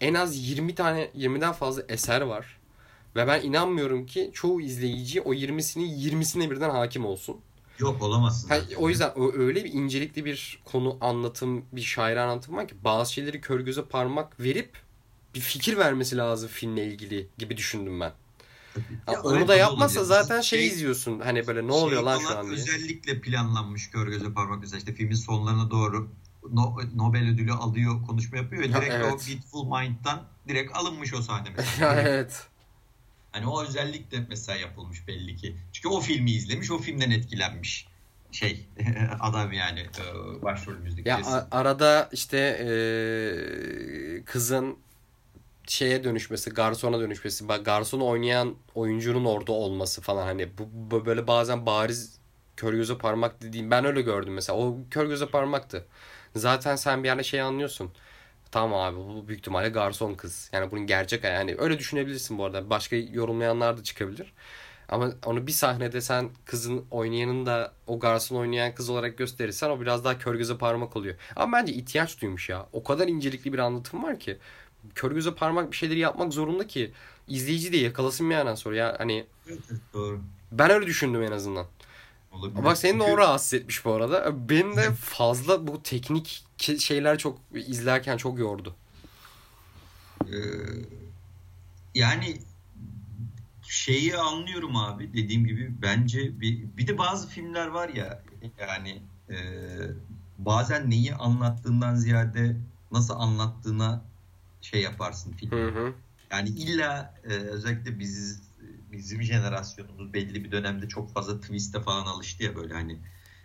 en 0.00 0.14
az 0.14 0.48
20 0.48 0.74
tane 0.74 1.10
20'den 1.16 1.52
fazla 1.52 1.82
eser 1.88 2.20
var. 2.20 2.58
Ve 3.16 3.26
ben 3.26 3.42
inanmıyorum 3.42 4.06
ki 4.06 4.30
çoğu 4.34 4.60
izleyici 4.60 5.20
o 5.20 5.34
20'sinin 5.34 5.98
20'sine 5.98 6.50
birden 6.50 6.70
hakim 6.70 7.06
olsun. 7.06 7.36
Yok 7.78 8.02
olamazsın. 8.02 8.48
Ha, 8.48 8.58
o 8.76 8.88
yüzden 8.88 9.12
o 9.16 9.32
öyle 9.32 9.64
bir 9.64 9.72
incelikli 9.72 10.24
bir 10.24 10.60
konu 10.64 10.96
anlatım, 11.00 11.64
bir 11.72 11.80
şair 11.80 12.16
anlatım 12.16 12.56
var 12.56 12.68
ki 12.68 12.74
bazı 12.84 13.12
şeyleri 13.12 13.40
kör 13.40 13.60
göze 13.60 13.84
parmak 13.84 14.40
verip 14.40 14.70
bir 15.34 15.40
fikir 15.40 15.76
vermesi 15.76 16.16
lazım 16.16 16.48
filmle 16.48 16.86
ilgili 16.86 17.28
gibi 17.38 17.56
düşündüm 17.56 18.00
ben. 18.00 18.12
Ya 19.12 19.22
onu 19.22 19.48
da 19.48 19.56
yapmazsa 19.56 20.00
olabilir. 20.00 20.14
zaten 20.14 20.40
şey, 20.40 20.58
Şey- 20.58 20.68
izliyorsun. 20.68 21.20
Hani 21.20 21.46
böyle 21.46 21.66
ne 21.66 21.72
oluyor 21.72 22.00
Şey 22.00 22.04
lan 22.04 22.18
şu 22.18 22.38
an 22.38 22.46
diye. 22.46 22.54
Özellikle 22.54 23.20
planlanmış 23.20 23.90
kör 23.90 24.06
göze 24.08 24.32
parmak 24.32 24.60
mesela 24.60 24.78
işte 24.78 24.94
filmin 24.94 25.14
sonlarına 25.14 25.70
doğru 25.70 26.08
Nobel 26.94 27.28
ödülü 27.34 27.52
alıyor 27.52 28.06
konuşma 28.06 28.38
yapıyor 28.38 28.62
ve 28.62 28.66
Ya, 28.66 28.72
direkt 28.74 28.94
o 28.94 28.96
evet. 28.96 29.28
Beautiful 29.28 29.64
Mind'dan 29.64 30.22
direkt 30.48 30.76
alınmış 30.76 31.14
o 31.14 31.22
sahne 31.22 31.50
mesela. 31.56 31.94
evet. 32.00 32.46
Hani 33.32 33.46
o 33.46 33.62
özellikle 33.64 34.26
mesela 34.28 34.58
yapılmış 34.58 35.08
belli 35.08 35.36
ki. 35.36 35.56
Çünkü 35.72 35.88
o 35.88 36.00
filmi 36.00 36.30
izlemiş, 36.30 36.70
o 36.70 36.78
filmden 36.78 37.10
etkilenmiş 37.10 37.88
şey 38.32 38.68
adam 39.20 39.52
yani 39.52 39.80
e, 39.80 40.42
başrolümüzdeki. 40.42 41.08
Ya 41.08 41.16
a- 41.16 41.48
arada 41.50 42.08
işte 42.12 42.58
eee, 42.60 44.24
kızın 44.24 44.78
şeye 45.66 46.04
dönüşmesi, 46.04 46.50
garsona 46.50 47.00
dönüşmesi, 47.00 47.46
garsonu 47.46 48.06
oynayan 48.06 48.54
oyuncunun 48.74 49.24
orada 49.24 49.52
olması 49.52 50.00
falan 50.02 50.22
hani 50.26 50.58
bu, 50.58 50.68
bu 50.72 51.06
böyle 51.06 51.26
bazen 51.26 51.66
bariz 51.66 52.18
kör 52.56 52.72
göze 52.74 52.98
parmak 52.98 53.42
dediğim 53.42 53.70
ben 53.70 53.84
öyle 53.84 54.02
gördüm 54.02 54.34
mesela. 54.34 54.58
O 54.58 54.76
kör 54.90 55.06
göze 55.06 55.26
parmaktı. 55.26 55.86
Zaten 56.38 56.76
sen 56.76 57.02
bir 57.02 57.08
yerde 57.08 57.22
şey 57.22 57.40
anlıyorsun. 57.40 57.90
Tamam 58.50 58.80
abi 58.80 58.96
bu 58.96 59.28
büyük 59.28 59.40
ihtimalle 59.40 59.68
garson 59.68 60.14
kız. 60.14 60.50
Yani 60.52 60.70
bunun 60.70 60.86
gerçek 60.86 61.24
yani 61.24 61.54
öyle 61.58 61.78
düşünebilirsin 61.78 62.38
bu 62.38 62.44
arada. 62.44 62.70
Başka 62.70 62.96
yorumlayanlar 62.96 63.78
da 63.78 63.82
çıkabilir. 63.82 64.32
Ama 64.88 65.10
onu 65.26 65.46
bir 65.46 65.52
sahnede 65.52 66.00
sen 66.00 66.30
kızın 66.44 66.84
oynayanın 66.90 67.46
da 67.46 67.72
o 67.86 67.98
garson 68.00 68.36
oynayan 68.36 68.74
kız 68.74 68.90
olarak 68.90 69.18
gösterirsen 69.18 69.70
o 69.70 69.80
biraz 69.80 70.04
daha 70.04 70.18
kör 70.18 70.34
göze 70.34 70.58
parmak 70.58 70.96
oluyor. 70.96 71.14
Ama 71.36 71.52
bence 71.58 71.72
ihtiyaç 71.72 72.22
duymuş 72.22 72.48
ya. 72.48 72.66
O 72.72 72.84
kadar 72.84 73.08
incelikli 73.08 73.52
bir 73.52 73.58
anlatım 73.58 74.02
var 74.02 74.20
ki. 74.20 74.38
Kör 74.94 75.12
göze 75.12 75.34
parmak 75.34 75.72
bir 75.72 75.76
şeyleri 75.76 75.98
yapmak 75.98 76.32
zorunda 76.32 76.66
ki 76.66 76.92
izleyici 77.28 77.72
de 77.72 77.76
yakalasın 77.76 78.30
bir 78.30 78.34
yerden 78.34 78.54
sonra. 78.54 78.76
Ya 78.76 78.96
hani 78.98 79.26
Evet, 79.48 79.58
doğru. 79.94 80.20
ben 80.52 80.70
öyle 80.70 80.86
düşündüm 80.86 81.22
en 81.22 81.32
azından. 81.32 81.66
Olabilir. 82.32 82.64
Bak 82.64 82.78
seni 82.78 82.92
de 83.00 83.04
Çünkü- 83.04 83.12
o 83.12 83.18
rahatsız 83.18 83.54
etmiş 83.54 83.84
bu 83.84 83.92
arada. 83.92 84.48
Beni 84.48 84.76
de 84.76 84.92
fazla 85.00 85.66
bu 85.66 85.82
teknik 85.82 86.44
şeyler 86.78 87.18
çok 87.18 87.38
izlerken 87.54 88.16
çok 88.16 88.38
yordu. 88.38 88.76
Ee, 90.26 90.36
yani 91.94 92.38
şeyi 93.62 94.16
anlıyorum 94.16 94.76
abi 94.76 95.12
dediğim 95.12 95.46
gibi 95.46 95.72
bence 95.82 96.40
bir, 96.40 96.76
bir 96.76 96.86
de 96.86 96.98
bazı 96.98 97.28
filmler 97.28 97.66
var 97.66 97.88
ya 97.88 98.22
yani 98.60 99.02
e, 99.30 99.36
bazen 100.38 100.90
neyi 100.90 101.14
anlattığından 101.14 101.94
ziyade 101.94 102.56
nasıl 102.92 103.14
anlattığına 103.14 104.02
şey 104.60 104.82
yaparsın 104.82 105.32
film. 105.32 105.50
Hı 105.50 105.68
hı. 105.68 105.92
Yani 106.30 106.48
illa 106.48 107.14
e, 107.24 107.28
özellikle 107.32 107.98
biz 107.98 108.42
bizim 108.92 109.22
jenerasyonumuz 109.22 110.14
belli 110.14 110.44
bir 110.44 110.52
dönemde 110.52 110.88
çok 110.88 111.12
fazla 111.12 111.40
twist'e 111.40 111.80
falan 111.80 112.06
alıştı 112.06 112.44
ya 112.44 112.56
böyle 112.56 112.74
hani 112.74 112.98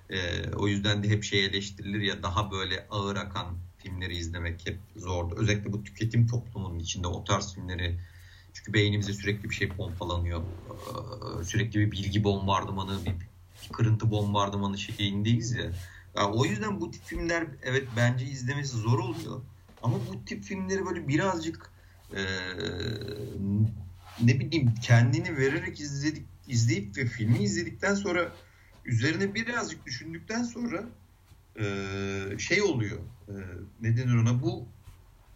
e, 0.10 0.50
o 0.56 0.68
yüzden 0.68 1.04
de 1.04 1.10
hep 1.10 1.24
şey 1.24 1.46
eleştirilir 1.46 2.02
ya 2.02 2.24
daha 2.24 2.52
böyle 2.52 2.88
ağır 2.90 3.16
akan 3.16 3.58
filmleri 3.78 4.18
izlemek 4.18 4.68
hep 4.68 4.80
zordu. 4.96 5.36
Özellikle 5.38 5.74
bu 5.74 5.84
tüketim 5.84 6.28
toplumunun 6.28 6.80
içinde 6.80 7.08
o 7.08 7.24
tarz 7.24 7.54
filmleri 7.56 8.00
çünkü 8.54 8.74
beynimize 8.74 9.14
sürekli 9.14 9.50
bir 9.50 9.56
şey 9.56 9.70
pompalanıyor. 9.70 10.42
Ee, 10.42 11.44
Sürekli 11.44 11.80
bir 11.80 11.92
bilgi 11.92 12.24
bombardımanı, 12.24 13.06
bir 13.06 13.14
kırıntı 13.74 14.12
bombardımanı 14.12 14.78
şeyindeyiz 14.78 15.52
ya. 15.52 15.72
ya. 16.16 16.32
O 16.32 16.46
yüzden 16.46 16.82
bu 16.82 16.92
tip 16.92 17.04
filmler 17.04 17.48
evet 17.64 17.88
bence 17.98 18.26
izlemesi 18.26 18.78
zor 18.78 19.00
oluyor. 19.00 19.42
Ama 19.84 19.98
bu 20.08 20.26
tip 20.26 20.44
filmleri 20.44 20.86
böyle 20.86 21.08
birazcık 21.08 21.72
e, 22.16 22.22
ne 24.22 24.40
bileyim 24.40 24.74
kendini 24.84 25.38
vererek 25.38 25.80
izledik 25.80 26.26
izleyip 26.48 26.98
ve 26.98 27.06
filmi 27.06 27.44
izledikten 27.44 27.96
sonra 27.96 28.32
üzerine 28.86 29.36
birazcık 29.36 29.86
düşündükten 29.86 30.44
sonra 30.44 30.84
e, 31.60 31.66
şey 32.40 32.62
oluyor. 32.62 33.00
E, 33.28 33.34
ne 33.82 33.98
denir 33.98 34.16
ona? 34.16 34.42
Bu 34.42 34.68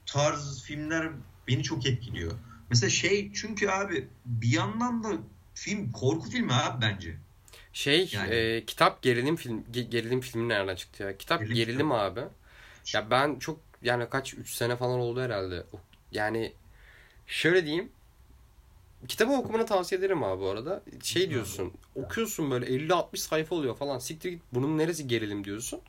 tarz 0.06 0.64
filmler 0.64 1.10
beni 1.48 1.64
çok 1.64 1.86
etkiliyor. 1.86 2.32
Mesela 2.70 2.90
şey 2.90 3.32
çünkü 3.34 3.70
abi 3.70 4.08
bir 4.26 4.54
yandan 4.54 5.04
da 5.04 5.10
film 5.54 5.91
korku 5.91 6.30
filmi 6.30 6.54
abi 6.54 6.82
bence. 6.82 7.16
Şey 7.74 8.10
yani. 8.14 8.36
e, 8.36 8.66
kitap 8.66 9.02
gerilim 9.02 9.36
film 9.36 9.66
gerilim 9.72 10.22
filmi 10.22 10.49
nereden 10.49 10.76
çıktı 10.76 11.04
ya? 11.04 11.18
Kitap 11.18 11.40
gerilim, 11.40 11.56
gerilim 11.56 11.91
abi. 11.91 12.22
Ya 12.94 13.12
ben 13.12 13.40
çok 13.40 13.60
yani 13.82 14.10
kaç 14.10 14.34
3 14.34 14.49
sene 14.49 14.76
falan 14.76 14.99
oldu 14.99 15.22
herhalde. 15.22 15.64
Yani 16.12 16.54
şöyle 17.28 17.66
diyeyim. 17.66 17.90
Kitabı 19.07 19.34
okumanı 19.34 19.65
tavsiye 19.65 19.99
ederim 19.99 20.24
abi 20.24 20.41
bu 20.41 20.49
arada. 20.49 20.84
Şey 21.03 21.30
diyorsun. 21.30 21.74
Okuyorsun 21.95 22.52
böyle 22.52 22.65
50-60 22.65 23.18
sayfa 23.18 23.56
oluyor 23.56 23.76
falan. 23.76 23.99
Siktir 23.99 24.30
git 24.30 24.41
bunun 24.53 24.78
neresi 24.78 25.07
gerilim 25.07 25.44
diyorsun. 25.44 25.82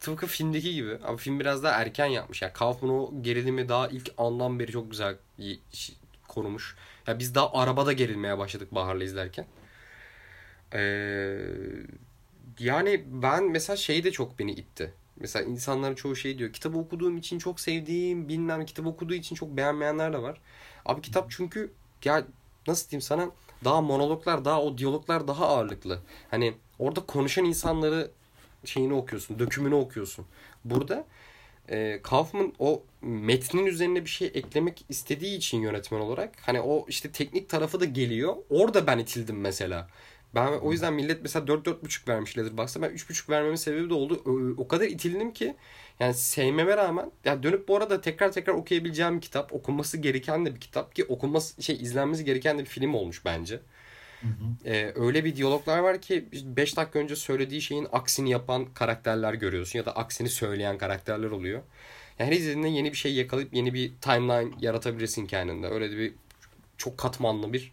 Tıpkı 0.00 0.26
filmdeki 0.26 0.74
gibi. 0.74 0.98
Ama 1.04 1.16
film 1.16 1.40
biraz 1.40 1.62
daha 1.62 1.80
erken 1.82 2.06
yapmış. 2.06 2.42
Yani 2.42 2.52
Kaufman 2.52 2.90
o 2.90 3.22
gerilimi 3.22 3.68
daha 3.68 3.88
ilk 3.88 4.12
andan 4.18 4.58
beri 4.58 4.72
çok 4.72 4.90
güzel 4.90 5.16
korumuş. 6.28 6.76
Ya 6.76 7.12
yani 7.12 7.18
biz 7.18 7.34
daha 7.34 7.52
arabada 7.52 7.92
gerilmeye 7.92 8.38
başladık 8.38 8.74
Bahar'la 8.74 9.04
izlerken. 9.04 9.46
Ee, 10.72 11.38
yani 12.58 13.04
ben 13.06 13.50
mesela 13.50 13.76
şey 13.76 14.04
de 14.04 14.12
çok 14.12 14.38
beni 14.38 14.52
itti. 14.52 14.92
Mesela 15.16 15.44
insanların 15.44 15.94
çoğu 15.94 16.16
şey 16.16 16.38
diyor. 16.38 16.52
Kitabı 16.52 16.78
okuduğum 16.78 17.16
için 17.16 17.38
çok 17.38 17.60
sevdiğim, 17.60 18.28
bilmem 18.28 18.66
kitap 18.66 18.86
okuduğu 18.86 19.14
için 19.14 19.36
çok 19.36 19.56
beğenmeyenler 19.56 20.12
de 20.12 20.22
var. 20.22 20.40
Abi 20.84 21.02
kitap 21.02 21.30
çünkü 21.30 21.72
ya 22.04 22.26
nasıl 22.68 22.90
diyeyim 22.90 23.02
sana 23.02 23.30
daha 23.64 23.80
monologlar, 23.80 24.44
daha 24.44 24.62
o 24.62 24.78
diyaloglar 24.78 25.28
daha 25.28 25.46
ağırlıklı. 25.46 25.98
Hani 26.30 26.54
orada 26.78 27.00
konuşan 27.00 27.44
insanları 27.44 28.10
şeyini 28.64 28.94
okuyorsun, 28.94 29.38
dökümünü 29.38 29.74
okuyorsun. 29.74 30.26
Burada 30.64 31.04
e, 31.68 32.00
Kaufman 32.02 32.52
o 32.58 32.82
metnin 33.02 33.66
üzerine 33.66 34.04
bir 34.04 34.10
şey 34.10 34.30
eklemek 34.34 34.84
istediği 34.88 35.36
için 35.36 35.60
yönetmen 35.60 36.00
olarak 36.00 36.32
hani 36.40 36.60
o 36.60 36.86
işte 36.88 37.12
teknik 37.12 37.48
tarafı 37.48 37.80
da 37.80 37.84
geliyor. 37.84 38.36
Orada 38.50 38.86
ben 38.86 38.98
itildim 38.98 39.40
mesela. 39.40 39.88
Ben 40.34 40.52
o 40.52 40.72
yüzden 40.72 40.94
millet 40.94 41.22
mesela 41.22 41.46
4-4.5 41.46 42.08
vermiş 42.08 42.38
Letterboxd'a. 42.38 42.82
Ben 42.82 42.90
3.5 42.90 43.30
vermemin 43.30 43.56
sebebi 43.56 43.90
de 43.90 43.94
oldu. 43.94 44.22
O 44.58 44.68
kadar 44.68 44.84
itildim 44.84 45.32
ki 45.32 45.54
yani 46.00 46.14
sevmeme 46.14 46.76
rağmen 46.76 47.12
ya 47.24 47.42
dönüp 47.42 47.68
bu 47.68 47.76
arada 47.76 48.00
tekrar 48.00 48.32
tekrar 48.32 48.54
okuyabileceğim 48.54 49.16
bir 49.16 49.20
kitap. 49.20 49.52
Okunması 49.52 49.98
gereken 49.98 50.46
de 50.46 50.54
bir 50.54 50.60
kitap 50.60 50.94
ki 50.94 51.04
okunması 51.04 51.62
şey 51.62 51.76
izlenmesi 51.76 52.24
gereken 52.24 52.58
de 52.58 52.62
bir 52.62 52.68
film 52.68 52.94
olmuş 52.94 53.24
bence. 53.24 53.60
Hı 54.20 54.26
hı. 54.26 54.68
Ee, 54.70 54.92
öyle 54.94 55.24
bir 55.24 55.36
diyaloglar 55.36 55.78
var 55.78 56.00
ki 56.00 56.28
5 56.32 56.76
dakika 56.76 56.98
önce 56.98 57.16
söylediği 57.16 57.62
şeyin 57.62 57.88
aksini 57.92 58.30
yapan 58.30 58.66
karakterler 58.74 59.34
görüyorsun 59.34 59.78
ya 59.78 59.86
da 59.86 59.96
aksini 59.96 60.28
söyleyen 60.28 60.78
karakterler 60.78 61.30
oluyor. 61.30 61.62
Yani 62.18 62.30
her 62.30 62.36
izlediğinde 62.36 62.68
yeni 62.68 62.92
bir 62.92 62.96
şey 62.96 63.14
yakalayıp 63.14 63.54
yeni 63.54 63.74
bir 63.74 63.92
timeline 64.00 64.54
yaratabilirsin 64.60 65.26
kendinde. 65.26 65.68
Öyle 65.68 65.90
de 65.90 65.96
bir 65.96 66.14
çok 66.76 66.98
katmanlı 66.98 67.52
bir 67.52 67.72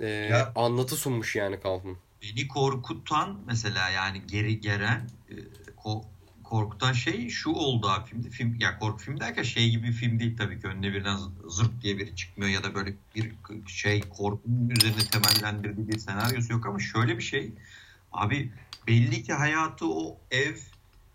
e, 0.00 0.06
ya, 0.06 0.52
anlatı 0.56 0.96
sunmuş 0.96 1.36
yani 1.36 1.60
Kaufman. 1.60 1.96
Beni 2.22 2.48
korkutan 2.48 3.40
mesela 3.46 3.90
yani 3.90 4.22
geri 4.26 4.60
gelen 4.60 5.08
e, 5.30 5.34
ko, 5.76 6.04
korkutan 6.44 6.92
şey 6.92 7.28
şu 7.28 7.50
oldu 7.50 7.88
abi 7.88 8.06
filmde. 8.06 8.30
Film, 8.30 8.56
ya 8.60 8.78
korku 8.78 8.98
film 8.98 9.20
derken 9.20 9.42
şey 9.42 9.70
gibi 9.70 9.86
bir 9.86 9.92
film 9.92 10.20
değil 10.20 10.36
tabii 10.36 10.60
ki. 10.60 10.66
Önüne 10.66 10.92
birden 10.92 11.18
zırt 11.48 11.82
diye 11.82 11.98
biri 11.98 12.16
çıkmıyor 12.16 12.50
ya 12.50 12.64
da 12.64 12.74
böyle 12.74 12.94
bir 13.14 13.32
şey 13.66 14.00
korkunun 14.00 14.70
üzerine 14.70 15.00
temellendirdiği 15.12 15.88
bir 15.88 15.98
senaryosu 15.98 16.52
yok 16.52 16.66
ama 16.66 16.78
şöyle 16.78 17.18
bir 17.18 17.22
şey. 17.22 17.52
Abi 18.12 18.52
belli 18.86 19.22
ki 19.22 19.32
hayatı 19.32 19.86
o 19.88 20.18
ev 20.30 20.56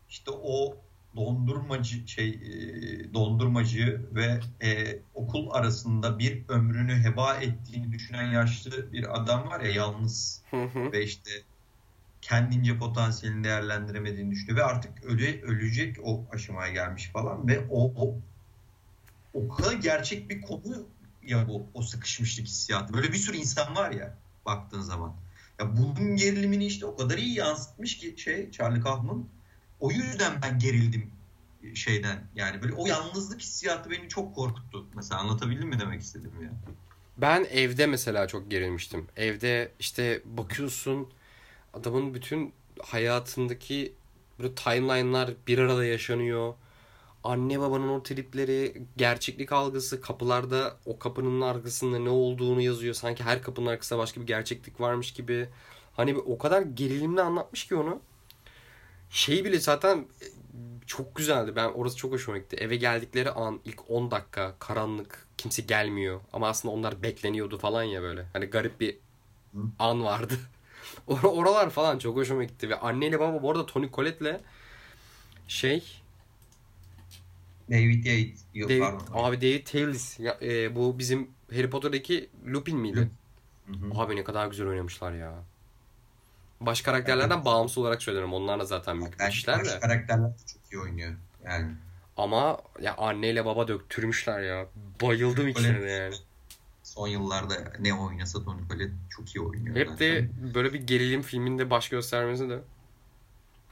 işte 0.09 0.31
o 0.31 0.77
dondurmacı 1.15 2.07
şey 2.07 2.29
e, 2.29 3.13
dondurmacı 3.13 4.01
ve 4.11 4.39
e, 4.61 4.99
okul 5.13 5.49
arasında 5.51 6.19
bir 6.19 6.43
ömrünü 6.49 7.03
heba 7.03 7.35
ettiğini 7.35 7.91
düşünen 7.91 8.31
yaşlı 8.31 8.91
bir 8.91 9.21
adam 9.21 9.47
var 9.49 9.59
ya 9.59 9.71
yalnız 9.71 10.41
hı 10.51 10.63
hı. 10.63 10.91
ve 10.91 11.03
işte 11.03 11.31
kendince 12.29 12.77
potansiyelini 12.77 13.43
değerlendiremediğini 13.43 14.31
düşünüyor 14.31 14.57
ve 14.57 14.63
artık 14.63 15.03
öle, 15.03 15.41
ölecek 15.41 15.97
o 16.03 16.25
aşamaya 16.31 16.73
gelmiş 16.73 17.09
falan 17.13 17.47
ve 17.47 17.67
o, 17.69 17.93
o 18.05 18.15
o 19.33 19.49
kadar 19.49 19.73
gerçek 19.73 20.29
bir 20.29 20.41
konu 20.41 20.87
ya 21.23 21.47
bu 21.47 21.67
o 21.73 21.81
sıkışmışlık 21.81 22.45
hissiyatı. 22.45 22.93
Böyle 22.93 23.11
bir 23.11 23.17
sürü 23.17 23.37
insan 23.37 23.75
var 23.75 23.91
ya 23.91 24.17
baktığın 24.45 24.81
zaman. 24.81 25.15
Ya 25.59 25.77
bunun 25.77 26.15
gerilimini 26.15 26.65
işte 26.65 26.85
o 26.85 26.95
kadar 26.95 27.17
iyi 27.17 27.35
yansıtmış 27.35 27.97
ki 27.97 28.15
şey 28.17 28.51
Charlie 28.51 28.81
Kaufman 28.81 29.25
o 29.79 29.91
yüzden 29.91 30.41
ben 30.41 30.59
gerildim 30.59 31.11
şeyden. 31.73 32.23
Yani 32.35 32.61
böyle 32.61 32.73
o 32.73 32.87
yalnızlık 32.87 33.41
hissiyatı 33.41 33.89
beni 33.89 34.09
çok 34.09 34.35
korkuttu. 34.35 34.85
Mesela 34.95 35.21
anlatabildim 35.21 35.69
mi 35.69 35.79
demek 35.79 36.01
istedim 36.01 36.31
ya. 36.43 36.49
Ben 37.17 37.47
evde 37.51 37.85
mesela 37.85 38.27
çok 38.27 38.51
gerilmiştim. 38.51 39.07
Evde 39.15 39.71
işte 39.79 40.21
bakıyorsun 40.25 41.09
adamın 41.73 42.13
bütün 42.13 42.53
hayatındaki 42.79 43.93
böyle 44.39 44.55
timeline'lar 44.55 45.33
bir 45.47 45.57
arada 45.57 45.85
yaşanıyor. 45.85 46.53
Anne 47.23 47.59
babanın 47.59 47.87
o 47.89 48.03
tripleri, 48.03 48.83
gerçeklik 48.97 49.51
algısı, 49.51 50.01
kapılarda 50.01 50.77
o 50.85 50.99
kapının 50.99 51.41
arkasında 51.41 51.99
ne 51.99 52.09
olduğunu 52.09 52.61
yazıyor. 52.61 52.93
Sanki 52.93 53.23
her 53.23 53.41
kapının 53.41 53.67
arkasında 53.67 53.99
başka 53.99 54.21
bir 54.21 54.27
gerçeklik 54.27 54.81
varmış 54.81 55.13
gibi. 55.13 55.49
Hani 55.93 56.17
o 56.17 56.37
kadar 56.37 56.61
gerilimli 56.61 57.21
anlatmış 57.21 57.67
ki 57.67 57.75
onu. 57.75 57.99
Şey 59.09 59.45
bile 59.45 59.59
zaten 59.59 59.97
e, 59.97 60.25
çok 60.87 61.15
güzeldi. 61.15 61.55
Ben 61.55 61.69
orası 61.69 61.97
çok 61.97 62.11
hoşuma 62.11 62.37
gitti. 62.37 62.55
Eve 62.55 62.75
geldikleri 62.75 63.31
an 63.31 63.59
ilk 63.65 63.89
10 63.89 64.11
dakika 64.11 64.55
karanlık 64.59 65.27
kimse 65.37 65.61
gelmiyor. 65.61 66.19
Ama 66.33 66.47
aslında 66.47 66.73
onlar 66.75 67.03
bekleniyordu 67.03 67.57
falan 67.57 67.83
ya 67.83 68.01
böyle. 68.01 68.25
Hani 68.33 68.45
garip 68.45 68.79
bir 68.79 68.97
an 69.79 70.03
vardı. 70.03 70.33
Or 71.09 71.23
oralar 71.23 71.69
falan 71.69 71.97
çok 71.97 72.15
hoşuma 72.15 72.43
gitti. 72.43 72.69
Ve 72.69 72.79
anneyle 72.79 73.19
baba 73.19 73.43
bu 73.43 73.51
arada 73.51 73.65
Tony 73.65 73.89
Collette'le 73.91 74.41
şey 75.47 76.01
David 77.71 78.05
Yates. 78.05 78.43
Yok, 78.53 78.69
David, 78.69 78.79
pardon. 78.79 79.05
Abi 79.13 79.41
David 79.41 79.65
Tales. 79.65 80.19
Ya, 80.19 80.37
e, 80.41 80.75
bu 80.75 80.99
bizim 80.99 81.29
Harry 81.51 81.69
Potter'daki 81.69 82.29
Lupin 82.47 82.77
miydi? 82.77 83.09
Hı 83.65 83.73
hı. 83.73 84.01
Abi 84.01 84.15
ne 84.15 84.23
kadar 84.23 84.47
güzel 84.47 84.67
oynamışlar 84.67 85.11
ya. 85.11 85.33
Baş 86.61 86.81
karakterlerden 86.81 87.35
evet. 87.35 87.45
bağımsız 87.45 87.77
olarak 87.77 88.01
söylüyorum. 88.01 88.33
Onlar 88.33 88.59
da 88.59 88.65
zaten 88.65 88.97
mükemmelmişler 88.97 89.59
de. 89.59 89.63
Baş 89.63 89.75
karakterler 89.75 90.31
çok 90.53 90.73
iyi 90.73 90.79
oynuyor. 90.79 91.15
Yani. 91.45 91.71
Ama 92.17 92.61
ya 92.81 92.95
anneyle 92.97 93.45
baba 93.45 93.67
döktürmüşler 93.67 94.41
ya. 94.41 94.65
Bayıldım 95.01 95.55
de 95.55 95.61
yani. 95.61 96.15
Son 96.99 97.07
yıllarda 97.07 97.73
ne 97.79 97.93
oynasa 97.93 98.43
Tony 98.43 98.67
Collette 98.67 98.93
çok 99.09 99.35
iyi 99.35 99.41
oynuyor. 99.41 99.75
Hep 99.75 99.89
zaten. 99.89 99.99
de 99.99 100.29
böyle 100.53 100.73
bir 100.73 100.87
gerilim 100.87 101.21
filminde 101.21 101.69
baş 101.69 101.89
göstermesi 101.89 102.49
de. 102.49 102.63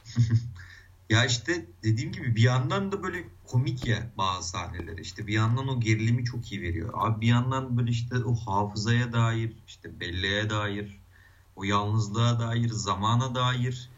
ya 1.10 1.24
işte 1.24 1.66
dediğim 1.82 2.12
gibi 2.12 2.36
bir 2.36 2.42
yandan 2.42 2.92
da 2.92 3.02
böyle 3.02 3.24
komik 3.44 3.86
ya 3.86 4.10
bazı 4.18 4.48
sahneleri. 4.48 5.00
İşte 5.00 5.26
bir 5.26 5.32
yandan 5.32 5.68
o 5.68 5.80
gerilimi 5.80 6.24
çok 6.24 6.52
iyi 6.52 6.62
veriyor. 6.62 6.90
Abi 6.94 7.20
bir 7.20 7.26
yandan 7.26 7.78
böyle 7.78 7.90
işte 7.90 8.16
o 8.16 8.34
hafızaya 8.34 9.12
dair, 9.12 9.52
işte 9.66 10.00
belleğe 10.00 10.50
dair 10.50 11.00
o 11.56 11.64
yalnızlığa 11.64 12.40
dair, 12.40 12.68
zamana 12.68 13.34
dair 13.34 13.90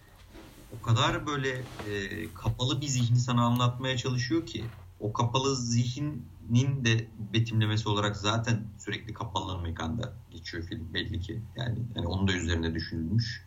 o 0.71 0.81
kadar 0.83 1.27
böyle 1.27 1.49
e, 1.87 2.35
kapalı 2.35 2.81
bir 2.81 2.87
zihni 2.87 3.19
sana 3.19 3.45
anlatmaya 3.45 3.97
çalışıyor 3.97 4.47
ki 4.47 4.65
o 5.01 5.13
kapalı 5.13 5.57
zihnin 6.51 6.85
de 6.85 7.07
betimlemesi 7.35 7.89
olarak 7.89 8.17
zaten 8.17 8.63
sürekli 8.79 9.15
kapalı 9.15 9.63
mekanda 9.63 10.13
geçiyor 10.31 10.65
film 10.65 10.95
belli 10.95 11.21
ki. 11.21 11.41
Yani, 11.57 11.79
yani 11.97 12.07
onun 12.07 12.29
da 12.29 12.33
üzerine 12.33 12.75
düşünülmüş. 12.75 13.45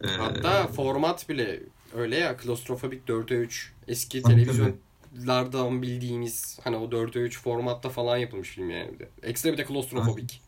Ee, 0.00 0.06
Hatta 0.08 0.66
format 0.66 1.28
bile 1.28 1.62
öyle 1.94 2.16
ya 2.16 2.36
klostrofobik 2.36 3.08
4'e 3.08 3.36
3 3.36 3.72
eski 3.88 4.22
televizyonlardan 4.22 5.82
bildiğimiz 5.82 6.58
hani 6.64 6.76
o 6.76 6.84
4'e 6.84 7.20
3 7.20 7.40
formatta 7.40 7.88
falan 7.88 8.16
yapılmış 8.16 8.48
film 8.48 8.70
yani 8.70 8.92
bir 8.92 8.98
de. 8.98 9.08
Ekstra 9.22 9.52
bir 9.52 9.58
de 9.58 9.64
klostrofobik. 9.64 10.42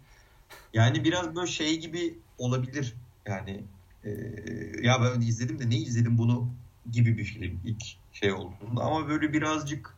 Yani 0.75 1.05
biraz 1.05 1.35
böyle 1.35 1.47
şey 1.47 1.81
gibi 1.81 2.19
olabilir. 2.39 2.95
Yani 3.27 3.65
e, 4.05 4.11
ya 4.83 5.03
ben 5.03 5.21
izledim 5.21 5.59
de 5.59 5.71
ne 5.71 5.77
izledim 5.77 6.19
bunu 6.19 6.49
gibi 6.93 7.19
bir 7.19 7.25
film 7.25 7.61
ilk 7.65 7.83
şey 8.13 8.33
olduğunda 8.33 8.83
ama 8.83 9.09
böyle 9.09 9.33
birazcık 9.33 9.98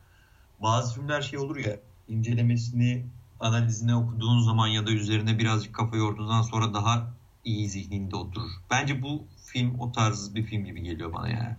bazı 0.63 0.95
filmler 0.95 1.23
şey 1.23 1.39
olur 1.39 1.57
ya 1.57 1.77
incelemesini 2.09 3.05
analizine 3.41 3.97
okuduğun 3.97 4.41
zaman 4.41 4.67
ya 4.67 4.87
da 4.87 4.91
üzerine 4.91 5.39
birazcık 5.39 5.75
kafa 5.75 5.97
yorduğundan 5.97 6.43
sonra 6.43 6.75
daha 6.75 7.11
iyi 7.45 7.69
zihninde 7.69 8.17
oturur. 8.17 8.51
Bence 8.71 9.03
bu 9.03 9.25
film 9.47 9.81
o 9.81 9.93
tarz 9.93 10.35
bir 10.35 10.43
film 10.43 10.65
gibi 10.65 10.83
geliyor 10.83 11.13
bana 11.13 11.29
yani. 11.29 11.57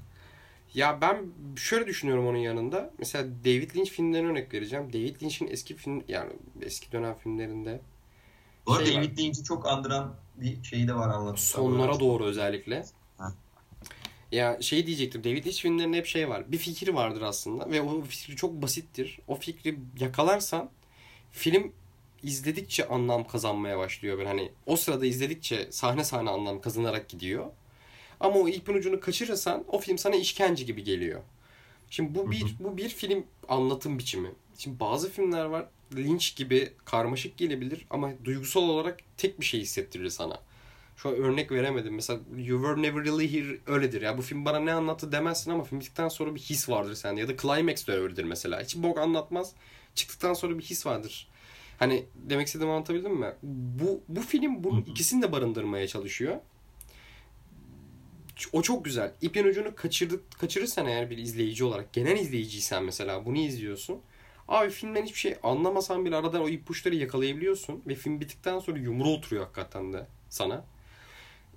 Ya 0.73 1.01
ben 1.01 1.25
şöyle 1.55 1.87
düşünüyorum 1.87 2.27
onun 2.27 2.37
yanında. 2.37 2.91
Mesela 2.99 3.27
David 3.45 3.75
Lynch 3.75 3.89
filmlerine 3.89 4.27
örnek 4.27 4.53
vereceğim. 4.53 4.93
David 4.93 5.21
Lynch'in 5.21 5.47
eski 5.47 5.75
film 5.75 6.03
yani 6.07 6.31
eski 6.61 6.91
dönem 6.91 7.15
filmlerinde 7.15 7.81
bu 8.67 8.73
arada 8.73 8.85
şey 8.85 8.95
David 8.95 9.17
Lynch'i 9.17 9.43
çok 9.43 9.67
andıran 9.67 10.15
bir 10.35 10.63
şeyi 10.63 10.87
de 10.87 10.95
var 10.95 11.09
anlatıyor. 11.09 11.37
Sonlara 11.37 11.99
doğru 11.99 12.25
özellikle. 12.25 12.85
Ha. 13.17 13.33
Ya 14.31 14.61
şey 14.61 14.87
diyecektim. 14.87 15.23
David 15.23 15.45
Lynch 15.45 15.61
filmlerinde 15.61 15.97
hep 15.97 16.05
şey 16.05 16.29
var. 16.29 16.51
Bir 16.51 16.57
fikir 16.57 16.87
vardır 16.87 17.21
aslında 17.21 17.71
ve 17.71 17.81
o 17.81 18.01
fikri 18.01 18.35
çok 18.35 18.61
basittir. 18.61 19.19
O 19.27 19.35
fikri 19.35 19.79
yakalarsan 19.99 20.69
film 21.31 21.71
izledikçe 22.23 22.87
anlam 22.87 23.27
kazanmaya 23.27 23.77
başlıyor. 23.77 24.17
Böyle 24.17 24.27
hani 24.27 24.51
o 24.65 24.75
sırada 24.75 25.05
izledikçe 25.05 25.67
sahne 25.71 26.03
sahne 26.03 26.29
anlam 26.29 26.61
kazanarak 26.61 27.09
gidiyor. 27.09 27.45
Ama 28.19 28.39
o 28.39 28.47
ipin 28.47 28.73
ucunu 28.73 28.99
kaçırırsan 28.99 29.63
o 29.67 29.79
film 29.79 29.97
sana 29.97 30.15
işkence 30.15 30.63
gibi 30.63 30.83
geliyor. 30.83 31.21
Şimdi 31.89 32.15
bu 32.15 32.31
bir 32.31 32.55
bu 32.59 32.77
bir 32.77 32.89
film 32.89 33.23
anlatım 33.47 33.99
biçimi. 33.99 34.31
Şimdi 34.57 34.79
bazı 34.79 35.11
filmler 35.11 35.45
var 35.45 35.65
Lynch 35.95 36.35
gibi 36.35 36.73
karmaşık 36.85 37.37
gelebilir 37.37 37.85
ama 37.89 38.11
duygusal 38.23 38.61
olarak 38.61 38.99
tek 39.17 39.39
bir 39.39 39.45
şey 39.45 39.59
hissettirir 39.61 40.09
sana. 40.09 40.39
Şu 41.01 41.09
an 41.09 41.15
örnek 41.15 41.51
veremedim. 41.51 41.95
Mesela 41.95 42.19
You 42.37 42.61
Were 42.61 42.81
Never 42.81 43.05
Really 43.05 43.33
Here 43.33 43.57
öyledir. 43.67 44.01
Ya 44.01 44.17
bu 44.17 44.21
film 44.21 44.45
bana 44.45 44.59
ne 44.59 44.73
anlattı 44.73 45.11
demezsin 45.11 45.51
ama 45.51 45.63
film 45.63 45.79
bittikten 45.79 46.07
sonra 46.07 46.35
bir 46.35 46.39
his 46.39 46.69
vardır 46.69 46.95
sende. 46.95 47.21
Ya 47.21 47.27
da 47.27 47.37
Climax 47.37 47.87
de 47.87 47.93
öyledir 47.93 48.23
mesela. 48.23 48.61
Hiç 48.63 48.75
bok 48.75 48.97
anlatmaz. 48.97 49.53
Çıktıktan 49.95 50.33
sonra 50.33 50.57
bir 50.57 50.63
his 50.63 50.85
vardır. 50.85 51.27
Hani 51.79 52.05
demek 52.15 52.47
istediğimi 52.47 52.73
anlatabildim 52.73 53.13
mi? 53.13 53.33
Bu, 53.43 54.01
bu 54.07 54.21
film 54.21 54.63
bunun 54.63 54.81
ikisini 54.81 55.21
de 55.21 55.31
barındırmaya 55.31 55.87
çalışıyor. 55.87 56.35
O 58.53 58.61
çok 58.61 58.85
güzel. 58.85 59.13
İpin 59.21 59.43
ucunu 59.43 59.75
kaçırdık, 59.75 60.39
kaçırırsan 60.39 60.87
eğer 60.87 61.09
bir 61.09 61.17
izleyici 61.17 61.63
olarak, 61.63 61.93
genel 61.93 62.19
izleyiciysen 62.19 62.83
mesela 62.83 63.25
bunu 63.25 63.37
izliyorsun. 63.37 63.99
Abi 64.47 64.69
filmden 64.69 65.03
hiçbir 65.03 65.19
şey 65.19 65.35
anlamasan 65.43 66.05
bile 66.05 66.15
aradan 66.15 66.41
o 66.41 66.49
ipuçları 66.49 66.95
yakalayabiliyorsun. 66.95 67.81
Ve 67.87 67.95
film 67.95 68.21
bittikten 68.21 68.59
sonra 68.59 68.79
yumru 68.79 69.09
oturuyor 69.09 69.43
hakikaten 69.43 69.93
de 69.93 70.07
sana. 70.29 70.65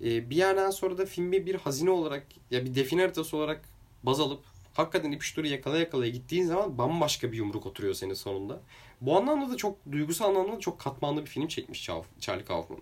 Ee, 0.04 0.30
bir 0.30 0.36
yerden 0.36 0.70
sonra 0.70 0.98
da 0.98 1.06
filmi 1.06 1.46
bir 1.46 1.54
hazine 1.54 1.90
olarak 1.90 2.26
ya 2.50 2.64
bir 2.64 2.74
define 2.74 3.00
haritası 3.00 3.36
olarak 3.36 3.68
baz 4.02 4.20
alıp 4.20 4.44
hakikaten 4.74 5.12
ipuçları 5.12 5.48
yakala 5.48 5.78
yakalaya 5.78 6.10
gittiğin 6.10 6.46
zaman 6.46 6.78
bambaşka 6.78 7.32
bir 7.32 7.36
yumruk 7.36 7.66
oturuyor 7.66 7.94
senin 7.94 8.14
sonunda. 8.14 8.60
Bu 9.00 9.16
anlamda 9.16 9.52
da 9.52 9.56
çok 9.56 9.92
duygusal 9.92 10.28
anlamda 10.28 10.56
da 10.56 10.60
çok 10.60 10.78
katmanlı 10.78 11.20
bir 11.20 11.30
film 11.30 11.48
çekmiş 11.48 11.90
Charlie 12.20 12.44
Kaufman. 12.44 12.80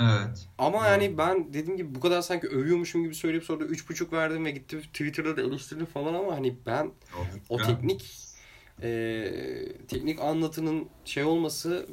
Evet. 0.00 0.48
Ama 0.58 0.86
yani 0.86 1.18
ben 1.18 1.54
dediğim 1.54 1.76
gibi 1.76 1.94
bu 1.94 2.00
kadar 2.00 2.22
sanki 2.22 2.48
övüyormuşum 2.48 3.02
gibi 3.02 3.14
söyleyip 3.14 3.44
sonra 3.44 3.60
da 3.60 3.64
3.5 3.64 4.12
verdim 4.12 4.44
ve 4.44 4.50
gitti 4.50 4.82
Twitter'da 4.82 5.36
da 5.36 5.42
eleştirdim 5.42 5.86
falan 5.86 6.14
ama 6.14 6.36
hani 6.36 6.56
ben 6.66 6.90
o 7.48 7.56
teknik 7.56 8.14
e, 8.82 9.32
teknik 9.88 10.20
anlatının 10.20 10.88
şey 11.04 11.24
olması 11.24 11.86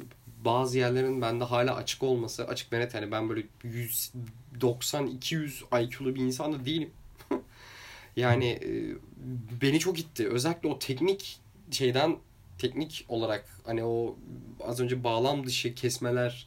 bazı 0.46 0.78
yerlerin 0.78 1.22
bende 1.22 1.44
hala 1.44 1.74
açık 1.76 2.02
olması 2.02 2.46
açık 2.48 2.72
ve 2.72 2.80
net 2.80 2.94
yani 2.94 3.12
ben 3.12 3.28
böyle 3.28 3.46
190 3.64 5.06
200 5.06 5.64
IQ'lu 5.82 6.14
bir 6.14 6.20
insan 6.20 6.52
da 6.52 6.64
değilim. 6.64 6.90
yani 8.16 8.46
e, 8.48 8.70
beni 9.62 9.78
çok 9.78 9.98
itti. 9.98 10.28
Özellikle 10.28 10.68
o 10.68 10.78
teknik 10.78 11.38
şeyden 11.70 12.16
teknik 12.58 13.04
olarak 13.08 13.48
hani 13.64 13.84
o 13.84 14.16
az 14.64 14.80
önce 14.80 15.04
bağlam 15.04 15.46
dışı 15.46 15.74
kesmeler, 15.74 16.46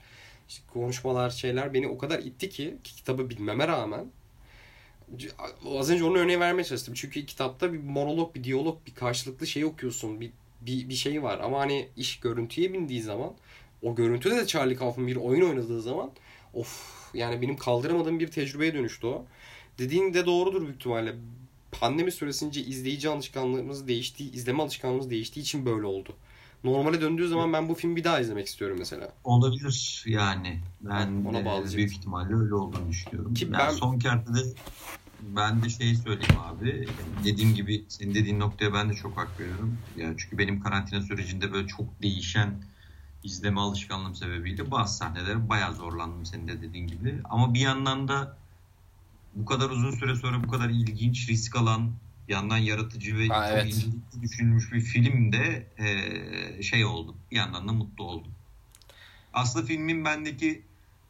işte 0.50 0.64
konuşmalar 0.74 1.30
şeyler 1.30 1.74
beni 1.74 1.88
o 1.88 1.98
kadar 1.98 2.20
itti 2.20 2.50
ki, 2.50 2.78
ki 2.84 2.96
kitabı 2.96 3.30
bilmeme 3.30 3.68
rağmen 3.68 4.06
az 5.66 5.90
önce 5.90 6.04
onun 6.04 6.16
örneği 6.16 6.40
vermeye 6.40 6.64
çalıştım. 6.64 6.94
Çünkü 6.94 7.26
kitapta 7.26 7.74
bir 7.74 7.80
monolog, 7.80 8.36
bir 8.36 8.44
diyalog, 8.44 8.78
bir 8.88 8.96
karşılıklı 8.96 9.48
şey 9.48 9.66
okuyorsun. 9.66 10.22
Bir, 10.22 10.32
bir, 10.62 10.90
bir 10.90 10.94
şey 10.94 11.24
var. 11.24 11.40
Ama 11.40 11.60
hani 11.60 11.88
iş 11.98 12.20
görüntüye 12.20 12.74
bindiği 12.74 13.02
zaman 13.02 13.34
o 13.82 13.96
görüntüde 13.96 14.36
de 14.36 14.48
Charlie 14.48 14.76
Kaufman 14.76 15.08
bir 15.08 15.16
oyun 15.16 15.50
oynadığı 15.50 15.82
zaman 15.82 16.12
of 16.54 17.00
yani 17.14 17.42
benim 17.42 17.58
kaldıramadığım 17.58 18.20
bir 18.20 18.32
tecrübeye 18.32 18.74
dönüştü 18.74 19.08
o. 19.08 19.26
Dediğin 19.78 20.14
de 20.14 20.26
doğrudur 20.26 20.62
büyük 20.62 20.76
ihtimalle. 20.76 21.16
Pandemi 21.72 22.12
süresince 22.12 22.62
izleyici 22.62 23.10
alışkanlığımız 23.10 23.88
değiştiği, 23.88 24.32
izleme 24.32 24.64
alışkanlığımız 24.64 25.10
değiştiği 25.10 25.44
için 25.44 25.66
böyle 25.66 25.86
oldu. 25.86 26.16
Normale 26.64 27.02
döndüğü 27.02 27.28
zaman 27.28 27.54
ben 27.54 27.70
bu 27.70 27.76
filmi 27.76 27.96
bir 27.96 28.04
daha 28.04 28.20
izlemek 28.20 28.48
istiyorum 28.48 28.78
mesela. 28.80 29.14
Olabilir 29.24 30.04
yani. 30.08 30.60
Ben 30.82 31.26
Ona 31.26 31.40
e, 31.40 31.76
büyük 31.76 31.92
ihtimalle 31.92 32.36
öyle 32.36 32.56
olduğunu 32.56 32.90
düşünüyorum. 32.90 33.34
Ki 33.34 33.44
yani 33.44 33.54
ben... 33.54 33.70
Son 33.70 34.00
kertte 34.00 34.34
de 34.34 34.40
ben 35.22 35.64
de 35.64 35.70
şey 35.70 35.96
söyleyeyim 35.96 36.40
abi. 36.40 36.88
Dediğim 37.26 37.54
gibi 37.56 37.86
senin 37.88 38.14
dediğin 38.14 38.40
noktaya 38.40 38.74
ben 38.74 38.90
de 38.90 38.94
çok 38.94 39.18
hak 39.18 39.40
veriyorum. 39.40 39.78
Yani 39.98 40.16
çünkü 40.18 40.38
benim 40.38 40.60
karantina 40.60 41.02
sürecinde 41.02 41.54
böyle 41.54 41.68
çok 41.68 42.02
değişen 42.02 42.54
izleme 43.24 43.62
alışkanlığım 43.62 44.16
sebebiyle 44.16 44.72
bazı 44.72 44.98
sahnelere 44.98 45.50
bayağı 45.50 45.74
zorlandım 45.74 46.26
senin 46.26 46.48
de 46.48 46.62
dediğin 46.62 46.88
gibi. 46.88 47.20
Ama 47.24 47.54
bir 47.54 47.60
yandan 47.60 48.08
da 48.08 48.38
bu 49.36 49.46
kadar 49.46 49.70
uzun 49.70 49.92
süre 49.92 50.16
sonra 50.16 50.44
bu 50.44 50.48
kadar 50.48 50.70
ilginç, 50.70 51.30
risk 51.30 51.56
alan, 51.56 51.92
yandan 52.28 52.58
yaratıcı 52.58 53.18
ve 53.18 53.28
ha, 53.28 53.50
evet. 53.50 53.86
düşünülmüş 54.22 54.72
bir 54.72 54.82
film 54.82 55.32
de 55.32 55.68
e, 55.78 56.64
şey 56.64 56.86
oldu. 56.86 57.16
Bir 57.32 57.36
yandan 57.36 57.68
da 57.68 57.72
mutlu 57.72 58.04
oldum. 58.04 58.32
Aslında 59.34 59.66
filmin 59.66 60.06
bendeki 60.06 60.64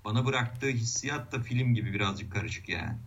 bana 0.06 0.26
bıraktığı 0.26 0.69
hissiyat 0.69 1.31
da 1.31 1.40
film 1.40 1.73
gibi 1.73 1.94
birazcık 1.94 2.31
karışık 2.31 2.69
yani. 2.69 2.98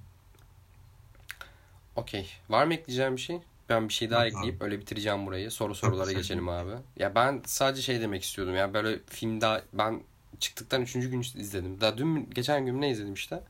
Okey. 1.96 2.30
Var 2.48 2.66
mı 2.66 2.74
ekleyeceğim 2.74 3.16
bir 3.16 3.20
şey? 3.20 3.40
Ben 3.68 3.88
bir 3.88 3.94
şey 3.94 4.10
daha 4.10 4.26
ekleyip 4.26 4.56
abi. 4.56 4.64
öyle 4.64 4.80
bitireceğim 4.80 5.26
burayı. 5.26 5.50
Soru 5.50 5.74
sorulara 5.74 6.12
geçelim 6.12 6.48
abi. 6.48 6.70
Ya 6.96 7.14
ben 7.14 7.42
sadece 7.46 7.82
şey 7.82 8.00
demek 8.00 8.22
istiyordum. 8.22 8.54
Ya 8.54 8.74
böyle 8.74 8.98
film 9.06 9.40
daha 9.40 9.62
ben 9.72 10.02
çıktıktan 10.40 10.82
üçüncü 10.82 11.10
gün 11.10 11.20
izledim. 11.20 11.80
Daha 11.80 11.98
dün 11.98 12.30
geçen 12.30 12.66
gün 12.66 12.80
ne 12.80 12.90
izledim 12.90 13.14
işte. 13.14 13.40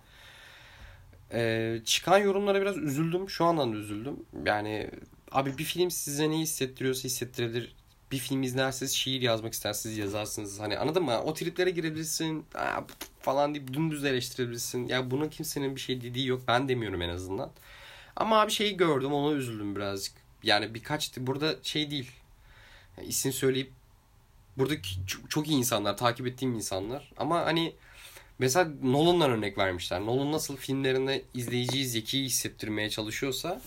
Ee, 1.32 1.80
çıkan 1.84 2.18
yorumlara 2.18 2.60
biraz 2.60 2.76
üzüldüm. 2.76 3.30
Şu 3.30 3.44
andan 3.44 3.72
da 3.72 3.76
üzüldüm. 3.76 4.16
Yani 4.46 4.90
abi 5.32 5.58
bir 5.58 5.64
film 5.64 5.90
size 5.90 6.30
ne 6.30 6.38
hissettiriyorsa 6.38 7.04
hissettirebilir. 7.04 7.74
Bir 8.12 8.18
film 8.18 8.42
izlerseniz 8.42 8.92
şiir 8.92 9.22
yazmak 9.22 9.52
isterseniz 9.52 9.98
yazarsınız. 9.98 10.60
Hani 10.60 10.78
anladın 10.78 11.02
mı? 11.02 11.22
O 11.22 11.34
triplere 11.34 11.70
girebilirsin 11.70 12.46
falan 13.20 13.54
deyip 13.54 13.72
dümdüz 13.72 14.04
eleştirebilirsin. 14.04 14.88
Ya 14.88 15.10
buna 15.10 15.30
kimsenin 15.30 15.76
bir 15.76 15.80
şey 15.80 16.00
dediği 16.00 16.26
yok. 16.26 16.42
Ben 16.48 16.68
demiyorum 16.68 17.02
en 17.02 17.08
azından. 17.08 17.50
Ama 18.16 18.40
abi 18.40 18.52
şeyi 18.52 18.76
gördüm 18.76 19.12
ona 19.12 19.34
üzüldüm 19.34 19.76
birazcık. 19.76 20.14
Yani 20.42 20.74
birkaç 20.74 21.16
burada 21.16 21.56
şey 21.62 21.90
değil. 21.90 22.10
Yani 22.96 23.08
isim 23.08 23.32
söyleyip 23.32 23.70
buradaki 24.58 24.90
çok 25.28 25.48
iyi 25.48 25.58
insanlar, 25.58 25.96
takip 25.96 26.26
ettiğim 26.26 26.54
insanlar. 26.54 27.12
Ama 27.16 27.46
hani 27.46 27.74
mesela 28.38 28.70
Nolan'dan 28.82 29.30
örnek 29.30 29.58
vermişler. 29.58 30.00
Nolan 30.00 30.32
nasıl 30.32 30.56
filmlerinde 30.56 31.22
izleyiciyi 31.34 31.86
zeki 31.86 32.24
hissettirmeye 32.24 32.90
çalışıyorsa 32.90 33.60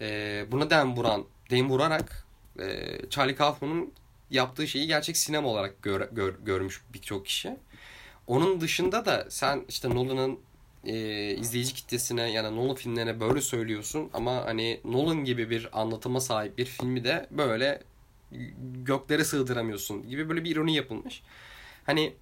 e, 0.00 0.44
buna 0.52 0.70
dem 0.70 0.96
vuran, 0.96 1.24
dem 1.50 1.70
vurarak 1.70 2.26
e, 2.58 2.98
Charlie 3.10 3.34
Kaufman'ın 3.34 3.92
yaptığı 4.30 4.68
şeyi 4.68 4.86
gerçek 4.86 5.16
sinema 5.16 5.48
olarak 5.48 5.82
gör, 5.82 6.08
gör, 6.12 6.34
görmüş 6.44 6.82
birçok 6.94 7.26
kişi. 7.26 7.56
Onun 8.26 8.60
dışında 8.60 9.06
da 9.06 9.26
sen 9.30 9.64
işte 9.68 9.90
Nolan'ın 9.90 10.40
e, 10.86 11.34
izleyici 11.36 11.74
kitlesine 11.74 12.30
yani 12.30 12.56
Nolan 12.56 12.74
filmlerine 12.74 13.20
böyle 13.20 13.40
söylüyorsun 13.40 14.10
ama 14.12 14.44
hani 14.44 14.80
Nolan 14.84 15.24
gibi 15.24 15.50
bir 15.50 15.80
anlatıma 15.80 16.20
sahip 16.20 16.58
bir 16.58 16.64
filmi 16.64 17.04
de 17.04 17.26
böyle 17.30 17.82
göklere 18.84 19.24
sığdıramıyorsun 19.24 20.08
gibi 20.08 20.28
böyle 20.28 20.44
bir 20.44 20.50
ironi 20.50 20.74
yapılmış. 20.74 21.22
Hani 21.86 22.14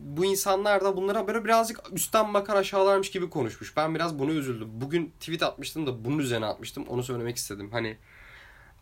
bu 0.00 0.24
insanlar 0.24 0.84
da 0.84 0.96
bunlara 0.96 1.26
böyle 1.26 1.44
birazcık 1.44 1.80
üstten 1.92 2.34
bakar 2.34 2.56
aşağılarmış 2.56 3.10
gibi 3.10 3.30
konuşmuş. 3.30 3.76
Ben 3.76 3.94
biraz 3.94 4.18
bunu 4.18 4.32
üzüldüm. 4.32 4.68
Bugün 4.72 5.12
tweet 5.20 5.42
atmıştım 5.42 5.86
da 5.86 6.04
bunun 6.04 6.18
üzerine 6.18 6.46
atmıştım. 6.46 6.84
Onu 6.88 7.02
söylemek 7.02 7.36
istedim. 7.36 7.68
Hani 7.72 7.96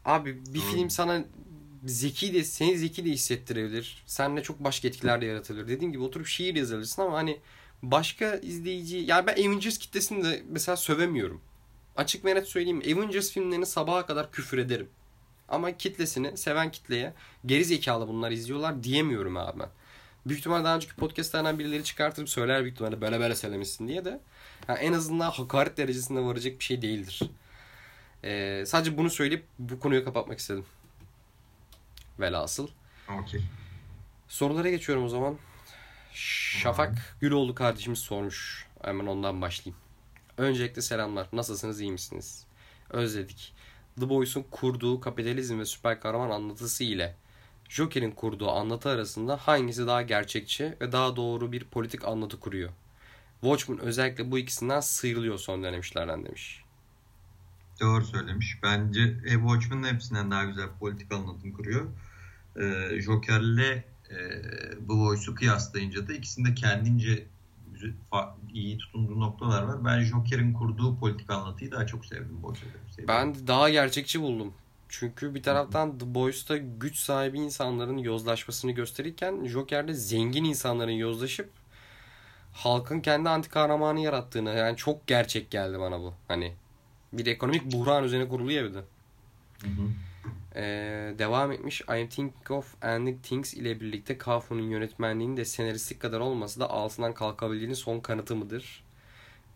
abi 0.04 0.44
bir 0.54 0.60
hmm. 0.60 0.70
film 0.70 0.90
sana 0.90 1.24
zeki 1.84 2.34
de 2.34 2.44
seni 2.44 2.78
zeki 2.78 3.04
de 3.04 3.10
hissettirebilir. 3.10 4.02
Seninle 4.06 4.42
çok 4.42 4.64
başka 4.64 4.88
etkiler 4.88 5.20
de 5.20 5.26
yaratabilir. 5.26 5.68
Dediğim 5.68 5.92
gibi 5.92 6.02
oturup 6.02 6.26
şiir 6.26 6.54
yazabilirsin 6.54 7.02
ama 7.02 7.16
hani 7.16 7.40
başka 7.82 8.34
izleyici 8.34 8.96
yani 8.96 9.26
ben 9.26 9.32
Avengers 9.32 9.78
kitlesini 9.78 10.24
de 10.24 10.42
mesela 10.48 10.76
sövemiyorum. 10.76 11.40
Açık 11.96 12.24
ve 12.24 12.34
net 12.34 12.48
söyleyeyim 12.48 12.82
Avengers 12.86 13.30
filmlerini 13.32 13.66
sabaha 13.66 14.06
kadar 14.06 14.32
küfür 14.32 14.58
ederim. 14.58 14.88
Ama 15.48 15.76
kitlesini 15.76 16.36
seven 16.36 16.70
kitleye 16.70 17.12
geri 17.46 17.64
zekalı 17.64 18.08
bunlar 18.08 18.30
izliyorlar 18.30 18.84
diyemiyorum 18.84 19.36
abi 19.36 19.60
ben. 19.60 19.68
Büyük 20.26 20.40
ihtimalle 20.40 20.64
daha 20.64 20.76
önceki 20.76 20.94
podcastlerden 20.94 21.58
birileri 21.58 21.84
çıkartırıp 21.84 22.28
söyler 22.28 22.62
büyük 22.62 22.74
ihtimalle 22.74 23.00
böyle 23.00 23.20
böyle 23.20 23.34
söylemişsin 23.34 23.88
diye 23.88 24.04
de. 24.04 24.20
Yani 24.68 24.78
en 24.78 24.92
azından 24.92 25.30
hakaret 25.30 25.76
derecesinde 25.76 26.20
varacak 26.20 26.58
bir 26.58 26.64
şey 26.64 26.82
değildir. 26.82 27.22
Ee, 28.24 28.64
sadece 28.66 28.98
bunu 28.98 29.10
söyleyip 29.10 29.44
bu 29.58 29.80
konuyu 29.80 30.04
kapatmak 30.04 30.38
istedim. 30.38 30.64
Velhasıl. 32.20 32.68
Okay. 33.08 33.40
Sorulara 34.28 34.70
geçiyorum 34.70 35.04
o 35.04 35.08
zaman. 35.08 35.38
Şafak 36.12 37.16
Güloğlu 37.20 37.54
kardeşimiz 37.54 37.98
sormuş. 37.98 38.66
Hemen 38.84 39.06
ondan 39.06 39.40
başlayayım. 39.40 39.80
Öncelikle 40.38 40.82
selamlar. 40.82 41.28
Nasılsınız? 41.32 41.80
iyi 41.80 41.92
misiniz? 41.92 42.46
Özledik. 42.90 43.54
The 44.00 44.08
Boys'un 44.08 44.42
kurduğu 44.50 45.00
kapitalizm 45.00 45.58
ve 45.58 45.64
süper 45.64 46.00
kahraman 46.00 46.30
anlatısı 46.30 46.84
ile 46.84 47.16
Joker'in 47.68 48.10
kurduğu 48.10 48.50
anlatı 48.50 48.88
arasında 48.88 49.36
hangisi 49.36 49.86
daha 49.86 50.02
gerçekçi 50.02 50.76
ve 50.80 50.92
daha 50.92 51.16
doğru 51.16 51.52
bir 51.52 51.64
politik 51.64 52.04
anlatı 52.04 52.40
kuruyor? 52.40 52.70
Watchmen 53.40 53.78
özellikle 53.78 54.30
bu 54.30 54.38
ikisinden 54.38 54.80
sıyrılıyor 54.80 55.38
son 55.38 55.62
dönemişlerden 55.62 56.24
demiş. 56.24 56.64
Doğru 57.80 58.04
söylemiş. 58.04 58.58
Bence 58.62 59.00
e, 59.02 59.92
hepsinden 59.92 60.30
daha 60.30 60.44
güzel 60.44 60.68
politik 60.80 61.12
anlatım 61.12 61.52
kuruyor. 61.52 61.86
Ee, 62.56 63.00
Joker'le 63.00 63.84
e, 64.12 64.40
The 64.70 64.94
Voice'u 64.94 65.34
kıyaslayınca 65.34 66.08
da 66.08 66.12
ikisinde 66.12 66.54
kendince 66.54 67.26
iyi 68.54 68.78
tutunduğu 68.78 69.20
noktalar 69.20 69.62
var. 69.62 69.84
Ben 69.84 70.00
Joker'in 70.00 70.52
kurduğu 70.52 70.96
politik 70.96 71.30
anlatıyı 71.30 71.70
daha 71.70 71.86
çok 71.86 72.06
sevdim 72.06 72.38
açıdan. 72.50 73.08
Ben 73.08 73.46
daha 73.46 73.70
gerçekçi 73.70 74.20
buldum. 74.20 74.54
Çünkü 74.88 75.34
bir 75.34 75.42
taraftan 75.42 75.98
The 75.98 76.14
Boys'ta 76.14 76.56
güç 76.56 76.96
sahibi 76.96 77.38
insanların 77.38 77.98
yozlaşmasını 77.98 78.72
gösterirken 78.72 79.44
Joker'de 79.44 79.94
zengin 79.94 80.44
insanların 80.44 80.90
yozlaşıp 80.90 81.50
halkın 82.52 83.00
kendi 83.00 83.28
anti 83.28 83.48
kahramanı 83.48 84.00
yarattığını 84.00 84.50
yani 84.50 84.76
çok 84.76 85.06
gerçek 85.06 85.50
geldi 85.50 85.80
bana 85.80 86.00
bu. 86.00 86.14
Hani 86.28 86.52
bir 87.12 87.26
ekonomik 87.26 87.72
buhran 87.72 88.04
üzerine 88.04 88.28
kurulu 88.28 88.52
ya 88.52 88.64
bir 88.64 88.74
de. 88.74 88.78
Hı 89.62 89.68
hı. 89.68 89.88
Ee, 90.56 91.14
devam 91.18 91.52
etmiş. 91.52 91.80
I 91.80 91.84
am 91.92 92.08
thinking 92.08 92.50
of 92.50 92.74
ending 92.84 93.22
things 93.22 93.54
ile 93.54 93.80
birlikte 93.80 94.18
Kafu'nun 94.18 94.70
yönetmenliğinin 94.70 95.36
de 95.36 95.44
senaristlik 95.44 96.00
kadar 96.00 96.20
olmasa 96.20 96.60
da 96.60 96.70
altından 96.70 97.14
kalkabildiğinin 97.14 97.74
son 97.74 98.00
kanıtı 98.00 98.36
mıdır? 98.36 98.84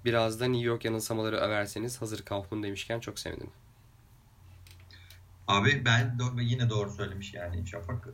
Biraz 0.05 0.41
da 0.41 0.47
New 0.47 0.67
York 0.67 0.85
yanılsamaları 0.85 1.37
överseniz 1.37 2.03
hazır 2.03 2.23
Kaufman 2.25 2.63
demişken 2.63 3.01
çok 3.01 3.19
sevinirim. 3.19 3.51
Abi 5.49 5.83
ben 5.85 6.17
do- 6.19 6.43
yine 6.43 6.71
doğru 6.71 6.91
söylemiş 6.91 7.35
yani 7.35 7.67
Şafak. 7.67 8.09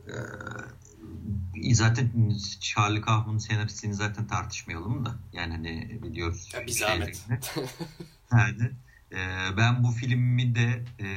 Ee, 1.63 1.73
zaten 1.73 2.11
Charlie 2.59 3.01
Kaufman'ın 3.01 3.37
senaristliğini 3.37 3.95
zaten 3.95 4.27
tartışmayalım 4.27 5.05
da. 5.05 5.15
Yani 5.33 5.51
hani 5.51 5.99
biliyoruz. 6.03 6.51
Ya 6.53 6.67
bir 6.67 6.71
zahmet. 6.71 7.25
yani, 8.31 8.57
e, 9.13 9.57
ben 9.57 9.83
bu 9.83 9.91
filmi 9.91 10.55
de 10.55 10.83
e, 10.99 11.07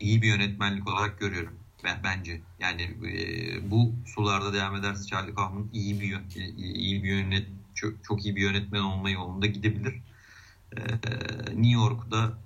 iyi 0.00 0.22
bir 0.22 0.28
yönetmenlik 0.28 0.88
olarak 0.88 1.20
görüyorum. 1.20 1.54
Ben, 1.84 1.98
bence. 2.04 2.40
Yani 2.60 2.82
e, 2.82 3.70
bu 3.70 3.92
sularda 4.06 4.52
devam 4.54 4.76
ederse 4.76 5.06
Charlie 5.06 5.34
Kaufman 5.34 5.68
iyi 5.72 6.00
bir 6.00 6.20
iyi 6.56 7.02
bir 7.02 7.08
yönet 7.08 7.46
çok, 7.74 8.04
çok 8.04 8.24
iyi 8.24 8.36
bir 8.36 8.40
yönetmen 8.40 8.80
olma 8.80 9.10
yolunda 9.10 9.46
gidebilir. 9.46 9.94
E, 10.76 10.80
New 11.46 11.80
York'da 11.80 12.38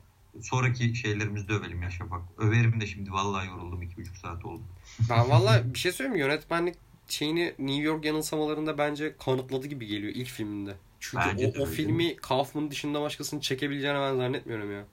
sonraki 0.42 0.94
şeylerimizde 0.94 1.52
övelim 1.52 1.82
ya 1.82 1.90
Şafak. 1.90 2.22
Överim 2.38 2.80
de 2.80 2.86
şimdi 2.86 3.12
vallahi 3.12 3.46
yoruldum 3.46 3.82
2,5 3.82 4.20
saat 4.20 4.44
oldu. 4.44 4.62
Ben 5.10 5.30
vallahi 5.30 5.74
bir 5.74 5.78
şey 5.78 5.92
söyleyeyim 5.92 6.16
mi? 6.16 6.20
Yönetmenlik 6.20 6.74
şeyini 7.08 7.54
New 7.58 7.82
York 7.82 8.04
yanılsamalarında 8.04 8.78
bence 8.78 9.14
kanıtladı 9.24 9.66
gibi 9.66 9.86
geliyor 9.86 10.12
ilk 10.14 10.28
filminde. 10.28 10.76
Çünkü 11.00 11.28
bence 11.28 11.52
o, 11.58 11.62
o 11.62 11.66
filmi 11.66 12.16
Kaufman 12.16 12.70
dışında 12.70 13.00
başkasını 13.00 13.40
çekebileceğini 13.40 13.98
ben 13.98 14.16
zannetmiyorum 14.16 14.72
ya. 14.72 14.84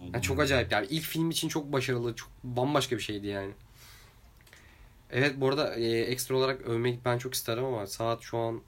Yani 0.00 0.22
çok 0.22 0.40
acayip 0.40 0.72
yani 0.72 0.86
ilk 0.90 1.02
film 1.02 1.30
için 1.30 1.48
çok 1.48 1.72
başarılı, 1.72 2.14
çok 2.14 2.30
bambaşka 2.44 2.96
bir 2.96 3.02
şeydi 3.02 3.26
yani. 3.26 3.52
Evet 5.10 5.34
bu 5.36 5.48
arada 5.48 5.74
e, 5.74 6.00
ekstra 6.00 6.36
olarak 6.36 6.60
övmek 6.60 7.04
ben 7.04 7.18
çok 7.18 7.34
isterim 7.34 7.64
ama 7.64 7.86
saat 7.86 8.22
şu 8.22 8.38
an 8.38 8.60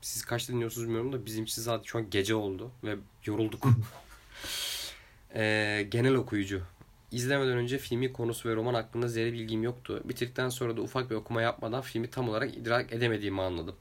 siz 0.00 0.24
kaçta 0.24 0.52
dinliyorsunuz 0.52 0.86
bilmiyorum 0.86 1.12
da 1.12 1.26
bizim 1.26 1.44
için 1.44 1.62
saat 1.62 1.84
şu 1.84 1.98
an 1.98 2.10
gece 2.10 2.34
oldu 2.34 2.70
ve 2.84 2.96
yorulduk. 3.24 3.66
e, 5.34 5.86
genel 5.90 6.14
okuyucu. 6.14 6.62
İzlemeden 7.10 7.56
önce 7.56 7.78
filmi 7.78 8.12
konusu 8.12 8.48
ve 8.48 8.56
roman 8.56 8.74
hakkında 8.74 9.08
zerre 9.08 9.32
bilgim 9.32 9.62
yoktu. 9.62 10.02
Bitirdikten 10.04 10.48
sonra 10.48 10.76
da 10.76 10.82
ufak 10.82 11.10
bir 11.10 11.14
okuma 11.14 11.42
yapmadan 11.42 11.80
filmi 11.80 12.10
tam 12.10 12.28
olarak 12.28 12.56
idrak 12.56 12.92
edemediğimi 12.92 13.42
anladım. 13.42 13.74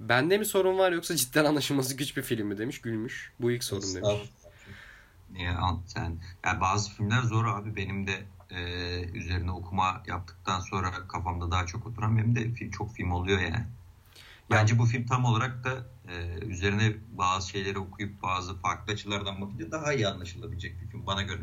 Bende 0.00 0.38
mi 0.38 0.44
sorun 0.44 0.78
var 0.78 0.92
yoksa 0.92 1.16
cidden 1.16 1.44
anlaşılması 1.44 1.96
güç 1.96 2.16
bir 2.16 2.22
film 2.22 2.46
mi 2.46 2.58
demiş 2.58 2.80
gülmüş. 2.80 3.32
Bu 3.40 3.50
ilk 3.50 3.64
sorun 3.64 3.94
demiş. 3.94 4.30
Niye 5.32 5.52
sen? 5.86 6.16
Yani 6.44 6.60
bazı 6.60 6.90
filmler 6.90 7.22
zor 7.22 7.46
abi. 7.46 7.76
Benim 7.76 8.06
de 8.06 8.22
e, 8.50 8.60
üzerine 9.02 9.50
okuma 9.50 10.02
yaptıktan 10.06 10.60
sonra 10.60 10.92
kafamda 11.08 11.50
daha 11.50 11.66
çok 11.66 11.86
oturan 11.86 12.18
benim 12.18 12.36
de 12.36 12.54
film, 12.54 12.70
çok 12.70 12.94
film 12.94 13.10
oluyor 13.12 13.40
yani. 13.40 13.64
Bence 14.50 14.78
bu 14.78 14.86
film 14.86 15.06
tam 15.06 15.24
olarak 15.24 15.64
da 15.64 15.86
e, 16.08 16.44
üzerine 16.44 16.92
bazı 17.12 17.48
şeyleri 17.48 17.78
okuyup 17.78 18.22
bazı 18.22 18.56
farklı 18.56 18.92
açılardan 18.92 19.40
bakınca 19.40 19.70
daha 19.70 19.92
iyi 19.92 20.08
anlaşılabilecek 20.08 20.80
bir 20.82 20.86
film 20.88 21.06
bana 21.06 21.22
göre. 21.22 21.40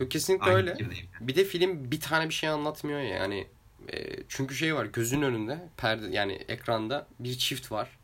Yok 0.00 0.10
kesinlikle 0.10 0.46
Aynı 0.46 0.56
öyle. 0.56 0.76
Bir 1.20 1.36
de 1.36 1.44
film 1.44 1.90
bir 1.90 2.00
tane 2.00 2.28
bir 2.28 2.34
şey 2.34 2.48
anlatmıyor 2.48 3.00
ya 3.00 3.08
yani. 3.08 3.46
E, 3.92 4.22
çünkü 4.28 4.54
şey 4.54 4.74
var 4.74 4.84
gözün 4.84 5.22
önünde 5.22 5.68
perde 5.76 6.06
yani 6.06 6.32
ekranda 6.32 7.06
bir 7.20 7.38
çift 7.38 7.72
var. 7.72 7.97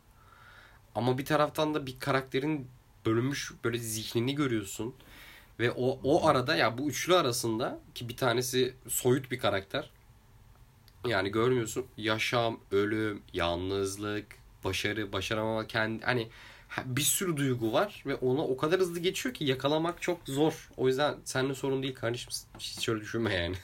Ama 0.95 1.19
bir 1.19 1.25
taraftan 1.25 1.75
da 1.75 1.87
bir 1.87 1.99
karakterin 1.99 2.69
bölünmüş 3.07 3.53
böyle 3.65 3.79
zihnini 3.79 4.35
görüyorsun. 4.35 4.95
Ve 5.61 5.71
o 5.71 5.99
o 6.03 6.27
arada 6.27 6.57
ya 6.57 6.79
bu 6.79 6.89
üçlü 6.89 7.17
arasında 7.17 7.79
ki 7.95 8.09
bir 8.09 8.17
tanesi 8.17 8.75
soyut 8.89 9.31
bir 9.31 9.39
karakter. 9.39 9.91
Yani 11.07 11.31
görmüyorsun 11.31 11.87
yaşam, 11.97 12.61
ölüm, 12.71 13.23
yalnızlık, 13.33 14.27
başarı, 14.65 15.13
başaramama 15.13 15.67
kendi 15.67 16.05
hani 16.05 16.29
bir 16.85 17.03
sürü 17.03 17.37
duygu 17.37 17.73
var 17.73 18.03
ve 18.07 18.15
ona 18.15 18.43
o 18.43 18.57
kadar 18.57 18.81
hızlı 18.81 19.01
geçiyor 19.01 19.35
ki 19.35 19.45
yakalamak 19.45 20.03
çok 20.03 20.21
zor. 20.27 20.71
O 20.77 20.89
yüzden 20.89 21.15
seninle 21.25 21.55
sorun 21.55 21.83
değil 21.83 21.95
kardeşim. 21.95 22.31
Hiç 22.59 22.89
öyle 22.89 23.01
düşünme 23.01 23.35
yani. 23.35 23.57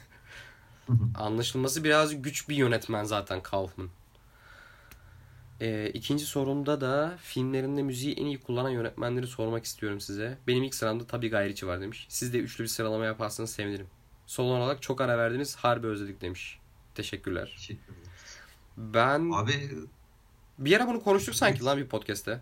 Anlaşılması 1.15 1.85
biraz 1.85 2.23
güç 2.23 2.49
bir 2.49 2.57
yönetmen 2.57 3.05
zaten 3.05 3.43
Kaufman. 3.43 3.89
Ee, 5.61 5.91
ikinci 5.95 6.27
sorumda 6.27 6.81
da 6.81 7.19
filmlerinde 7.23 7.83
müziği 7.83 8.15
en 8.15 8.27
iyi 8.27 8.41
kullanan 8.41 8.71
yönetmenleri 8.71 9.27
sormak 9.27 9.65
istiyorum 9.65 10.01
size. 10.01 10.39
Benim 10.47 10.63
ilk 10.63 10.75
sıramda 10.75 11.07
tabii 11.07 11.29
Gayriçi 11.29 11.67
var 11.67 11.81
demiş. 11.81 12.07
Siz 12.09 12.33
de 12.33 12.39
üçlü 12.39 12.65
bir 12.65 12.69
sıralama 12.69 13.05
yaparsanız 13.05 13.51
sevinirim. 13.51 13.87
Son 14.27 14.45
olarak 14.45 14.83
çok 14.83 15.01
ara 15.01 15.19
verdiniz. 15.19 15.57
Harbi 15.57 15.87
özledik 15.87 16.21
demiş. 16.21 16.59
Teşekkürler. 16.95 17.53
Teşekkür 17.57 17.95
Ben 18.77 19.31
Abi 19.33 19.71
bir 20.59 20.77
ara 20.77 20.89
bunu 20.89 21.03
konuştuk 21.03 21.35
sanki 21.35 21.65
lan 21.65 21.79
bir 21.79 21.87
podcast'te. 21.87 22.41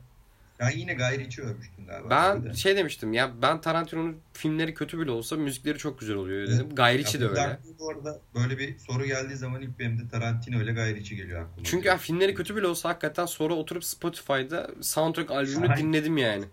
Sen 0.61 0.71
yine 0.71 0.95
gayri 0.95 1.23
içi 1.23 1.43
övmüştün 1.43 1.87
galiba. 1.87 2.11
Ben 2.11 2.53
şey 2.53 2.77
demiştim 2.77 3.13
ya 3.13 3.43
ben 3.43 3.61
Tarantino'nun 3.61 4.17
filmleri 4.33 4.75
kötü 4.75 4.99
bile 4.99 5.11
olsa 5.11 5.37
müzikleri 5.37 5.79
çok 5.79 6.01
güzel 6.01 6.17
oluyor 6.17 6.49
dedim. 6.49 6.67
Evet. 6.67 6.77
Gayri 6.77 7.03
içi 7.03 7.21
de 7.21 7.29
öyle. 7.29 7.59
Bu 7.79 7.91
arada 7.91 8.21
böyle 8.35 8.59
bir 8.59 8.79
soru 8.79 9.05
geldiği 9.05 9.37
zaman 9.37 9.63
ilk 9.63 9.79
benim 9.79 9.99
de 9.99 10.09
Tarantino 10.09 10.63
ile 10.63 10.73
gayri 10.73 10.99
içi 10.99 11.17
geliyor 11.17 11.41
aklıma. 11.41 11.65
Çünkü 11.65 11.89
ya, 11.89 11.97
filmleri 11.97 12.35
kötü 12.35 12.57
bile 12.57 12.67
olsa 12.67 12.89
hakikaten 12.89 13.27
sonra 13.27 13.55
oturup 13.55 13.85
Spotify'da 13.85 14.71
soundtrack 14.81 15.31
albümünü 15.31 15.77
dinledim 15.77 16.17
yani. 16.17 16.45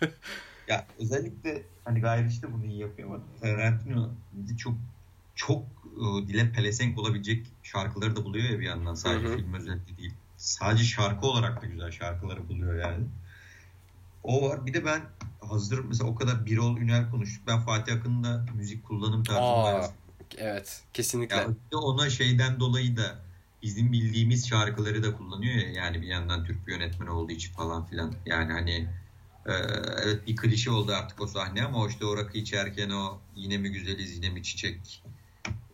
ya 0.68 0.86
özellikle 1.00 1.62
hani 1.84 2.00
gayri 2.00 2.28
içi 2.28 2.42
de 2.42 2.52
bunu 2.52 2.66
iyi 2.66 2.78
yapıyor 2.78 3.08
ama 3.08 3.20
Tarantino 3.40 4.10
çok 4.58 4.74
çok 5.34 5.64
ıı, 6.00 6.28
dile 6.28 6.52
pelesenk 6.52 6.98
olabilecek 6.98 7.46
şarkıları 7.62 8.16
da 8.16 8.24
buluyor 8.24 8.50
ya 8.50 8.58
bir 8.58 8.66
yandan 8.66 8.94
sadece 8.94 9.26
Hı-hı. 9.26 9.36
film 9.36 9.54
özellikle 9.54 9.96
değil 9.96 10.14
sadece 10.36 10.84
şarkı 10.84 11.26
olarak 11.26 11.62
da 11.62 11.66
güzel 11.66 11.90
şarkıları 11.90 12.48
buluyor 12.48 12.74
yani. 12.74 13.04
O 14.22 14.48
var. 14.48 14.66
Bir 14.66 14.74
de 14.74 14.84
ben 14.84 15.02
hazır 15.40 15.84
mesela 15.84 16.10
o 16.10 16.14
kadar 16.14 16.46
Birol 16.46 16.76
Ünel 16.76 17.10
konuştuk. 17.10 17.46
Ben 17.46 17.60
Fatih 17.60 17.94
Akın'ın 17.94 18.50
müzik 18.54 18.84
kullanım 18.84 19.22
tarzı 19.24 19.40
var. 19.40 19.90
Evet. 20.38 20.82
Kesinlikle. 20.92 21.36
Yani 21.36 21.56
ona 21.72 22.10
şeyden 22.10 22.60
dolayı 22.60 22.96
da 22.96 23.18
bizim 23.62 23.92
bildiğimiz 23.92 24.48
şarkıları 24.48 25.02
da 25.02 25.16
kullanıyor 25.16 25.54
ya. 25.54 25.72
Yani 25.72 26.02
bir 26.02 26.06
yandan 26.06 26.44
Türk 26.44 26.66
bir 26.66 26.72
yönetmen 26.72 27.06
olduğu 27.06 27.32
için 27.32 27.52
falan 27.52 27.86
filan. 27.86 28.14
Yani 28.26 28.52
hani 28.52 28.88
e, 29.46 29.52
evet 30.04 30.26
bir 30.26 30.36
klişe 30.36 30.70
oldu 30.70 30.92
artık 30.92 31.20
o 31.20 31.26
sahne 31.26 31.64
ama 31.64 31.88
işte 31.88 32.04
o 32.04 32.16
rakı 32.16 32.38
içerken 32.38 32.90
o 32.90 33.18
yine 33.36 33.58
mi 33.58 33.72
güzeliz 33.72 34.16
yine 34.16 34.30
mi 34.30 34.42
çiçek 34.42 35.02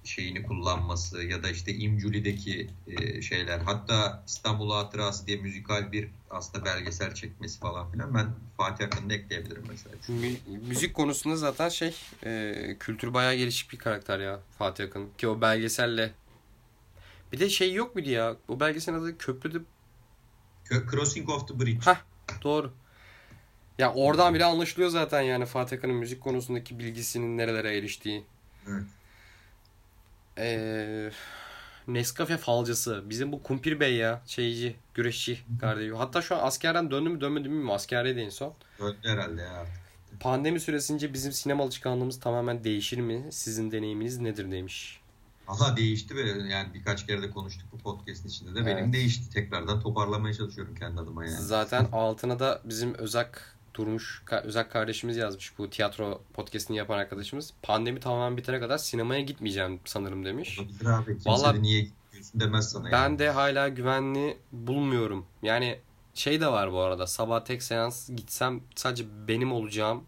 şeyini 0.08 0.42
kullanması 0.42 1.22
ya 1.22 1.42
da 1.42 1.50
işte 1.50 1.74
İmculi'deki 1.74 2.70
e, 2.86 3.22
şeyler 3.22 3.58
hatta 3.58 4.22
İstanbul 4.26 4.70
Hatırası 4.70 5.26
diye 5.26 5.36
müzikal 5.36 5.92
bir 5.92 6.08
aslında 6.30 6.64
belgesel 6.64 7.14
çekmesi 7.14 7.60
falan 7.60 7.92
filan 7.92 8.14
ben 8.14 8.26
Fatih 8.56 8.86
Akın'ı 8.86 9.14
ekleyebilirim 9.14 9.64
mesela. 9.68 9.96
Mü- 10.08 10.58
müzik 10.68 10.94
konusunda 10.94 11.36
zaten 11.36 11.68
şey 11.68 11.94
e, 12.24 12.76
kültür 12.80 13.14
bayağı 13.14 13.34
gelişik 13.34 13.72
bir 13.72 13.78
karakter 13.78 14.18
ya 14.18 14.40
Fatih 14.58 14.84
Akın 14.84 15.08
ki 15.18 15.28
o 15.28 15.40
belgeselle 15.40 16.12
bir 17.32 17.40
de 17.40 17.48
şey 17.50 17.72
yok 17.72 17.94
muydu 17.94 18.10
ya 18.10 18.36
o 18.48 18.60
belgeselin 18.60 18.98
adı 18.98 19.18
Köprüde 19.18 19.58
Crossing 20.90 21.28
of 21.28 21.48
the 21.48 21.60
Bridge. 21.60 21.80
Hah 21.84 22.00
doğru. 22.42 22.72
Ya 23.78 23.94
oradan 23.94 24.34
bile 24.34 24.44
anlaşılıyor 24.44 24.90
zaten 24.90 25.22
yani 25.22 25.46
Fatih 25.46 25.78
Akın'ın 25.78 25.94
müzik 25.94 26.20
konusundaki 26.20 26.78
bilgisinin 26.78 27.38
nerelere 27.38 27.76
eriştiği. 27.76 28.24
Evet. 28.68 28.84
Ee, 30.38 31.10
Nescafe 31.88 32.36
falcısı. 32.36 33.02
Bizim 33.10 33.32
bu 33.32 33.42
Kumpir 33.42 33.80
Bey 33.80 33.94
ya. 33.94 34.22
Şeyci, 34.26 34.76
güreşçi 34.94 35.38
kardeşi. 35.60 35.94
Hatta 35.94 36.22
şu 36.22 36.36
an 36.36 36.46
askerden 36.46 36.90
döndü 36.90 37.08
mü 37.08 37.20
dönmedi 37.20 37.48
mi. 37.48 37.72
Askerdeydi 37.72 38.20
en 38.20 38.28
son. 38.28 38.54
Döndü 38.78 38.96
herhalde 39.02 39.42
ya. 39.42 39.66
Pandemi 40.20 40.60
süresince 40.60 41.14
bizim 41.14 41.32
sinema 41.32 41.64
alışkanlığımız 41.64 42.20
tamamen 42.20 42.64
değişir 42.64 42.98
mi? 42.98 43.26
Sizin 43.30 43.70
deneyiminiz 43.70 44.18
nedir 44.18 44.50
demiş. 44.52 45.00
Valla 45.48 45.76
değişti 45.76 46.16
ve 46.16 46.20
yani 46.52 46.74
birkaç 46.74 47.06
kere 47.06 47.22
de 47.22 47.30
konuştuk 47.30 47.68
bu 47.72 47.78
podcast'in 47.78 48.28
içinde 48.28 48.54
de. 48.54 48.60
Evet. 48.62 48.76
Benim 48.76 48.92
değişti. 48.92 49.30
Tekrardan 49.30 49.80
toparlamaya 49.80 50.34
çalışıyorum 50.34 50.74
kendi 50.74 51.00
adıma 51.00 51.24
yani. 51.24 51.36
Zaten 51.36 51.88
altına 51.92 52.38
da 52.38 52.60
bizim 52.64 52.94
Özak 52.94 53.57
Durmuş 53.78 54.22
Özak 54.44 54.72
kardeşimiz 54.72 55.16
yazmış 55.16 55.58
bu 55.58 55.70
tiyatro 55.70 56.22
podcastini 56.34 56.76
yapan 56.76 56.98
arkadaşımız. 56.98 57.54
Pandemi 57.62 58.00
tamamen 58.00 58.36
bitene 58.36 58.60
kadar 58.60 58.78
sinemaya 58.78 59.20
gitmeyeceğim 59.20 59.80
sanırım 59.84 60.24
demiş. 60.24 60.60
Abi. 60.86 61.16
Vallahi, 61.26 61.62
niye 61.62 61.82
yapıyorsun 61.82 62.40
demez 62.40 62.70
sana. 62.70 62.84
Ben 62.84 63.02
yani. 63.02 63.18
de 63.18 63.30
hala 63.30 63.68
güvenli 63.68 64.38
bulmuyorum. 64.52 65.26
Yani 65.42 65.78
şey 66.14 66.40
de 66.40 66.46
var 66.46 66.72
bu 66.72 66.80
arada. 66.80 67.06
Sabah 67.06 67.44
tek 67.44 67.62
seans 67.62 68.08
gitsem 68.10 68.60
sadece 68.74 69.04
benim 69.28 69.52
olacağım 69.52 70.04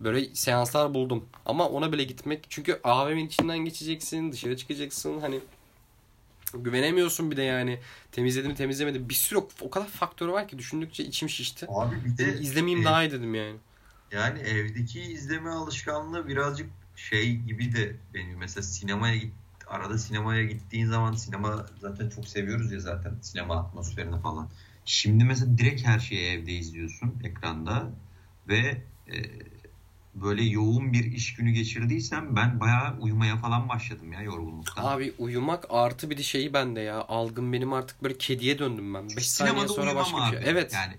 böyle 0.00 0.34
seanslar 0.34 0.94
buldum. 0.94 1.24
Ama 1.46 1.68
ona 1.68 1.92
bile 1.92 2.04
gitmek 2.04 2.46
çünkü 2.48 2.80
AVM'nin 2.84 3.26
içinden 3.26 3.58
geçeceksin, 3.58 4.32
dışarı 4.32 4.56
çıkacaksın. 4.56 5.20
Hani 5.20 5.40
güvenemiyorsun 6.54 7.30
bir 7.30 7.36
de 7.36 7.42
yani. 7.42 7.80
Temizledim 8.12 8.54
temizlemedim. 8.54 9.08
Bir 9.08 9.14
sürü 9.14 9.38
o 9.60 9.70
kadar 9.70 9.86
faktör 9.86 10.28
var 10.28 10.48
ki 10.48 10.58
düşündükçe 10.58 11.04
içim 11.04 11.28
şişti. 11.28 11.66
Abi 11.68 12.04
bir 12.04 12.18
de 12.18 12.26
Dedim, 12.26 12.42
izlemeyeyim 12.42 12.82
e, 12.82 12.84
daha 12.84 13.04
iyi 13.04 13.10
dedim 13.10 13.34
yani. 13.34 13.56
Yani 14.12 14.38
evdeki 14.38 15.00
izleme 15.00 15.50
alışkanlığı 15.50 16.28
birazcık 16.28 16.70
şey 16.96 17.36
gibi 17.36 17.74
de 17.74 17.96
benim 18.14 18.38
mesela 18.38 18.62
sinemaya 18.62 19.16
git 19.16 19.32
arada 19.66 19.98
sinemaya 19.98 20.44
gittiğin 20.44 20.86
zaman 20.86 21.12
sinema 21.12 21.66
zaten 21.80 22.08
çok 22.08 22.28
seviyoruz 22.28 22.72
ya 22.72 22.80
zaten 22.80 23.14
sinema 23.22 23.56
atmosferini 23.56 24.20
falan. 24.20 24.48
Şimdi 24.84 25.24
mesela 25.24 25.58
direkt 25.58 25.86
her 25.86 25.98
şeyi 25.98 26.28
evde 26.28 26.52
izliyorsun 26.52 27.14
ekranda 27.24 27.90
ve 28.48 28.82
e, 29.06 29.16
böyle 30.22 30.42
yoğun 30.42 30.92
bir 30.92 31.04
iş 31.04 31.34
günü 31.34 31.50
geçirdiysem 31.50 32.36
ben 32.36 32.60
bayağı 32.60 32.98
uyumaya 33.00 33.36
falan 33.36 33.68
başladım 33.68 34.12
ya 34.12 34.22
yorgunluktan. 34.22 34.84
Abi 34.84 35.14
uyumak 35.18 35.64
artı 35.70 36.10
bir 36.10 36.18
de 36.18 36.22
şeyi 36.22 36.52
bende 36.52 36.80
ya. 36.80 37.04
Algım 37.08 37.52
benim 37.52 37.72
artık 37.72 38.02
böyle 38.02 38.18
kediye 38.18 38.58
döndüm 38.58 38.94
ben. 38.94 39.08
5 39.16 39.30
saniye 39.30 39.68
sonra 39.68 39.96
başka 39.96 40.16
bir 40.16 40.22
şey. 40.22 40.38
abi. 40.38 40.44
Evet. 40.46 40.74
Yani 40.74 40.94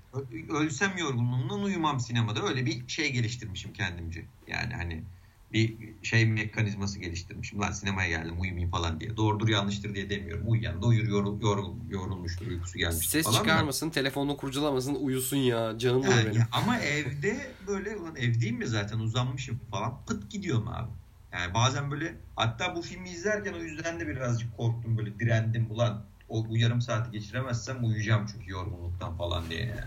ölsem 0.50 0.98
yorgunluğumdan 0.98 1.64
uyumam 1.64 2.00
sinemada. 2.00 2.48
Öyle 2.48 2.66
bir 2.66 2.88
şey 2.88 3.12
geliştirmişim 3.12 3.74
kendimce. 3.74 4.26
Yani 4.48 4.74
hani 4.74 5.04
bir 5.54 5.78
şey 6.04 6.26
mekanizması 6.26 7.00
geliştirmişim. 7.00 7.62
Lan 7.62 7.72
sinemaya 7.72 8.10
geldim 8.10 8.42
uyumayayım 8.42 8.72
falan 8.72 9.00
diye. 9.00 9.18
Doğrudur 9.18 9.48
yanlıştır 9.48 9.96
diye 9.96 10.10
demiyorum. 10.10 10.44
Uyuyan 10.48 10.82
da 10.82 10.86
uyur 10.86 11.08
yorul, 11.08 11.42
yorul, 11.42 11.74
yorulmuştur 11.90 12.48
uykusu 12.48 12.78
gelmiştir 12.78 13.08
Ses 13.10 13.26
falan 13.26 13.36
da. 13.36 13.44
çıkarmasın, 13.44 13.90
telefonunu 13.90 14.38
kurcalamasın, 14.38 14.96
uyusun 14.96 15.38
ya. 15.38 15.78
Canım 15.78 16.00
olur 16.00 16.26
benim. 16.32 16.44
ama 16.52 16.78
evde 16.80 17.52
böyle 17.68 17.96
ulan 17.98 18.16
evdeyim 18.16 18.58
mi 18.58 18.68
zaten 18.68 19.00
uzanmışım 19.00 19.60
falan 19.72 20.06
pıt 20.08 20.32
gidiyorum 20.32 20.68
abi. 20.68 20.90
Yani 21.34 21.54
bazen 21.54 21.92
böyle 21.92 22.16
hatta 22.36 22.76
bu 22.76 22.82
filmi 22.82 23.10
izlerken 23.10 23.54
o 23.54 23.58
yüzden 23.58 24.00
de 24.00 24.08
birazcık 24.08 24.58
korktum 24.58 24.98
böyle 24.98 25.20
direndim 25.20 25.68
ulan 25.72 26.04
o 26.30 26.50
bu 26.50 26.58
yarım 26.58 26.82
saati 26.82 27.12
geçiremezsem 27.12 27.86
uyuyacağım 27.86 28.26
çünkü 28.34 28.52
yorgunluktan 28.52 29.18
falan 29.18 29.50
diye 29.50 29.60
yani. 29.60 29.82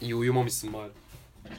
İyi 0.00 0.14
uyumamışsın 0.14 0.72
bari. 0.72 0.90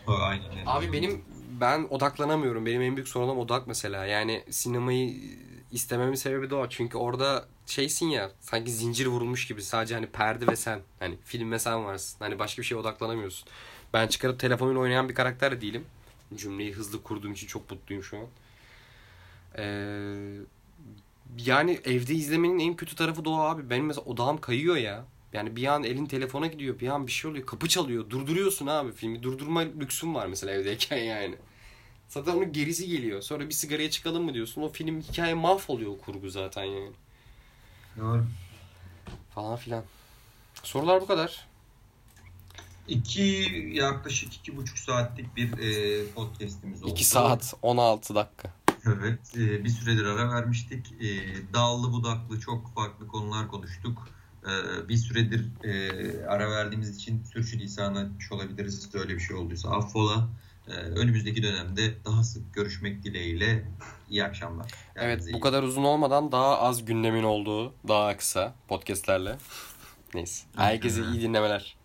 Aynen 0.08 0.50
öyle. 0.50 0.64
Abi 0.66 0.94
benim 0.94 1.22
ben 1.62 1.88
odaklanamıyorum. 1.90 2.66
Benim 2.66 2.82
en 2.82 2.96
büyük 2.96 3.08
sorunum 3.08 3.40
odak 3.40 3.68
mesela. 3.68 4.06
Yani 4.06 4.44
sinemayı 4.50 5.16
istememin 5.72 6.16
sebebi 6.16 6.50
de 6.50 6.56
o. 6.56 6.70
Çünkü 6.70 6.98
orada 6.98 7.46
şeysin 7.66 8.08
ya 8.08 8.32
sanki 8.40 8.72
zincir 8.72 9.06
vurulmuş 9.06 9.48
gibi. 9.48 9.64
Sadece 9.64 9.96
hani 9.96 10.08
perde 10.08 10.48
ve 10.48 10.56
sen. 10.56 10.80
Hani 11.00 11.18
film 11.26 11.52
ve 11.52 11.60
sen 11.60 11.86
varsın. 11.86 12.18
Hani 12.20 12.40
başka 12.40 12.62
bir 12.62 12.68
şeye 12.68 12.76
odaklanamıyorsun. 12.76 13.50
Ben 13.94 14.08
çıkarıp 14.08 14.40
telefonla 14.40 14.80
oynayan 14.80 15.10
bir 15.10 15.16
karakter 15.16 15.52
de 15.52 15.62
değilim. 15.62 15.86
Cümleyi 16.36 16.74
hızlı 16.74 17.04
kurduğum 17.04 17.34
için 17.34 17.48
çok 17.48 17.72
mutluyum 17.72 18.04
şu 18.04 18.18
an. 18.18 18.26
Ee, 19.58 20.38
yani 21.38 21.80
evde 21.86 22.14
izlemenin 22.14 22.60
en 22.60 22.76
kötü 22.76 22.96
tarafı 22.96 23.26
da 23.26 23.30
o 23.30 23.40
abi. 23.40 23.70
Benim 23.70 23.86
mesela 23.86 24.06
odağım 24.06 24.42
kayıyor 24.42 24.76
ya. 24.76 25.06
Yani 25.36 25.56
bir 25.56 25.66
an 25.68 25.84
elin 25.84 26.06
telefona 26.06 26.48
gidiyor, 26.48 26.80
bir 26.80 26.88
an 26.88 27.08
bir 27.08 27.12
şey 27.12 27.32
oluyor, 27.32 27.46
kapı 27.46 27.68
çalıyor. 27.68 28.10
Durduruyorsun 28.10 28.68
abi 28.68 28.92
filmi. 28.92 29.24
Durdurma 29.24 29.60
lüksün 29.60 30.16
var 30.16 30.28
mesela 30.28 30.54
evdeyken 30.54 30.98
yani. 31.14 31.36
Zaten 32.08 32.32
onun 32.34 32.54
gerisi 32.54 32.88
geliyor. 32.88 33.22
Sonra 33.22 33.50
bir 33.50 33.54
sigaraya 33.54 33.90
çıkalım 33.90 34.24
mı 34.24 34.34
diyorsun. 34.34 34.62
O 34.62 34.70
film 34.70 35.02
hikaye 35.02 35.34
mahvoluyor 35.34 35.92
o 35.92 35.98
kurgu 35.98 36.30
zaten 36.30 36.64
yani. 36.64 36.92
Doğru. 37.98 38.26
Falan 39.36 39.56
filan. 39.56 39.84
Sorular 40.64 41.02
bu 41.02 41.08
kadar. 41.08 41.48
İki 42.88 43.72
yaklaşık 43.74 44.34
iki 44.34 44.58
buçuk 44.58 44.78
saatlik 44.78 45.36
bir 45.36 45.58
e, 45.58 46.06
podcastimiz 46.12 46.84
oldu. 46.84 46.92
2 46.92 47.04
saat 47.04 47.54
16 47.62 48.16
dakika. 48.16 48.54
Evet, 48.86 49.20
e, 49.38 49.64
bir 49.64 49.70
süredir 49.70 50.06
ara 50.06 50.30
vermiştik. 50.30 50.92
E, 51.02 51.08
dallı 51.54 51.92
budaklı 51.92 52.40
çok 52.40 52.76
farklı 52.76 53.08
konular 53.08 53.48
konuştuk. 53.48 54.15
E, 54.46 54.88
bir 54.90 54.98
süredir 54.98 55.46
e, 55.64 56.28
ara 56.28 56.52
verdiğimiz 56.52 56.98
için 56.98 57.24
sürçülisan 57.24 57.96
etmiş 57.96 58.32
olabiliriz. 58.32 58.96
Öyle 58.96 59.14
bir 59.16 59.20
şey 59.20 59.36
olduysa 59.36 59.70
affola. 59.70 60.28
E, 60.68 60.72
önümüzdeki 60.72 61.44
dönemde 61.44 61.94
daha 62.06 62.24
sık 62.24 62.54
görüşmek 62.54 63.04
dileğiyle 63.04 63.66
iyi 64.10 64.24
akşamlar. 64.24 64.72
Evet 64.96 65.10
Kendinize 65.10 65.34
bu 65.34 65.38
iyi 65.38 65.42
kadar 65.42 65.64
uzun 65.64 65.84
olmadan 65.84 66.32
daha 66.32 66.60
az 66.60 66.86
gündemin 66.86 67.24
olduğu 67.24 67.74
daha 67.88 68.18
kısa 68.18 68.56
podcastlerle. 68.68 69.38
Neyse. 70.14 70.46
Herkese 70.56 71.02
iyi 71.02 71.22
dinlemeler. 71.22 71.76